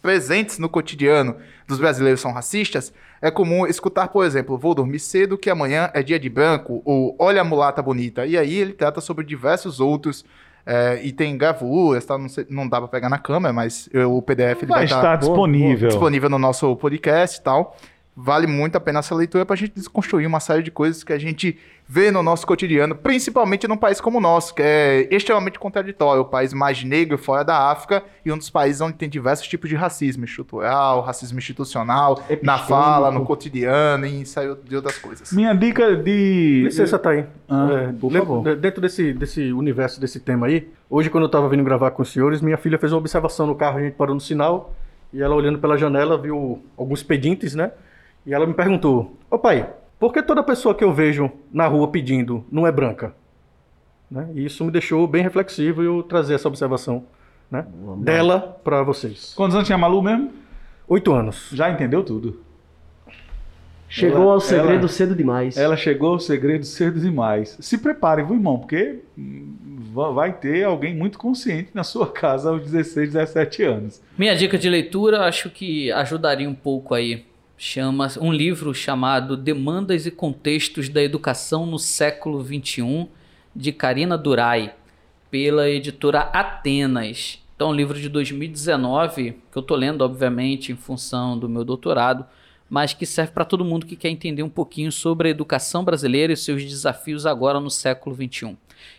presentes 0.00 0.58
no 0.58 0.68
cotidiano 0.68 1.36
dos 1.66 1.78
brasileiros 1.78 2.20
são 2.20 2.32
racistas? 2.32 2.92
É 3.20 3.30
comum 3.30 3.66
escutar, 3.66 4.08
por 4.08 4.24
exemplo, 4.24 4.56
vou 4.56 4.74
dormir 4.74 5.00
cedo 5.00 5.38
que 5.38 5.50
amanhã 5.50 5.90
é 5.92 6.02
dia 6.02 6.18
de 6.18 6.28
branco, 6.28 6.82
ou 6.84 7.16
olha 7.18 7.40
a 7.40 7.44
mulata 7.44 7.82
bonita. 7.82 8.26
E 8.26 8.38
aí 8.38 8.54
ele 8.56 8.72
trata 8.72 9.00
sobre 9.00 9.24
diversos 9.24 9.80
outros. 9.80 10.24
É, 10.64 11.00
e 11.02 11.12
tem 11.12 11.36
gravuras, 11.36 12.04
tá? 12.04 12.16
não, 12.16 12.28
sei- 12.28 12.46
não 12.48 12.68
dá 12.68 12.78
pra 12.78 12.88
pegar 12.88 13.08
na 13.08 13.18
câmera, 13.18 13.52
mas 13.52 13.88
eu- 13.92 14.16
o 14.16 14.22
PDF 14.22 14.62
ele 14.62 14.66
Vai 14.66 14.78
vai 14.78 14.84
estar 14.84 14.96
estar 14.98 15.16
disponível. 15.16 15.88
disponível 15.88 16.28
no 16.30 16.38
nosso 16.38 16.74
podcast 16.76 17.38
e 17.40 17.42
tal. 17.42 17.76
Vale 18.14 18.46
muito 18.46 18.76
a 18.76 18.80
pena 18.80 18.98
essa 18.98 19.14
leitura 19.14 19.46
pra 19.46 19.56
gente 19.56 19.72
desconstruir 19.74 20.26
uma 20.26 20.38
série 20.38 20.62
de 20.62 20.70
coisas 20.70 21.02
que 21.02 21.14
a 21.14 21.18
gente 21.18 21.58
vê 21.88 22.10
no 22.10 22.22
nosso 22.22 22.46
cotidiano, 22.46 22.94
principalmente 22.94 23.66
num 23.66 23.76
país 23.76 24.02
como 24.02 24.18
o 24.18 24.20
nosso, 24.20 24.54
que 24.54 24.60
é 24.62 25.08
extremamente 25.10 25.58
contraditório, 25.58 26.20
o 26.20 26.24
país 26.26 26.52
mais 26.52 26.84
negro 26.84 27.16
fora 27.16 27.42
da 27.42 27.70
África 27.70 28.02
e 28.24 28.30
um 28.30 28.36
dos 28.36 28.50
países 28.50 28.82
onde 28.82 28.94
tem 28.98 29.08
diversos 29.08 29.48
tipos 29.48 29.68
de 29.70 29.76
racismo 29.76 30.26
estrutural, 30.26 31.00
racismo 31.00 31.38
institucional, 31.38 32.16
na 32.18 32.34
Epistêmico. 32.34 32.66
fala, 32.66 33.10
no 33.10 33.24
cotidiano 33.24 34.04
e 34.04 34.26
série 34.26 34.54
de 34.62 34.76
outras 34.76 34.98
coisas. 34.98 35.32
Minha 35.32 35.54
dica 35.54 35.96
de. 35.96 36.62
Licença, 36.64 36.98
tá 36.98 37.10
aí. 37.10 37.24
Ah, 37.48 37.68
É, 37.72 37.92
por 37.92 38.12
dentro, 38.12 38.26
favor. 38.28 38.44
de- 38.44 38.56
dentro 38.56 38.80
desse, 38.82 39.12
desse 39.14 39.52
universo, 39.54 39.98
desse 39.98 40.20
tema 40.20 40.48
aí, 40.48 40.68
hoje 40.90 41.08
quando 41.08 41.24
eu 41.24 41.30
tava 41.30 41.48
vindo 41.48 41.64
gravar 41.64 41.90
com 41.92 42.02
os 42.02 42.12
senhores, 42.12 42.42
minha 42.42 42.58
filha 42.58 42.78
fez 42.78 42.92
uma 42.92 42.98
observação 42.98 43.46
no 43.46 43.54
carro, 43.54 43.78
a 43.78 43.82
gente 43.82 43.94
parou 43.94 44.14
no 44.14 44.20
sinal, 44.20 44.74
e 45.12 45.22
ela 45.22 45.34
olhando 45.34 45.58
pela 45.58 45.76
janela 45.78 46.16
viu 46.18 46.62
alguns 46.76 47.02
pedintes, 47.02 47.54
né? 47.54 47.70
E 48.26 48.32
ela 48.32 48.46
me 48.46 48.54
perguntou, 48.54 49.16
ô 49.30 49.38
pai, 49.38 49.68
por 49.98 50.12
que 50.12 50.22
toda 50.22 50.42
pessoa 50.42 50.74
que 50.74 50.84
eu 50.84 50.92
vejo 50.92 51.30
na 51.52 51.66
rua 51.66 51.88
pedindo 51.88 52.44
não 52.50 52.66
é 52.66 52.72
branca? 52.72 53.14
Né? 54.10 54.28
E 54.34 54.44
isso 54.44 54.64
me 54.64 54.70
deixou 54.70 55.06
bem 55.06 55.22
reflexivo 55.22 55.82
e 55.82 55.86
eu 55.86 56.02
trazer 56.02 56.34
essa 56.34 56.46
observação 56.48 57.04
né? 57.50 57.64
dela 57.98 58.60
para 58.62 58.82
vocês. 58.82 59.32
Quantos 59.34 59.54
anos 59.56 59.66
tinha 59.66 59.78
Malu 59.78 60.02
mesmo? 60.02 60.30
Oito 60.86 61.12
anos. 61.12 61.48
Já 61.52 61.70
entendeu 61.70 62.02
tudo. 62.04 62.40
Chegou 63.88 64.22
Ela- 64.22 64.32
ao 64.32 64.40
segredo 64.40 64.78
ela- 64.80 64.88
cedo 64.88 65.14
demais. 65.14 65.56
Ela 65.56 65.76
chegou 65.76 66.10
ao 66.14 66.18
segredo 66.18 66.64
cedo 66.64 66.98
demais. 66.98 67.56
Se 67.60 67.76
prepare, 67.76 68.22
viu, 68.22 68.34
irmão? 68.36 68.58
Porque 68.58 69.00
va- 69.92 70.10
vai 70.10 70.32
ter 70.32 70.64
alguém 70.64 70.94
muito 70.94 71.18
consciente 71.18 71.70
na 71.74 71.84
sua 71.84 72.06
casa 72.10 72.50
aos 72.50 72.62
16, 72.62 73.12
17 73.12 73.62
anos. 73.62 74.00
Minha 74.16 74.34
dica 74.34 74.56
de 74.56 74.68
leitura, 74.70 75.26
acho 75.26 75.50
que 75.50 75.92
ajudaria 75.92 76.48
um 76.48 76.54
pouco 76.54 76.94
aí. 76.94 77.24
Chama 77.64 78.08
um 78.20 78.32
livro 78.32 78.74
chamado 78.74 79.36
Demandas 79.36 80.04
e 80.04 80.10
Contextos 80.10 80.88
da 80.88 81.00
Educação 81.00 81.64
no 81.64 81.78
Século 81.78 82.44
XXI, 82.44 83.06
de 83.54 83.70
Karina 83.70 84.18
Durai, 84.18 84.74
pela 85.30 85.70
editora 85.70 86.22
Atenas. 86.22 87.38
Então, 87.54 87.70
um 87.70 87.72
livro 87.72 88.00
de 88.00 88.08
2019, 88.08 89.36
que 89.52 89.56
eu 89.56 89.60
estou 89.60 89.76
lendo, 89.76 90.02
obviamente, 90.02 90.72
em 90.72 90.76
função 90.76 91.38
do 91.38 91.48
meu 91.48 91.64
doutorado, 91.64 92.26
mas 92.68 92.94
que 92.94 93.06
serve 93.06 93.30
para 93.30 93.44
todo 93.44 93.64
mundo 93.64 93.86
que 93.86 93.94
quer 93.94 94.08
entender 94.08 94.42
um 94.42 94.50
pouquinho 94.50 94.90
sobre 94.90 95.28
a 95.28 95.30
educação 95.30 95.84
brasileira 95.84 96.32
e 96.32 96.36
seus 96.36 96.64
desafios 96.64 97.26
agora 97.26 97.60
no 97.60 97.70
século 97.70 98.16
XXI. 98.16 98.56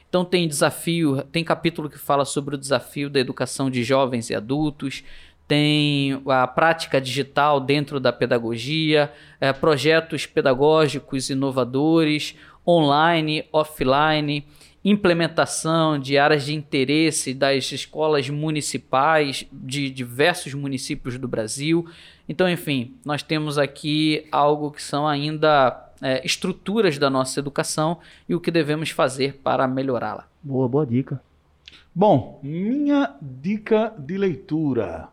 Então 0.08 0.24
tem 0.24 0.48
desafio, 0.48 1.24
tem 1.32 1.44
capítulo 1.44 1.90
que 1.90 1.98
fala 1.98 2.24
sobre 2.24 2.54
o 2.54 2.58
desafio 2.58 3.10
da 3.10 3.20
educação 3.20 3.72
de 3.72 3.84
jovens 3.84 4.30
e 4.30 4.36
adultos, 4.36 5.04
tem 5.48 6.22
a 6.28 6.48
prática 6.48 7.00
digital 7.00 7.60
dentro 7.60 8.00
da 8.00 8.14
pedagogia, 8.14 9.12
eh, 9.40 9.52
projetos 9.54 10.26
pedagógicos 10.26 11.30
inovadores, 11.30 12.36
online, 12.66 13.46
offline, 13.52 14.46
implementação 14.84 15.98
de 15.98 16.18
áreas 16.18 16.46
de 16.46 16.54
interesse 16.54 17.34
das 17.34 17.72
escolas 17.72 18.30
municipais 18.30 19.46
de 19.52 19.90
diversos 19.90 20.54
municípios 20.54 21.18
do 21.18 21.28
Brasil. 21.28 21.88
Então, 22.28 22.50
enfim, 22.50 22.96
nós 23.06 23.22
temos 23.22 23.58
aqui 23.58 24.26
algo 24.32 24.72
que 24.72 24.82
são 24.82 25.08
ainda 25.08 25.90
eh, 26.02 26.22
estruturas 26.26 26.98
da 26.98 27.10
nossa 27.10 27.40
educação 27.40 28.00
e 28.28 28.36
o 28.36 28.40
que 28.40 28.52
devemos 28.52 28.90
fazer 28.90 29.36
para 29.44 29.68
melhorá-la. 29.68 30.28
Boa, 30.42 30.68
boa 30.68 30.86
dica. 30.86 31.22
Bom, 31.96 32.40
minha 32.42 33.16
dica 33.22 33.94
de 33.98 34.18
leitura. 34.18 35.13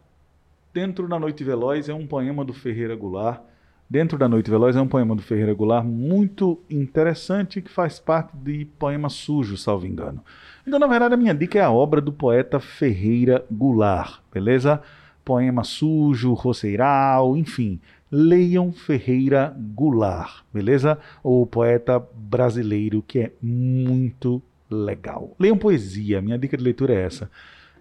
Dentro 0.73 1.09
da 1.09 1.19
Noite 1.19 1.43
Veloz 1.43 1.89
é 1.89 1.95
um 1.95 2.07
poema 2.07 2.45
do 2.45 2.53
Ferreira 2.53 2.95
Goulart. 2.95 3.43
Dentro 3.89 4.17
da 4.17 4.29
Noite 4.29 4.49
Veloz 4.49 4.77
é 4.77 4.81
um 4.81 4.87
poema 4.87 5.17
do 5.17 5.23
Ferreira 5.23 5.53
Goulart 5.53 5.85
muito 5.85 6.61
interessante 6.71 7.61
que 7.61 7.69
faz 7.69 7.99
parte 7.99 8.37
de 8.37 8.65
Poema 8.79 9.09
Sujo, 9.09 9.57
salvo 9.57 9.85
engano. 9.85 10.25
Então, 10.65 10.79
na 10.79 10.87
verdade, 10.87 11.15
a 11.15 11.17
minha 11.17 11.35
dica 11.35 11.59
é 11.59 11.63
a 11.63 11.73
obra 11.73 12.01
do 12.01 12.13
poeta 12.13 12.61
Ferreira 12.61 13.45
Goulart, 13.51 14.21
beleza? 14.33 14.81
Poema 15.25 15.65
Sujo, 15.65 16.35
Roceiral, 16.35 17.37
enfim. 17.37 17.81
Leiam 18.09 18.71
Ferreira 18.71 19.53
Goulart, 19.75 20.45
beleza? 20.55 20.97
O 21.21 21.45
poeta 21.47 21.99
brasileiro 22.15 23.03
que 23.03 23.19
é 23.19 23.33
muito 23.43 24.41
legal. 24.71 25.35
Leiam 25.37 25.59
poesia, 25.59 26.23
minha 26.23 26.39
dica 26.39 26.57
de 26.57 26.63
leitura 26.63 26.95
é 26.95 27.03
essa. 27.03 27.29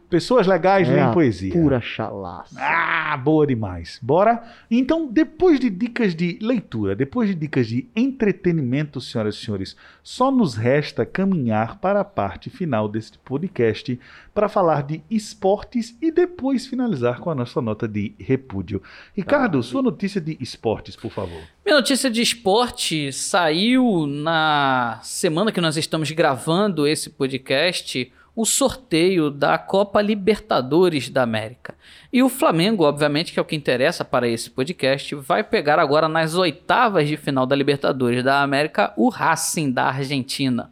Pessoas 0.09 0.47
legais 0.47 0.87
É 0.87 0.93
leiam 0.93 1.11
a 1.11 1.13
poesia. 1.13 1.53
Pura 1.53 1.79
chalaça. 1.79 2.59
Ah, 2.59 3.15
boa 3.15 3.45
demais. 3.45 3.99
Bora? 4.01 4.41
Então, 4.69 5.07
depois 5.07 5.59
de 5.59 5.69
dicas 5.69 6.15
de 6.15 6.39
leitura, 6.41 6.95
depois 6.95 7.29
de 7.29 7.35
dicas 7.35 7.67
de 7.67 7.87
entretenimento, 7.95 8.99
senhoras 8.99 9.35
e 9.35 9.45
senhores, 9.45 9.75
só 10.01 10.31
nos 10.31 10.55
resta 10.55 11.05
caminhar 11.05 11.77
para 11.79 11.99
a 11.99 12.03
parte 12.05 12.49
final 12.49 12.89
deste 12.89 13.19
podcast 13.19 13.99
para 14.33 14.49
falar 14.49 14.81
de 14.81 15.03
esportes 15.11 15.95
e 16.01 16.11
depois 16.11 16.65
finalizar 16.65 17.19
com 17.19 17.29
a 17.29 17.35
nossa 17.35 17.61
nota 17.61 17.87
de 17.87 18.15
repúdio. 18.19 18.81
Ricardo, 19.15 19.61
sua 19.61 19.83
notícia 19.83 20.19
de 20.19 20.37
esportes, 20.39 20.95
por 20.95 21.11
favor. 21.11 21.41
Minha 21.63 21.77
notícia 21.77 22.09
de 22.09 22.21
esporte 22.21 23.13
saiu 23.13 24.07
na 24.07 24.99
semana 25.03 25.51
que 25.51 25.61
nós 25.61 25.77
estamos 25.77 26.09
gravando 26.09 26.87
esse 26.87 27.11
podcast, 27.11 28.11
o 28.41 28.45
sorteio 28.45 29.29
da 29.29 29.57
Copa 29.57 30.01
Libertadores 30.01 31.09
da 31.09 31.23
América. 31.23 31.73
E 32.13 32.23
o 32.23 32.29
Flamengo, 32.29 32.85
obviamente, 32.85 33.33
que 33.33 33.39
é 33.39 33.41
o 33.41 33.45
que 33.45 33.55
interessa 33.55 34.05
para 34.05 34.29
esse 34.29 34.49
podcast, 34.49 35.13
vai 35.15 35.43
pegar 35.43 35.77
agora 35.77 36.07
nas 36.07 36.35
oitavas 36.35 37.07
de 37.07 37.17
final 37.17 37.45
da 37.45 37.53
Libertadores 37.55 38.23
da 38.23 38.41
América 38.41 38.93
o 38.95 39.09
Racing 39.09 39.71
da 39.71 39.85
Argentina. 39.87 40.71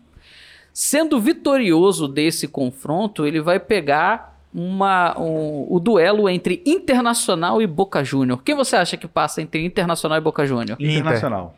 Sendo 0.71 1.19
vitorioso 1.19 2.07
desse 2.07 2.47
confronto, 2.47 3.25
ele 3.25 3.41
vai 3.41 3.59
pegar 3.59 4.39
uma, 4.53 5.19
um- 5.19 5.65
o 5.69 5.79
duelo 5.79 6.29
entre 6.29 6.63
Internacional 6.65 7.61
e 7.61 7.67
Boca 7.67 8.03
Júnior. 8.03 8.41
Quem 8.43 8.55
você 8.55 8.75
acha 8.77 8.95
que 8.95 9.07
passa 9.07 9.41
entre 9.41 9.65
Internacional 9.65 10.17
e 10.17 10.21
Boca 10.21 10.45
Júnior? 10.45 10.77
Inter. 10.79 10.97
Internacional. 10.99 11.55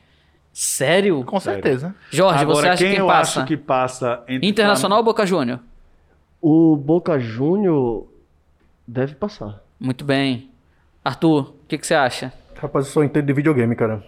Sério? 0.52 1.24
Com 1.24 1.40
certeza. 1.40 1.96
Jorge, 2.10 2.42
Agora, 2.42 2.62
você 2.62 2.68
acha 2.70 2.84
quem 2.84 2.96
que 2.96 3.02
eu 3.02 3.06
passa? 3.08 3.40
acho 3.42 3.48
que 3.48 3.56
passa 3.56 4.24
entre 4.28 4.48
Internacional 4.48 4.98
ou 4.98 5.04
Boca 5.04 5.26
Júnior? 5.26 5.60
O 6.42 6.76
Boca 6.76 7.20
Júnior 7.20 8.08
deve 8.88 9.16
passar. 9.16 9.62
Muito 9.80 10.04
bem. 10.06 10.50
Arthur, 11.04 11.50
o 11.50 11.68
que, 11.68 11.78
que 11.78 11.86
você 11.88 11.94
acha? 11.96 12.32
Rapaz, 12.56 12.86
eu 12.86 12.92
só 12.92 13.04
entendo 13.04 13.26
de 13.26 13.34
videogame, 13.34 13.76
cara. 13.76 14.04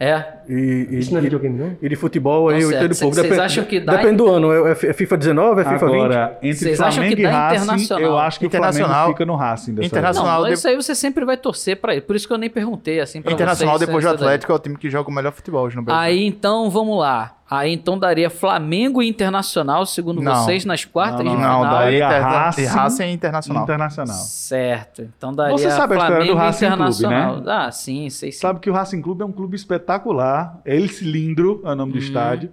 É? 0.00 0.24
E, 0.48 0.88
e, 0.90 0.98
Isso 0.98 1.12
não 1.12 1.18
é 1.18 1.22
videogame, 1.22 1.56
não? 1.56 1.76
e 1.80 1.88
de 1.88 1.94
futebol 1.94 2.48
aí 2.48 2.60
eu 2.60 2.72
entendo 2.72 2.98
pouco. 2.98 3.14
Cês 3.14 3.16
Depende- 3.28 3.40
acham 3.40 3.64
que 3.64 3.78
dá 3.78 3.94
Depende 3.96 4.16
do 4.16 4.28
ano. 4.28 4.52
É, 4.66 4.72
é 4.72 4.92
FIFA 4.92 5.16
19, 5.16 5.60
é 5.60 5.64
FIFA 5.64 5.86
20? 5.86 5.94
Agora, 5.94 6.38
entre 6.42 6.54
Vocês 6.58 6.80
acham 6.80 6.92
Flamengo 6.94 7.14
que 7.16 7.22
e 7.22 7.24
dá 7.24 7.30
Racing, 7.30 7.62
Internacional? 7.62 8.02
eu 8.04 8.18
acho 8.18 8.40
que 8.40 8.46
o 8.46 8.50
Flamengo 8.50 8.68
Internacional- 8.74 9.08
fica 9.10 9.26
no 9.26 9.36
Racing 9.36 9.74
dessa 9.74 9.86
Internacional- 9.86 10.40
Não, 10.40 10.48
de- 10.48 10.54
isso 10.54 10.66
aí 10.66 10.74
você 10.74 10.94
sempre 10.96 11.24
vai 11.24 11.36
torcer 11.36 11.76
pra 11.76 11.92
ele. 11.92 12.00
Por 12.00 12.16
isso 12.16 12.26
que 12.26 12.32
eu 12.34 12.38
nem 12.38 12.50
perguntei 12.50 12.98
assim 13.00 13.22
pra 13.22 13.30
Internacional, 13.32 13.78
vocês, 13.78 13.86
depois 13.86 14.04
do 14.04 14.08
isso 14.08 14.18
daí. 14.18 14.26
Atlético, 14.26 14.50
é 14.52 14.54
o 14.56 14.58
time 14.58 14.76
que 14.76 14.90
joga 14.90 15.08
o 15.08 15.12
melhor 15.12 15.30
futebol 15.32 15.64
hoje 15.66 15.76
no 15.76 15.82
Brasil. 15.82 16.02
Aí 16.02 16.24
então, 16.26 16.68
vamos 16.68 16.98
lá. 16.98 17.36
Aí 17.54 17.70
então 17.72 17.98
daria 17.98 18.30
Flamengo 18.30 19.02
e 19.02 19.08
Internacional, 19.08 19.84
segundo 19.84 20.22
Não. 20.22 20.34
vocês, 20.34 20.64
nas 20.64 20.84
quartas 20.86 21.24
Não, 21.24 21.32
de 21.36 21.42
não, 21.42 21.58
final. 21.58 21.62
daí 21.64 21.70
daria 22.00 22.06
Interna- 22.06 22.28
Racing- 22.28 22.64
Racing 22.66 23.02
e 23.04 23.12
Internacional. 23.12 23.62
Internacional. 23.64 24.16
Certo. 24.16 25.02
Então 25.02 25.34
daria 25.34 25.52
Você 25.58 25.70
sabe 25.70 25.94
a 25.94 25.96
história 25.98 26.16
Flamengo 26.16 26.32
do 26.32 26.38
Racing 26.38 26.58
Clube, 26.60 26.74
Internacional. 26.74 27.36
né? 27.40 27.42
Ah, 27.46 27.70
sim, 27.70 28.08
sei 28.10 28.32
sim. 28.32 28.38
Sabe 28.38 28.60
que 28.60 28.70
o 28.70 28.72
Racing 28.72 29.02
Clube 29.02 29.22
é 29.22 29.26
um 29.26 29.32
clube 29.32 29.54
espetacular. 29.56 30.60
El 30.64 30.88
Cilindro 30.88 31.60
é 31.64 31.68
o 31.72 31.74
nome 31.74 31.92
do 31.92 31.98
Uhum. 31.98 32.04
estádio. 32.04 32.52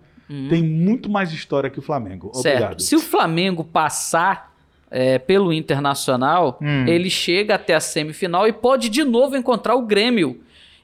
Tem 0.49 0.61
muito 0.61 1.09
mais 1.09 1.31
história 1.31 1.69
que 1.69 1.79
o 1.79 1.81
Flamengo. 1.81 2.29
Certo. 2.35 2.55
Obrigado. 2.55 2.81
Se 2.81 2.95
o 2.95 2.99
Flamengo 2.99 3.63
passar 3.63 4.49
é, 4.91 5.19
pelo 5.19 5.53
Internacional, 5.53 6.57
Hum. 6.61 6.85
ele 6.87 7.09
chega 7.11 7.53
até 7.55 7.75
a 7.75 7.79
semifinal 7.79 8.47
e 8.47 8.51
pode 8.53 8.89
de 8.89 9.03
novo 9.03 9.37
encontrar 9.37 9.75
o 9.75 9.83
Grêmio. 9.83 10.39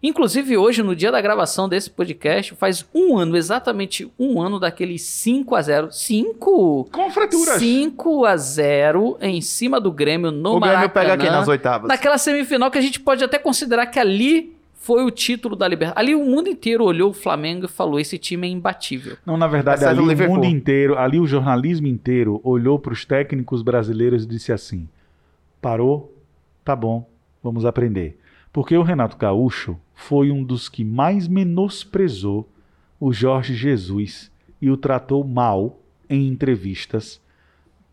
Inclusive, 0.07 0.55
hoje, 0.55 0.83
no 0.83 0.95
dia 0.95 1.11
da 1.11 1.19
gravação 1.19 1.67
desse 1.67 1.89
podcast, 1.89 2.53
faz 2.53 2.85
um 2.93 3.17
ano, 3.17 3.35
exatamente 3.35 4.07
um 4.19 4.39
ano 4.39 4.59
daquele 4.59 4.99
5 4.99 5.55
a 5.55 5.61
0 5.63 5.91
5? 5.91 6.89
Com 6.91 7.09
fraturas. 7.09 7.57
5 7.57 8.23
a 8.23 8.37
0 8.37 9.17
em 9.19 9.41
cima 9.41 9.81
do 9.81 9.91
Grêmio 9.91 10.29
no 10.29 10.57
o 10.57 10.59
Grêmio 10.59 10.77
Maracanã. 10.77 10.89
pega 10.89 11.17
quem 11.17 11.31
nas 11.31 11.47
oitavas? 11.47 11.87
Naquela 11.87 12.19
semifinal 12.19 12.69
que 12.69 12.77
a 12.77 12.81
gente 12.81 12.99
pode 12.99 13.23
até 13.23 13.39
considerar 13.39 13.87
que 13.87 13.99
ali 13.99 14.55
foi 14.75 15.03
o 15.03 15.09
título 15.09 15.55
da 15.55 15.67
Libertadores. 15.67 16.07
Ali 16.07 16.13
o 16.13 16.23
mundo 16.23 16.47
inteiro 16.49 16.83
olhou 16.83 17.09
o 17.09 17.13
Flamengo 17.13 17.65
e 17.65 17.67
falou: 17.67 17.99
esse 17.99 18.19
time 18.19 18.47
é 18.47 18.51
imbatível. 18.51 19.17
Não, 19.25 19.35
na 19.37 19.47
verdade, 19.47 19.77
Exceto 19.77 19.91
ali 19.91 20.01
o 20.01 20.03
o 20.03 20.07
Liverpool. 20.07 20.35
mundo 20.35 20.45
inteiro, 20.45 20.99
ali 20.99 21.19
o 21.19 21.25
jornalismo 21.25 21.87
inteiro 21.87 22.39
olhou 22.43 22.77
para 22.77 22.93
os 22.93 23.05
técnicos 23.05 23.63
brasileiros 23.63 24.23
e 24.23 24.27
disse 24.27 24.51
assim: 24.53 24.87
parou, 25.59 26.13
tá 26.63 26.75
bom, 26.75 27.09
vamos 27.41 27.65
aprender. 27.65 28.19
Porque 28.55 28.77
o 28.77 28.83
Renato 28.83 29.17
Gaúcho 29.17 29.77
foi 29.93 30.31
um 30.31 30.41
dos 30.41 30.69
que 30.69 30.85
mais 30.85 31.27
menosprezou 31.27 32.49
o 32.97 33.11
Jorge 33.11 33.53
Jesus 33.53 34.31
e 34.61 34.71
o 34.71 34.77
tratou 34.77 35.25
mal 35.25 35.77
em 36.09 36.25
entrevistas, 36.29 37.21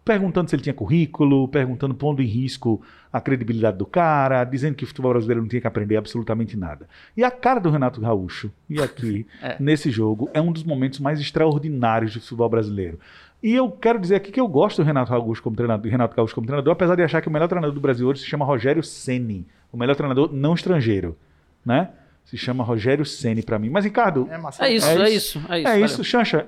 perguntando 0.04 0.48
se 0.48 0.54
ele 0.54 0.62
tinha 0.62 0.72
currículo, 0.72 1.48
perguntando, 1.48 1.96
pondo 1.96 2.22
em 2.22 2.26
risco 2.26 2.80
a 3.12 3.20
credibilidade 3.20 3.76
do 3.76 3.84
cara, 3.84 4.44
dizendo 4.44 4.76
que 4.76 4.84
o 4.84 4.86
futebol 4.86 5.10
brasileiro 5.10 5.40
não 5.42 5.48
tinha 5.48 5.60
que 5.60 5.66
aprender 5.66 5.96
absolutamente 5.96 6.56
nada. 6.56 6.88
E 7.16 7.24
a 7.24 7.30
cara 7.32 7.58
do 7.58 7.68
Renato 7.68 8.00
Gaúcho, 8.00 8.48
e 8.70 8.80
aqui, 8.80 9.26
É. 9.42 9.56
nesse 9.58 9.90
jogo, 9.90 10.30
é 10.32 10.40
um 10.40 10.52
dos 10.52 10.62
momentos 10.62 11.00
mais 11.00 11.18
extraordinários 11.18 12.14
do 12.14 12.20
futebol 12.20 12.48
brasileiro. 12.48 13.00
E 13.42 13.52
eu 13.52 13.68
quero 13.68 13.98
dizer 13.98 14.14
aqui 14.14 14.30
que 14.30 14.40
eu 14.40 14.46
gosto 14.46 14.80
do 14.80 14.86
Renato 14.86 15.10
Gaúcho 15.10 15.42
como 15.42 15.56
treinador, 15.56 15.90
Renato 15.90 16.14
Gaúcho 16.14 16.36
como 16.36 16.46
treinador, 16.46 16.72
apesar 16.72 16.94
de 16.94 17.02
achar 17.02 17.20
que 17.20 17.26
o 17.26 17.32
melhor 17.32 17.48
treinador 17.48 17.74
do 17.74 17.80
Brasil 17.80 18.06
hoje 18.06 18.20
se 18.20 18.26
chama 18.28 18.44
Rogério 18.44 18.84
Ceni, 18.84 19.44
o 19.72 19.76
melhor 19.76 19.96
treinador 19.96 20.30
não 20.32 20.54
estrangeiro, 20.54 21.16
né? 21.64 21.88
Se 22.24 22.36
chama 22.36 22.62
Rogério 22.62 23.04
Ceni 23.04 23.42
pra 23.42 23.58
mim. 23.58 23.68
Mas 23.70 23.84
Ricardo, 23.84 24.28
É, 24.30 24.38
Marcelo. 24.38 24.68
É 24.70 24.74
isso, 24.74 24.86
É 24.86 24.90
é 24.92 24.94
isso. 25.10 25.38
isso, 25.38 25.38
é 25.52 25.58
isso. 25.58 25.68
é 25.68 25.70
valeu. 25.72 25.84
isso, 25.86 26.04
Xanxa. 26.04 26.46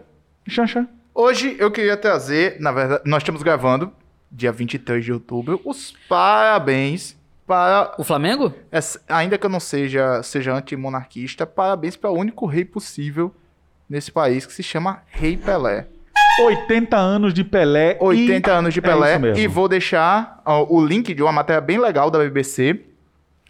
Xanxa. 0.49 0.87
Hoje 1.15 1.57
eu 1.59 1.71
queria 1.71 1.97
trazer, 1.97 2.57
na 2.61 2.71
verdade, 2.73 3.03
nós 3.07 3.23
estamos 3.23 3.43
gravando, 3.43 3.91
dia 4.31 4.53
23 4.53 5.05
de 5.05 5.13
outubro, 5.13 5.61
os 5.65 5.95
parabéns 6.09 7.17
para, 7.47 7.95
O 7.99 8.05
Flamengo? 8.05 8.53
essa- 8.71 9.01
ainda 9.09 9.37
que 9.39 9.47
eu 9.47 9.51
não 9.51 9.61
seja, 9.61 10.23
seja 10.23 10.53
antimonarquista, 10.55 11.47
parabéns 11.47 11.97
para 11.97 12.11
o 12.11 12.17
único 12.19 12.47
rei 12.47 12.65
possível 12.65 13.35
nesse 13.89 14.11
país, 14.11 14.45
que 14.47 14.53
se 14.53 14.63
chama 14.63 15.03
Rei 15.07 15.37
Pelé. 15.37 15.87
80 16.43 16.97
anos 16.97 17.33
de 17.33 17.45
Pelé. 17.45 17.97
80 18.01 18.51
anos 18.53 18.75
de 18.75 18.81
É 18.81 18.83
Pelé. 18.83 19.19
mesmo. 19.19 19.39
e 19.43 19.47
vou 19.47 19.69
deixar 19.69 20.43
ó, 20.45 20.67
o 20.69 20.85
link 20.85 21.15
de 21.15 21.23
uma 21.23 21.31
matéria 21.33 21.61
bem 21.61 21.79
legal 21.79 22.11
da 22.11 22.19
BBC 22.19 22.81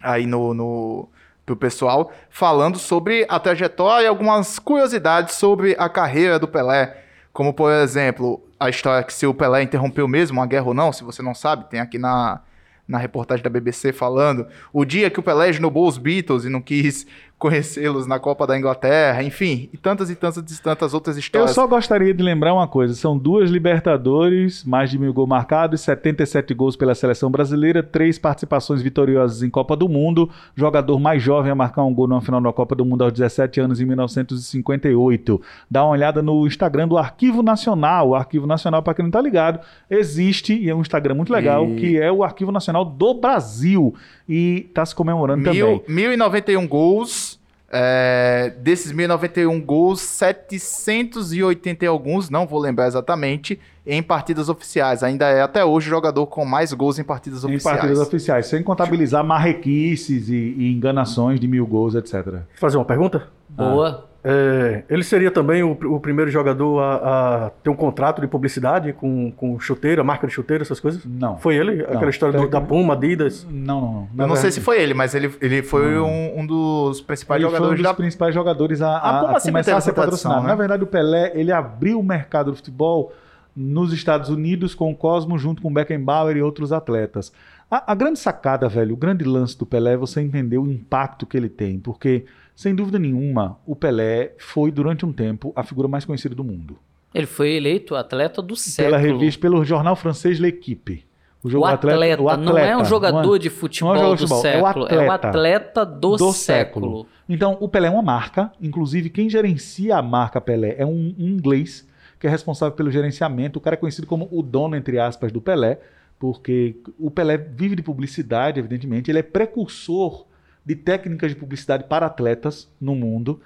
aí 0.05 0.25
no, 0.25 0.53
no 0.53 1.09
pro 1.45 1.55
pessoal 1.55 2.11
falando 2.29 2.79
sobre 2.79 3.25
a 3.29 3.39
trajetória 3.39 4.05
e 4.05 4.07
algumas 4.07 4.57
curiosidades 4.57 5.35
sobre 5.35 5.75
a 5.77 5.87
carreira 5.87 6.39
do 6.39 6.47
Pelé, 6.47 7.03
como 7.31 7.53
por 7.53 7.71
exemplo 7.71 8.41
a 8.59 8.69
história 8.69 9.03
que 9.03 9.13
se 9.13 9.27
o 9.27 9.33
Pelé 9.33 9.63
interrompeu 9.63 10.07
mesmo 10.07 10.39
uma 10.39 10.47
guerra 10.47 10.67
ou 10.67 10.73
não, 10.73 10.91
se 10.91 11.03
você 11.03 11.21
não 11.21 11.35
sabe, 11.35 11.69
tem 11.69 11.79
aqui 11.79 11.97
na 11.97 12.41
na 12.87 12.97
reportagem 12.97 13.43
da 13.43 13.49
BBC 13.49 13.91
falando. 13.91 14.47
O 14.71 14.85
dia 14.85 15.09
que 15.09 15.19
o 15.19 15.23
Pelé 15.23 15.49
esnobou 15.49 15.87
os 15.87 15.97
Beatles 15.97 16.45
e 16.45 16.49
não 16.49 16.61
quis 16.61 17.07
conhecê-los 17.37 18.07
na 18.07 18.17
Copa 18.17 18.47
da 18.47 18.57
Inglaterra, 18.57 19.21
enfim, 19.21 19.69
e 19.73 19.77
tantas 19.77 20.09
e 20.09 20.15
tantas 20.15 20.51
e 20.57 20.61
tantas 20.61 20.93
outras 20.93 21.15
Eu 21.15 21.19
histórias. 21.19 21.51
só 21.51 21.67
gostaria 21.67 22.13
de 22.13 22.23
lembrar 22.23 22.53
uma 22.53 22.67
coisa: 22.67 22.93
são 22.93 23.17
duas 23.17 23.49
Libertadores, 23.49 24.63
mais 24.63 24.89
de 24.89 24.97
mil 24.97 25.13
gols 25.13 25.27
marcados, 25.29 25.81
77 25.81 26.53
gols 26.53 26.75
pela 26.75 26.95
seleção 26.95 27.29
brasileira, 27.29 27.83
três 27.83 28.17
participações 28.17 28.81
vitoriosas 28.81 29.43
em 29.43 29.49
Copa 29.49 29.75
do 29.75 29.87
Mundo, 29.89 30.29
jogador 30.55 30.99
mais 30.99 31.21
jovem 31.21 31.51
a 31.51 31.55
marcar 31.55 31.83
um 31.83 31.93
gol 31.93 32.07
na 32.07 32.21
final 32.21 32.39
da 32.41 32.53
Copa 32.53 32.73
do 32.75 32.85
Mundo 32.85 33.03
aos 33.03 33.13
17 33.13 33.59
anos 33.59 33.81
em 33.81 33.85
1958. 33.85 35.41
Dá 35.69 35.83
uma 35.83 35.91
olhada 35.91 36.21
no 36.21 36.47
Instagram 36.47 36.87
do 36.87 36.97
Arquivo 36.97 37.43
Nacional. 37.43 38.09
O 38.09 38.15
Arquivo 38.15 38.47
Nacional, 38.47 38.81
para 38.81 38.93
quem 38.93 39.03
não 39.03 39.11
tá 39.11 39.21
ligado, 39.21 39.59
existe 39.89 40.53
e 40.57 40.69
é 40.69 40.75
um 40.75 40.81
Instagram 40.81 41.15
muito 41.15 41.31
legal, 41.33 41.65
E- 41.65 41.75
que 41.75 41.97
é 41.99 42.11
o 42.11 42.23
Arquivo 42.23 42.51
Nacional 42.51 42.85
do 42.85 43.13
Brasil. 43.13 43.93
E 44.27 44.69
tá 44.73 44.85
se 44.85 44.95
comemorando 44.95 45.49
Mil, 45.51 45.79
também. 45.81 45.95
1091 45.95 46.67
gols. 46.67 47.39
é, 47.71 48.53
desses 48.61 48.91
1091 48.91 49.59
gols, 49.61 49.99
780 50.01 51.83
e 51.83 51.87
alguns, 51.87 52.29
não 52.29 52.47
vou 52.47 52.59
lembrar 52.59 52.87
exatamente, 52.87 53.59
em 53.85 54.01
partidas 54.01 54.49
oficiais. 54.49 55.03
Ainda 55.03 55.27
é 55.27 55.41
até 55.41 55.63
hoje 55.65 55.87
o 55.87 55.89
jogador 55.89 56.25
com 56.27 56.45
mais 56.45 56.71
gols 56.73 56.97
em 56.99 57.03
partidas 57.03 57.43
Em 57.43 57.47
oficiais. 57.47 57.77
partidas 57.79 57.99
oficiais, 57.99 58.45
sem 58.47 58.63
contabilizar 58.63 59.23
marrequices 59.23 60.29
e, 60.29 60.55
e 60.57 60.71
enganações 60.73 61.39
de 61.39 61.47
mil 61.47 61.65
gols, 61.67 61.95
etc. 61.95 62.39
Fazer 62.55 62.77
uma 62.77 62.85
pergunta? 62.85 63.27
Boa. 63.49 64.07
É, 64.27 64.83
ele 64.89 65.03
seria 65.03 65.29
também 65.29 65.61
o, 65.61 65.73
o 65.73 65.99
primeiro 65.99 66.31
jogador 66.31 66.79
a, 66.79 67.45
a 67.45 67.49
ter 67.61 67.69
um 67.69 67.75
contrato 67.75 68.21
de 68.21 68.27
publicidade 68.27 68.91
com, 68.91 69.31
com 69.31 69.59
chuteira, 69.59 70.03
marca 70.03 70.25
de 70.25 70.33
chuteira, 70.33 70.63
essas 70.63 70.79
coisas? 70.79 71.05
Não. 71.05 71.37
Foi 71.37 71.55
ele? 71.55 71.83
Aquela 71.83 72.09
história 72.09 72.39
do- 72.39 72.47
da 72.49 72.59
Puma, 72.59 72.93
Adidas? 72.95 73.45
Não, 73.47 73.79
não, 73.81 74.09
não. 74.13 74.25
Eu 74.25 74.27
não 74.29 74.35
sei 74.35 74.51
se 74.51 74.59
foi 74.61 74.81
ele, 74.81 74.95
mas 74.95 75.13
ele, 75.13 75.31
ele 75.39 75.61
foi 75.61 75.99
um, 75.99 76.39
um 76.39 76.45
dos 76.47 77.01
principais 77.01 77.39
Ele 77.39 77.47
foi 77.49 77.53
um 77.53 77.61
jogadores 77.61 77.79
dos 77.83 77.87
da 77.91 77.93
principais 77.93 78.33
jogadores 78.33 78.81
a, 78.81 78.89
A 78.89 78.95
a- 78.95 79.19
Puma 79.25 79.37
a 79.37 79.41
começar 79.41 79.77
a 79.77 79.81
ser 79.81 79.93
patrocinado. 79.93 80.41
né? 80.41 80.47
Na 80.47 80.55
verdade, 80.55 80.83
o 80.83 80.87
Pelé 80.87 81.31
ele 81.35 81.51
abriu 81.51 81.99
o 81.99 82.03
mercado 82.03 82.49
do 82.49 82.57
futebol 82.57 83.13
nos 83.55 83.93
Estados 83.93 84.29
Unidos 84.29 84.73
com 84.73 84.91
o 84.91 84.95
Cosmo 84.95 85.37
junto 85.37 85.61
com 85.61 85.67
o 85.69 85.71
Beckenbauer 85.71 86.35
e 86.35 86.41
outros 86.41 86.73
atletas. 86.73 87.31
A, 87.69 87.91
a 87.91 87.95
grande 87.95 88.17
sacada, 88.19 88.67
velho, 88.67 88.93
o 88.95 88.97
grande 88.97 89.23
lance 89.23 89.57
do 89.57 89.65
Pelé 89.67 89.93
é 89.93 89.97
você 89.97 90.19
entender 90.19 90.57
o 90.57 90.67
impacto 90.69 91.25
que 91.27 91.37
ele 91.37 91.47
tem, 91.49 91.79
porque 91.79 92.25
sem 92.55 92.73
dúvida 92.73 92.97
nenhuma 92.97 93.59
o 93.65 93.75
Pelé 93.75 94.33
foi 94.37 94.71
durante 94.71 95.05
um 95.05 95.11
tempo 95.11 95.51
a 95.55 95.63
figura 95.63 95.87
mais 95.87 96.05
conhecida 96.05 96.33
do 96.33 96.43
mundo. 96.43 96.77
Ele 97.13 97.25
foi 97.25 97.53
eleito 97.53 97.95
atleta 97.95 98.41
do 98.41 98.55
século. 98.55 98.97
Pela 98.97 98.97
revista, 98.97 99.41
pelo 99.41 99.63
jornal 99.63 99.95
francês 99.95 100.39
L'Equipe. 100.39 101.05
O 101.43 101.63
atleta, 101.63 102.37
não 102.37 102.57
é 102.57 102.75
um 102.75 102.83
jogador 102.83 103.37
de 103.37 103.51
futebol 103.51 103.93
não 103.93 104.01
é 104.01 104.07
um 104.07 104.17
jogador 104.17 104.17
do 104.17 104.17
de 104.17 104.27
futebol, 104.27 104.45
é 104.47 104.57
o 104.57 104.63
século, 104.63 104.87
é 104.87 104.97
o 104.97 105.11
atleta 105.11 105.27
atleta 105.27 105.85
do, 105.85 106.15
do 106.15 106.33
século. 106.33 106.33
século. 106.33 107.07
Então, 107.29 107.55
o 107.59 107.69
Pelé 107.69 107.87
é 107.87 107.91
uma 107.91 108.01
marca, 108.01 108.51
inclusive 108.59 109.11
quem 109.11 109.29
gerencia 109.29 109.97
a 109.97 110.01
marca 110.01 110.41
Pelé 110.41 110.75
é 110.79 110.85
um, 110.85 111.13
um 111.19 111.27
inglês 111.27 111.87
que 112.19 112.25
é 112.25 112.29
responsável 112.29 112.75
pelo 112.75 112.89
gerenciamento. 112.89 113.59
O 113.59 113.61
cara 113.61 113.75
é 113.75 113.77
conhecido 113.77 114.07
como 114.07 114.27
o 114.31 114.41
dono, 114.41 114.75
entre 114.75 114.97
aspas, 114.97 115.31
do 115.31 115.39
Pelé, 115.39 115.79
porque 116.17 116.77
o 116.97 117.11
Pelé 117.11 117.37
vive 117.37 117.75
de 117.75 117.83
publicidade, 117.83 118.59
evidentemente. 118.59 119.11
Ele 119.11 119.19
é 119.19 119.23
precursor 119.23 120.25
de 120.65 120.75
técnicas 120.75 121.31
de 121.31 121.35
publicidade 121.37 121.83
para 121.83 122.05
atletas 122.05 122.67
no 122.81 122.95
mundo. 122.95 123.39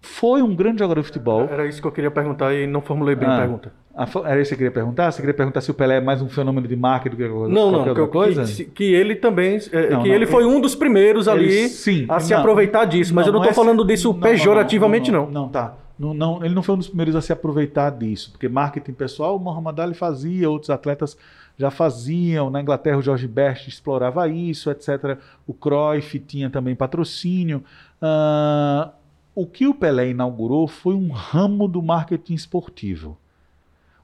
Foi 0.00 0.42
um 0.42 0.54
grande 0.54 0.78
jogador 0.78 1.00
de 1.00 1.06
futebol. 1.06 1.42
Era 1.50 1.66
isso 1.66 1.80
que 1.80 1.86
eu 1.86 1.92
queria 1.92 2.10
perguntar 2.10 2.54
e 2.54 2.66
não 2.66 2.80
formulei 2.80 3.14
bem 3.16 3.28
Ah. 3.28 3.36
a 3.36 3.38
pergunta. 3.40 3.72
Ah, 3.98 4.06
Era 4.26 4.40
isso 4.42 4.50
que 4.50 4.54
você 4.54 4.56
queria 4.56 4.70
perguntar? 4.70 5.10
Você 5.10 5.22
queria 5.22 5.32
perguntar 5.34 5.62
se 5.62 5.70
o 5.70 5.74
Pelé 5.74 5.96
é 5.96 6.00
mais 6.02 6.20
um 6.20 6.28
fenômeno 6.28 6.68
de 6.68 6.76
marketing 6.76 7.16
do 7.16 7.22
que 7.22 7.28
qualquer 7.30 7.54
Não, 7.54 7.72
não, 7.72 7.82
que, 7.82 7.88
outra 7.88 8.02
eu- 8.04 8.08
coisa? 8.08 8.44
que, 8.44 8.64
que 8.66 8.84
ele 8.84 9.16
também, 9.16 9.56
é, 9.72 9.90
Não, 9.90 10.02
que 10.02 10.08
não, 10.08 10.14
ele 10.14 10.26
foi 10.26 10.44
um 10.44 10.60
dos 10.60 10.74
primeiros 10.74 11.26
ali 11.26 11.46
Ele- 11.46 11.68
sim, 11.70 12.04
a 12.08 12.20
se 12.20 12.32
não. 12.34 12.40
aproveitar 12.40 12.84
disso, 12.84 13.14
mas 13.14 13.26
eu 13.26 13.32
não 13.32 13.42
é 13.42 13.48
tô 13.48 13.54
falando 13.54 13.82
disso 13.86 14.12
não, 14.12 14.20
pejorativamente, 14.20 15.10
não. 15.10 15.30
Não, 15.30 15.48
tá. 15.48 15.74
Não, 15.98 16.12
não, 16.12 16.44
ele 16.44 16.54
não 16.54 16.62
foi 16.62 16.74
um 16.74 16.78
dos 16.78 16.88
primeiros 16.88 17.16
a 17.16 17.22
se 17.22 17.32
aproveitar 17.32 17.88
disso, 17.90 18.30
porque 18.32 18.50
marketing 18.50 18.92
pessoal, 18.92 19.34
o 19.34 19.38
Muhammad 19.40 19.78
Ali 19.80 19.94
fazia, 19.94 20.48
outros 20.50 20.68
atletas 20.68 21.16
já 21.56 21.70
faziam. 21.70 22.50
Na 22.50 22.60
Inglaterra, 22.60 22.98
o 22.98 23.02
George 23.02 23.26
Best 23.26 23.68
explorava 23.68 24.28
isso, 24.28 24.70
etc. 24.70 25.18
O 25.46 25.54
Cruyff 25.54 26.18
tinha 26.20 26.50
também 26.50 26.74
patrocínio. 26.74 27.64
Ah, 28.00 28.92
o 29.34 29.46
que 29.46 29.66
o 29.66 29.74
Pelé 29.74 30.10
inaugurou 30.10 30.66
foi 30.66 30.94
um 30.94 31.10
ramo 31.10 31.68
do 31.68 31.82
marketing 31.82 32.34
esportivo. 32.34 33.18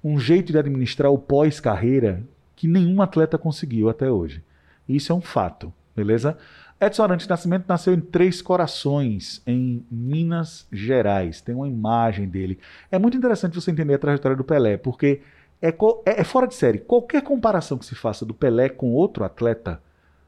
Um 0.03 0.19
jeito 0.19 0.53
de 0.53 0.59
administrar 0.59 1.11
o 1.11 1.19
pós-carreira 1.19 2.23
que 2.57 2.69
nenhum 2.69 3.01
atleta 3.01 3.39
conseguiu 3.39 3.89
até 3.89 4.11
hoje. 4.11 4.43
Isso 4.89 5.13
é 5.13 5.15
um 5.15 5.21
fato, 5.21 5.73
beleza? 5.97 6.37
Edson 6.81 7.05
Arantes 7.05 7.29
Nascimento 7.29 7.65
nasceu 7.69 7.95
em 7.95 8.01
Três 8.01 8.43
Corações, 8.43 9.41
em 9.47 9.87
Minas 9.89 10.67
Gerais. 10.73 11.41
Tem 11.41 11.55
uma 11.55 11.69
imagem 11.69 12.29
dele. 12.29 12.59
É 12.91 12.99
muito 12.99 13.17
interessante 13.17 13.55
você 13.55 13.71
entender 13.71 13.95
a 13.95 13.99
trajetória 13.99 14.37
do 14.37 14.43
Pelé, 14.43 14.77
porque 14.77 15.21
é, 15.63 15.69
é- 15.69 16.21
é 16.21 16.25
fora 16.25 16.47
de 16.47 16.55
série. 16.55 16.79
Qualquer 16.79 17.23
comparação 17.23 17.79
que 17.79 17.87
se 17.87 17.95
faça 17.95 18.27
do 18.27 18.35
Pelé 18.35 18.69
com 18.69 18.93
outro 18.93 19.25
atleta, 19.25 19.81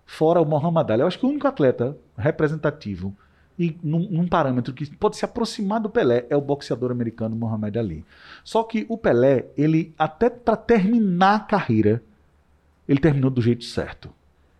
fora 0.06 0.40
o 0.40 0.46
Muhammad 0.46 0.90
Ali, 0.90 1.02
eu 1.02 1.06
acho 1.06 1.18
que 1.18 1.26
o 1.26 1.28
único 1.28 1.46
atleta 1.48 1.96
representativo 2.16 3.14
e 3.58 3.76
num, 3.82 4.08
num 4.10 4.26
parâmetro 4.26 4.72
que 4.72 4.86
pode 4.96 5.16
se 5.16 5.24
aproximar 5.24 5.80
do 5.80 5.90
Pelé 5.90 6.26
é 6.30 6.36
o 6.36 6.40
boxeador 6.40 6.90
americano 6.90 7.36
Muhammad 7.36 7.76
Ali. 7.76 8.04
Só 8.42 8.62
que 8.62 8.86
o 8.88 8.96
Pelé, 8.96 9.46
ele 9.56 9.94
até 9.98 10.30
para 10.30 10.56
terminar 10.56 11.34
a 11.36 11.40
carreira, 11.40 12.02
ele 12.88 13.00
terminou 13.00 13.30
do 13.30 13.40
jeito 13.42 13.64
certo. 13.64 14.10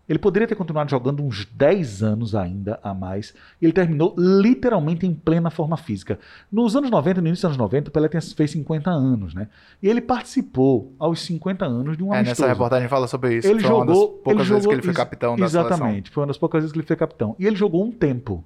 Ele 0.07 0.19
poderia 0.19 0.47
ter 0.47 0.55
continuado 0.55 0.91
jogando 0.91 1.23
uns 1.25 1.47
10 1.47 2.03
anos 2.03 2.35
ainda 2.35 2.79
a 2.83 2.93
mais. 2.93 3.35
E 3.61 3.65
ele 3.65 3.73
terminou 3.73 4.15
literalmente 4.19 5.07
em 5.07 5.15
plena 5.15 5.51
forma 5.51 5.77
física. 5.79 6.19
Nos 6.53 6.77
anos 6.77 6.91
90, 6.91 7.23
no 7.23 7.29
início 7.29 7.41
dos 7.49 7.57
anos 7.57 7.57
90, 7.57 7.89
o 7.89 7.93
Pelé 7.93 8.09
fez 8.09 8.51
50 8.51 8.91
anos, 8.91 9.33
né? 9.35 9.49
E 9.83 9.89
ele 9.89 10.03
participou 10.03 10.93
aos 10.99 11.21
50 11.21 11.65
anos 11.65 11.97
de 11.97 12.03
um 12.03 12.13
É, 12.13 12.19
amistoso. 12.19 12.43
nessa 12.43 12.53
reportagem 12.53 12.89
fala 12.89 13.09
sobre 13.09 13.37
isso. 13.39 13.49
Ele 13.49 13.61
Foi 13.61 13.71
uma 13.71 13.87
das 13.87 13.97
jogou, 13.97 14.09
poucas 14.09 14.31
ele 14.33 14.37
vezes 14.39 14.49
jogou 14.49 14.69
que 14.69 14.75
ele 14.75 14.83
foi 14.83 14.95
capitão 14.95 15.37
da 15.37 15.49
seleção. 15.49 15.67
Exatamente, 15.77 16.11
foi 16.11 16.21
uma 16.21 16.27
das 16.27 16.39
poucas 16.39 16.61
vezes 16.61 16.73
que 16.73 16.79
ele 16.79 16.87
foi 16.87 16.97
capitão. 16.97 17.35
E 17.39 17.47
ele 17.47 17.57
jogou 17.57 17.83
um 17.83 17.91
tempo. 17.91 18.45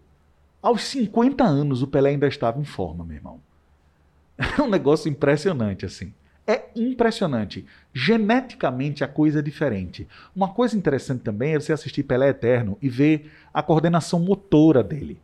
Aos 0.63 0.83
50 0.85 1.43
anos, 1.45 1.83
o 1.83 1.87
Pelé 1.89 2.11
ainda 2.11 2.29
estava 2.29 2.61
em 2.61 2.65
forma, 2.65 3.05
meu 3.05 3.17
irmão. 3.17 3.41
É 4.59 4.63
um 4.63 4.69
negócio 4.69 5.11
impressionante, 5.11 5.85
assim. 5.85 6.13
É 6.51 6.71
impressionante. 6.75 7.67
Geneticamente, 7.93 9.05
a 9.05 9.09
coisa 9.09 9.41
é 9.41 9.43
diferente. 9.43 10.09
Uma 10.35 10.49
coisa 10.49 10.77
interessante 10.77 11.21
também 11.21 11.55
é 11.55 11.61
você 11.61 11.75
assistir 11.75 12.03
Pelé 12.05 12.31
Eterno 12.31 12.79
e 12.81 12.89
ver 12.89 13.31
a 13.53 13.63
coordenação 13.63 14.19
motora 14.19 14.83
dele. 14.83 15.21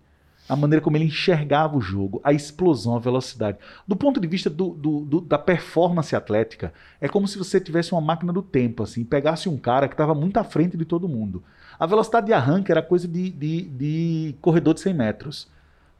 A 0.46 0.54
maneira 0.54 0.82
como 0.84 0.98
ele 0.98 1.06
enxergava 1.06 1.74
o 1.78 1.80
jogo, 1.80 2.20
a 2.22 2.30
explosão, 2.30 2.94
a 2.94 2.98
velocidade. 2.98 3.56
Do 3.88 3.96
ponto 3.96 4.20
de 4.20 4.28
vista 4.28 4.50
do- 4.50 4.74
do- 4.74 5.00
do- 5.00 5.20
da 5.22 5.38
performance 5.38 6.14
atlética, 6.14 6.74
é 7.00 7.08
como 7.08 7.26
se 7.26 7.38
você 7.38 7.58
tivesse 7.58 7.92
uma 7.92 8.02
máquina 8.02 8.30
do 8.30 8.42
tempo, 8.42 8.82
assim, 8.82 9.02
pegasse 9.02 9.48
um 9.48 9.56
cara 9.56 9.88
que 9.88 9.94
estava 9.94 10.14
muito 10.14 10.36
à 10.36 10.44
frente 10.44 10.76
de 10.76 10.84
todo 10.84 11.08
mundo. 11.08 11.42
A 11.80 11.86
velocidade 11.86 12.26
de 12.26 12.34
arranque 12.34 12.70
era 12.70 12.82
coisa 12.82 13.08
de, 13.08 13.30
de, 13.30 13.62
de 13.62 14.34
corredor 14.42 14.74
de 14.74 14.80
100 14.82 14.92
metros. 14.92 15.48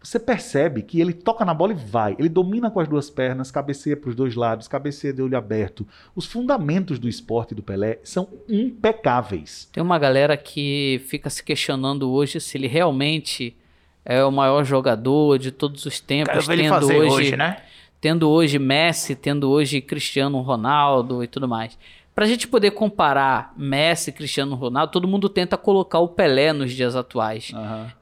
Você 0.05 0.20
percebe 0.20 0.82
que 0.82 1.01
ele 1.01 1.14
toca 1.14 1.47
na 1.47 1.55
bola 1.55 1.72
e 1.72 1.76
vai. 1.76 2.14
Ele 2.18 2.28
domina 2.28 2.70
com 2.70 2.78
as 2.78 2.86
duas 2.86 3.09
pernas, 3.09 3.51
cabeceia 3.51 3.97
para 3.97 4.10
os 4.10 4.14
dois 4.14 4.35
lados, 4.35 4.68
cabeceia 4.68 5.14
de 5.14 5.22
olho 5.22 5.36
aberto. 5.36 5.86
Os 6.14 6.26
fundamentos 6.26 6.98
do 6.98 7.09
esporte 7.09 7.55
do 7.55 7.62
Pelé 7.62 7.98
são 8.05 8.28
impecáveis. 8.47 9.66
Tem 9.72 9.82
uma 9.82 9.98
galera 9.98 10.36
que 10.36 11.01
fica 11.06 11.31
se 11.31 11.43
questionando 11.43 12.10
hoje 12.12 12.39
se 12.39 12.59
ele 12.59 12.66
realmente 12.66 13.56
é 14.05 14.22
o 14.22 14.31
maior 14.31 14.62
jogador 14.62 15.39
de 15.39 15.51
todos 15.51 15.86
os 15.86 15.98
tempos, 16.01 16.47
Quero 16.47 16.59
tendo 16.60 16.68
fazer 16.68 16.97
hoje, 16.98 17.14
hoje, 17.14 17.36
né? 17.39 17.62
tendo 17.98 18.28
hoje 18.28 18.59
Messi, 18.59 19.16
tendo 19.16 19.48
hoje 19.48 19.81
Cristiano 19.81 20.39
Ronaldo 20.43 21.24
e 21.24 21.26
tudo 21.26 21.48
mais. 21.48 21.78
Pra 22.15 22.27
gente 22.27 22.47
poder 22.47 22.70
comparar 22.70 23.53
Messi 23.57 24.11
e 24.11 24.12
Cristiano 24.12 24.55
Ronaldo, 24.55 24.93
todo 24.93 25.09
mundo 25.09 25.28
tenta 25.28 25.57
colocar 25.57 25.99
o 25.99 26.09
Pelé 26.09 26.53
nos 26.53 26.73
dias 26.73 26.95
atuais. 26.95 27.51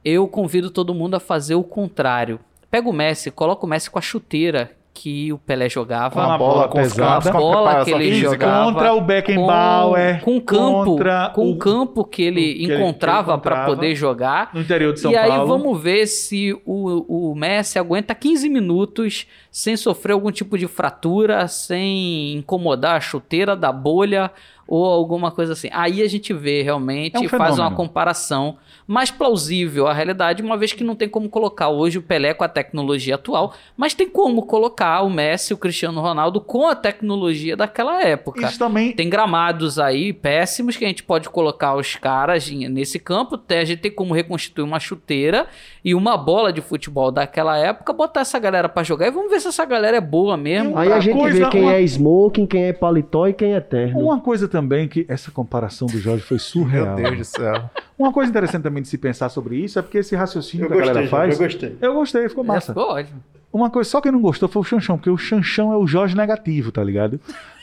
Eu 0.05 0.27
convido 0.27 0.69
todo 0.69 0.93
mundo 0.93 1.15
a 1.15 1.19
fazer 1.19 1.55
o 1.55 1.63
contrário. 1.63 2.39
Pega 2.69 2.87
o 2.87 2.93
Messi, 2.93 3.31
coloca 3.31 3.65
o 3.65 3.69
Messi 3.69 3.89
com 3.89 3.97
a 3.97 4.01
chuteira 4.01 4.75
que 4.93 5.33
o 5.33 5.37
Pelé 5.39 5.67
jogava. 5.67 6.13
Com 6.13 6.21
a 6.31 6.37
bola 6.37 6.67
com 6.67 6.77
pesada. 6.77 7.29
a 7.29 7.33
bola 7.33 7.83
que 7.83 7.91
ele 7.91 8.11
física. 8.11 8.29
jogava 8.31 8.71
Contra 8.73 8.93
o 8.93 9.01
Beckenbauer. 9.01 10.19
com, 10.21 10.31
com 10.31 10.37
o 10.37 10.41
campo, 10.41 10.85
contra 10.85 11.29
com 11.33 11.51
o- 11.51 11.57
campo 11.57 12.03
que 12.05 12.21
ele 12.21 12.53
que 12.53 12.73
encontrava 12.73 13.37
para 13.37 13.65
poder 13.65 13.95
jogar. 13.95 14.51
No 14.53 14.61
interior 14.61 14.93
de 14.93 14.99
São 14.99 15.11
e 15.11 15.15
aí 15.17 15.29
Paulo. 15.29 15.47
vamos 15.47 15.81
ver 15.81 16.05
se 16.07 16.53
o, 16.65 17.31
o 17.31 17.35
Messi 17.35 17.79
aguenta 17.79 18.13
15 18.13 18.47
minutos 18.49 19.25
sem 19.51 19.75
sofrer 19.75 20.13
algum 20.13 20.31
tipo 20.31 20.57
de 20.57 20.67
fratura, 20.67 21.47
sem 21.47 22.33
incomodar 22.35 22.95
a 22.97 23.01
chuteira 23.01 23.55
da 23.55 23.71
bolha 23.71 24.31
ou 24.67 24.85
alguma 24.85 25.31
coisa 25.31 25.53
assim. 25.53 25.69
Aí 25.71 26.01
a 26.01 26.07
gente 26.07 26.33
vê 26.33 26.61
realmente 26.61 27.15
É 27.17 27.19
um 27.19 27.23
e 27.23 27.27
faz 27.29 27.57
uma 27.59 27.69
comparação 27.75 28.57
mais 28.85 29.09
plausível 29.11 29.87
à 29.87 29.93
realidade, 29.93 30.41
uma 30.43 30.57
vez 30.57 30.73
que 30.73 30.83
não 30.83 30.95
tem 30.95 31.07
como 31.07 31.29
colocar 31.29 31.69
hoje 31.69 31.97
o 31.97 32.01
Pelé 32.01 32.33
com 32.33 32.43
a 32.43 32.49
tecnologia 32.49 33.15
atual, 33.15 33.53
mas 33.77 33.93
tem 33.93 34.09
como 34.09 34.45
colocar 34.45 35.01
o 35.03 35.09
Messi, 35.09 35.53
o 35.53 35.57
Cristiano 35.57 36.01
Ronaldo 36.01 36.41
com 36.41 36.67
a 36.67 36.75
tecnologia 36.75 37.55
daquela 37.55 38.01
época. 38.03 38.45
Isso 38.47 38.59
também 38.59 38.91
Tem 38.93 39.09
gramados 39.09 39.79
aí 39.79 40.11
péssimos 40.11 40.75
que 40.75 40.83
a 40.83 40.87
gente 40.87 41.03
pode 41.03 41.29
colocar 41.29 41.75
os 41.75 41.95
caras 41.95 42.49
nesse 42.49 42.99
campo. 42.99 43.39
A 43.49 43.63
gente 43.63 43.79
tem 43.79 43.91
como 43.91 44.13
reconstituir 44.13 44.63
uma 44.63 44.79
chuteira 44.79 45.47
e 45.83 45.95
uma 45.95 46.17
bola 46.17 46.51
de 46.51 46.59
futebol 46.61 47.11
daquela 47.11 47.57
época, 47.57 47.93
botar 47.93 48.21
essa 48.21 48.37
galera 48.39 48.67
pra 48.67 48.83
jogar 48.83 49.07
e 49.07 49.11
vamos 49.11 49.31
ver 49.31 49.39
se 49.39 49.47
essa 49.47 49.63
galera 49.65 49.97
é 49.97 50.01
boa 50.01 50.35
mesmo. 50.35 50.77
Aí 50.77 50.91
a 50.91 50.99
gente 50.99 51.17
coisa, 51.17 51.45
vê 51.45 51.49
quem 51.49 51.61
uma- 51.63 51.73
é 51.73 51.81
smoking, 51.81 52.45
quem 52.45 52.63
é 52.65 52.73
paletó 52.73 53.27
e 53.27 53.33
quem 53.33 53.53
é 53.53 53.59
terno. 53.61 53.99
Uma 53.99 54.19
coisa 54.19 54.47
também 54.53 54.87
que 54.87 55.05
essa 55.09 55.29
comparação 55.31 55.87
do 55.87 55.97
Jorge 55.99 56.23
foi 56.23 56.39
surreal. 56.39 56.95
Meu 56.95 57.11
Deus 57.11 57.17
do 57.17 57.23
céu. 57.25 57.69
Uma 57.99 58.13
coisa 58.13 58.29
interessante 58.29 58.63
também 58.63 58.81
de 58.81 58.87
se 58.89 58.97
pensar 58.97 59.27
sobre 59.29 59.57
isso 59.57 59.77
é 59.77 59.81
porque 59.81 59.97
esse 59.97 60.15
raciocínio 60.15 60.65
Eu 60.65 60.69
que 60.69 60.73
a 60.75 60.77
galera 60.79 60.99
gostei, 61.01 61.19
faz. 61.19 61.33
eu 61.39 61.45
gostei. 61.45 61.77
Eu 61.81 61.93
gostei, 61.93 62.29
ficou 62.29 62.43
É, 62.43 62.47
massa. 62.47 62.73
ficou 62.73 62.89
ótimo. 62.91 63.21
Uma 63.51 63.69
coisa 63.69 63.89
só 63.89 63.99
quem 64.01 64.11
não 64.11 64.21
gostou 64.21 64.47
foi 64.49 64.61
o 64.61 64.65
Chanchão, 64.65 64.97
porque 64.97 65.09
o 65.09 65.17
Chanchão 65.17 65.71
é 65.73 65.77
o 65.77 65.85
Jorge 65.85 66.15
negativo, 66.15 66.71
tá 66.71 66.83
ligado? 66.83 67.19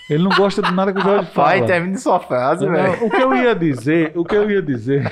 Ele 0.09 0.23
não 0.23 0.31
gosta 0.37 0.61
de 0.63 0.73
nada 0.73 0.93
que 0.93 0.99
o 0.99 1.03
Jorge 1.03 1.31
Pai, 1.35 1.57
fala. 1.59 1.67
termine 1.67 1.97
sua 1.99 2.21
frase, 2.21 2.67
velho. 2.69 3.05
o 3.07 3.11
que 3.11 3.17
eu 3.23 3.35
ia 3.35 3.55
dizer, 3.55 4.13
o 4.15 4.25
que 4.25 4.35
eu 4.37 4.51
ia 4.51 4.61
dizer, 4.63 5.11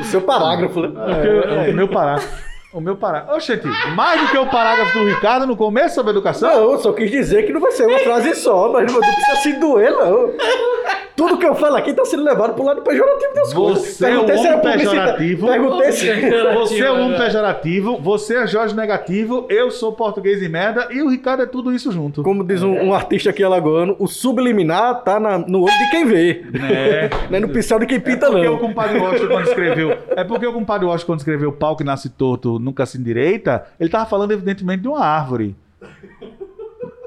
O 0.00 0.04
seu 0.04 0.20
parágrafo, 0.22 0.80
né? 0.82 0.88
o, 0.88 1.20
que 1.22 1.26
eu- 1.28 1.70
o 1.72 1.74
meu 1.74 1.88
parágrafo, 1.88 2.49
o 2.72 2.80
meu 2.80 2.96
parágrafo. 2.96 3.36
Oxente, 3.36 3.66
mais 3.94 4.20
do 4.20 4.28
que 4.28 4.38
o 4.38 4.46
parágrafo 4.46 4.98
do 4.98 5.08
Ricardo 5.08 5.46
no 5.46 5.56
começo 5.56 5.94
sobre 5.96 6.12
educação? 6.12 6.48
Não, 6.48 6.72
eu 6.72 6.78
só 6.78 6.92
quis 6.92 7.10
dizer 7.10 7.44
que 7.46 7.52
não 7.52 7.60
vai 7.60 7.72
ser 7.72 7.86
uma 7.86 7.98
frase 7.98 8.34
só, 8.34 8.72
mas 8.72 8.90
não 8.92 9.00
precisa 9.00 9.36
se 9.42 9.52
doer, 9.54 9.90
não. 9.90 10.32
Tudo 11.20 11.36
que 11.36 11.44
eu 11.44 11.54
falo 11.54 11.76
aqui 11.76 11.92
tá 11.92 12.02
sendo 12.06 12.24
levado 12.24 12.54
pro 12.54 12.64
lado 12.64 12.80
pejorativo 12.80 13.34
das 13.34 13.52
coisas. 13.52 13.84
Você 13.88 14.06
é 14.06 14.18
o 14.18 14.26
se 14.26 14.32
homem 14.48 14.60
pejorativo. 14.62 15.46
Perguntei 15.46 15.92
se... 15.92 16.06
Você 16.54 16.80
é 16.80 16.90
um 16.90 17.14
pejorativo, 17.14 17.98
você 18.00 18.36
é 18.38 18.46
Jorge 18.46 18.74
negativo, 18.74 19.46
eu 19.50 19.70
sou 19.70 19.92
português 19.92 20.40
e 20.42 20.48
merda 20.48 20.88
e 20.90 21.02
o 21.02 21.10
Ricardo 21.10 21.42
é 21.42 21.46
tudo 21.46 21.74
isso 21.74 21.92
junto. 21.92 22.22
Como 22.22 22.42
diz 22.42 22.62
um, 22.62 22.72
um 22.72 22.94
artista 22.94 23.28
aqui 23.28 23.44
alagoano, 23.44 23.94
o 23.98 24.06
subliminar 24.06 25.02
tá 25.02 25.20
na- 25.20 25.36
no 25.38 25.60
olho 25.64 25.78
de 25.78 25.90
quem 25.90 26.06
vê. 26.06 26.42
É. 26.72 27.10
Não 27.28 27.36
é 27.36 27.40
no 27.40 27.50
pincel 27.50 27.78
de 27.80 27.84
quem 27.86 28.00
pinta, 28.00 28.30
Porque 28.30 28.48
o 28.48 28.52
não. 28.52 28.58
compadre 28.58 28.98
Washington 28.98 29.28
quando 29.28 29.46
escreveu. 29.48 29.98
É 30.16 30.24
porque 30.24 30.46
o 30.46 30.52
compadre 30.54 30.86
Washington 30.86 31.12
quando 31.12 31.18
escreveu 31.18 31.52
pau 31.52 31.76
que 31.76 31.84
nasce 31.84 32.08
torto, 32.08 32.58
nunca 32.58 32.86
se 32.86 32.96
endireita, 32.96 33.66
ele 33.78 33.90
tava 33.90 34.06
falando 34.06 34.30
evidentemente 34.32 34.80
de 34.80 34.88
uma 34.88 35.04
árvore. 35.04 35.54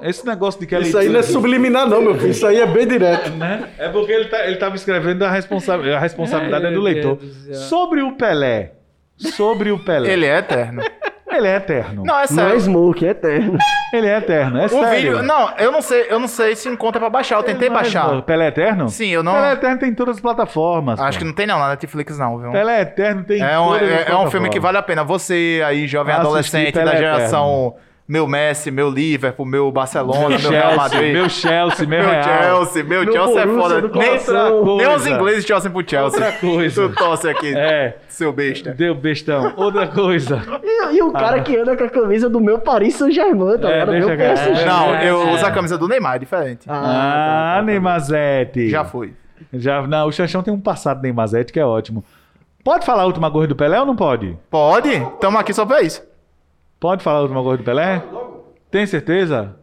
Esse 0.03 0.25
negócio 0.25 0.59
de 0.59 0.67
que 0.67 0.77
Isso 0.77 0.97
aí 0.97 1.09
não 1.09 1.19
é 1.19 1.23
subliminar, 1.23 1.87
não, 1.87 2.01
meu 2.01 2.15
filho. 2.15 2.31
Isso 2.31 2.45
aí 2.45 2.59
é 2.59 2.65
bem 2.65 2.87
direto. 2.87 3.29
né? 3.31 3.69
É 3.77 3.89
porque 3.89 4.11
ele, 4.11 4.25
tá, 4.25 4.45
ele 4.45 4.57
tava 4.57 4.75
escrevendo 4.75 5.23
a, 5.23 5.31
responsa 5.31 5.75
a 5.75 5.99
responsabilidade 5.99 6.65
é, 6.65 6.71
do 6.71 6.81
leitor. 6.81 7.15
Do. 7.15 7.55
Sobre 7.55 8.01
o 8.01 8.11
Pelé. 8.13 8.73
Sobre 9.17 9.71
o 9.71 9.79
Pelé. 9.79 10.11
Ele 10.11 10.25
é 10.25 10.37
eterno. 10.39 10.81
Ele 11.31 11.47
é 11.47 11.55
eterno. 11.55 12.03
Não, 12.05 12.13
é 12.13 12.17
Não 12.17 12.19
é 12.21 12.27
sério. 12.27 12.57
smoking, 12.59 13.07
é 13.07 13.13
terno. 13.15 13.57
Ele 13.91 14.07
é 14.07 14.17
eterno. 14.17 14.59
É 14.59 14.65
O 14.65 14.69
sério. 14.69 14.89
vídeo. 14.89 15.23
Não, 15.23 15.49
eu 15.57 15.71
não 15.71 15.81
sei, 15.81 16.05
eu 16.09 16.19
não 16.19 16.27
sei 16.27 16.55
se 16.55 16.69
encontra 16.69 16.99
pra 16.99 17.09
baixar. 17.09 17.37
Eu 17.37 17.43
tentei 17.43 17.69
Não 17.69 17.75
é 17.77 17.79
baixar. 17.79 18.05
smoking. 18.05 18.21
Pelé 18.21 18.45
é 18.45 18.47
eterno? 18.49 18.89
Sim, 18.89 19.07
eu 19.09 19.23
não. 19.23 19.33
Pelé 19.33 19.53
eterno 19.53 19.79
tem 19.79 19.89
em 19.89 19.95
todas 19.95 20.15
as 20.17 20.21
plataformas. 20.21 20.99
Acho 20.99 21.17
que 21.17 21.25
não 21.25 21.33
tem 21.33 21.47
não 21.47 21.57
na 21.57 21.69
Netflix, 21.69 22.19
não, 22.19 22.37
viu? 22.37 22.51
Pelé 22.51 22.81
eterno 22.81 23.23
tem 23.23 23.39
em 23.39 23.43
É 23.43 23.57
um, 23.57 23.65
todas 23.65 23.81
as 23.81 23.89
é, 24.07 24.11
é 24.11 24.15
um 24.15 24.29
filme 24.29 24.49
que 24.49 24.59
vale 24.59 24.77
a 24.77 24.83
pena. 24.83 25.03
Você 25.03 25.63
aí, 25.65 25.87
jovem 25.87 26.13
Assistir 26.13 26.27
adolescente 26.27 26.71
Pelé 26.73 26.91
da 26.91 26.97
geração 26.97 27.75
meu 28.05 28.27
Messi, 28.27 28.69
meu 28.69 28.89
Liverpool, 28.89 29.45
meu 29.45 29.71
Barcelona, 29.71 30.37
meu 30.37 30.37
Real 30.37 30.51
Chelsea, 30.51 30.75
Madrid. 30.75 31.13
meu 31.13 31.29
Chelsea, 31.29 31.87
meu, 31.87 31.99
Meu 32.01 32.09
Real. 32.09 32.23
Chelsea, 32.23 32.83
meu, 32.83 33.03
Meu 33.05 33.13
Chelsea 33.13 33.41
é 33.41 33.45
Borussia 33.45 33.61
foda. 33.69 33.81
do 33.87 33.97
Nem, 33.97 34.07
coração. 34.09 34.77
nem 34.77 34.87
os 34.89 35.07
ingleses 35.07 35.45
torcem 35.45 35.71
pro 35.71 35.89
Chelsea. 35.89 36.03
Outra 36.19 36.31
coisa. 36.33 36.89
Tu 36.89 36.95
torce 36.95 37.29
aqui, 37.29 37.55
É, 37.55 37.97
seu 38.09 38.33
besta. 38.33 38.71
deu 38.73 38.93
bestão. 38.93 39.53
Outra 39.55 39.87
coisa. 39.87 40.41
E, 40.61 40.95
e 40.97 41.01
o 41.01 41.11
cara 41.13 41.39
que 41.41 41.55
anda 41.57 41.77
com 41.77 41.83
a 41.85 41.89
camisa 41.89 42.29
do 42.29 42.41
meu 42.41 42.59
Paris 42.59 42.95
Saint-Germain, 42.95 43.57
tá 43.57 43.69
É, 43.69 43.85
Meu. 43.85 44.07
PSG. 44.17 44.65
Não, 44.65 44.93
é, 44.95 45.09
eu 45.09 45.21
é. 45.21 45.33
uso 45.33 45.45
a 45.45 45.51
camisa 45.51 45.77
do 45.77 45.87
Neymar, 45.87 46.15
é 46.15 46.19
diferente. 46.19 46.65
Ah, 46.67 46.73
Ah, 46.75 46.81
tá, 46.83 47.53
tá, 47.53 47.55
tá. 47.57 47.61
Neymazete. 47.63 48.69
Já 48.69 48.83
foi. 48.83 49.13
Já, 49.53 49.85
não, 49.87 50.07
o 50.07 50.11
Xanxão 50.11 50.43
tem 50.43 50.53
um 50.53 50.59
passado 50.59 51.01
Neymazete 51.01 51.53
que 51.53 51.59
é 51.59 51.65
ótimo. 51.65 52.03
Pode 52.63 52.85
falar 52.85 53.03
a 53.03 53.05
última 53.05 53.31
coisa 53.31 53.47
do 53.47 53.55
Pelé 53.55 53.79
ou 53.79 53.85
não 53.85 53.95
pode? 53.95 54.37
Pode? 54.49 55.05
Tamo 55.19 55.37
aqui 55.37 55.53
só 55.53 55.65
pra 55.65 55.81
isso. 55.81 56.01
Pode 56.83 57.01
falar 57.01 57.19
a 57.19 57.21
última 57.21 57.41
coisa 57.41 57.59
do 57.59 57.63
Pelé? 57.63 58.03
Tem 58.69 58.85
certeza? 58.85 59.55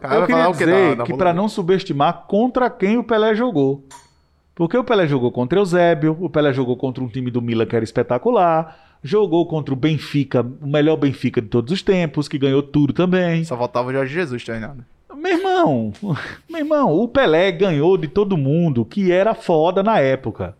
Cara, 0.00 0.14
eu 0.14 0.26
queria 0.26 0.50
dizer 0.50 1.02
que 1.04 1.12
para 1.12 1.34
não 1.34 1.50
subestimar 1.50 2.24
contra 2.26 2.70
quem 2.70 2.96
o 2.96 3.04
Pelé 3.04 3.34
jogou. 3.34 3.84
Porque 4.54 4.74
o 4.74 4.82
Pelé 4.82 5.06
jogou 5.06 5.30
contra 5.30 5.58
o 5.58 5.60
Eusébio, 5.60 6.16
o 6.18 6.30
Pelé 6.30 6.50
jogou 6.54 6.78
contra 6.78 7.04
um 7.04 7.08
time 7.08 7.30
do 7.30 7.42
Milan 7.42 7.66
que 7.66 7.76
era 7.76 7.84
espetacular, 7.84 8.74
jogou 9.04 9.46
contra 9.46 9.74
o 9.74 9.76
Benfica, 9.76 10.40
o 10.62 10.66
melhor 10.66 10.96
Benfica 10.96 11.42
de 11.42 11.48
todos 11.48 11.74
os 11.74 11.82
tempos, 11.82 12.26
que 12.26 12.38
ganhou 12.38 12.62
tudo 12.62 12.94
também. 12.94 13.44
Só 13.44 13.54
faltava 13.54 13.90
o 13.90 13.92
Jorge 13.92 14.14
Jesus 14.14 14.42
treinando. 14.42 14.82
Meu 15.14 15.36
irmão, 15.36 15.92
meu 16.48 16.60
irmão, 16.60 16.98
o 16.98 17.06
Pelé 17.06 17.52
ganhou 17.52 17.98
de 17.98 18.08
todo 18.08 18.38
mundo 18.38 18.82
que 18.86 19.12
era 19.12 19.34
foda 19.34 19.82
na 19.82 20.00
época. 20.00 20.56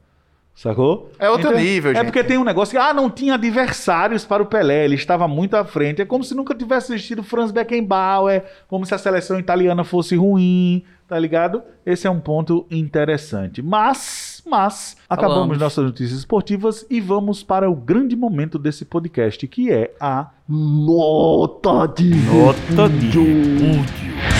Sacou? 0.60 1.10
É 1.18 1.30
outro 1.30 1.56
nível, 1.56 1.90
É 1.92 1.94
gente. 1.94 2.04
porque 2.04 2.22
tem 2.22 2.36
um 2.36 2.44
negócio 2.44 2.72
que, 2.72 2.76
ah, 2.76 2.92
não 2.92 3.08
tinha 3.08 3.32
adversários 3.32 4.26
para 4.26 4.42
o 4.42 4.46
Pelé, 4.46 4.84
ele 4.84 4.94
estava 4.94 5.26
muito 5.26 5.54
à 5.56 5.64
frente. 5.64 6.02
É 6.02 6.04
como 6.04 6.22
se 6.22 6.34
nunca 6.34 6.54
tivesse 6.54 6.92
existido 6.92 7.22
Franz 7.22 7.50
Beckenbauer, 7.50 8.44
como 8.68 8.84
se 8.84 8.94
a 8.94 8.98
seleção 8.98 9.38
italiana 9.38 9.84
fosse 9.84 10.16
ruim, 10.16 10.84
tá 11.08 11.18
ligado? 11.18 11.62
Esse 11.86 12.06
é 12.06 12.10
um 12.10 12.20
ponto 12.20 12.66
interessante. 12.70 13.62
Mas, 13.62 14.42
mas, 14.46 14.98
acabamos 15.08 15.34
Falamos. 15.38 15.58
nossas 15.58 15.82
notícias 15.82 16.18
esportivas 16.18 16.84
e 16.90 17.00
vamos 17.00 17.42
para 17.42 17.70
o 17.70 17.74
grande 17.74 18.14
momento 18.14 18.58
desse 18.58 18.84
podcast, 18.84 19.48
que 19.48 19.72
é 19.72 19.94
a 19.98 20.28
Nota 20.46 21.86
de 21.86 22.14
Nota 22.14 22.86
de 22.86 23.06
repúdio. 23.06 24.39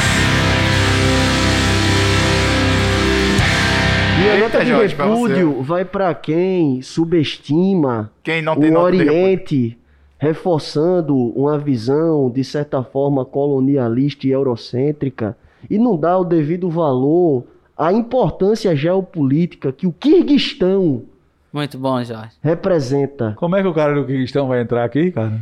E 4.20 4.22
a 4.22 4.34
Eita, 4.34 4.38
nota 4.44 4.60
de 4.60 4.70
Jorge, 4.70 4.94
pra 4.94 5.06
repúdio 5.06 5.62
vai 5.62 5.82
pra 5.82 6.14
quem 6.14 6.82
subestima 6.82 8.12
Quem 8.22 8.42
não 8.42 8.54
tem 8.54 8.70
o? 8.70 8.78
Oriente, 8.78 9.78
reforçando 10.18 11.16
uma 11.16 11.58
visão, 11.58 12.30
de 12.30 12.44
certa 12.44 12.82
forma, 12.82 13.24
colonialista 13.24 14.26
e 14.26 14.30
eurocêntrica, 14.30 15.34
e 15.70 15.78
não 15.78 15.96
dá 15.96 16.18
o 16.18 16.24
devido 16.24 16.68
valor 16.68 17.44
à 17.74 17.94
importância 17.94 18.76
geopolítica 18.76 19.72
que 19.72 19.86
o 19.86 19.92
Quirguistão 19.92 21.02
Muito 21.50 21.78
bom, 21.78 22.04
Jorge. 22.04 22.32
representa. 22.42 23.34
Como 23.38 23.56
é 23.56 23.62
que 23.62 23.68
o 23.68 23.72
cara 23.74 23.94
do 23.94 24.04
Cristão 24.04 24.48
vai 24.48 24.60
entrar 24.60 24.84
aqui, 24.84 25.10
cara? 25.12 25.40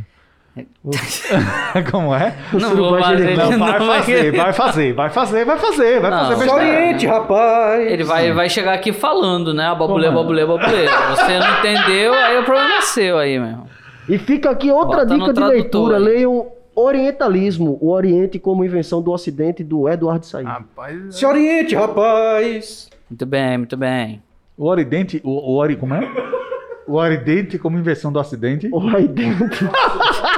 Como 1.91 2.13
é? 2.15 2.35
Não 2.53 2.75
vou 2.75 2.91
vai 2.91 3.03
fazer, 3.03 3.37
Não, 3.37 3.51
não 3.51 3.59
vai 3.59 3.79
vai 3.79 4.01
fazer, 4.01 4.31
vai 4.31 4.53
fazer, 4.53 4.93
vai 4.93 5.09
fazer, 5.09 5.45
vai 5.45 5.57
fazer, 5.57 5.99
vai 5.99 6.11
Não. 6.11 6.19
fazer 6.19 6.35
besteira. 6.35 6.53
oriente, 6.55 7.07
rapaz. 7.07 7.91
Ele 7.91 8.03
vai, 8.03 8.31
vai 8.33 8.49
chegar 8.49 8.73
aqui 8.73 8.93
falando, 8.93 9.53
né? 9.53 9.73
Babulê, 9.77 10.07
é? 10.07 10.11
babulê, 10.11 10.45
babulê. 10.45 10.85
Você 11.11 11.39
não 11.39 11.59
entendeu, 11.59 12.13
aí 12.13 12.37
o 12.37 12.43
problema 12.43 12.75
é 12.75 12.81
seu 12.81 13.17
aí, 13.17 13.37
meu 13.39 13.49
irmão. 13.49 13.67
E 14.07 14.17
fica 14.17 14.49
aqui 14.49 14.71
outra 14.71 15.05
Bota 15.05 15.17
dica 15.17 15.33
de 15.33 15.39
leitura. 15.43 15.97
aí. 15.97 16.03
Leiam 16.03 16.47
Orientalismo, 16.75 17.77
o 17.81 17.91
Oriente 17.91 18.39
como 18.39 18.63
invenção 18.63 19.01
do 19.01 19.11
Ocidente, 19.11 19.63
do 19.63 19.87
Eduardo 19.89 20.25
Said. 20.25 20.47
Rapaz, 20.47 21.15
Se 21.15 21.25
oriente, 21.25 21.75
rapaz. 21.75 22.89
Muito 23.09 23.25
bem, 23.25 23.57
muito 23.57 23.75
bem. 23.77 24.23
O 24.57 24.65
Oridente, 24.65 25.21
o, 25.23 25.29
o 25.29 25.55
Ori, 25.57 25.75
como 25.75 25.93
é? 25.93 25.99
O 26.87 26.95
Oridente 26.95 27.59
como 27.59 27.77
inversão 27.77 28.11
do 28.11 28.19
Ocidente. 28.19 28.67
O 28.71 28.77
Oriente. 28.77 29.21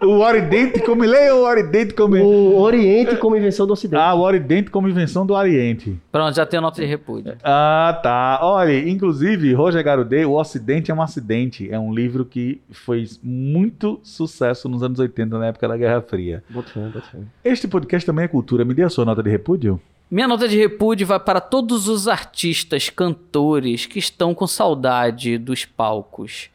O 0.00 0.18
Oridente 0.20 0.80
como 0.80 1.02
leia 1.02 1.34
o 1.34 1.42
Oridente 1.44 1.94
como 1.94 2.16
o 2.16 2.60
Oriente 2.60 3.16
como 3.16 3.36
invenção 3.36 3.66
do 3.66 3.72
Ocidente. 3.72 4.00
Ah, 4.00 4.14
o 4.14 4.20
Oridente 4.20 4.70
como 4.70 4.88
invenção 4.88 5.26
do 5.26 5.34
Oriente. 5.34 5.98
Pronto, 6.10 6.34
já 6.34 6.46
tem 6.46 6.60
nota 6.60 6.80
de 6.80 6.86
repúdio. 6.86 7.36
Ah, 7.42 7.98
tá. 8.02 8.38
Olha, 8.42 8.78
inclusive, 8.88 9.52
Roger 9.52 9.82
Garudê, 9.82 10.24
O 10.24 10.32
Ocidente 10.32 10.90
é 10.90 10.94
um 10.94 11.02
Acidente. 11.02 11.68
É 11.70 11.78
um 11.78 11.92
livro 11.92 12.24
que 12.24 12.60
fez 12.70 13.18
muito 13.22 14.00
sucesso 14.02 14.68
nos 14.68 14.82
anos 14.82 14.98
80, 14.98 15.38
na 15.38 15.46
época 15.46 15.68
da 15.68 15.76
Guerra 15.76 16.00
Fria. 16.00 16.42
Bota 16.48 16.68
fé, 16.70 16.80
bota 16.80 17.00
fé. 17.02 17.18
Este 17.44 17.66
podcast 17.68 18.06
também 18.06 18.24
é 18.24 18.28
cultura. 18.28 18.64
Me 18.64 18.74
dê 18.74 18.82
a 18.82 18.88
sua 18.88 19.04
nota 19.04 19.22
de 19.22 19.30
repúdio? 19.30 19.80
Minha 20.10 20.26
nota 20.26 20.48
de 20.48 20.56
repúdio 20.56 21.06
vai 21.06 21.20
para 21.20 21.38
todos 21.38 21.86
os 21.86 22.08
artistas, 22.08 22.88
cantores 22.88 23.84
que 23.84 23.98
estão 23.98 24.34
com 24.34 24.46
saudade 24.46 25.36
dos 25.36 25.66
palcos. 25.66 26.48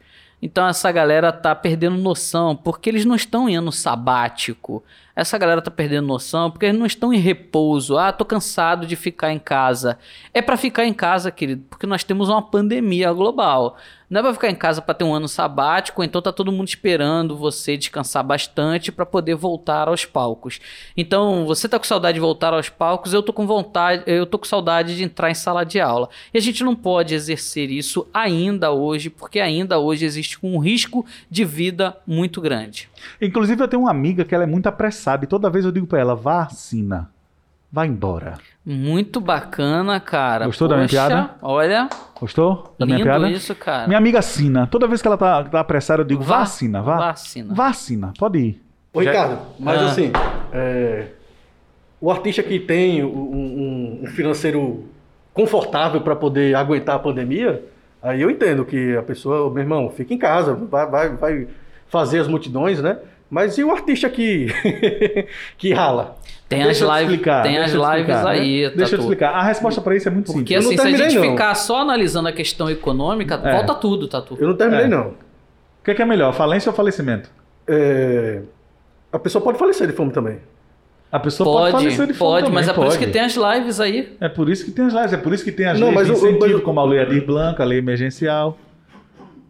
Então 0.44 0.68
essa 0.68 0.92
galera 0.92 1.32
tá 1.32 1.54
perdendo 1.54 1.96
noção 1.96 2.54
porque 2.54 2.90
eles 2.90 3.06
não 3.06 3.14
estão 3.14 3.48
em 3.48 3.56
ano 3.56 3.72
sabático. 3.72 4.84
Essa 5.16 5.38
galera 5.38 5.62
tá 5.62 5.70
perdendo 5.70 6.08
noção 6.08 6.50
porque 6.50 6.66
eles 6.66 6.78
não 6.78 6.86
estão 6.86 7.12
em 7.12 7.18
repouso. 7.18 7.96
Ah, 7.96 8.12
tô 8.12 8.24
cansado 8.24 8.84
de 8.86 8.96
ficar 8.96 9.32
em 9.32 9.38
casa. 9.38 9.96
É 10.32 10.42
para 10.42 10.56
ficar 10.56 10.84
em 10.84 10.92
casa, 10.92 11.30
querido, 11.30 11.64
porque 11.70 11.86
nós 11.86 12.02
temos 12.02 12.28
uma 12.28 12.42
pandemia 12.42 13.12
global. 13.12 13.76
Não 14.10 14.20
é 14.20 14.22
pra 14.22 14.34
ficar 14.34 14.50
em 14.50 14.54
casa 14.54 14.82
pra 14.82 14.94
ter 14.94 15.04
um 15.04 15.14
ano 15.14 15.26
sabático, 15.26 16.04
então 16.04 16.20
tá 16.20 16.30
todo 16.30 16.52
mundo 16.52 16.68
esperando 16.68 17.36
você 17.36 17.76
descansar 17.76 18.22
bastante 18.22 18.92
pra 18.92 19.06
poder 19.06 19.34
voltar 19.34 19.88
aos 19.88 20.04
palcos. 20.04 20.60
Então, 20.96 21.46
você 21.46 21.68
tá 21.68 21.78
com 21.78 21.84
saudade 21.84 22.14
de 22.14 22.20
voltar 22.20 22.52
aos 22.52 22.68
palcos, 22.68 23.12
eu 23.12 23.22
tô 23.22 23.32
com 23.32 23.46
vontade, 23.46 24.04
eu 24.06 24.26
tô 24.26 24.38
com 24.38 24.44
saudade 24.44 24.96
de 24.96 25.02
entrar 25.02 25.30
em 25.30 25.34
sala 25.34 25.64
de 25.64 25.80
aula. 25.80 26.08
E 26.32 26.38
a 26.38 26.40
gente 26.40 26.62
não 26.62 26.76
pode 26.76 27.14
exercer 27.14 27.70
isso 27.70 28.06
ainda 28.12 28.70
hoje, 28.70 29.10
porque 29.10 29.40
ainda 29.40 29.78
hoje 29.78 30.04
existe 30.04 30.38
um 30.42 30.58
risco 30.58 31.04
de 31.30 31.44
vida 31.44 31.96
muito 32.06 32.40
grande. 32.40 32.88
Inclusive, 33.20 33.62
eu 33.62 33.68
tenho 33.68 33.82
uma 33.82 33.90
amiga 33.90 34.24
que 34.24 34.34
ela 34.34 34.44
é 34.44 34.46
muito 34.46 34.66
apressada 34.66 35.24
e 35.24 35.28
toda 35.28 35.48
vez 35.50 35.64
eu 35.64 35.72
digo 35.72 35.86
pra 35.86 35.98
ela: 36.00 36.14
vacina. 36.14 37.10
Vai 37.72 37.88
embora. 37.88 38.34
Muito 38.64 39.20
bacana, 39.20 39.98
cara. 39.98 40.46
Gostou 40.46 40.68
da 40.68 40.76
minha 40.76 40.86
Poxa, 40.86 41.06
piada? 41.08 41.30
Olha, 41.42 41.88
Gostou 42.20 42.72
da 42.78 42.86
minha 42.86 42.98
lindo 42.98 43.08
piada? 43.10 43.28
isso, 43.28 43.52
cara. 43.56 43.88
Minha 43.88 43.98
amiga 43.98 44.22
Sina. 44.22 44.68
Toda 44.68 44.86
vez 44.86 45.02
que 45.02 45.08
ela 45.08 45.16
tá, 45.18 45.42
tá 45.42 45.58
apressada, 45.60 46.02
eu 46.02 46.06
digo: 46.06 46.22
Va- 46.22 46.38
vacina, 46.38 46.80
vá. 46.80 46.96
vacina. 46.98 47.52
Vacina, 47.52 48.12
pode 48.16 48.38
ir. 48.38 48.62
Ô, 48.92 49.00
Ricardo, 49.00 49.38
mas 49.58 49.80
Ah. 49.82 49.86
assim, 49.86 50.12
é, 50.52 51.06
o 52.00 52.12
artista 52.12 52.44
que 52.44 52.60
tem 52.60 53.02
um, 53.02 53.08
um- 53.08 54.00
um 54.04 54.06
financeiro 54.06 54.84
confortável 55.32 56.00
para 56.00 56.14
poder 56.14 56.54
aguentar 56.54 56.94
a 56.94 56.98
pandemia, 57.00 57.60
aí 58.00 58.22
eu 58.22 58.30
entendo 58.30 58.64
que 58.64 58.96
a 58.96 59.02
pessoa, 59.02 59.50
meu 59.52 59.62
irmão, 59.64 59.90
fica 59.90 60.14
em 60.14 60.18
casa, 60.18 60.54
vai, 60.54 60.86
vai, 60.88 61.08
vai 61.16 61.48
fazer 61.94 62.18
as 62.18 62.26
multidões, 62.26 62.82
né? 62.82 62.98
Mas 63.30 63.56
e 63.56 63.62
o 63.62 63.70
artista 63.70 64.10
que, 64.10 64.48
que 65.56 65.72
rala? 65.72 66.16
Tem 66.48 66.60
as 66.60 66.66
Deixa 66.66 66.84
eu 66.84 66.88
te 66.88 66.92
lives, 66.94 67.10
explicar, 67.12 67.42
tem 67.44 67.58
as 67.58 67.72
eu 67.74 67.80
lives 67.80 67.98
explicar, 68.00 68.24
né? 68.24 68.30
aí, 68.30 68.60
Deixa 68.60 68.68
eu 68.68 68.84
te 68.86 68.90
Tatu. 68.90 69.02
explicar. 69.02 69.30
A 69.30 69.42
resposta 69.44 69.80
pra 69.80 69.96
isso 69.96 70.08
é 70.08 70.10
muito 70.10 70.32
Porque 70.32 70.60
simples. 70.60 70.78
Eu 70.78 70.84
não 70.84 70.84
assim, 70.84 70.96
se 70.96 71.02
a 71.02 71.08
gente 71.08 71.18
não. 71.24 71.30
ficar 71.32 71.54
só 71.54 71.80
analisando 71.82 72.28
a 72.28 72.32
questão 72.32 72.68
econômica, 72.68 73.40
É. 73.42 73.52
volta 73.52 73.74
tudo, 73.76 74.08
Tatu. 74.08 74.36
Eu 74.40 74.48
não 74.48 74.56
terminei, 74.56 74.84
É. 74.84 74.88
não. 74.88 75.08
O 75.08 75.84
que 75.84 75.90
é, 75.92 75.94
que 75.94 76.02
é 76.02 76.04
melhor, 76.04 76.32
falência 76.34 76.68
ou 76.70 76.74
falecimento? 76.76 77.30
É, 77.66 78.40
a 79.12 79.18
pessoa 79.18 79.42
pode 79.42 79.56
falecer 79.58 79.86
de 79.86 79.92
fome 79.92 80.10
também. 80.12 80.38
A 81.10 81.20
pessoa 81.20 81.48
pode, 81.48 81.72
Pode, 81.72 81.84
falecer 81.84 82.06
de 82.08 82.12
fome 82.12 82.30
pode, 82.30 82.44
também, 82.46 82.54
mas 82.54 82.68
é 82.68 82.72
por 82.72 82.86
isso 82.88 82.96
pode. 82.98 83.06
que 83.06 83.12
tem 83.12 83.22
as 83.22 83.34
lives 83.36 83.80
aí. 83.80 84.16
É 84.20 84.28
por 84.28 84.48
isso 84.50 84.64
que 84.64 84.72
tem 84.72 84.84
as 84.84 84.92
leis, 84.92 85.12
é 85.12 85.16
por 85.16 85.32
isso 85.32 85.44
que 85.44 85.52
tem 85.52 85.66
as 85.66 85.78
Não, 85.78 85.86
leis 85.88 85.94
mas 85.96 86.06
de 86.08 86.12
incentivo, 86.14 86.40
mas 86.40 86.54
o- 86.56 86.60
como 86.62 86.80
a 86.80 86.84
Lei 86.84 87.00
Adir 87.00 87.24
Blanca, 87.24 87.62
a 87.62 87.66
lei 87.66 87.78
emergencial. 87.78 88.58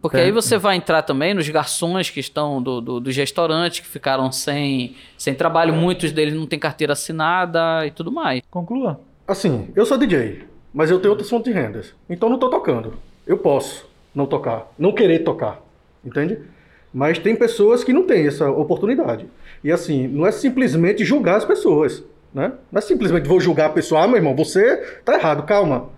Porque 0.05 0.17
É. 0.17 0.25
aí 0.25 0.31
você 0.31 0.57
vai 0.57 0.75
entrar 0.75 1.01
também 1.01 1.33
nos 1.33 1.47
garçons 1.49 2.09
que 2.09 2.19
estão 2.19 2.61
do, 2.61 2.79
do- 2.81 2.99
dos 2.99 3.15
restaurantes, 3.15 3.79
que 3.79 3.87
ficaram 3.87 4.31
sem, 4.31 4.95
sem 5.17 5.33
trabalho, 5.33 5.73
muitos 5.73 6.11
deles 6.11 6.33
não 6.33 6.45
têm 6.45 6.59
carteira 6.59 6.93
assinada 6.93 7.85
e 7.87 7.91
tudo 7.91 8.11
mais. 8.11 8.41
Conclua. 8.51 8.99
Assim, 9.27 9.69
eu 9.75 9.85
sou 9.85 9.97
DJ, 9.97 10.43
mas 10.73 10.91
eu 10.91 10.99
tenho 10.99 11.11
outras 11.11 11.29
fontes 11.29 11.51
de 11.51 11.59
rendas. 11.59 11.93
Então 12.09 12.29
não 12.29 12.37
tô 12.37 12.49
tocando. 12.49 12.93
Eu 13.25 13.37
posso 13.37 13.87
não 14.13 14.25
tocar, 14.27 14.71
não 14.77 14.91
querer 14.91 15.19
tocar, 15.19 15.59
entende? 16.05 16.37
Mas 16.93 17.17
tem 17.19 17.35
pessoas 17.35 17.83
que 17.83 17.91
não 17.91 18.03
têm 18.03 18.27
essa 18.27 18.49
oportunidade. 18.49 19.25
E 19.63 19.71
assim, 19.71 20.07
não 20.07 20.25
é 20.27 20.31
simplesmente 20.31 21.03
julgar 21.03 21.37
as 21.37 21.43
pessoas, 21.45 22.03
né? 22.33 22.53
Não 22.71 22.77
é 22.77 22.81
simplesmente 22.81 23.27
vou 23.27 23.39
julgar 23.41 23.65
a 23.65 23.73
pessoa, 23.73 24.03
ah, 24.03 24.07
meu 24.07 24.17
irmão, 24.17 24.35
você 24.35 24.77
tá 25.03 25.15
errado, 25.15 25.43
calma. 25.43 25.89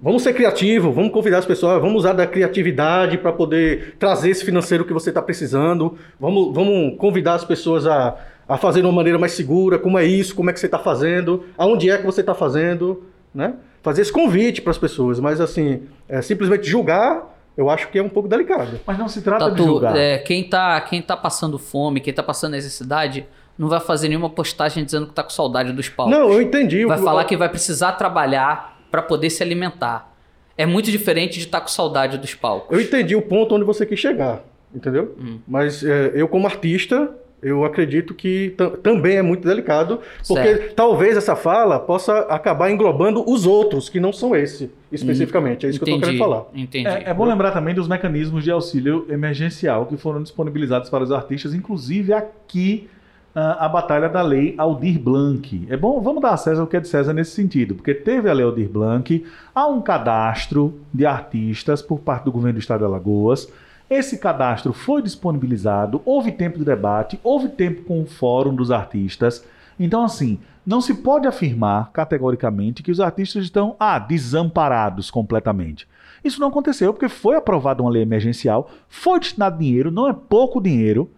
Vamos 0.00 0.22
ser 0.22 0.32
criativos, 0.32 0.94
vamos 0.94 1.10
convidar 1.12 1.38
as 1.38 1.46
pessoas, 1.46 1.80
vamos 1.80 1.96
usar 1.96 2.12
da 2.12 2.24
criatividade 2.26 3.18
para 3.18 3.32
poder 3.32 3.96
trazer 3.98 4.30
esse 4.30 4.44
financeiro 4.44 4.84
que 4.84 4.92
você 4.92 5.10
está 5.10 5.20
precisando. 5.20 5.96
Vamos, 6.20 6.54
vamos 6.54 6.96
convidar 6.98 7.34
as 7.34 7.44
pessoas 7.44 7.84
a, 7.84 8.16
a 8.48 8.56
fazer 8.56 8.80
de 8.80 8.86
uma 8.86 8.92
maneira 8.92 9.18
mais 9.18 9.32
segura, 9.32 9.76
como 9.76 9.98
é 9.98 10.04
isso, 10.04 10.36
como 10.36 10.50
é 10.50 10.52
que 10.52 10.60
você 10.60 10.66
está 10.66 10.78
fazendo, 10.78 11.44
aonde 11.56 11.90
é 11.90 11.98
que 11.98 12.06
você 12.06 12.20
está 12.20 12.32
fazendo, 12.34 13.02
né? 13.34 13.54
Fazer 13.82 14.02
esse 14.02 14.12
convite 14.12 14.62
para 14.62 14.70
as 14.70 14.78
pessoas, 14.78 15.18
mas 15.18 15.40
assim, 15.40 15.82
é, 16.08 16.22
simplesmente 16.22 16.68
julgar, 16.68 17.34
eu 17.56 17.68
acho 17.68 17.88
que 17.88 17.98
é 17.98 18.02
um 18.02 18.08
pouco 18.08 18.28
delicado. 18.28 18.78
Mas 18.86 18.98
não 18.98 19.08
se 19.08 19.20
trata 19.20 19.50
de 19.50 19.62
julgar. 19.64 19.96
é, 19.96 20.18
quem, 20.18 20.44
tá, 20.48 20.80
quem 20.80 21.02
tá 21.02 21.16
passando 21.16 21.58
fome, 21.58 21.98
quem 22.00 22.14
tá 22.14 22.22
passando 22.22 22.52
necessidade, 22.52 23.26
não 23.58 23.68
vai 23.68 23.80
fazer 23.80 24.08
nenhuma 24.08 24.30
postagem 24.30 24.84
dizendo 24.84 25.08
que 25.08 25.12
tá 25.12 25.24
com 25.24 25.30
saudade 25.30 25.72
dos 25.72 25.88
palcos. 25.88 26.16
Não, 26.16 26.30
eu 26.32 26.40
entendi. 26.40 26.86
Vai 26.86 27.00
o- 27.00 27.02
falar 27.02 27.24
que 27.24 27.36
vai 27.36 27.48
precisar 27.48 27.92
trabalhar 27.92 28.77
para 28.90 29.02
poder 29.02 29.30
se 29.30 29.42
alimentar. 29.42 30.14
É 30.56 30.66
muito 30.66 30.90
diferente 30.90 31.34
de 31.38 31.44
estar 31.46 31.60
com 31.60 31.68
saudade 31.68 32.18
dos 32.18 32.34
palcos. 32.34 32.76
Eu 32.76 32.80
entendi 32.82 33.14
o 33.14 33.22
ponto 33.22 33.54
onde 33.54 33.64
você 33.64 33.86
quis 33.86 33.98
chegar, 34.00 34.42
entendeu? 34.74 35.14
Hum. 35.20 35.38
Mas 35.46 35.84
é, 35.84 36.10
eu, 36.14 36.26
como 36.26 36.46
artista, 36.48 37.10
eu 37.40 37.64
acredito 37.64 38.12
que 38.12 38.54
tam- 38.56 38.70
também 38.70 39.16
é 39.18 39.22
muito 39.22 39.46
delicado, 39.46 40.00
porque 40.26 40.42
Certo. 40.56 40.74
talvez 40.74 41.16
essa 41.16 41.36
fala 41.36 41.78
possa 41.78 42.18
acabar 42.22 42.68
englobando 42.72 43.22
os 43.30 43.46
outros, 43.46 43.88
que 43.88 44.00
não 44.00 44.12
são 44.12 44.34
esse, 44.34 44.68
especificamente. 44.90 45.64
É 45.64 45.68
isso 45.70 45.78
que 45.78 45.88
eu 45.88 45.94
tô 45.94 46.00
querendo 46.00 46.18
falar. 46.18 46.46
Entendi. 46.52 46.88
É, 46.88 47.04
é 47.10 47.14
bom 47.14 47.24
lembrar 47.24 47.52
também 47.52 47.72
dos 47.72 47.86
mecanismos 47.86 48.42
de 48.42 48.50
auxílio 48.50 49.06
emergencial 49.08 49.86
que 49.86 49.96
foram 49.96 50.20
disponibilizados 50.20 50.90
para 50.90 51.04
os 51.04 51.12
artistas, 51.12 51.54
inclusive 51.54 52.12
aqui 52.12 52.88
a 53.34 53.68
batalha 53.68 54.08
da 54.08 54.22
lei 54.22 54.54
Aldir 54.58 54.98
Blanc. 54.98 55.66
É 55.68 55.76
bom, 55.76 56.00
vamos 56.00 56.20
dar 56.22 56.32
a 56.32 56.36
César 56.36 56.62
o 56.62 56.66
que 56.66 56.76
é 56.76 56.80
de 56.80 56.88
César 56.88 57.12
nesse 57.12 57.32
sentido, 57.32 57.74
porque 57.74 57.94
teve 57.94 58.28
a 58.28 58.32
lei 58.32 58.44
Aldir 58.44 58.68
Blanc, 58.68 59.24
há 59.54 59.66
um 59.66 59.80
cadastro 59.80 60.80
de 60.92 61.06
artistas 61.06 61.80
por 61.80 62.00
parte 62.00 62.24
do 62.24 62.32
governo 62.32 62.58
do 62.58 62.60
estado 62.60 62.80
de 62.80 62.86
Alagoas. 62.86 63.48
Esse 63.88 64.18
cadastro 64.18 64.72
foi 64.72 65.00
disponibilizado, 65.02 66.02
houve 66.04 66.32
tempo 66.32 66.58
de 66.58 66.64
debate, 66.64 67.18
houve 67.22 67.48
tempo 67.48 67.82
com 67.82 68.02
o 68.02 68.06
fórum 68.06 68.54
dos 68.54 68.70
artistas. 68.70 69.44
Então, 69.78 70.04
assim, 70.04 70.38
não 70.66 70.80
se 70.80 70.94
pode 70.94 71.26
afirmar 71.26 71.90
categoricamente 71.92 72.82
que 72.82 72.90
os 72.90 73.00
artistas 73.00 73.44
estão 73.44 73.76
ah, 73.78 73.98
desamparados 73.98 75.10
completamente. 75.10 75.88
Isso 76.22 76.40
não 76.40 76.48
aconteceu 76.48 76.92
porque 76.92 77.08
foi 77.08 77.36
aprovada 77.36 77.80
uma 77.80 77.90
lei 77.90 78.02
emergencial, 78.02 78.70
foi 78.88 79.20
destinado 79.20 79.58
dinheiro, 79.58 79.90
não 79.90 80.08
é 80.08 80.12
pouco 80.12 80.60
dinheiro, 80.60 81.10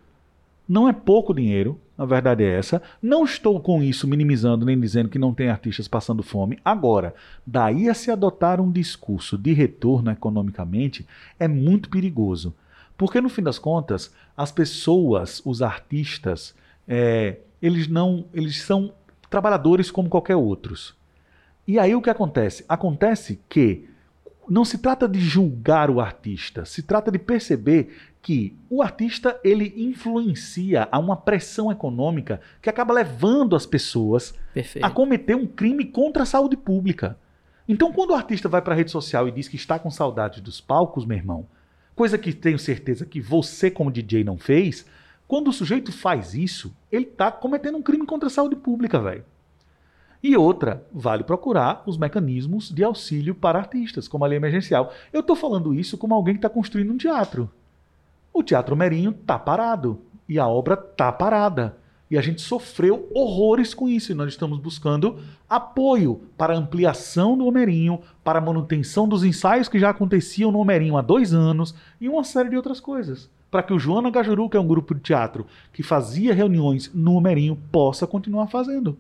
não 0.68 0.88
é 0.88 0.92
pouco 0.92 1.34
dinheiro, 1.34 1.76
a 2.00 2.06
verdade 2.06 2.42
é 2.42 2.56
essa. 2.56 2.80
Não 3.02 3.24
estou 3.24 3.60
com 3.60 3.82
isso 3.82 4.08
minimizando 4.08 4.64
nem 4.64 4.80
dizendo 4.80 5.10
que 5.10 5.18
não 5.18 5.34
tem 5.34 5.50
artistas 5.50 5.86
passando 5.86 6.22
fome. 6.22 6.58
Agora, 6.64 7.14
daí 7.46 7.90
a 7.90 7.94
se 7.94 8.10
adotar 8.10 8.58
um 8.58 8.72
discurso 8.72 9.36
de 9.36 9.52
retorno 9.52 10.10
economicamente 10.10 11.06
é 11.38 11.46
muito 11.46 11.90
perigoso. 11.90 12.54
Porque 12.96 13.20
no 13.20 13.28
fim 13.28 13.42
das 13.42 13.58
contas, 13.58 14.14
as 14.34 14.50
pessoas, 14.50 15.42
os 15.44 15.60
artistas, 15.60 16.54
é, 16.88 17.36
eles 17.60 17.86
não, 17.86 18.24
eles 18.32 18.62
são 18.62 18.94
trabalhadores 19.28 19.90
como 19.90 20.08
qualquer 20.08 20.36
outros. 20.36 20.94
E 21.68 21.78
aí 21.78 21.94
o 21.94 22.00
que 22.00 22.08
acontece? 22.08 22.64
Acontece 22.66 23.38
que 23.46 23.89
não 24.50 24.64
se 24.64 24.78
trata 24.78 25.08
de 25.08 25.20
julgar 25.20 25.88
o 25.88 26.00
artista, 26.00 26.64
se 26.64 26.82
trata 26.82 27.08
de 27.08 27.20
perceber 27.20 27.96
que 28.20 28.58
o 28.68 28.82
artista 28.82 29.38
ele 29.44 29.72
influencia 29.76 30.88
a 30.90 30.98
uma 30.98 31.16
pressão 31.16 31.70
econômica 31.70 32.40
que 32.60 32.68
acaba 32.68 32.92
levando 32.92 33.54
as 33.54 33.64
pessoas 33.64 34.34
Perfeito. 34.52 34.84
a 34.84 34.90
cometer 34.90 35.36
um 35.36 35.46
crime 35.46 35.84
contra 35.84 36.24
a 36.24 36.26
saúde 36.26 36.56
pública. 36.56 37.16
Então, 37.68 37.92
quando 37.92 38.10
o 38.10 38.14
artista 38.14 38.48
vai 38.48 38.60
para 38.60 38.74
a 38.74 38.76
rede 38.76 38.90
social 38.90 39.28
e 39.28 39.32
diz 39.32 39.46
que 39.46 39.54
está 39.54 39.78
com 39.78 39.88
saudade 39.88 40.42
dos 40.42 40.60
palcos, 40.60 41.06
meu 41.06 41.16
irmão, 41.16 41.46
coisa 41.94 42.18
que 42.18 42.32
tenho 42.32 42.58
certeza 42.58 43.06
que 43.06 43.20
você, 43.20 43.70
como 43.70 43.92
DJ, 43.92 44.24
não 44.24 44.36
fez, 44.36 44.84
quando 45.28 45.46
o 45.46 45.52
sujeito 45.52 45.92
faz 45.92 46.34
isso, 46.34 46.76
ele 46.90 47.04
está 47.04 47.30
cometendo 47.30 47.78
um 47.78 47.82
crime 47.82 48.04
contra 48.04 48.26
a 48.26 48.30
saúde 48.30 48.56
pública, 48.56 48.98
velho. 48.98 49.24
E 50.22 50.36
outra, 50.36 50.84
vale 50.92 51.24
procurar 51.24 51.82
os 51.86 51.96
mecanismos 51.96 52.70
de 52.70 52.84
auxílio 52.84 53.34
para 53.34 53.58
artistas, 53.58 54.06
como 54.06 54.24
a 54.24 54.28
lei 54.28 54.36
emergencial. 54.36 54.92
Eu 55.12 55.20
estou 55.20 55.34
falando 55.34 55.72
isso 55.72 55.96
como 55.96 56.14
alguém 56.14 56.34
que 56.34 56.38
está 56.38 56.48
construindo 56.50 56.92
um 56.92 56.98
teatro. 56.98 57.50
O 58.32 58.42
Teatro 58.42 58.76
Merinho 58.76 59.10
está 59.10 59.38
parado 59.38 60.00
e 60.28 60.38
a 60.38 60.46
obra 60.46 60.74
está 60.74 61.10
parada. 61.10 61.76
E 62.10 62.18
a 62.18 62.20
gente 62.20 62.42
sofreu 62.42 63.08
horrores 63.14 63.72
com 63.72 63.88
isso. 63.88 64.12
E 64.12 64.14
nós 64.14 64.28
estamos 64.28 64.58
buscando 64.58 65.18
apoio 65.48 66.22
para 66.36 66.56
ampliação 66.56 67.38
do 67.38 67.46
Homerinho, 67.46 68.00
para 68.22 68.40
manutenção 68.40 69.08
dos 69.08 69.24
ensaios 69.24 69.68
que 69.68 69.78
já 69.78 69.90
aconteciam 69.90 70.52
no 70.52 70.58
Homerinho 70.58 70.96
há 70.96 71.02
dois 71.02 71.32
anos 71.32 71.74
e 72.00 72.08
uma 72.08 72.24
série 72.24 72.50
de 72.50 72.56
outras 72.56 72.80
coisas. 72.80 73.30
Para 73.50 73.62
que 73.62 73.72
o 73.72 73.78
Joana 73.78 74.10
Gajuru, 74.10 74.48
que 74.48 74.56
é 74.56 74.60
um 74.60 74.66
grupo 74.66 74.94
de 74.94 75.00
teatro 75.00 75.46
que 75.72 75.82
fazia 75.82 76.34
reuniões 76.34 76.90
no 76.92 77.14
Homerinho, 77.14 77.56
possa 77.72 78.06
continuar 78.06 78.48
fazendo. 78.48 78.98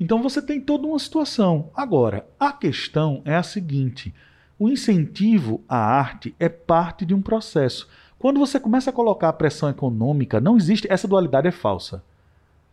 Então 0.00 0.22
você 0.22 0.40
tem 0.40 0.60
toda 0.60 0.86
uma 0.86 0.98
situação. 0.98 1.70
Agora, 1.74 2.26
a 2.38 2.52
questão 2.52 3.22
é 3.24 3.34
a 3.34 3.42
seguinte: 3.42 4.14
o 4.58 4.68
incentivo 4.68 5.62
à 5.68 5.76
arte 5.76 6.34
é 6.38 6.48
parte 6.48 7.04
de 7.04 7.14
um 7.14 7.22
processo. 7.22 7.88
Quando 8.18 8.40
você 8.40 8.58
começa 8.58 8.90
a 8.90 8.92
colocar 8.92 9.28
a 9.28 9.32
pressão 9.32 9.68
econômica, 9.68 10.40
não 10.40 10.56
existe. 10.56 10.90
Essa 10.90 11.06
dualidade 11.06 11.46
é 11.46 11.52
falsa. 11.52 12.02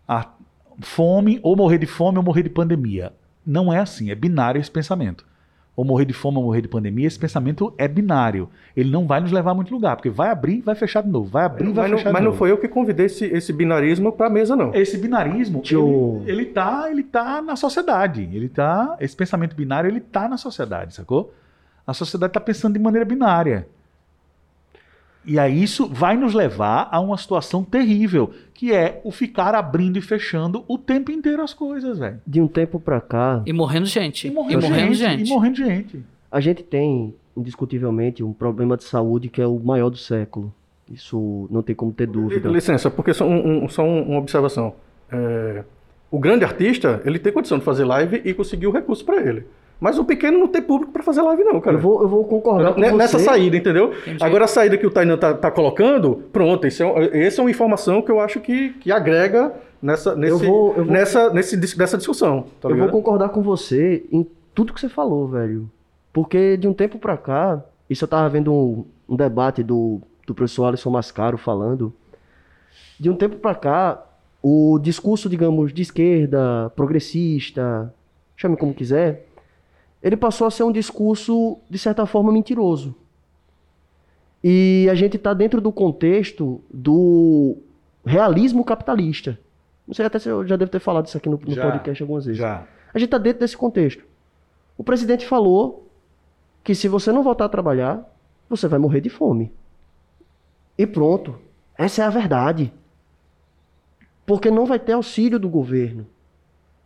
A 0.07 0.27
fome, 0.81 1.39
ou 1.43 1.55
morrer 1.55 1.77
de 1.77 1.85
fome, 1.85 2.17
ou 2.17 2.23
morrer 2.23 2.43
de 2.43 2.49
pandemia. 2.49 3.13
Não 3.45 3.71
é 3.71 3.79
assim, 3.79 4.09
é 4.09 4.15
binário 4.15 4.59
esse 4.59 4.71
pensamento. 4.71 5.25
Ou 5.75 5.83
morrer 5.83 6.05
de 6.05 6.13
fome, 6.13 6.37
ou 6.37 6.43
morrer 6.43 6.61
de 6.61 6.67
pandemia, 6.69 7.05
esse 7.05 7.19
pensamento 7.19 7.73
é 7.77 7.85
binário. 7.87 8.47
Ele 8.77 8.89
não 8.89 9.05
vai 9.05 9.19
nos 9.19 9.31
levar 9.31 9.51
a 9.51 9.53
muito 9.53 9.73
lugar, 9.73 9.97
porque 9.97 10.09
vai 10.09 10.29
abrir, 10.29 10.61
vai 10.61 10.73
fechar 10.73 11.01
de 11.03 11.09
novo, 11.09 11.29
vai 11.29 11.43
abrir, 11.45 11.65
vai 11.73 11.83
Mas, 11.83 11.91
não, 11.91 11.97
fechar 11.97 12.11
mas 12.13 12.19
de 12.21 12.23
não 12.23 12.31
novo. 12.31 12.37
foi 12.37 12.51
eu 12.51 12.57
que 12.57 12.67
convidei 12.67 13.07
esse, 13.07 13.25
esse 13.25 13.51
binarismo 13.51 14.11
para 14.13 14.27
a 14.27 14.29
mesa, 14.29 14.55
não. 14.55 14.73
Esse 14.73 14.97
binarismo, 14.97 15.61
ele, 16.25 16.31
ele 16.31 16.45
tá, 16.45 16.87
ele 16.89 17.03
tá 17.03 17.41
na 17.41 17.55
sociedade. 17.57 18.21
Ele 18.31 18.47
tá, 18.47 18.95
esse 19.01 19.15
pensamento 19.15 19.55
binário, 19.55 19.89
ele 19.89 19.99
tá 19.99 20.29
na 20.29 20.37
sociedade, 20.37 20.93
sacou? 20.93 21.33
A 21.85 21.93
sociedade 21.93 22.31
tá 22.33 22.39
pensando 22.39 22.73
de 22.73 22.79
maneira 22.79 23.05
binária. 23.05 23.67
E 25.27 25.39
aí 25.39 25.63
isso 25.63 25.87
vai 25.87 26.15
nos 26.15 26.33
levar 26.33 26.87
a 26.91 26.99
uma 26.99 27.17
situação 27.17 27.63
terrível, 27.63 28.31
que 28.53 28.71
é 28.71 29.01
o 29.03 29.11
ficar 29.11 29.55
abrindo 29.55 29.97
e 29.97 30.01
fechando 30.01 30.63
o 30.67 30.77
tempo 30.77 31.11
inteiro 31.11 31.41
as 31.41 31.53
coisas, 31.53 31.97
velho. 31.97 32.19
De 32.27 32.39
um 32.39 32.47
tempo 32.47 32.79
pra 32.79 33.01
cá, 33.01 33.41
E 33.45 33.51
morrendo 33.51 33.85
gente. 33.87 34.27
E 34.27 34.31
morrendo, 34.31 34.93
gente, 34.93 35.23
E 35.25 35.29
morrendo 35.29 35.55
gente. 35.57 36.03
a 36.31 36.39
gente 36.39 36.61
tem, 36.63 37.13
indiscutivelmente, 37.35 38.23
um 38.23 38.33
problema 38.33 38.77
de 38.77 38.83
saúde 38.83 39.29
que 39.29 39.41
é 39.41 39.47
o 39.47 39.59
maior 39.59 39.89
do 39.89 39.97
século. 39.97 40.53
Isso 40.91 41.47
não 41.49 41.63
tem 41.63 41.75
como 41.75 41.91
ter 41.91 42.05
dúvida. 42.05 42.47
Licença, 42.49 42.91
porque 42.91 43.13
só, 43.13 43.25
um- 43.27 43.63
um- 43.65 43.69
só 43.69 43.83
um- 43.83 44.03
uma 44.09 44.19
observação. 44.19 44.75
É, 45.11 45.63
o 46.11 46.19
grande 46.19 46.45
artista, 46.45 47.01
ele 47.03 47.17
tem 47.17 47.33
condição 47.33 47.57
de 47.57 47.63
fazer 47.63 47.83
live 47.85 48.21
e 48.23 48.33
conseguir 48.33 48.67
o 48.67 48.71
recurso 48.71 49.03
pra 49.03 49.17
ele. 49.21 49.45
Mas 49.79 49.99
o 49.99 50.05
pequeno 50.05 50.37
não 50.39 50.47
tem 50.47 50.61
público 50.61 50.91
pra 50.93 51.03
fazer 51.03 51.21
live 51.21 51.43
não, 51.43 51.59
cara. 51.59 51.75
Eu 51.77 51.81
vou, 51.81 52.01
eu 52.01 52.07
vou 52.07 52.23
concordar 52.23 52.73
com 52.73 52.79
N- 52.79 52.87
você. 52.91 52.97
Nessa 52.97 53.19
saída, 53.19 53.57
entendeu? 53.57 53.91
Entendi. 53.91 54.23
Agora 54.23 54.45
a 54.45 54.47
saída 54.47 54.77
que 54.77 54.87
o 54.87 54.91
Tainan 54.91 55.17
tá, 55.17 55.33
tá 55.33 55.51
colocando, 55.51 56.23
pronto, 56.31 56.65
esse 56.65 56.81
é, 56.81 57.25
essa 57.25 57.41
é 57.41 57.43
uma 57.43 57.51
informação 57.51 58.01
que 58.01 58.09
eu 58.09 58.19
acho 58.19 58.39
que, 58.39 58.69
que 58.79 58.91
agrega 58.91 59.53
nessa, 59.81 60.15
nesse, 60.15 60.45
vou- 60.45 60.69
eu 60.77 60.83
vou- 60.85 60.93
nessa, 60.93 61.29
nesse, 61.33 61.77
nessa 61.77 61.97
discussão. 61.97 62.45
Tá 62.61 62.69
eu 62.69 62.77
vou 62.77 62.87
concordar 62.89 63.29
com 63.29 63.41
você 63.41 64.05
em 64.11 64.25
tudo 64.53 64.73
que 64.73 64.79
você 64.79 64.87
falou, 64.89 65.27
velho. 65.27 65.69
Porque 66.13 66.55
de 66.55 66.67
um 66.67 66.73
tempo 66.73 66.97
pra 66.97 67.17
cá, 67.17 67.61
isso 67.89 68.05
eu 68.05 68.07
tava 68.07 68.29
vendo 68.29 68.53
um, 68.53 68.85
um 69.09 69.15
debate 69.17 69.61
do, 69.61 69.99
do 70.25 70.33
professor 70.33 70.65
Alisson 70.65 70.89
Mascaro 70.89 71.37
falando. 71.37 71.91
De 72.97 73.09
um 73.09 73.15
tempo 73.15 73.35
pra 73.35 73.53
cá, 73.53 74.01
o 74.41 74.79
discurso, 74.81 75.27
digamos, 75.27 75.73
de 75.73 75.81
esquerda, 75.81 76.71
progressista, 76.77 77.93
chame 78.37 78.55
como 78.55 78.73
quiser, 78.73 79.25
ele 80.05 80.15
passou 80.15 80.45
a 80.45 80.51
ser 80.51 80.61
um 80.61 80.71
discurso, 80.71 81.57
de 81.67 81.79
certa 81.79 82.05
forma, 82.05 82.31
mentiroso. 82.31 82.95
E 84.43 84.87
a 84.91 84.93
gente 84.93 85.17
tá 85.17 85.33
dentro 85.33 85.59
do 85.59 85.71
contexto 85.71 86.61
do 86.71 87.57
realismo 88.05 88.63
capitalista. 88.63 89.39
Não 89.87 89.95
sei 89.95 90.05
até 90.05 90.19
se 90.19 90.29
eu 90.29 90.45
já 90.45 90.55
devo 90.57 90.69
ter 90.69 90.79
falado 90.79 91.07
isso 91.07 91.17
aqui 91.17 91.27
no, 91.27 91.39
no 91.43 91.51
Já, 91.55 91.71
podcast 91.71 92.03
algumas 92.03 92.25
vezes. 92.25 92.37
Já. 92.37 92.67
A 92.93 92.99
gente 92.99 93.07
está 93.07 93.17
dentro 93.17 93.39
desse 93.39 93.57
contexto. 93.57 94.05
O 94.77 94.83
presidente 94.83 95.25
falou 95.25 95.89
que 96.63 96.75
se 96.75 96.87
você 96.87 97.11
não 97.11 97.23
voltar 97.23 97.45
a 97.45 97.49
trabalhar, 97.49 98.07
você 98.47 98.67
vai 98.67 98.77
morrer 98.77 99.01
de 99.01 99.09
fome. 99.09 99.51
E 100.77 100.85
pronto. 100.85 101.35
Essa 101.75 102.03
é 102.03 102.05
a 102.05 102.11
verdade. 102.11 102.71
Porque 104.23 104.51
não 104.51 104.67
vai 104.67 104.77
ter 104.77 104.91
auxílio 104.93 105.39
do 105.39 105.49
governo. 105.49 106.05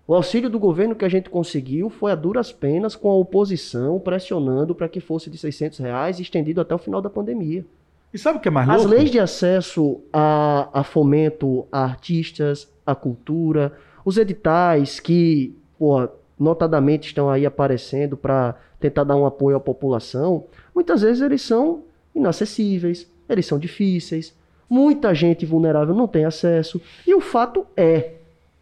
O 0.09 0.15
auxílio 0.15 0.49
do 0.49 0.57
governo 0.57 0.95
que 0.95 1.05
a 1.05 1.07
gente 1.07 1.29
conseguiu 1.29 1.87
foi 1.87 2.11
a 2.11 2.15
duras 2.15 2.51
penas 2.51 2.95
com 2.95 3.11
a 3.11 3.13
oposição 3.13 3.99
pressionando 3.99 4.73
para 4.73 4.89
que 4.89 4.99
fosse 4.99 5.29
de 5.29 5.37
600 5.37 5.77
reais 5.77 6.19
estendido 6.19 6.59
até 6.59 6.73
o 6.73 6.79
final 6.79 6.99
da 6.99 7.11
pandemia. 7.11 7.63
E 8.11 8.17
sabe 8.17 8.39
o 8.39 8.41
que 8.41 8.47
é 8.47 8.51
mais 8.51 8.67
As 8.67 8.77
louco? 8.77 8.89
leis 8.89 9.11
de 9.11 9.19
acesso 9.19 10.01
a, 10.11 10.67
a 10.73 10.83
fomento 10.83 11.67
a 11.71 11.83
artistas, 11.83 12.67
a 12.83 12.95
cultura, 12.95 13.71
os 14.03 14.17
editais 14.17 14.99
que, 14.99 15.55
pô, 15.77 16.09
notadamente 16.39 17.09
estão 17.09 17.29
aí 17.29 17.45
aparecendo 17.45 18.17
para 18.17 18.55
tentar 18.79 19.03
dar 19.03 19.15
um 19.15 19.27
apoio 19.27 19.57
à 19.57 19.59
população, 19.59 20.45
muitas 20.73 21.03
vezes 21.03 21.21
eles 21.21 21.43
são 21.43 21.83
inacessíveis, 22.15 23.07
eles 23.29 23.45
são 23.45 23.59
difíceis, 23.59 24.35
muita 24.67 25.13
gente 25.13 25.45
vulnerável 25.45 25.93
não 25.93 26.07
tem 26.07 26.25
acesso. 26.25 26.81
E 27.05 27.13
o 27.13 27.21
fato 27.21 27.63
é, 27.77 28.13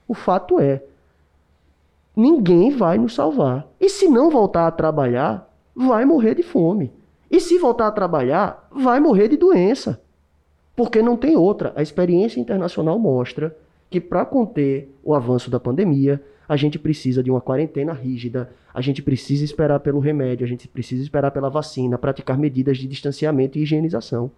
o 0.10 0.14
fato 0.14 0.60
é, 0.60 0.82
ninguém 2.18 2.72
vai 2.72 2.98
nos 2.98 3.14
salvar. 3.14 3.68
E 3.80 3.88
se 3.88 4.08
não 4.08 4.32
voltar 4.32 4.66
a 4.66 4.72
trabalhar, 4.72 5.48
vai 5.76 6.04
morrer 6.04 6.34
de 6.34 6.42
fome. 6.42 6.92
E 7.30 7.40
se 7.40 7.60
voltar 7.60 7.86
a 7.86 7.92
trabalhar, 7.92 8.68
vai 8.72 9.00
morrer 9.00 9.28
de 9.28 9.38
doença. 9.38 10.02
Porque 10.76 11.00
não 11.02 11.16
tem 11.16 11.38
outra. 11.38 11.72
A 11.76 11.84
experiência 11.84 12.40
internacional 12.40 12.98
mostra 12.98 13.56
que 13.88 14.02
para 14.02 14.26
conter 14.26 14.92
o 15.04 15.14
avanço 15.14 15.52
da 15.52 15.60
pandemia, 15.60 16.22
a 16.50 16.58
gente 16.58 16.80
precisa 16.80 17.22
de 17.22 17.30
uma 17.30 17.42
quarentena 17.42 17.94
rígida, 17.94 18.50
a 18.74 18.82
gente 18.82 19.02
precisa 19.02 19.44
esperar 19.44 19.80
pelo 19.82 20.00
remédio, 20.00 20.44
a 20.46 20.50
gente 20.50 20.68
precisa 20.68 21.04
esperar 21.04 21.30
pela 21.32 21.50
vacina, 21.50 21.98
praticar 21.98 22.38
medidas 22.38 22.78
de 22.78 22.88
distanciamento 22.88 23.58
e 23.58 23.62
higienização. 23.62 24.32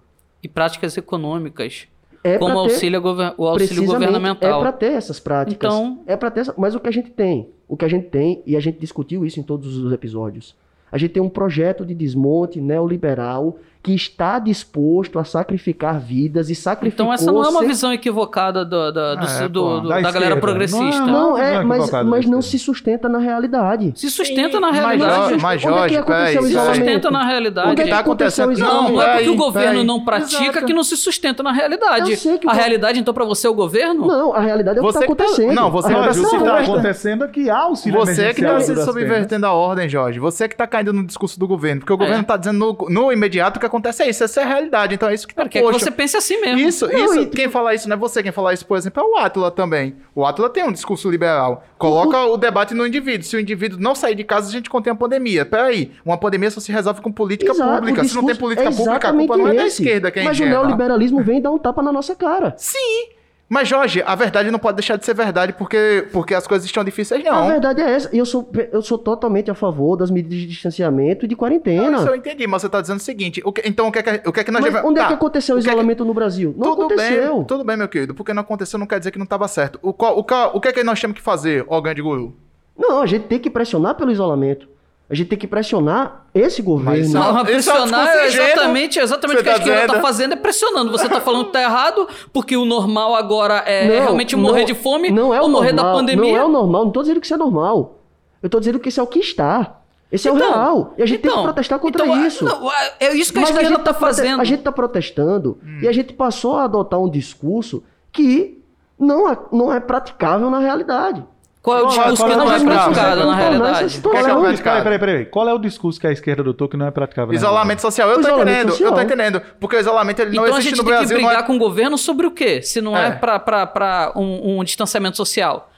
E 0.44 0.48
práticas 0.48 0.98
econômicas, 0.98 1.88
É 2.24 2.38
como 2.38 2.54
ter- 2.54 2.60
auxílio, 2.60 3.02
gover- 3.02 3.34
o 3.38 3.46
auxílio 3.48 3.86
governamental. 3.86 4.60
É 4.60 4.62
para 4.64 4.72
ter 4.72 4.92
essas 4.94 5.20
práticas. 5.20 5.56
Então- 5.74 6.00
É 6.06 6.16
para 6.18 6.30
ter 6.32 6.42
essa... 6.42 6.54
Mas 6.58 6.76
o 6.76 6.80
que 6.80 6.90
a 6.90 6.92
gente 6.92 7.10
tem, 7.12 7.50
o 7.68 7.78
que 7.78 7.86
a 7.86 7.88
gente 7.88 8.08
tem, 8.08 8.42
e 8.46 8.56
a 8.56 8.60
gente 8.60 8.80
discutiu 8.80 9.26
isso 9.26 9.40
em 9.40 9.44
todos 9.44 9.78
os 9.78 9.92
episódios, 9.94 10.56
a 10.92 10.98
gente 10.98 11.12
tem 11.12 11.22
um 11.24 11.30
projeto 11.30 11.86
de 11.86 11.94
desmonte 11.94 12.60
neoliberal 12.60 13.58
que 13.82 13.96
está 13.96 14.40
disposto 14.40 15.18
a 15.20 15.24
sacrificar 15.24 16.00
vidas 16.02 16.50
e 16.50 16.56
sacrificou... 16.56 17.06
Então 17.06 17.14
essa 17.14 17.32
não 17.32 17.42
é 17.44 17.48
uma 17.48 17.62
ser- 17.62 17.68
visão 17.68 17.94
equivocada 17.94 18.66
do- 18.66 18.92
do- 18.92 19.16
do- 19.16 19.26
É, 19.26 19.48
do- 19.48 19.80
da 19.88 20.02
da, 20.02 20.12
galera 20.12 20.36
progressista. 20.36 21.00
Não, 21.06 21.08
Não, 21.32 21.38
é, 21.38 21.54
não 21.54 21.62
é 21.62 21.64
mas, 21.64 21.90
mas 22.06 22.26
não 22.26 22.42
se 22.42 22.60
sustenta 22.60 23.08
na 23.08 23.20
realidade. 23.20 23.94
Se 23.96 24.12
sustenta 24.12 24.60
na 24.60 24.68
Mas, 24.68 24.76
realidade. 24.82 25.16
Jorge, 25.16 25.38
mas 25.42 25.54
é 25.54 25.64
que 25.64 25.70
Jorge, 25.74 25.98
aconteceu 25.98 26.42
peraí. 26.42 26.56
o 26.56 26.60
Se 26.62 26.74
sustenta 26.76 27.12
na 27.12 27.26
realidade. 27.26 27.72
Onde 27.72 27.82
é 27.82 27.84
que 27.86 27.90
tá 27.90 27.98
o 27.98 28.00
acontecendo? 28.02 28.58
Não, 28.60 28.92
não 28.92 29.02
é 29.02 29.14
porque 29.14 29.30
o 29.30 29.36
governo 29.38 29.84
não 29.86 30.04
pratica 30.04 30.44
Exato. 30.44 30.66
que 30.66 30.74
não 30.74 30.84
se 30.84 30.98
sustenta 30.98 31.42
na 31.42 31.54
realidade. 31.54 32.12
Eu 32.12 32.18
sei 32.18 32.38
que 32.38 32.48
o 32.48 32.50
a 32.50 32.54
realidade, 32.54 33.00
então, 33.00 33.14
pra 33.14 33.24
você 33.24 33.48
é 33.48 33.50
o 33.50 33.54
governo? 33.54 34.06
Não, 34.06 34.34
a 34.34 34.42
realidade 34.42 34.78
é 34.78 34.82
o 34.82 34.84
que 34.84 34.90
está 34.90 35.00
tá- 35.00 35.06
acontecendo. 35.06 35.54
não, 35.54 35.72
você 35.72 35.88
que 35.88 35.94
tá 35.94 36.00
realidade 36.02 36.20
Mas 36.20 36.28
o 36.28 36.30
que 36.30 36.36
está 36.44 36.58
Você- 36.66 36.72
acontecendo 36.72 37.24
é 37.24 37.28
que 37.30 37.50
há 37.50 37.58
auxílio 37.60 38.00
Você 38.02 38.34
que 38.34 38.42
emergencial 38.42 38.76
tá 38.76 38.82
se 38.82 38.86
subvertendo 38.86 39.46
a 39.46 39.54
ordem, 39.54 39.88
Jorge. 39.88 40.20
Você 40.20 40.50
que 40.50 40.56
tá 40.58 40.68
caindo 40.68 40.92
no 40.92 41.06
discurso 41.06 41.40
do 41.40 41.48
governo. 41.48 41.80
Porque 41.80 41.94
o 41.94 41.98
governo 41.98 42.20
É. 42.20 42.24
tá 42.24 42.36
dizendo 42.36 42.76
no, 42.90 43.12
imediato 43.14 43.56
o 43.56 43.60
que 43.62 43.69
acontece 43.70 44.04
é 44.04 44.10
isso. 44.10 44.24
Essa 44.24 44.42
é 44.42 44.44
a 44.44 44.48
realidade. 44.48 44.96
Então 44.96 45.08
é 45.10 45.14
isso 45.14 45.28
que 45.28 45.34
tá 45.34 45.44
Porque 45.44 45.58
é 45.58 45.62
que 45.62 45.68
poxa. 45.68 45.86
você 45.86 45.92
pense 45.92 46.18
assim 46.18 46.40
mesmo. 46.42 46.60
Isso, 46.60 46.88
Não, 46.88 47.06
isso. 47.06 47.20
e- 47.22 47.26
Quem 47.28 47.50
fala 47.50 47.74
isso 47.74 47.88
não 47.88 47.96
é 47.96 48.00
você. 48.00 48.22
Quem 48.22 48.32
fala 48.32 48.54
isso, 48.54 48.66
por 48.66 48.78
exemplo, 48.78 49.02
é 49.02 49.06
o 49.06 49.18
Atila 49.24 49.50
também. 49.52 49.96
O 50.14 50.26
Atila 50.26 50.50
tem 50.50 50.64
um 50.64 50.72
discurso 50.72 51.10
liberal. 51.10 51.64
Coloca 51.78 52.26
o 52.26 52.36
debate 52.38 52.74
no 52.74 52.86
indivíduo. 52.86 53.24
Se 53.26 53.36
o 53.36 53.40
indivíduo 53.40 53.80
não 53.80 53.96
sair 53.96 54.16
de 54.16 54.24
casa, 54.24 54.50
a 54.50 54.52
gente 54.52 54.70
contém 54.70 54.92
a 54.92 54.96
pandemia. 54.96 55.46
Peraí, 55.46 55.92
uma 56.06 56.18
pandemia 56.18 56.52
só 56.52 56.60
se 56.60 56.72
resolve 56.72 57.02
com 57.02 57.12
política 57.12 57.52
Exato, 57.52 57.78
pública. 57.78 58.04
Se 58.04 58.16
não 58.16 58.26
tem 58.26 58.36
política 58.36 58.68
é 58.70 58.72
pública, 58.72 59.08
a 59.10 59.14
culpa 59.14 59.38
não 59.38 59.48
é 59.48 59.54
da 59.54 59.66
esse. 59.68 59.82
esquerda 59.82 60.12
que 60.12 60.20
é 60.20 60.24
Mas 60.24 60.40
o 60.40 60.46
neoliberalismo 60.46 61.24
vem 61.24 61.42
dar 61.42 61.52
um 61.52 61.58
tapa 61.58 61.82
na 61.82 61.92
nossa 61.92 62.16
cara. 62.16 62.54
Sim. 62.58 63.10
Mas, 63.52 63.68
Jorge, 63.68 64.04
a 64.06 64.14
verdade 64.14 64.52
não 64.52 64.60
pode 64.60 64.76
deixar 64.78 64.96
de 64.96 65.04
ser 65.04 65.16
verdade 65.16 65.54
porque, 65.54 66.08
porque 66.14 66.36
as 66.36 66.46
coisas 66.46 66.68
estão 66.68 66.84
difíceis, 66.84 67.26
A 67.26 67.32
não. 67.32 67.48
verdade 67.48 67.82
é 67.82 67.90
essa. 67.96 68.16
E 68.16 68.20
eu 68.20 68.26
sou, 68.26 68.48
eu 68.72 68.80
sou 68.84 68.96
totalmente 68.96 69.50
a 69.50 69.56
favor 69.56 69.96
das 69.98 70.12
medidas 70.12 70.38
de 70.38 70.46
distanciamento 70.46 71.26
e 71.26 71.28
de 71.28 71.34
Não, 71.34 71.40
quarentena. 71.40 71.98
isso 71.98 72.08
eu 72.08 72.16
entendi, 72.16 72.46
mas 72.46 72.62
você 72.62 72.70
tá 72.70 72.80
dizendo 72.80 73.00
o 73.00 73.04
seguinte. 73.04 73.42
o 73.44 73.52
que- 73.52 73.64
então, 73.68 73.88
o 73.88 73.92
que 73.92 73.98
é 74.00 74.04
que, 74.04 74.30
o 74.30 74.32
que, 74.32 74.40
é 74.40 74.44
que 74.44 74.52
nós 74.52 74.62
Mas 74.62 74.72
devemos- 74.72 74.92
onde 74.92 75.00
é 75.00 75.02
Tá, 75.02 75.08
que 75.08 75.14
aconteceu 75.16 75.56
o 75.56 75.58
o 75.58 75.62
que 75.62 75.68
é 75.68 75.72
que- 75.72 75.74
isolamento 75.76 76.06
no 76.06 76.14
Brasil? 76.14 76.54
Não 76.56 76.70
tudo 76.70 76.84
aconteceu. 76.86 77.36
bem, 77.38 77.44
tudo 77.46 77.64
bem, 77.64 77.76
meu 77.76 77.88
querido. 77.88 78.14
Porque 78.14 78.34
não 78.36 78.42
aconteceu 78.44 78.78
não 78.78 78.86
quer 78.86 79.00
dizer 79.00 79.10
que 79.10 79.18
não 79.18 79.24
estava 79.24 79.48
certo. 79.48 79.80
O, 79.82 79.92
qual- 79.94 80.16
o, 80.20 80.24
qual- 80.24 80.52
o 80.56 80.62
que 80.62 80.68
é 80.68 80.72
que 80.72 80.84
nós 80.84 81.02
temos 81.02 81.16
que 81.18 81.22
fazer, 81.24 81.66
ó 81.68 81.82
grande 81.82 82.04
guru? 82.04 82.36
Não, 82.78 83.02
a 83.02 83.06
gente 83.08 83.24
tem 83.24 83.40
que 83.40 83.50
pressionar 83.50 83.96
pelo 83.96 84.12
isolamento. 84.12 84.68
A 85.10 85.16
gente 85.16 85.28
tem 85.28 85.40
que 85.40 85.48
pressionar 85.48 86.26
esse 86.36 86.62
governo. 86.62 86.92
Mas 86.92 87.12
Não, 87.12 87.40
é 87.40 87.44
pressionar 87.44 88.08
é 88.10 88.28
exatamente, 88.28 89.00
exatamente 89.00 89.38
Você 89.38 89.42
o 89.42 89.44
que 89.44 89.50
a 89.50 89.54
tá 89.54 89.58
esquerda 89.60 89.80
tá 89.82 89.88
dizendo? 89.88 90.02
fazendo 90.04 90.34
é 90.34 90.36
pressionando. 90.36 90.92
Você 90.92 91.10
tá 91.10 91.20
falando 91.20 91.46
que 91.46 91.52
tá 91.54 91.62
errado, 91.64 92.08
porque 92.32 92.56
o 92.56 92.64
normal 92.64 93.16
agora 93.16 93.56
é 93.66 93.88
Não, 93.88 94.04
realmente 94.04 94.36
morrer 94.36 94.60
não- 94.60 94.66
de 94.68 94.76
fome 94.76 95.10
não 95.10 95.34
é 95.34 95.40
o 95.40 95.44
ou 95.46 95.50
morrer 95.50 95.72
normal, 95.74 95.94
da 95.94 96.00
pandemia. 96.00 96.32
Não 96.34 96.38
é 96.40 96.44
o 96.46 96.50
normal, 96.50 96.86
não 96.86 96.92
tô 96.92 97.02
dizendo 97.02 97.20
que 97.20 97.26
isso 97.26 97.34
é 97.34 97.38
normal. 97.38 98.00
Eu 98.44 98.50
tô 98.50 98.60
dizendo 98.60 98.80
que 98.80 98.90
isso 98.90 99.00
é 99.00 99.04
o 99.04 99.08
que 99.08 99.18
está. 99.20 99.78
Esse 100.12 100.28
é 100.28 100.32
o 100.32 100.36
Então, 100.38 100.52
real. 100.52 100.94
E 100.98 101.04
a 101.04 101.06
gente 101.08 101.20
tem 101.22 101.30
que 101.30 101.36
então, 101.36 101.44
protestar 101.44 101.80
contra 101.80 102.04
então, 102.06 102.26
isso. 102.28 102.46
não, 102.46 102.72
é 103.00 103.14
isso 103.16 103.32
que 103.34 103.40
a 103.40 103.44
esquerda 103.44 103.68
gente 103.68 103.78
tá 103.80 103.94
prote- 103.94 104.00
fazendo. 104.00 104.42
A 104.42 104.44
gente 104.44 104.62
tá 104.64 104.72
protestando 104.72 105.58
e 105.82 105.88
a 105.88 105.92
gente 105.92 106.14
passou 106.14 106.56
a 106.58 106.64
adotar 106.66 107.00
um 107.00 107.10
discurso 107.10 107.84
que 108.12 108.60
não 109.00 109.30
é, 109.30 109.38
não 109.52 109.74
é 109.74 109.80
praticável 109.80 110.50
na 110.52 110.60
realidade. 110.60 111.24
Qual 111.70 111.78
é 111.78 111.82
o 111.82 111.86
Qual- 111.86 112.10
discurso 112.10 112.26
que 112.26 112.32
é 112.32 112.36
não 112.36 112.46
o 112.46 112.50
é 112.50 112.54
discurso? 112.56 112.78
praticado 112.80 113.16
na 113.20 113.26
Não, 113.26 113.32
não, 113.32 113.38
realidade? 113.38 113.72
que 113.72 113.76
é 113.78 113.80
que 113.80 113.86
é 113.86 113.90
situação- 113.90 114.42
praticado? 114.42 114.84
Peraí, 114.84 115.00
peraí, 115.00 115.14
peraí. 115.16 115.26
Qual 115.28 115.48
é 115.50 115.54
o 115.54 115.58
discurso 115.60 116.00
que 116.00 116.08
a 116.08 116.12
esquerda 116.12 116.42
adotou 116.42 116.68
que 116.68 116.76
não 116.78 116.88
é 116.88 116.92
praticável? 116.92 117.32
na 117.32 117.38
Isolamento 117.38 117.82
social, 117.82 118.10
eu 118.10 118.22
tô 118.22 118.30
entendendo, 118.30 118.76
eu 118.80 118.92
tô 118.94 119.02
entendendo. 119.02 119.42
Porque 119.60 119.76
o 119.76 119.80
isolamento 119.80 120.20
ele 120.22 120.36
não 120.36 120.44
Então 120.44 120.56
a 120.56 120.60
existe 120.60 120.70
gente 120.70 120.78
no 120.80 120.84
tem 120.84 120.94
que 120.94 120.98
Brasil. 121.00 121.18
brigar 121.18 121.34
não 121.34 121.40
é... 121.40 121.44
com 121.44 121.56
o 121.56 121.60
governo 121.60 121.98
sobre 121.98 122.26
o 122.28 122.32
quê? 122.32 122.62
Se 122.62 122.82
não 122.82 122.98
é, 122.98 123.08
É. 123.08 123.12
pra 123.12 124.12
um, 124.16 124.64
distanciamento 124.64 125.16
social? 125.18 125.70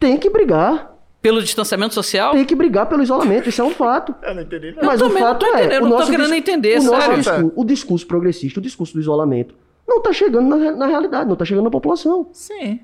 Tem 0.00 0.16
que 0.16 0.28
brigar. 0.30 0.92
Pelo 1.22 1.42
distanciamento 1.42 1.92
social? 1.94 2.32
Tem 2.32 2.44
que 2.44 2.54
brigar 2.54 2.86
pelo 2.86 3.02
isolamento. 3.02 3.48
Isso 3.48 3.60
é 3.60 3.64
um 3.64 3.70
fato. 3.70 4.14
Eu 4.22 4.34
não 4.34 4.42
entendi. 4.42 4.72
não. 4.76 4.84
Mas 4.84 5.00
Eu 5.00 5.06
o 5.06 5.08
também 5.08 5.22
não 5.24 5.30
fato 5.30 5.40
tô 5.40 5.46
é, 5.46 5.50
entendendo, 5.60 5.78
o 5.78 5.84
não 5.84 5.90
tô 5.92 5.98
nosso 5.98 6.10
querendo 6.10 6.28
dis- 6.28 6.36
entender, 6.38 6.78
o 6.78 6.82
nosso 6.84 7.00
sério. 7.00 7.16
discurso, 7.16 7.52
o 7.56 7.64
discurso 7.64 8.06
progressista, 8.06 8.60
o 8.60 8.62
discurso 8.62 8.94
do 8.94 9.00
isolamento, 9.00 9.54
não 9.88 10.00
tá 10.02 10.12
chegando 10.12 10.48
na, 10.56 10.72
na 10.72 10.86
realidade, 10.86 11.28
não 11.28 11.34
tá 11.36 11.44
chegando 11.44 11.64
na 11.64 11.70
população. 11.70 12.28
Sim. 12.32 12.80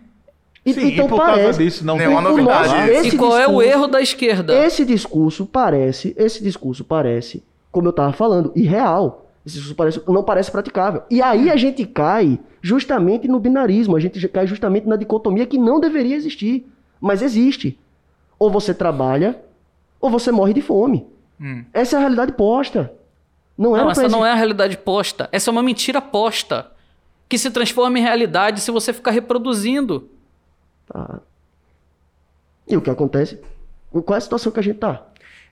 E, 0.64 0.72
Sim, 0.72 0.92
então 0.92 1.06
e 1.06 1.08
por 1.08 1.16
causa 1.18 1.32
parece, 1.32 1.58
disso 1.64 1.84
não 1.84 1.96
tem 1.96 2.06
é 2.06 2.08
uma 2.08 2.20
o 2.20 2.22
novidade. 2.22 2.68
nosso- 2.68 3.06
E 3.08 3.16
qual 3.16 3.36
é 3.36 3.46
o 3.46 3.50
discurso- 3.50 3.62
erro 3.62 3.86
da 3.88 4.00
esquerda? 4.00 4.54
Esse 4.54 4.84
discurso 4.84 5.44
parece, 5.46 6.14
esse 6.16 6.42
discurso 6.42 6.84
parece, 6.84 7.42
como 7.72 7.88
eu 7.88 7.92
tava 7.92 8.12
falando, 8.12 8.52
irreal. 8.54 9.26
Esse 9.44 9.56
discurso 9.56 9.74
parece, 9.74 10.00
não 10.06 10.22
parece 10.22 10.52
praticável. 10.52 11.02
E 11.10 11.20
aí 11.20 11.50
a 11.50 11.56
gente 11.56 11.84
cai 11.84 12.38
justamente 12.60 13.26
no 13.26 13.40
binarismo, 13.40 13.96
a 13.96 14.00
gente 14.00 14.28
cai 14.28 14.46
justamente 14.46 14.86
na 14.86 14.94
dicotomia 14.94 15.46
que 15.46 15.58
não 15.58 15.80
deveria 15.80 16.14
existir, 16.14 16.64
mas 17.00 17.22
existe. 17.22 17.76
Ou 18.38 18.48
você 18.48 18.72
trabalha, 18.72 19.40
ou 20.00 20.08
você 20.10 20.30
morre 20.30 20.52
de 20.52 20.62
fome. 20.62 21.04
Hum. 21.40 21.64
Essa 21.74 21.96
é 21.96 21.98
a 21.98 22.00
realidade 22.00 22.32
posta. 22.32 22.92
Não 23.58 23.72
Não, 23.72 23.90
essa 23.90 24.08
não 24.08 24.24
é 24.24 24.30
a 24.30 24.34
realidade 24.36 24.76
posta. 24.78 25.28
Essa 25.32 25.50
é 25.50 25.52
uma 25.52 25.62
mentira 25.62 26.00
posta. 26.00 26.70
Que 27.28 27.36
se 27.36 27.50
transforma 27.50 27.98
em 27.98 28.02
realidade 28.02 28.60
se 28.60 28.70
você 28.70 28.92
ficar 28.92 29.10
reproduzindo. 29.10 30.08
Tá. 30.86 31.20
E 32.68 32.76
o 32.76 32.80
que 32.80 32.90
acontece? 32.90 33.40
Qual 33.90 34.14
é 34.14 34.18
a 34.18 34.20
situação 34.20 34.52
que 34.52 34.60
a 34.60 34.62
gente 34.62 34.78
tá? 34.78 35.02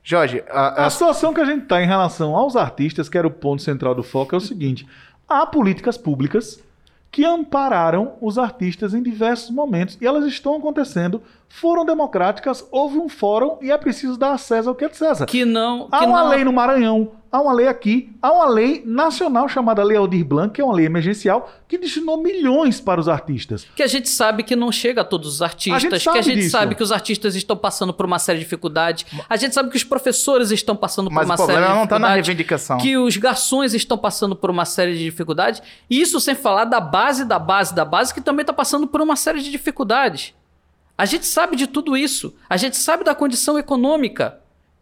Jorge, 0.02 0.43
a- 0.48 0.82
A 0.82 0.86
a- 0.86 0.90
situação 0.90 1.35
que 1.35 1.40
a 1.40 1.44
gente 1.44 1.65
está 1.65 1.82
em 1.82 1.86
relação 1.86 2.35
aos 2.35 2.57
artistas, 2.57 3.09
que 3.09 3.19
era 3.19 3.27
o 3.27 3.31
ponto 3.31 3.61
central 3.62 3.94
do 3.94 4.02
foco, 4.02 4.35
é 4.35 4.39
o 4.39 4.40
seguinte: 4.40 4.89
há 5.28 5.44
políticas 5.44 5.98
públicas 5.98 6.62
que 7.12 7.24
ampararam 7.24 8.12
os 8.20 8.39
artistas 8.39 8.94
em 8.94 9.02
diversos 9.02 9.51
momentos 9.51 9.98
e 10.01 10.07
elas 10.07 10.24
estão 10.24 10.55
acontecendo, 10.55 11.20
foram 11.48 11.85
democráticas, 11.85 12.65
houve 12.70 12.98
um 12.98 13.09
fórum 13.09 13.59
e 13.61 13.70
é 13.70 13.77
preciso 13.77 14.16
dar 14.16 14.32
a 14.32 14.39
César 14.39 14.70
o 14.70 14.74
que 14.74 14.85
é 14.85 14.89
de 14.89 14.97
César. 14.97 15.27
Que 15.27 15.44
não. 15.44 15.89
Há 15.90 15.98
que 15.98 16.07
uma 16.07 16.23
não- 16.23 16.31
lei 16.31 16.44
no 16.44 16.52
Maranhão, 16.52 17.11
há 17.32 17.40
uma 17.40 17.52
lei 17.52 17.69
aqui, 17.69 18.12
há 18.20 18.32
uma 18.32 18.47
lei 18.48 18.82
nacional 18.85 19.48
chamada 19.48 19.82
Lei 19.82 19.97
Aldir 19.97 20.24
Blanc, 20.24 20.52
que 20.52 20.61
é 20.61 20.65
uma 20.65 20.74
lei 20.74 20.86
emergencial, 20.86 21.51
que 21.69 21.78
destinou 21.78 22.20
milhões 22.23 22.81
para 22.81 23.01
os 23.01 23.09
artistas. 23.09 23.66
Que 23.77 23.82
a 23.82 23.86
gente 23.86 24.09
sabe 24.09 24.43
que 24.43 24.57
não 24.57 24.73
chega 24.73 25.02
a 25.02 25.05
todos 25.05 25.35
os 25.35 25.43
artistas, 25.43 26.07
A 26.07 26.12
que 26.12 26.19
a 26.19 26.23
gente 26.23 26.40
disso. 26.40 26.51
sabe 26.51 26.74
que 26.74 26.82
os 26.82 26.90
artistas 26.93 27.35
estão 27.35 27.57
passando 27.57 27.94
por 27.94 28.07
uma 28.07 28.19
série 28.19 28.39
de 28.39 28.44
dificuldades, 28.44 29.07
a 29.28 29.36
gente 29.36 29.55
sabe 29.55 29.70
que 29.70 29.77
os 29.77 29.85
professores 29.85 30.51
estão 30.51 30.74
passando 30.74 31.09
por 31.09 31.15
mas 31.15 31.27
uma 31.27 31.35
o 31.35 31.36
série 31.39 31.48
de 31.48 31.55
problema 31.55 31.81
não 31.81 31.86
tá 31.86 31.98
na 31.98 32.09
dificuldades, 32.09 32.27
reivindicação. 32.27 32.78
que 32.78 32.97
os 32.97 33.16
garçons 33.16 33.74
estão 33.74 33.97
passando 33.97 34.35
por 34.35 34.51
uma 34.51 34.65
série 34.65 34.93
de 34.94 35.05
dificuldades, 35.05 35.62
e 35.89 36.01
isso 36.01 36.19
sem 36.20 36.35
falar 36.35 36.65
da 36.65 36.81
base 36.81 37.24
da 37.24 37.39
base 37.39 37.74
da 37.74 37.85
base 37.85 38.12
que 38.12 38.20
também 38.20 38.43
está 38.43 38.52
passando 38.52 38.86
por 38.86 39.01
uma 39.01 39.16
série 39.16 39.40
de 39.40 39.51
dificuldades. 39.51 40.35
A 40.98 41.07
gente 41.07 41.27
sabe 41.27 41.57
de 41.57 41.66
tudo 41.66 41.97
isso, 41.97 42.35
a 42.48 42.57
gente 42.57 42.77
sabe 42.77 43.05
da 43.05 43.15
condição 43.15 43.59
econômica 43.59 44.39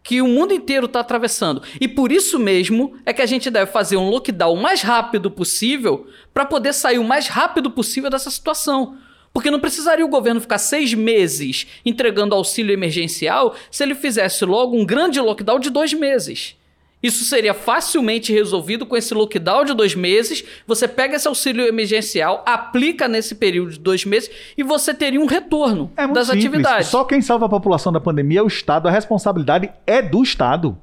que 0.09 0.23
o 0.23 0.27
mundo 0.27 0.55
inteiro 0.55 0.87
está 0.87 1.01
atravessando. 1.01 1.63
E 1.79 1.87
por 1.87 2.11
isso 2.11 2.39
mesmo 2.39 2.95
é 3.05 3.13
que 3.13 3.21
a 3.21 3.27
gente 3.27 3.51
deve 3.51 3.71
fazer 3.71 3.99
um 3.99 4.09
lockdown 4.09 4.55
o 4.55 4.63
mais 4.63 4.81
rápido 4.81 5.31
possível 5.31 6.07
para 6.33 6.47
poder 6.47 6.73
sair 6.73 6.99
o 6.99 7.05
mais 7.05 7.29
rápido 7.29 7.71
possível 7.71 8.09
dessa 8.09 8.31
situação. 8.31 8.97
Porque 9.35 9.51
não 9.51 9.61
precisaria 9.61 10.07
o 10.07 10.09
governo 10.09 10.41
ficar 10.41 10.57
seis 10.57 10.95
meses 10.95 11.67
entregando 11.85 12.35
auxílio 12.35 12.73
emergencial 12.73 13.55
se 13.71 13.83
ele 13.83 13.95
fizesse 13.95 14.47
logo 14.47 14.75
um 14.75 14.87
grande 14.87 15.21
lockdown 15.21 15.61
de 15.61 15.69
dois 15.69 15.93
meses. 15.93 16.57
Isso 17.03 17.25
seria 17.25 17.55
facilmente 17.55 18.33
resolvido 18.33 18.85
com 18.85 18.97
esse 18.97 19.15
lockdown 19.15 19.65
de 19.65 19.73
dois 19.75 19.95
meses. 19.95 20.45
Você 20.67 20.89
pega 20.89 21.15
esse 21.15 21.29
auxílio 21.29 21.65
emergencial, 21.67 22.43
aplica 22.45 23.07
nesse 23.07 23.37
período 23.37 23.71
de 23.73 23.79
dois 23.79 24.05
meses 24.05 24.29
e 24.57 24.65
você 24.65 24.93
teria 24.93 25.21
um 25.21 25.27
retorno 25.27 25.93
É 25.97 26.07
das 26.09 26.27
simples. 26.27 26.45
atividades. 26.47 26.89
Só 26.89 27.05
quem 27.05 27.21
salva 27.23 27.47
a 27.47 27.49
população 27.49 27.93
da 27.93 28.01
pandemia 28.01 28.41
é 28.41 28.43
o 28.43 28.49
Estado. 28.49 28.89
A 28.89 28.91
responsabilidade 28.91 29.71
é 29.87 30.03
do 30.03 30.23
Estado. 30.25 30.77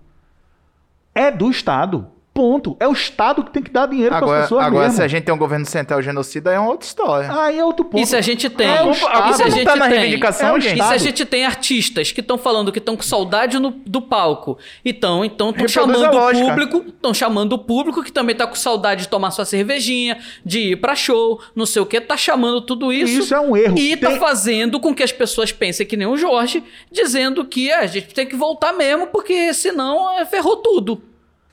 É 1.13 1.29
do 1.31 1.49
Estado. 1.51 2.07
Ponto. 2.35 2.75
É 2.81 2.87
o 2.87 2.91
Estado 2.91 3.45
que 3.45 3.49
tem 3.51 3.63
que 3.63 3.71
dar 3.71 3.87
dinheiro 3.87 4.09
para 4.09 4.17
as 4.17 4.23
agora, 4.23 4.41
pessoas 4.43 4.65
agora 4.65 4.83
mesmo. 4.83 4.97
se 4.97 5.01
a 5.03 5.07
gente 5.07 5.23
tem 5.23 5.33
um 5.33 5.37
governo 5.37 5.65
central 5.65 6.01
genocida, 6.01 6.51
é 6.51 6.59
uma 6.59 6.69
outra 6.69 6.85
história. 6.85 7.29
Aí 7.43 7.57
é 7.57 7.63
outro 7.63 7.85
ponto. 7.85 8.03
E 8.03 8.05
se 8.05 8.13
a 8.13 8.19
gente 8.19 8.49
tem, 8.49 8.67
É 8.67 8.81
e 9.29 9.33
se 9.35 9.43
a 9.43 9.47
gente 9.49 9.63
tá 9.63 9.77
na 9.77 9.87
tem, 9.87 9.99
reivindicação, 9.99 10.57
é 10.57 10.59
gente. 10.59 10.79
e 10.81 10.83
se 10.83 10.93
a 10.93 10.97
gente 10.97 11.23
tem 11.25 11.45
artistas 11.45 12.11
que 12.11 12.19
estão 12.19 12.37
falando 12.37 12.73
que 12.73 12.79
estão 12.79 12.97
com 12.97 13.03
saudade 13.03 13.57
no- 13.57 13.71
do 13.71 14.01
palco, 14.01 14.57
então 14.83 15.23
então 15.23 15.51
estão 15.51 15.65
chamando 15.69 16.03
o 16.05 16.11
público, 16.45 16.83
estão 16.89 17.13
chamando 17.13 17.53
o 17.53 17.57
público 17.59 18.03
que 18.03 18.11
também 18.11 18.35
tá 18.35 18.45
com 18.45 18.55
saudade 18.55 19.03
de 19.03 19.07
tomar 19.07 19.31
sua 19.31 19.45
cervejinha, 19.45 20.17
de 20.45 20.71
ir 20.71 20.75
pra 20.75 20.93
show, 20.93 21.39
não 21.55 21.65
sei 21.65 21.81
o 21.81 21.85
que, 21.85 22.01
tá 22.01 22.17
chamando 22.17 22.59
tudo 22.59 22.91
isso. 22.91 23.19
Isso 23.19 23.33
é 23.33 23.39
um 23.39 23.55
erro. 23.55 23.77
E 23.77 23.95
tá 23.95 24.09
Tem- 24.09 24.19
fazendo 24.19 24.77
com 24.81 24.93
que 24.93 25.01
as 25.03 25.13
pessoas 25.13 25.53
pensem 25.53 25.85
que 25.87 25.95
nem 25.95 26.05
o 26.05 26.17
Jorge, 26.17 26.61
dizendo 26.91 27.45
que 27.45 27.71
é, 27.71 27.75
a 27.79 27.87
gente 27.87 28.13
tem 28.13 28.25
que 28.27 28.35
voltar 28.35 28.73
mesmo, 28.73 29.07
porque 29.07 29.53
senão 29.53 30.11
é, 30.19 30.25
ferrou 30.25 30.57
tudo. 30.57 31.01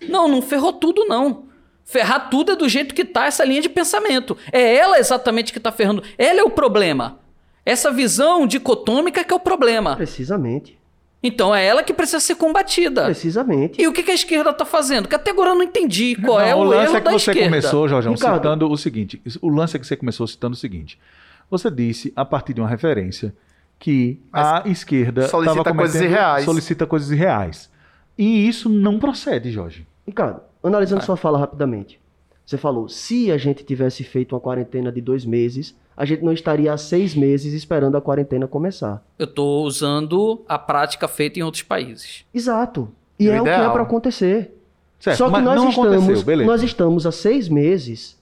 Não, 0.08 0.28
não 0.28 0.42
ferrou 0.42 0.72
tudo, 0.72 1.04
não. 1.04 1.44
Ferrar 1.84 2.30
tudo 2.30 2.52
é 2.52 2.56
do 2.56 2.68
jeito 2.68 2.94
que 2.94 3.04
tá 3.04 3.26
essa 3.26 3.44
linha 3.44 3.60
de 3.60 3.68
pensamento. 3.68 4.36
É 4.52 4.76
ela 4.76 4.98
exatamente 4.98 5.52
que 5.52 5.60
tá 5.60 5.72
ferrando. 5.72 6.02
Ela 6.16 6.40
é 6.40 6.42
o 6.42 6.50
problema. 6.50 7.18
Essa 7.64 7.90
visão 7.92 8.46
dicotômica 8.46 9.24
que 9.24 9.32
é 9.32 9.36
o 9.36 9.40
problema. 9.40 9.96
Precisamente. 9.96 10.78
Então 11.22 11.54
é 11.54 11.64
ela 11.64 11.82
que 11.82 11.92
precisa 11.92 12.18
ser 12.18 12.34
combatida. 12.34 13.04
Precisamente. 13.04 13.80
E 13.80 13.86
o 13.86 13.92
que 13.92 14.10
a 14.10 14.14
esquerda 14.14 14.52
tá 14.52 14.64
fazendo? 14.64 15.06
Que 15.08 15.14
até 15.14 15.30
agora 15.30 15.50
eu 15.50 15.54
não 15.54 15.62
entendi 15.62 16.16
qual 16.16 16.40
é 16.40 16.50
Não, 16.50 16.60
o, 16.60 16.64
lance 16.64 16.86
erro 16.86 16.96
é 16.96 17.00
que 17.00 17.04
da 17.04 17.10
você 17.12 17.30
esquerda. 17.30 17.48
começou, 17.48 17.88
Jorjão, 17.88 18.12
Ricardo. 18.14 18.36
citando 18.36 18.70
o 18.70 18.76
seguinte. 18.76 19.22
O 19.40 19.48
lance 19.48 19.76
é 19.76 19.78
que 19.78 19.86
você 19.86 19.96
começou 19.96 20.26
citando 20.26 20.54
o 20.54 20.58
seguinte. 20.58 20.98
Você 21.48 21.70
disse, 21.70 22.12
a 22.16 22.24
partir 22.24 22.54
de 22.54 22.60
uma 22.60 22.68
referência, 22.68 23.32
que 23.78 24.18
Mas 24.32 24.46
a 24.46 24.68
esquerda 24.68 25.28
solicita 25.28 25.74
coisas 25.74 26.00
irreais. 26.00 26.44
Solicita 26.44 26.86
coisas 26.86 27.10
irreais. 27.10 27.70
E 28.18 28.48
isso 28.48 28.68
não 28.68 28.98
procede, 28.98 29.52
Jorge. 29.52 29.86
Ricardo, 30.06 30.40
analisando 30.62 31.04
sua 31.04 31.16
fala 31.16 31.38
rapidamente. 31.38 32.00
Você 32.44 32.58
falou, 32.58 32.88
se 32.88 33.30
a 33.30 33.38
gente 33.38 33.64
tivesse 33.64 34.02
feito 34.02 34.34
uma 34.34 34.40
quarentena 34.40 34.90
de 34.90 35.00
dois 35.00 35.24
meses, 35.24 35.74
a 35.96 36.04
gente 36.04 36.24
não 36.24 36.32
estaria 36.32 36.72
há 36.72 36.76
seis 36.76 37.14
meses 37.14 37.52
esperando 37.54 37.96
a 37.96 38.00
quarentena 38.00 38.48
começar. 38.48 39.02
Eu 39.18 39.26
tô 39.26 39.62
usando 39.62 40.42
a 40.48 40.58
prática 40.58 41.06
feita 41.06 41.38
em 41.38 41.42
outros 41.42 41.62
países. 41.62 42.24
Exato. 42.34 42.88
E 43.18 43.28
O 43.28 43.32
é 43.32 43.40
o 43.40 43.44
que 43.44 43.50
é 43.50 43.70
para 43.70 43.82
acontecer. 43.82 44.58
Certo, 44.98 45.16
Só 45.18 45.26
que 45.26 45.32
mas 45.32 45.44
nós 45.44 45.56
não 45.56 45.68
estamos, 45.68 45.96
aconteceu, 46.04 46.24
beleza. 46.24 46.50
nós 46.50 46.62
estamos 46.62 47.06
há 47.06 47.12
seis 47.12 47.48
meses 47.48 48.16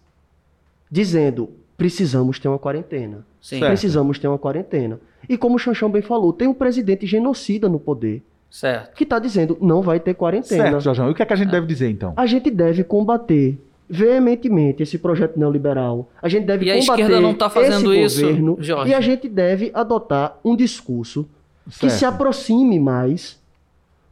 dizendo 0.90 1.50
precisamos 1.76 2.38
ter 2.38 2.48
uma 2.48 2.58
quarentena. 2.58 3.24
Sim. 3.40 3.60
Precisamos 3.60 4.18
ter 4.18 4.28
uma 4.28 4.38
quarentena. 4.38 5.00
E 5.28 5.38
como 5.38 5.56
o 5.56 5.58
Chanchão 5.58 5.90
bem 5.90 6.02
falou, 6.02 6.32
tem 6.32 6.48
um 6.48 6.54
presidente 6.54 7.06
genocida 7.06 7.68
no 7.68 7.78
poder 7.80 8.22
Certo. 8.50 8.94
que 8.96 9.04
está 9.04 9.18
dizendo 9.18 9.56
não 9.60 9.80
vai 9.80 10.00
ter 10.00 10.14
quarentena. 10.14 10.64
Certo, 10.64 10.80
Jorjão. 10.80 11.08
E 11.08 11.12
o 11.12 11.14
que 11.14 11.22
é 11.22 11.26
que 11.26 11.32
a 11.32 11.36
gente 11.36 11.50
deve 11.50 11.66
dizer, 11.66 11.88
então? 11.90 12.12
A 12.16 12.26
gente 12.26 12.50
deve 12.50 12.82
combater 12.82 13.58
veementemente 13.88 14.82
esse 14.82 14.98
projeto 14.98 15.36
neoliberal. 15.38 16.08
A 16.22 16.28
gente 16.28 16.44
deve 16.46 16.66
E 16.66 16.70
a 16.70 16.78
combater 16.78 17.02
esquerda 17.02 17.20
não 17.20 17.34
tá 17.34 17.48
fazendo 17.50 17.92
esse 17.94 18.16
isso, 18.16 18.26
governo 18.26 18.56
Jorge. 18.60 18.90
e 18.90 18.94
a 18.94 19.00
gente 19.00 19.28
deve 19.28 19.70
adotar 19.74 20.38
um 20.44 20.54
discurso 20.56 21.28
que 21.68 21.78
Certo. 21.88 21.92
se 21.94 22.04
aproxime 22.04 22.78
mais 22.80 23.38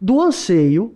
do 0.01 0.21
anseio 0.21 0.95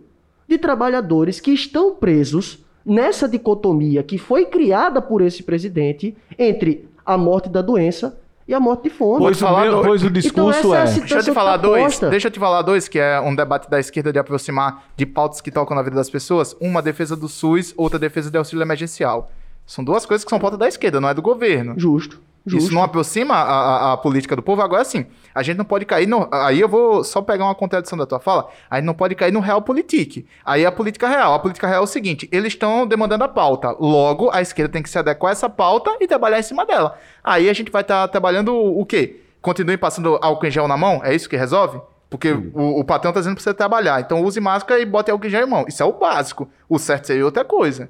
de 0.49 0.59
trabalhadores 0.59 1.41
que 1.41 1.51
estão 1.53 1.95
presos 1.95 2.59
nessa 2.85 3.29
dicotomia 3.29 4.03
que 4.03 4.19
foi 4.19 4.45
criada 4.47 5.01
por 5.01 5.23
esse 5.23 5.43
presidente 5.43 6.17
entre 6.39 6.89
a 7.07 7.17
morte 7.17 7.49
da 7.49 7.63
doença 7.63 8.19
e 8.53 8.57
a 8.57 8.61
morte 8.61 8.85
de 8.85 8.91
fome. 8.91 9.19
Pois, 9.19 9.41
o, 9.43 9.57
meu- 9.61 9.77
do- 9.79 9.83
pois 9.83 10.03
o 10.03 10.07
Então 10.07 10.13
discurso 10.21 10.75
essa 10.75 10.93
é 10.95 10.97
é... 10.97 11.01
Deixa 11.01 11.15
eu 11.17 11.23
te 11.23 11.25
que 11.27 11.33
falar 11.33 11.51
tá 11.53 11.57
dois. 11.59 11.83
posta. 11.85 12.11
Deixa 12.11 12.29
eu 12.29 12.31
te 12.33 12.39
falar 12.39 12.63
dois, 12.63 12.89
que 12.89 12.99
é 12.99 13.21
um 13.21 13.35
debate 13.35 13.69
da 13.71 13.79
esquerda 13.81 14.13
de 14.13 14.19
aproximar 14.19 14.85
de 14.97 15.05
pautas 15.07 15.41
que 15.41 15.51
tocam 15.51 15.75
na 15.77 15.83
vida 15.83 15.97
das 15.97 16.09
pessoas. 16.11 16.57
Uma 16.61 16.81
defesa 16.83 17.17
do 17.17 17.29
SUS, 17.29 17.73
outra 17.77 17.99
defesa 17.99 18.31
de 18.31 18.39
auxílio 18.39 18.63
emergencial. 18.63 19.31
São 19.67 19.85
duas 19.85 20.05
coisas 20.07 20.25
que 20.25 20.31
são 20.31 20.39
pauta 20.41 20.57
da 20.57 20.67
esquerda, 20.69 21.01
não 21.01 21.09
é 21.09 21.15
do 21.15 21.23
governo. 21.23 21.75
Justo. 21.77 22.21
Justo. 22.45 22.67
Isso 22.67 22.75
não 22.75 22.83
aproxima 22.83 23.35
a, 23.35 23.43
a- 23.91 23.93
a 23.93 23.97
política 23.97 24.35
do 24.35 24.43
povo. 24.43 24.63
Agora 24.63 24.85
sim, 24.85 25.07
a 25.33 25.43
gente 25.45 25.57
não 25.59 25.65
pode 25.65 25.85
cair 25.85 26.09
no. 26.09 26.29
Aí 26.33 26.61
eu 26.61 26.69
vou 26.69 27.05
só 27.05 27.23
pegar 27.23 27.45
uma 27.45 27.55
contradição 27.55 27.97
da 27.97 28.05
tua 28.05 28.19
fala. 28.19 28.49
A 28.69 28.77
gente 28.77 28.87
não 28.87 28.95
pode 28.95 29.15
cair 29.15 29.33
no 29.33 29.39
realpolitik. 29.39 30.27
Aí 30.45 30.65
é 30.65 30.67
a 30.67 30.73
política 30.73 31.07
real. 31.09 31.35
A 31.35 31.39
política 31.39 31.69
real 31.69 31.83
é 31.83 31.85
o 31.85 31.87
seguinte: 31.87 32.29
eles 32.33 32.53
estão 32.53 32.85
demandando 32.85 33.23
a 33.23 33.29
pauta. 33.29 33.71
Logo, 33.79 34.29
a 34.33 34.43
esquerda 34.43 34.73
tem 34.73 34.83
que 34.83 34.91
se 34.91 34.99
adequar 34.99 35.31
a 35.31 35.33
essa 35.33 35.49
pauta 35.49 35.97
e 36.01 36.07
trabalhar 36.09 36.41
em 36.41 36.43
cima 36.43 36.67
dela. 36.67 36.99
Aí 37.23 37.49
a 37.49 37.53
gente 37.53 37.71
vai 37.71 37.83
estar 37.83 38.09
trabalhando 38.09 38.53
o, 38.53 38.85
quê? 38.85 39.21
Continuem 39.41 39.79
passando 39.79 40.19
álcool 40.21 40.47
em 40.47 40.51
gel 40.51 40.67
na 40.67 40.77
mão? 40.77 41.01
É 41.05 41.15
isso 41.15 41.29
que 41.29 41.37
resolve? 41.37 41.81
Porque 42.11 42.33
o, 42.33 42.81
o 42.81 42.85
patrão 42.85 43.13
tá 43.13 43.21
dizendo 43.21 43.37
pra 43.37 43.43
você 43.45 43.55
trabalhar. 43.55 44.01
Então 44.01 44.21
use 44.23 44.41
máscara 44.41 44.81
e 44.81 44.85
bote 44.85 45.11
álcool 45.13 45.27
em 45.29 45.31
gel 45.31 45.47
em 45.47 45.51
mão. 45.51 45.65
Isso 45.69 45.81
é 45.83 45.87
o 45.87 45.93
básico. 45.93 46.51
O 46.69 46.77
certo 46.77 47.07
seria 47.07 47.25
outra 47.25 47.45
coisa. 47.45 47.89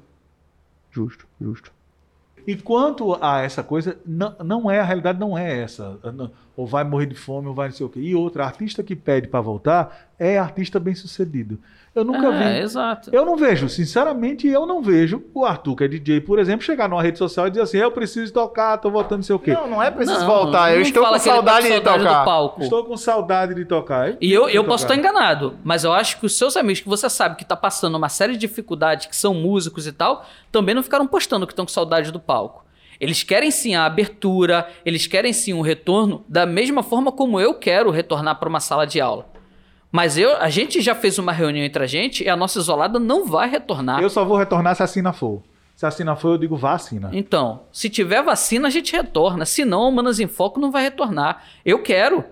Justo, 0.91 1.25
justo. 1.41 1.71
E 2.45 2.55
quanto 2.57 3.17
a 3.21 3.41
essa 3.41 3.63
coisa, 3.63 3.97
não, 4.05 4.35
não 4.43 4.71
é, 4.71 4.79
a 4.79 4.83
realidade 4.83 5.19
não 5.19 5.37
é 5.37 5.61
essa. 5.61 5.97
Não- 6.13 6.31
Ou 6.55 6.67
vai 6.67 6.83
morrer 6.83 7.05
de 7.07 7.15
fome, 7.15 7.47
ou 7.47 7.53
vai 7.53 7.69
não 7.69 7.75
sei 7.75 7.85
o 7.85 7.89
quê. 7.89 7.99
E 7.99 8.13
outra, 8.13 8.45
artista 8.45 8.83
que 8.83 8.95
pede 8.95 9.27
pra 9.27 9.41
voltar 9.41 10.09
é 10.19 10.37
artista 10.37 10.79
bem 10.79 10.93
sucedido. 10.93 11.59
Eu 11.95 12.03
nunca 12.03 12.27
é, 12.27 12.53
vi. 12.53 12.59
exato. 12.61 13.11
Eu 13.13 13.23
não 13.23 13.37
vejo, 13.37 13.69
sinceramente, 13.69 14.47
eu 14.47 14.65
não 14.65 14.81
vejo 14.81 15.23
o 15.31 15.45
Arthur, 15.45 15.75
que 15.75 15.83
é 15.83 15.87
DJ, 15.87 16.21
por 16.21 16.39
exemplo, 16.39 16.65
chegar 16.65 16.89
numa 16.89 17.01
rede 17.03 17.19
social 17.19 17.45
e 17.45 17.51
dizer 17.51 17.61
assim: 17.61 17.77
eu 17.77 17.91
preciso 17.91 18.33
tocar, 18.33 18.77
tô 18.79 18.89
voltando 18.89 19.19
não 19.19 19.23
sei 19.23 19.35
o 19.35 19.39
quê. 19.39 19.53
Não, 19.53 19.67
não 19.67 19.83
é 19.83 19.91
preciso 19.91 20.19
Não, 20.21 20.25
voltar. 20.27 20.71
Eu 20.71 20.77
não 20.77 20.81
estou 20.81 21.03
fala 21.03 21.17
com 21.17 21.23
que 21.23 21.29
ele 21.29 21.35
tá 21.35 21.43
saudade, 21.43 21.67
de 21.67 21.73
saudade 21.73 22.03
tocar. 22.03 22.25
palco. 22.25 22.63
Estou 22.63 22.83
com 22.83 22.97
saudade 22.97 23.53
de 23.53 23.65
tocar. 23.65 24.17
E 24.19 24.33
eu, 24.33 24.49
eu 24.49 24.63
posso 24.63 24.85
estar 24.85 24.95
enganado, 24.95 25.55
mas 25.63 25.83
eu 25.83 25.93
acho 25.93 26.19
que 26.19 26.25
os 26.25 26.35
seus 26.35 26.57
amigos 26.57 26.81
que 26.81 26.89
você 26.89 27.07
sabe 27.09 27.35
que 27.35 27.45
tá 27.45 27.55
passando 27.55 27.95
uma 27.95 28.09
série 28.09 28.33
de 28.33 28.39
dificuldades, 28.39 29.05
que 29.05 29.15
são 29.15 29.35
músicos 29.35 29.85
e 29.85 29.91
tal, 29.91 30.25
também 30.51 30.73
não 30.73 30.81
ficaram 30.81 31.05
postando 31.05 31.45
que 31.45 31.53
estão 31.53 31.65
com 31.65 31.71
saudade 31.71 32.11
do 32.11 32.19
palco. 32.19 32.65
Eles 32.99 33.21
querem 33.21 33.51
sim 33.51 33.75
a 33.75 33.85
abertura, 33.85 34.67
eles 34.83 35.05
querem 35.05 35.33
sim 35.33 35.53
um 35.53 35.61
retorno, 35.61 36.23
da 36.27 36.45
mesma 36.45 36.81
forma 36.81 37.11
como 37.11 37.39
eu 37.39 37.53
quero 37.53 37.91
retornar 37.91 38.39
para 38.39 38.49
uma 38.49 38.59
sala 38.59 38.87
de 38.87 38.99
aula. 38.99 39.27
Mas 39.95 40.17
eu, 40.17 40.35
a 40.37 40.49
gente 40.49 40.81
já 40.81 40.95
fez 40.95 41.19
uma 41.19 41.31
reunião 41.31 41.63
entre 41.63 41.83
a 41.83 41.85
gente 41.85 42.23
e 42.23 42.27
a 42.29 42.35
nossa 42.35 42.57
isolada 42.57 42.97
não 42.97 43.27
vai 43.27 43.47
retornar. 43.47 44.01
Eu 44.01 44.09
só 44.09 44.25
vou 44.25 44.35
retornar 44.35 44.75
se 44.75 44.81
a 44.81 44.85
assina 44.85 45.13
for. 45.13 45.43
Se 45.75 45.85
a 45.85 45.89
assina 45.89 46.15
for, 46.15 46.29
eu 46.29 46.37
digo 46.39 46.57
vacina. 46.57 47.11
Então, 47.13 47.61
se 47.71 47.91
tiver 47.91 48.23
vacina, 48.23 48.67
a 48.69 48.71
gente 48.71 48.91
retorna. 48.91 49.45
Se 49.45 49.63
não, 49.63 49.87
o 49.87 49.91
Manas 49.91 50.19
em 50.19 50.25
Foco 50.27 50.59
não 50.59 50.71
vai 50.71 50.81
retornar. 50.81 51.43
Eu 51.63 51.83
quero. 51.83 52.23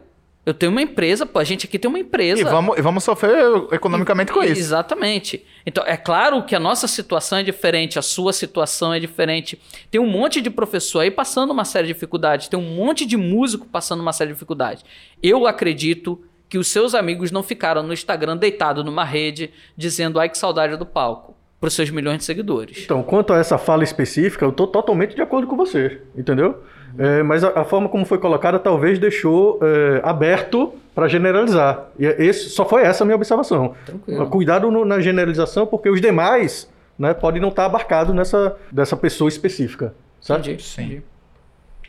Eu 0.44 0.56
tenho 0.56 0.72
uma 0.72 0.82
empresa, 0.82 1.24
pô, 1.24 1.38
a 1.38 1.44
gente 1.44 1.68
aqui 1.68 1.78
tem 1.78 1.88
uma 1.88 2.00
empresa. 2.00 2.42
E 2.42 2.44
vamos, 2.44 2.76
e 2.80 2.82
vamos 2.82 3.04
sofrer 3.04 3.38
economicamente 3.72 4.32
com 4.34 4.42
E- 4.42 4.48
isso. 4.48 4.60
Exatamente. 4.60 5.46
Então, 5.64 5.84
é 5.86 5.96
claro 5.96 6.42
que 6.44 6.56
a 6.56 6.60
nossa 6.60 6.88
situação 6.88 7.38
é 7.38 7.44
diferente, 7.44 8.00
a 8.00 8.02
sua 8.02 8.34
situação 8.34 8.92
é 8.92 9.00
diferente. 9.00 9.62
Tem 9.92 10.02
um 10.02 10.08
monte 10.10 10.42
de 10.42 10.50
professor 10.50 11.02
aí 11.02 11.12
passando 11.12 11.52
uma 11.52 11.64
série 11.64 11.86
de 11.90 11.94
dificuldades, 11.94 12.48
tem 12.48 12.60
um 12.60 12.74
monte 12.76 13.06
de 13.06 13.18
músico 13.18 13.68
passando 13.68 14.00
uma 14.02 14.14
série 14.14 14.30
de 14.30 14.34
dificuldades. 14.34 14.84
Eu 15.22 15.46
acredito 15.46 16.20
que 16.52 16.58
os 16.58 16.68
seus 16.68 16.94
amigos 16.94 17.32
não 17.32 17.42
ficaram 17.42 17.82
no 17.82 17.94
Instagram 17.94 18.36
deitado 18.36 18.84
numa 18.84 19.06
rede 19.06 19.52
dizendo 19.78 20.20
ai 20.20 20.28
que 20.28 20.38
saudade 20.38 20.76
do 20.76 20.86
palco 20.86 21.34
para 21.62 21.70
os 21.70 21.74
seus 21.74 21.90
milhões 21.90 22.18
de 22.18 22.26
seguidores. 22.26 22.82
Então, 22.84 23.02
quanto 23.02 23.32
a 23.32 23.38
essa 23.38 23.58
fala 23.58 23.86
específica, 23.86 24.44
eu 24.44 24.52
tô 24.52 24.68
totalmente 24.68 25.16
de 25.16 25.22
acordo 25.22 25.48
com 25.48 25.56
você, 25.56 26.02
entendeu? 26.14 26.62
É, 27.00 27.24
mas 27.24 27.42
a, 27.42 27.62
a 27.62 27.64
forma 27.64 27.88
como 27.88 28.04
foi 28.04 28.18
colocada 28.18 28.60
talvez 28.60 29.00
deixou 29.00 29.60
é, 29.64 30.02
aberto 30.04 30.74
para 30.94 31.08
generalizar. 31.08 31.86
E 31.98 32.06
é- 32.06 32.22
esse, 32.22 32.50
só 32.50 32.66
foi 32.66 32.82
essa 32.82 33.04
a 33.04 33.06
minha 33.06 33.16
observação. 33.16 33.74
Tranquilo. 33.86 34.28
Cuidado 34.30 34.70
no- 34.70 34.84
na 34.84 35.00
generalização, 35.00 35.66
porque 35.66 35.90
os 35.90 36.02
demais 36.02 36.70
né, 37.00 37.14
podem 37.14 37.42
não 37.42 37.48
estar 37.48 37.64
abarcados 37.66 38.14
nessa 38.14 38.58
dessa 38.70 38.98
pessoa 38.98 39.30
específica. 39.30 39.94
Certo? 40.20 40.42
Entendi. 40.50 40.64
Sim. 40.64 40.82
entendi. 40.84 41.04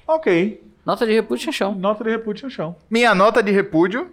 Ok. 0.07 0.63
Nota 0.87 1.05
de 1.07 1.13
repúdio, 1.13 1.53
chão. 1.53 1.75
Nota 1.75 2.05
de 2.05 2.11
repúdio 2.11 2.45
no 2.45 2.51
chão. 2.51 2.77
Minha 2.89 3.13
nota 3.15 3.43
de 3.43 3.51
repúdio. 3.51 4.09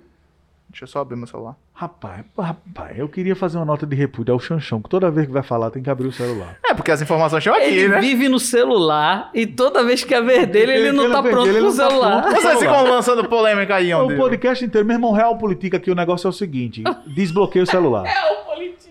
Deixa 0.70 0.84
eu 0.84 0.88
só 0.88 1.00
abrir 1.00 1.16
meu 1.16 1.26
celular. 1.26 1.56
Rapaz, 1.74 2.24
rapaz, 2.38 2.98
eu 3.00 3.10
queria 3.10 3.36
fazer 3.36 3.58
uma 3.58 3.66
nota 3.66 3.88
de 3.88 3.96
repúdio 3.96 4.34
ao 4.34 4.40
Xanchão, 4.40 4.80
que 4.82 4.88
toda 4.88 5.10
vez 5.10 5.26
que 5.26 5.34
vai 5.34 5.42
falar 5.42 5.72
tem 5.72 5.82
que 5.82 5.90
abrir 5.90 6.08
o 6.08 6.12
celular. 6.12 6.58
É, 6.64 6.74
porque 6.76 6.92
as 6.92 7.02
informações 7.02 7.40
estão 7.44 7.56
aqui, 7.56 7.66
Ele 7.66 7.88
né? 7.88 8.00
vive 8.00 8.30
no 8.30 8.40
celular 8.40 9.32
e 9.34 9.48
toda 9.48 9.84
vez 9.84 10.04
que 10.04 10.14
é 10.14 10.22
ver 10.22 10.46
dele, 10.46 10.72
ele, 10.74 10.88
Ele- 10.90 10.92
não 10.92 11.06
ele 11.06 11.14
tá 11.14 11.22
vê 11.22 11.30
pronto 11.32 11.46
dele, 11.46 11.58
ele 11.58 11.66
pro 11.68 11.76
não 11.76 11.84
tá 11.84 11.90
celular. 11.90 12.22
pronto. 12.22 12.42
Vocês 12.42 12.60
ficam 12.60 12.84
lançando 12.84 13.28
polêmica 13.28 13.76
aí, 13.76 13.92
O 13.94 14.04
onde? 14.06 14.16
podcast 14.16 14.64
inteiro, 14.64 14.86
meu 14.88 14.96
irmão, 14.96 15.12
Real 15.12 15.38
Política 15.40 15.78
aqui, 15.78 15.90
o 15.90 15.96
negócio 15.96 16.28
é 16.28 16.30
o 16.30 16.34
seguinte: 16.34 16.84
desbloqueia 17.08 17.64
o 17.64 17.68
celular. 17.68 18.04
Real 18.04 18.36
Política. 18.46 18.90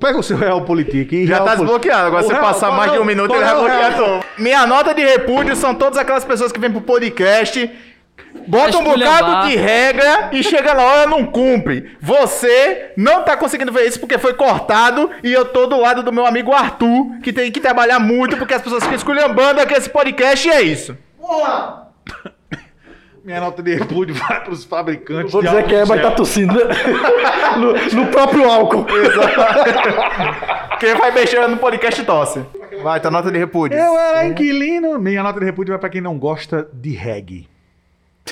Pega 0.00 0.18
o 0.18 0.22
seu 0.22 0.36
Real 0.38 0.64
Política 0.64 1.14
e 1.14 1.26
Já 1.26 1.34
Real 1.34 1.44
tá 1.46 1.54
desbloqueado. 1.56 2.06
Agora 2.06 2.22
O 2.22 2.26
você 2.26 2.32
Real- 2.32 2.44
passar 2.44 2.70
mais 2.70 2.90
é 2.90 2.94
de 2.94 2.98
o- 2.98 3.02
um 3.02 3.04
minuto, 3.04 3.34
ele 3.34 3.42
é 3.42 3.46
vai 3.46 3.54
o 3.56 3.58
bloquear 3.58 3.96
tudo. 3.96 4.24
Minha 4.38 4.66
nota 4.66 4.94
de 4.94 5.02
repúdio 5.04 5.54
são 5.54 5.74
todas 5.74 5.98
aquelas 5.98 6.24
pessoas 6.24 6.50
que 6.52 6.58
vêm 6.60 6.70
pro 6.70 6.80
podcast, 6.80 7.68
botam 8.46 8.80
um 8.80 8.84
bocado 8.84 9.48
de 9.48 9.56
regra 9.56 10.30
e 10.32 10.42
chega 10.42 10.74
na 10.74 10.82
hora 10.82 11.06
não 11.06 11.24
cumpre. 11.26 11.96
Você 12.00 12.92
não 12.96 13.22
tá 13.22 13.36
conseguindo 13.36 13.72
ver 13.72 13.86
isso 13.86 14.00
porque 14.00 14.18
foi 14.18 14.34
cortado 14.34 15.10
e 15.22 15.32
eu 15.32 15.44
tô 15.44 15.66
do 15.66 15.80
lado 15.80 16.02
do 16.02 16.12
meu 16.12 16.26
amigo 16.26 16.52
Arthur, 16.52 17.18
que 17.22 17.32
tem 17.32 17.50
que 17.50 17.60
trabalhar 17.60 17.98
muito 17.98 18.36
porque 18.36 18.54
as 18.54 18.62
pessoas 18.62 18.82
ficam 18.82 18.96
esculhambando 18.96 19.60
aqui 19.60 19.74
esse 19.74 19.88
podcast 19.88 20.46
e 20.46 20.50
é 20.50 20.62
isso. 20.62 20.96
Minha 23.24 23.40
nota 23.40 23.62
de 23.62 23.72
repúdio 23.76 24.16
vai 24.16 24.42
para 24.42 24.52
os 24.52 24.64
fabricantes 24.64 25.30
Vou 25.30 25.42
de 25.42 25.48
dizer 25.48 25.64
que 25.66 25.74
é, 25.76 25.84
vai 25.84 25.98
estar 25.98 26.10
tossindo 26.10 26.52
né? 26.54 26.74
no, 27.56 28.02
no 28.02 28.06
próprio 28.08 28.50
álcool. 28.50 28.84
Quem 30.80 30.94
vai 30.96 31.12
mexer 31.12 31.46
no 31.46 31.56
podcast 31.56 32.02
tosse. 32.02 32.44
Vai, 32.82 32.98
tua 32.98 33.12
nota 33.12 33.30
de 33.30 33.38
repúdio. 33.38 33.78
Eu 33.78 33.96
era 33.96 34.26
inquilino. 34.26 34.98
Minha 34.98 35.22
nota 35.22 35.38
de 35.38 35.46
repúdio 35.46 35.70
vai 35.70 35.78
para 35.78 35.88
quem 35.88 36.00
não 36.00 36.18
gosta 36.18 36.68
de 36.72 36.90
reggae. 36.90 37.51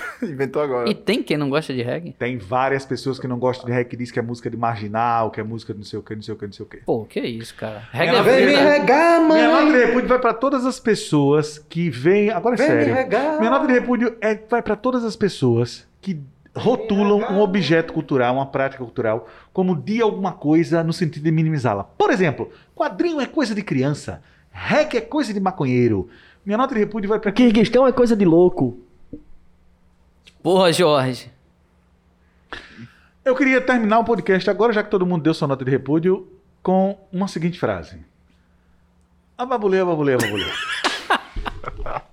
Inventou 0.22 0.62
agora. 0.62 0.88
E 0.88 0.94
tem 0.94 1.22
quem 1.22 1.36
não 1.36 1.48
gosta 1.50 1.72
de 1.72 1.82
reggae? 1.82 2.12
Tem 2.18 2.36
várias 2.38 2.84
pessoas 2.84 3.18
que 3.18 3.26
não 3.28 3.38
gostam 3.38 3.66
de 3.66 3.72
reggae 3.72 3.90
que 3.90 3.96
diz 3.96 4.10
que 4.10 4.18
é 4.18 4.22
música 4.22 4.50
de 4.50 4.56
marginal, 4.56 5.30
que 5.30 5.40
é 5.40 5.42
música 5.44 5.72
de 5.72 5.78
não 5.80 5.84
sei 5.86 5.98
o 5.98 6.02
que, 6.02 6.14
não 6.14 6.22
sei 6.22 6.34
o 6.34 6.36
que, 6.36 6.46
não 6.46 6.52
sei 6.52 6.66
o 6.66 6.68
que. 6.68 6.76
Pô, 6.78 7.04
que 7.04 7.20
isso, 7.20 7.54
cara. 7.54 7.82
Reggae 7.92 8.16
é 8.16 8.22
vida. 8.22 8.32
repúdio- 8.36 8.68
regar, 8.68 9.20
Minha 9.28 9.48
nota 9.50 9.72
de 9.72 9.84
repúdio 9.86 10.08
vai 10.08 10.18
para 10.18 10.34
todas 10.34 10.64
as 10.66 10.78
pessoas 10.80 11.58
que 11.58 11.88
vêm. 11.90 12.30
Agora 12.30 12.54
é 12.54 12.58
Vem 12.58 12.66
me 12.68 12.72
sério. 12.84 12.94
regar. 12.94 13.38
Minha 13.38 13.50
nota 13.50 13.66
de 13.66 13.72
repúdio 13.72 14.16
é, 14.20 14.34
vai 14.48 14.62
para 14.62 14.76
todas 14.76 15.04
as 15.04 15.16
pessoas 15.16 15.86
que 16.00 16.20
rotulam 16.54 17.18
um 17.32 17.40
objeto 17.40 17.92
cultural, 17.92 18.34
uma 18.34 18.46
prática 18.46 18.82
cultural, 18.82 19.28
como 19.52 19.74
de 19.76 20.02
alguma 20.02 20.32
coisa 20.32 20.82
no 20.82 20.92
sentido 20.92 21.22
de 21.22 21.30
minimizá-la. 21.30 21.84
Por 21.84 22.10
exemplo, 22.10 22.50
quadrinho 22.74 23.20
é 23.20 23.26
coisa 23.26 23.54
de 23.54 23.62
criança, 23.62 24.20
reggae 24.50 24.98
é 24.98 25.00
coisa 25.00 25.32
de 25.32 25.38
maconheiro. 25.40 26.08
Minha 26.44 26.58
nota 26.58 26.74
de 26.74 26.80
repúdio 26.80 27.08
vai 27.08 27.20
para 27.20 27.30
quem. 27.32 27.46
Kirguistão 27.46 27.86
é 27.86 27.92
coisa 27.92 28.16
de 28.16 28.24
louco. 28.24 28.78
Porra, 30.42 30.72
Jorge. 30.72 31.30
Eu 33.24 33.36
queria 33.36 33.60
terminar 33.60 33.98
o 33.98 34.04
podcast 34.04 34.48
agora, 34.48 34.72
já 34.72 34.82
que 34.82 34.90
todo 34.90 35.06
mundo 35.06 35.22
deu 35.22 35.34
sua 35.34 35.46
nota 35.46 35.64
de 35.64 35.70
repúdio, 35.70 36.26
com 36.62 36.98
uma 37.12 37.28
seguinte 37.28 37.58
frase. 37.58 38.04
Ababulê, 39.36 39.80
ababulê, 39.80 40.14
ababulê. 40.14 40.44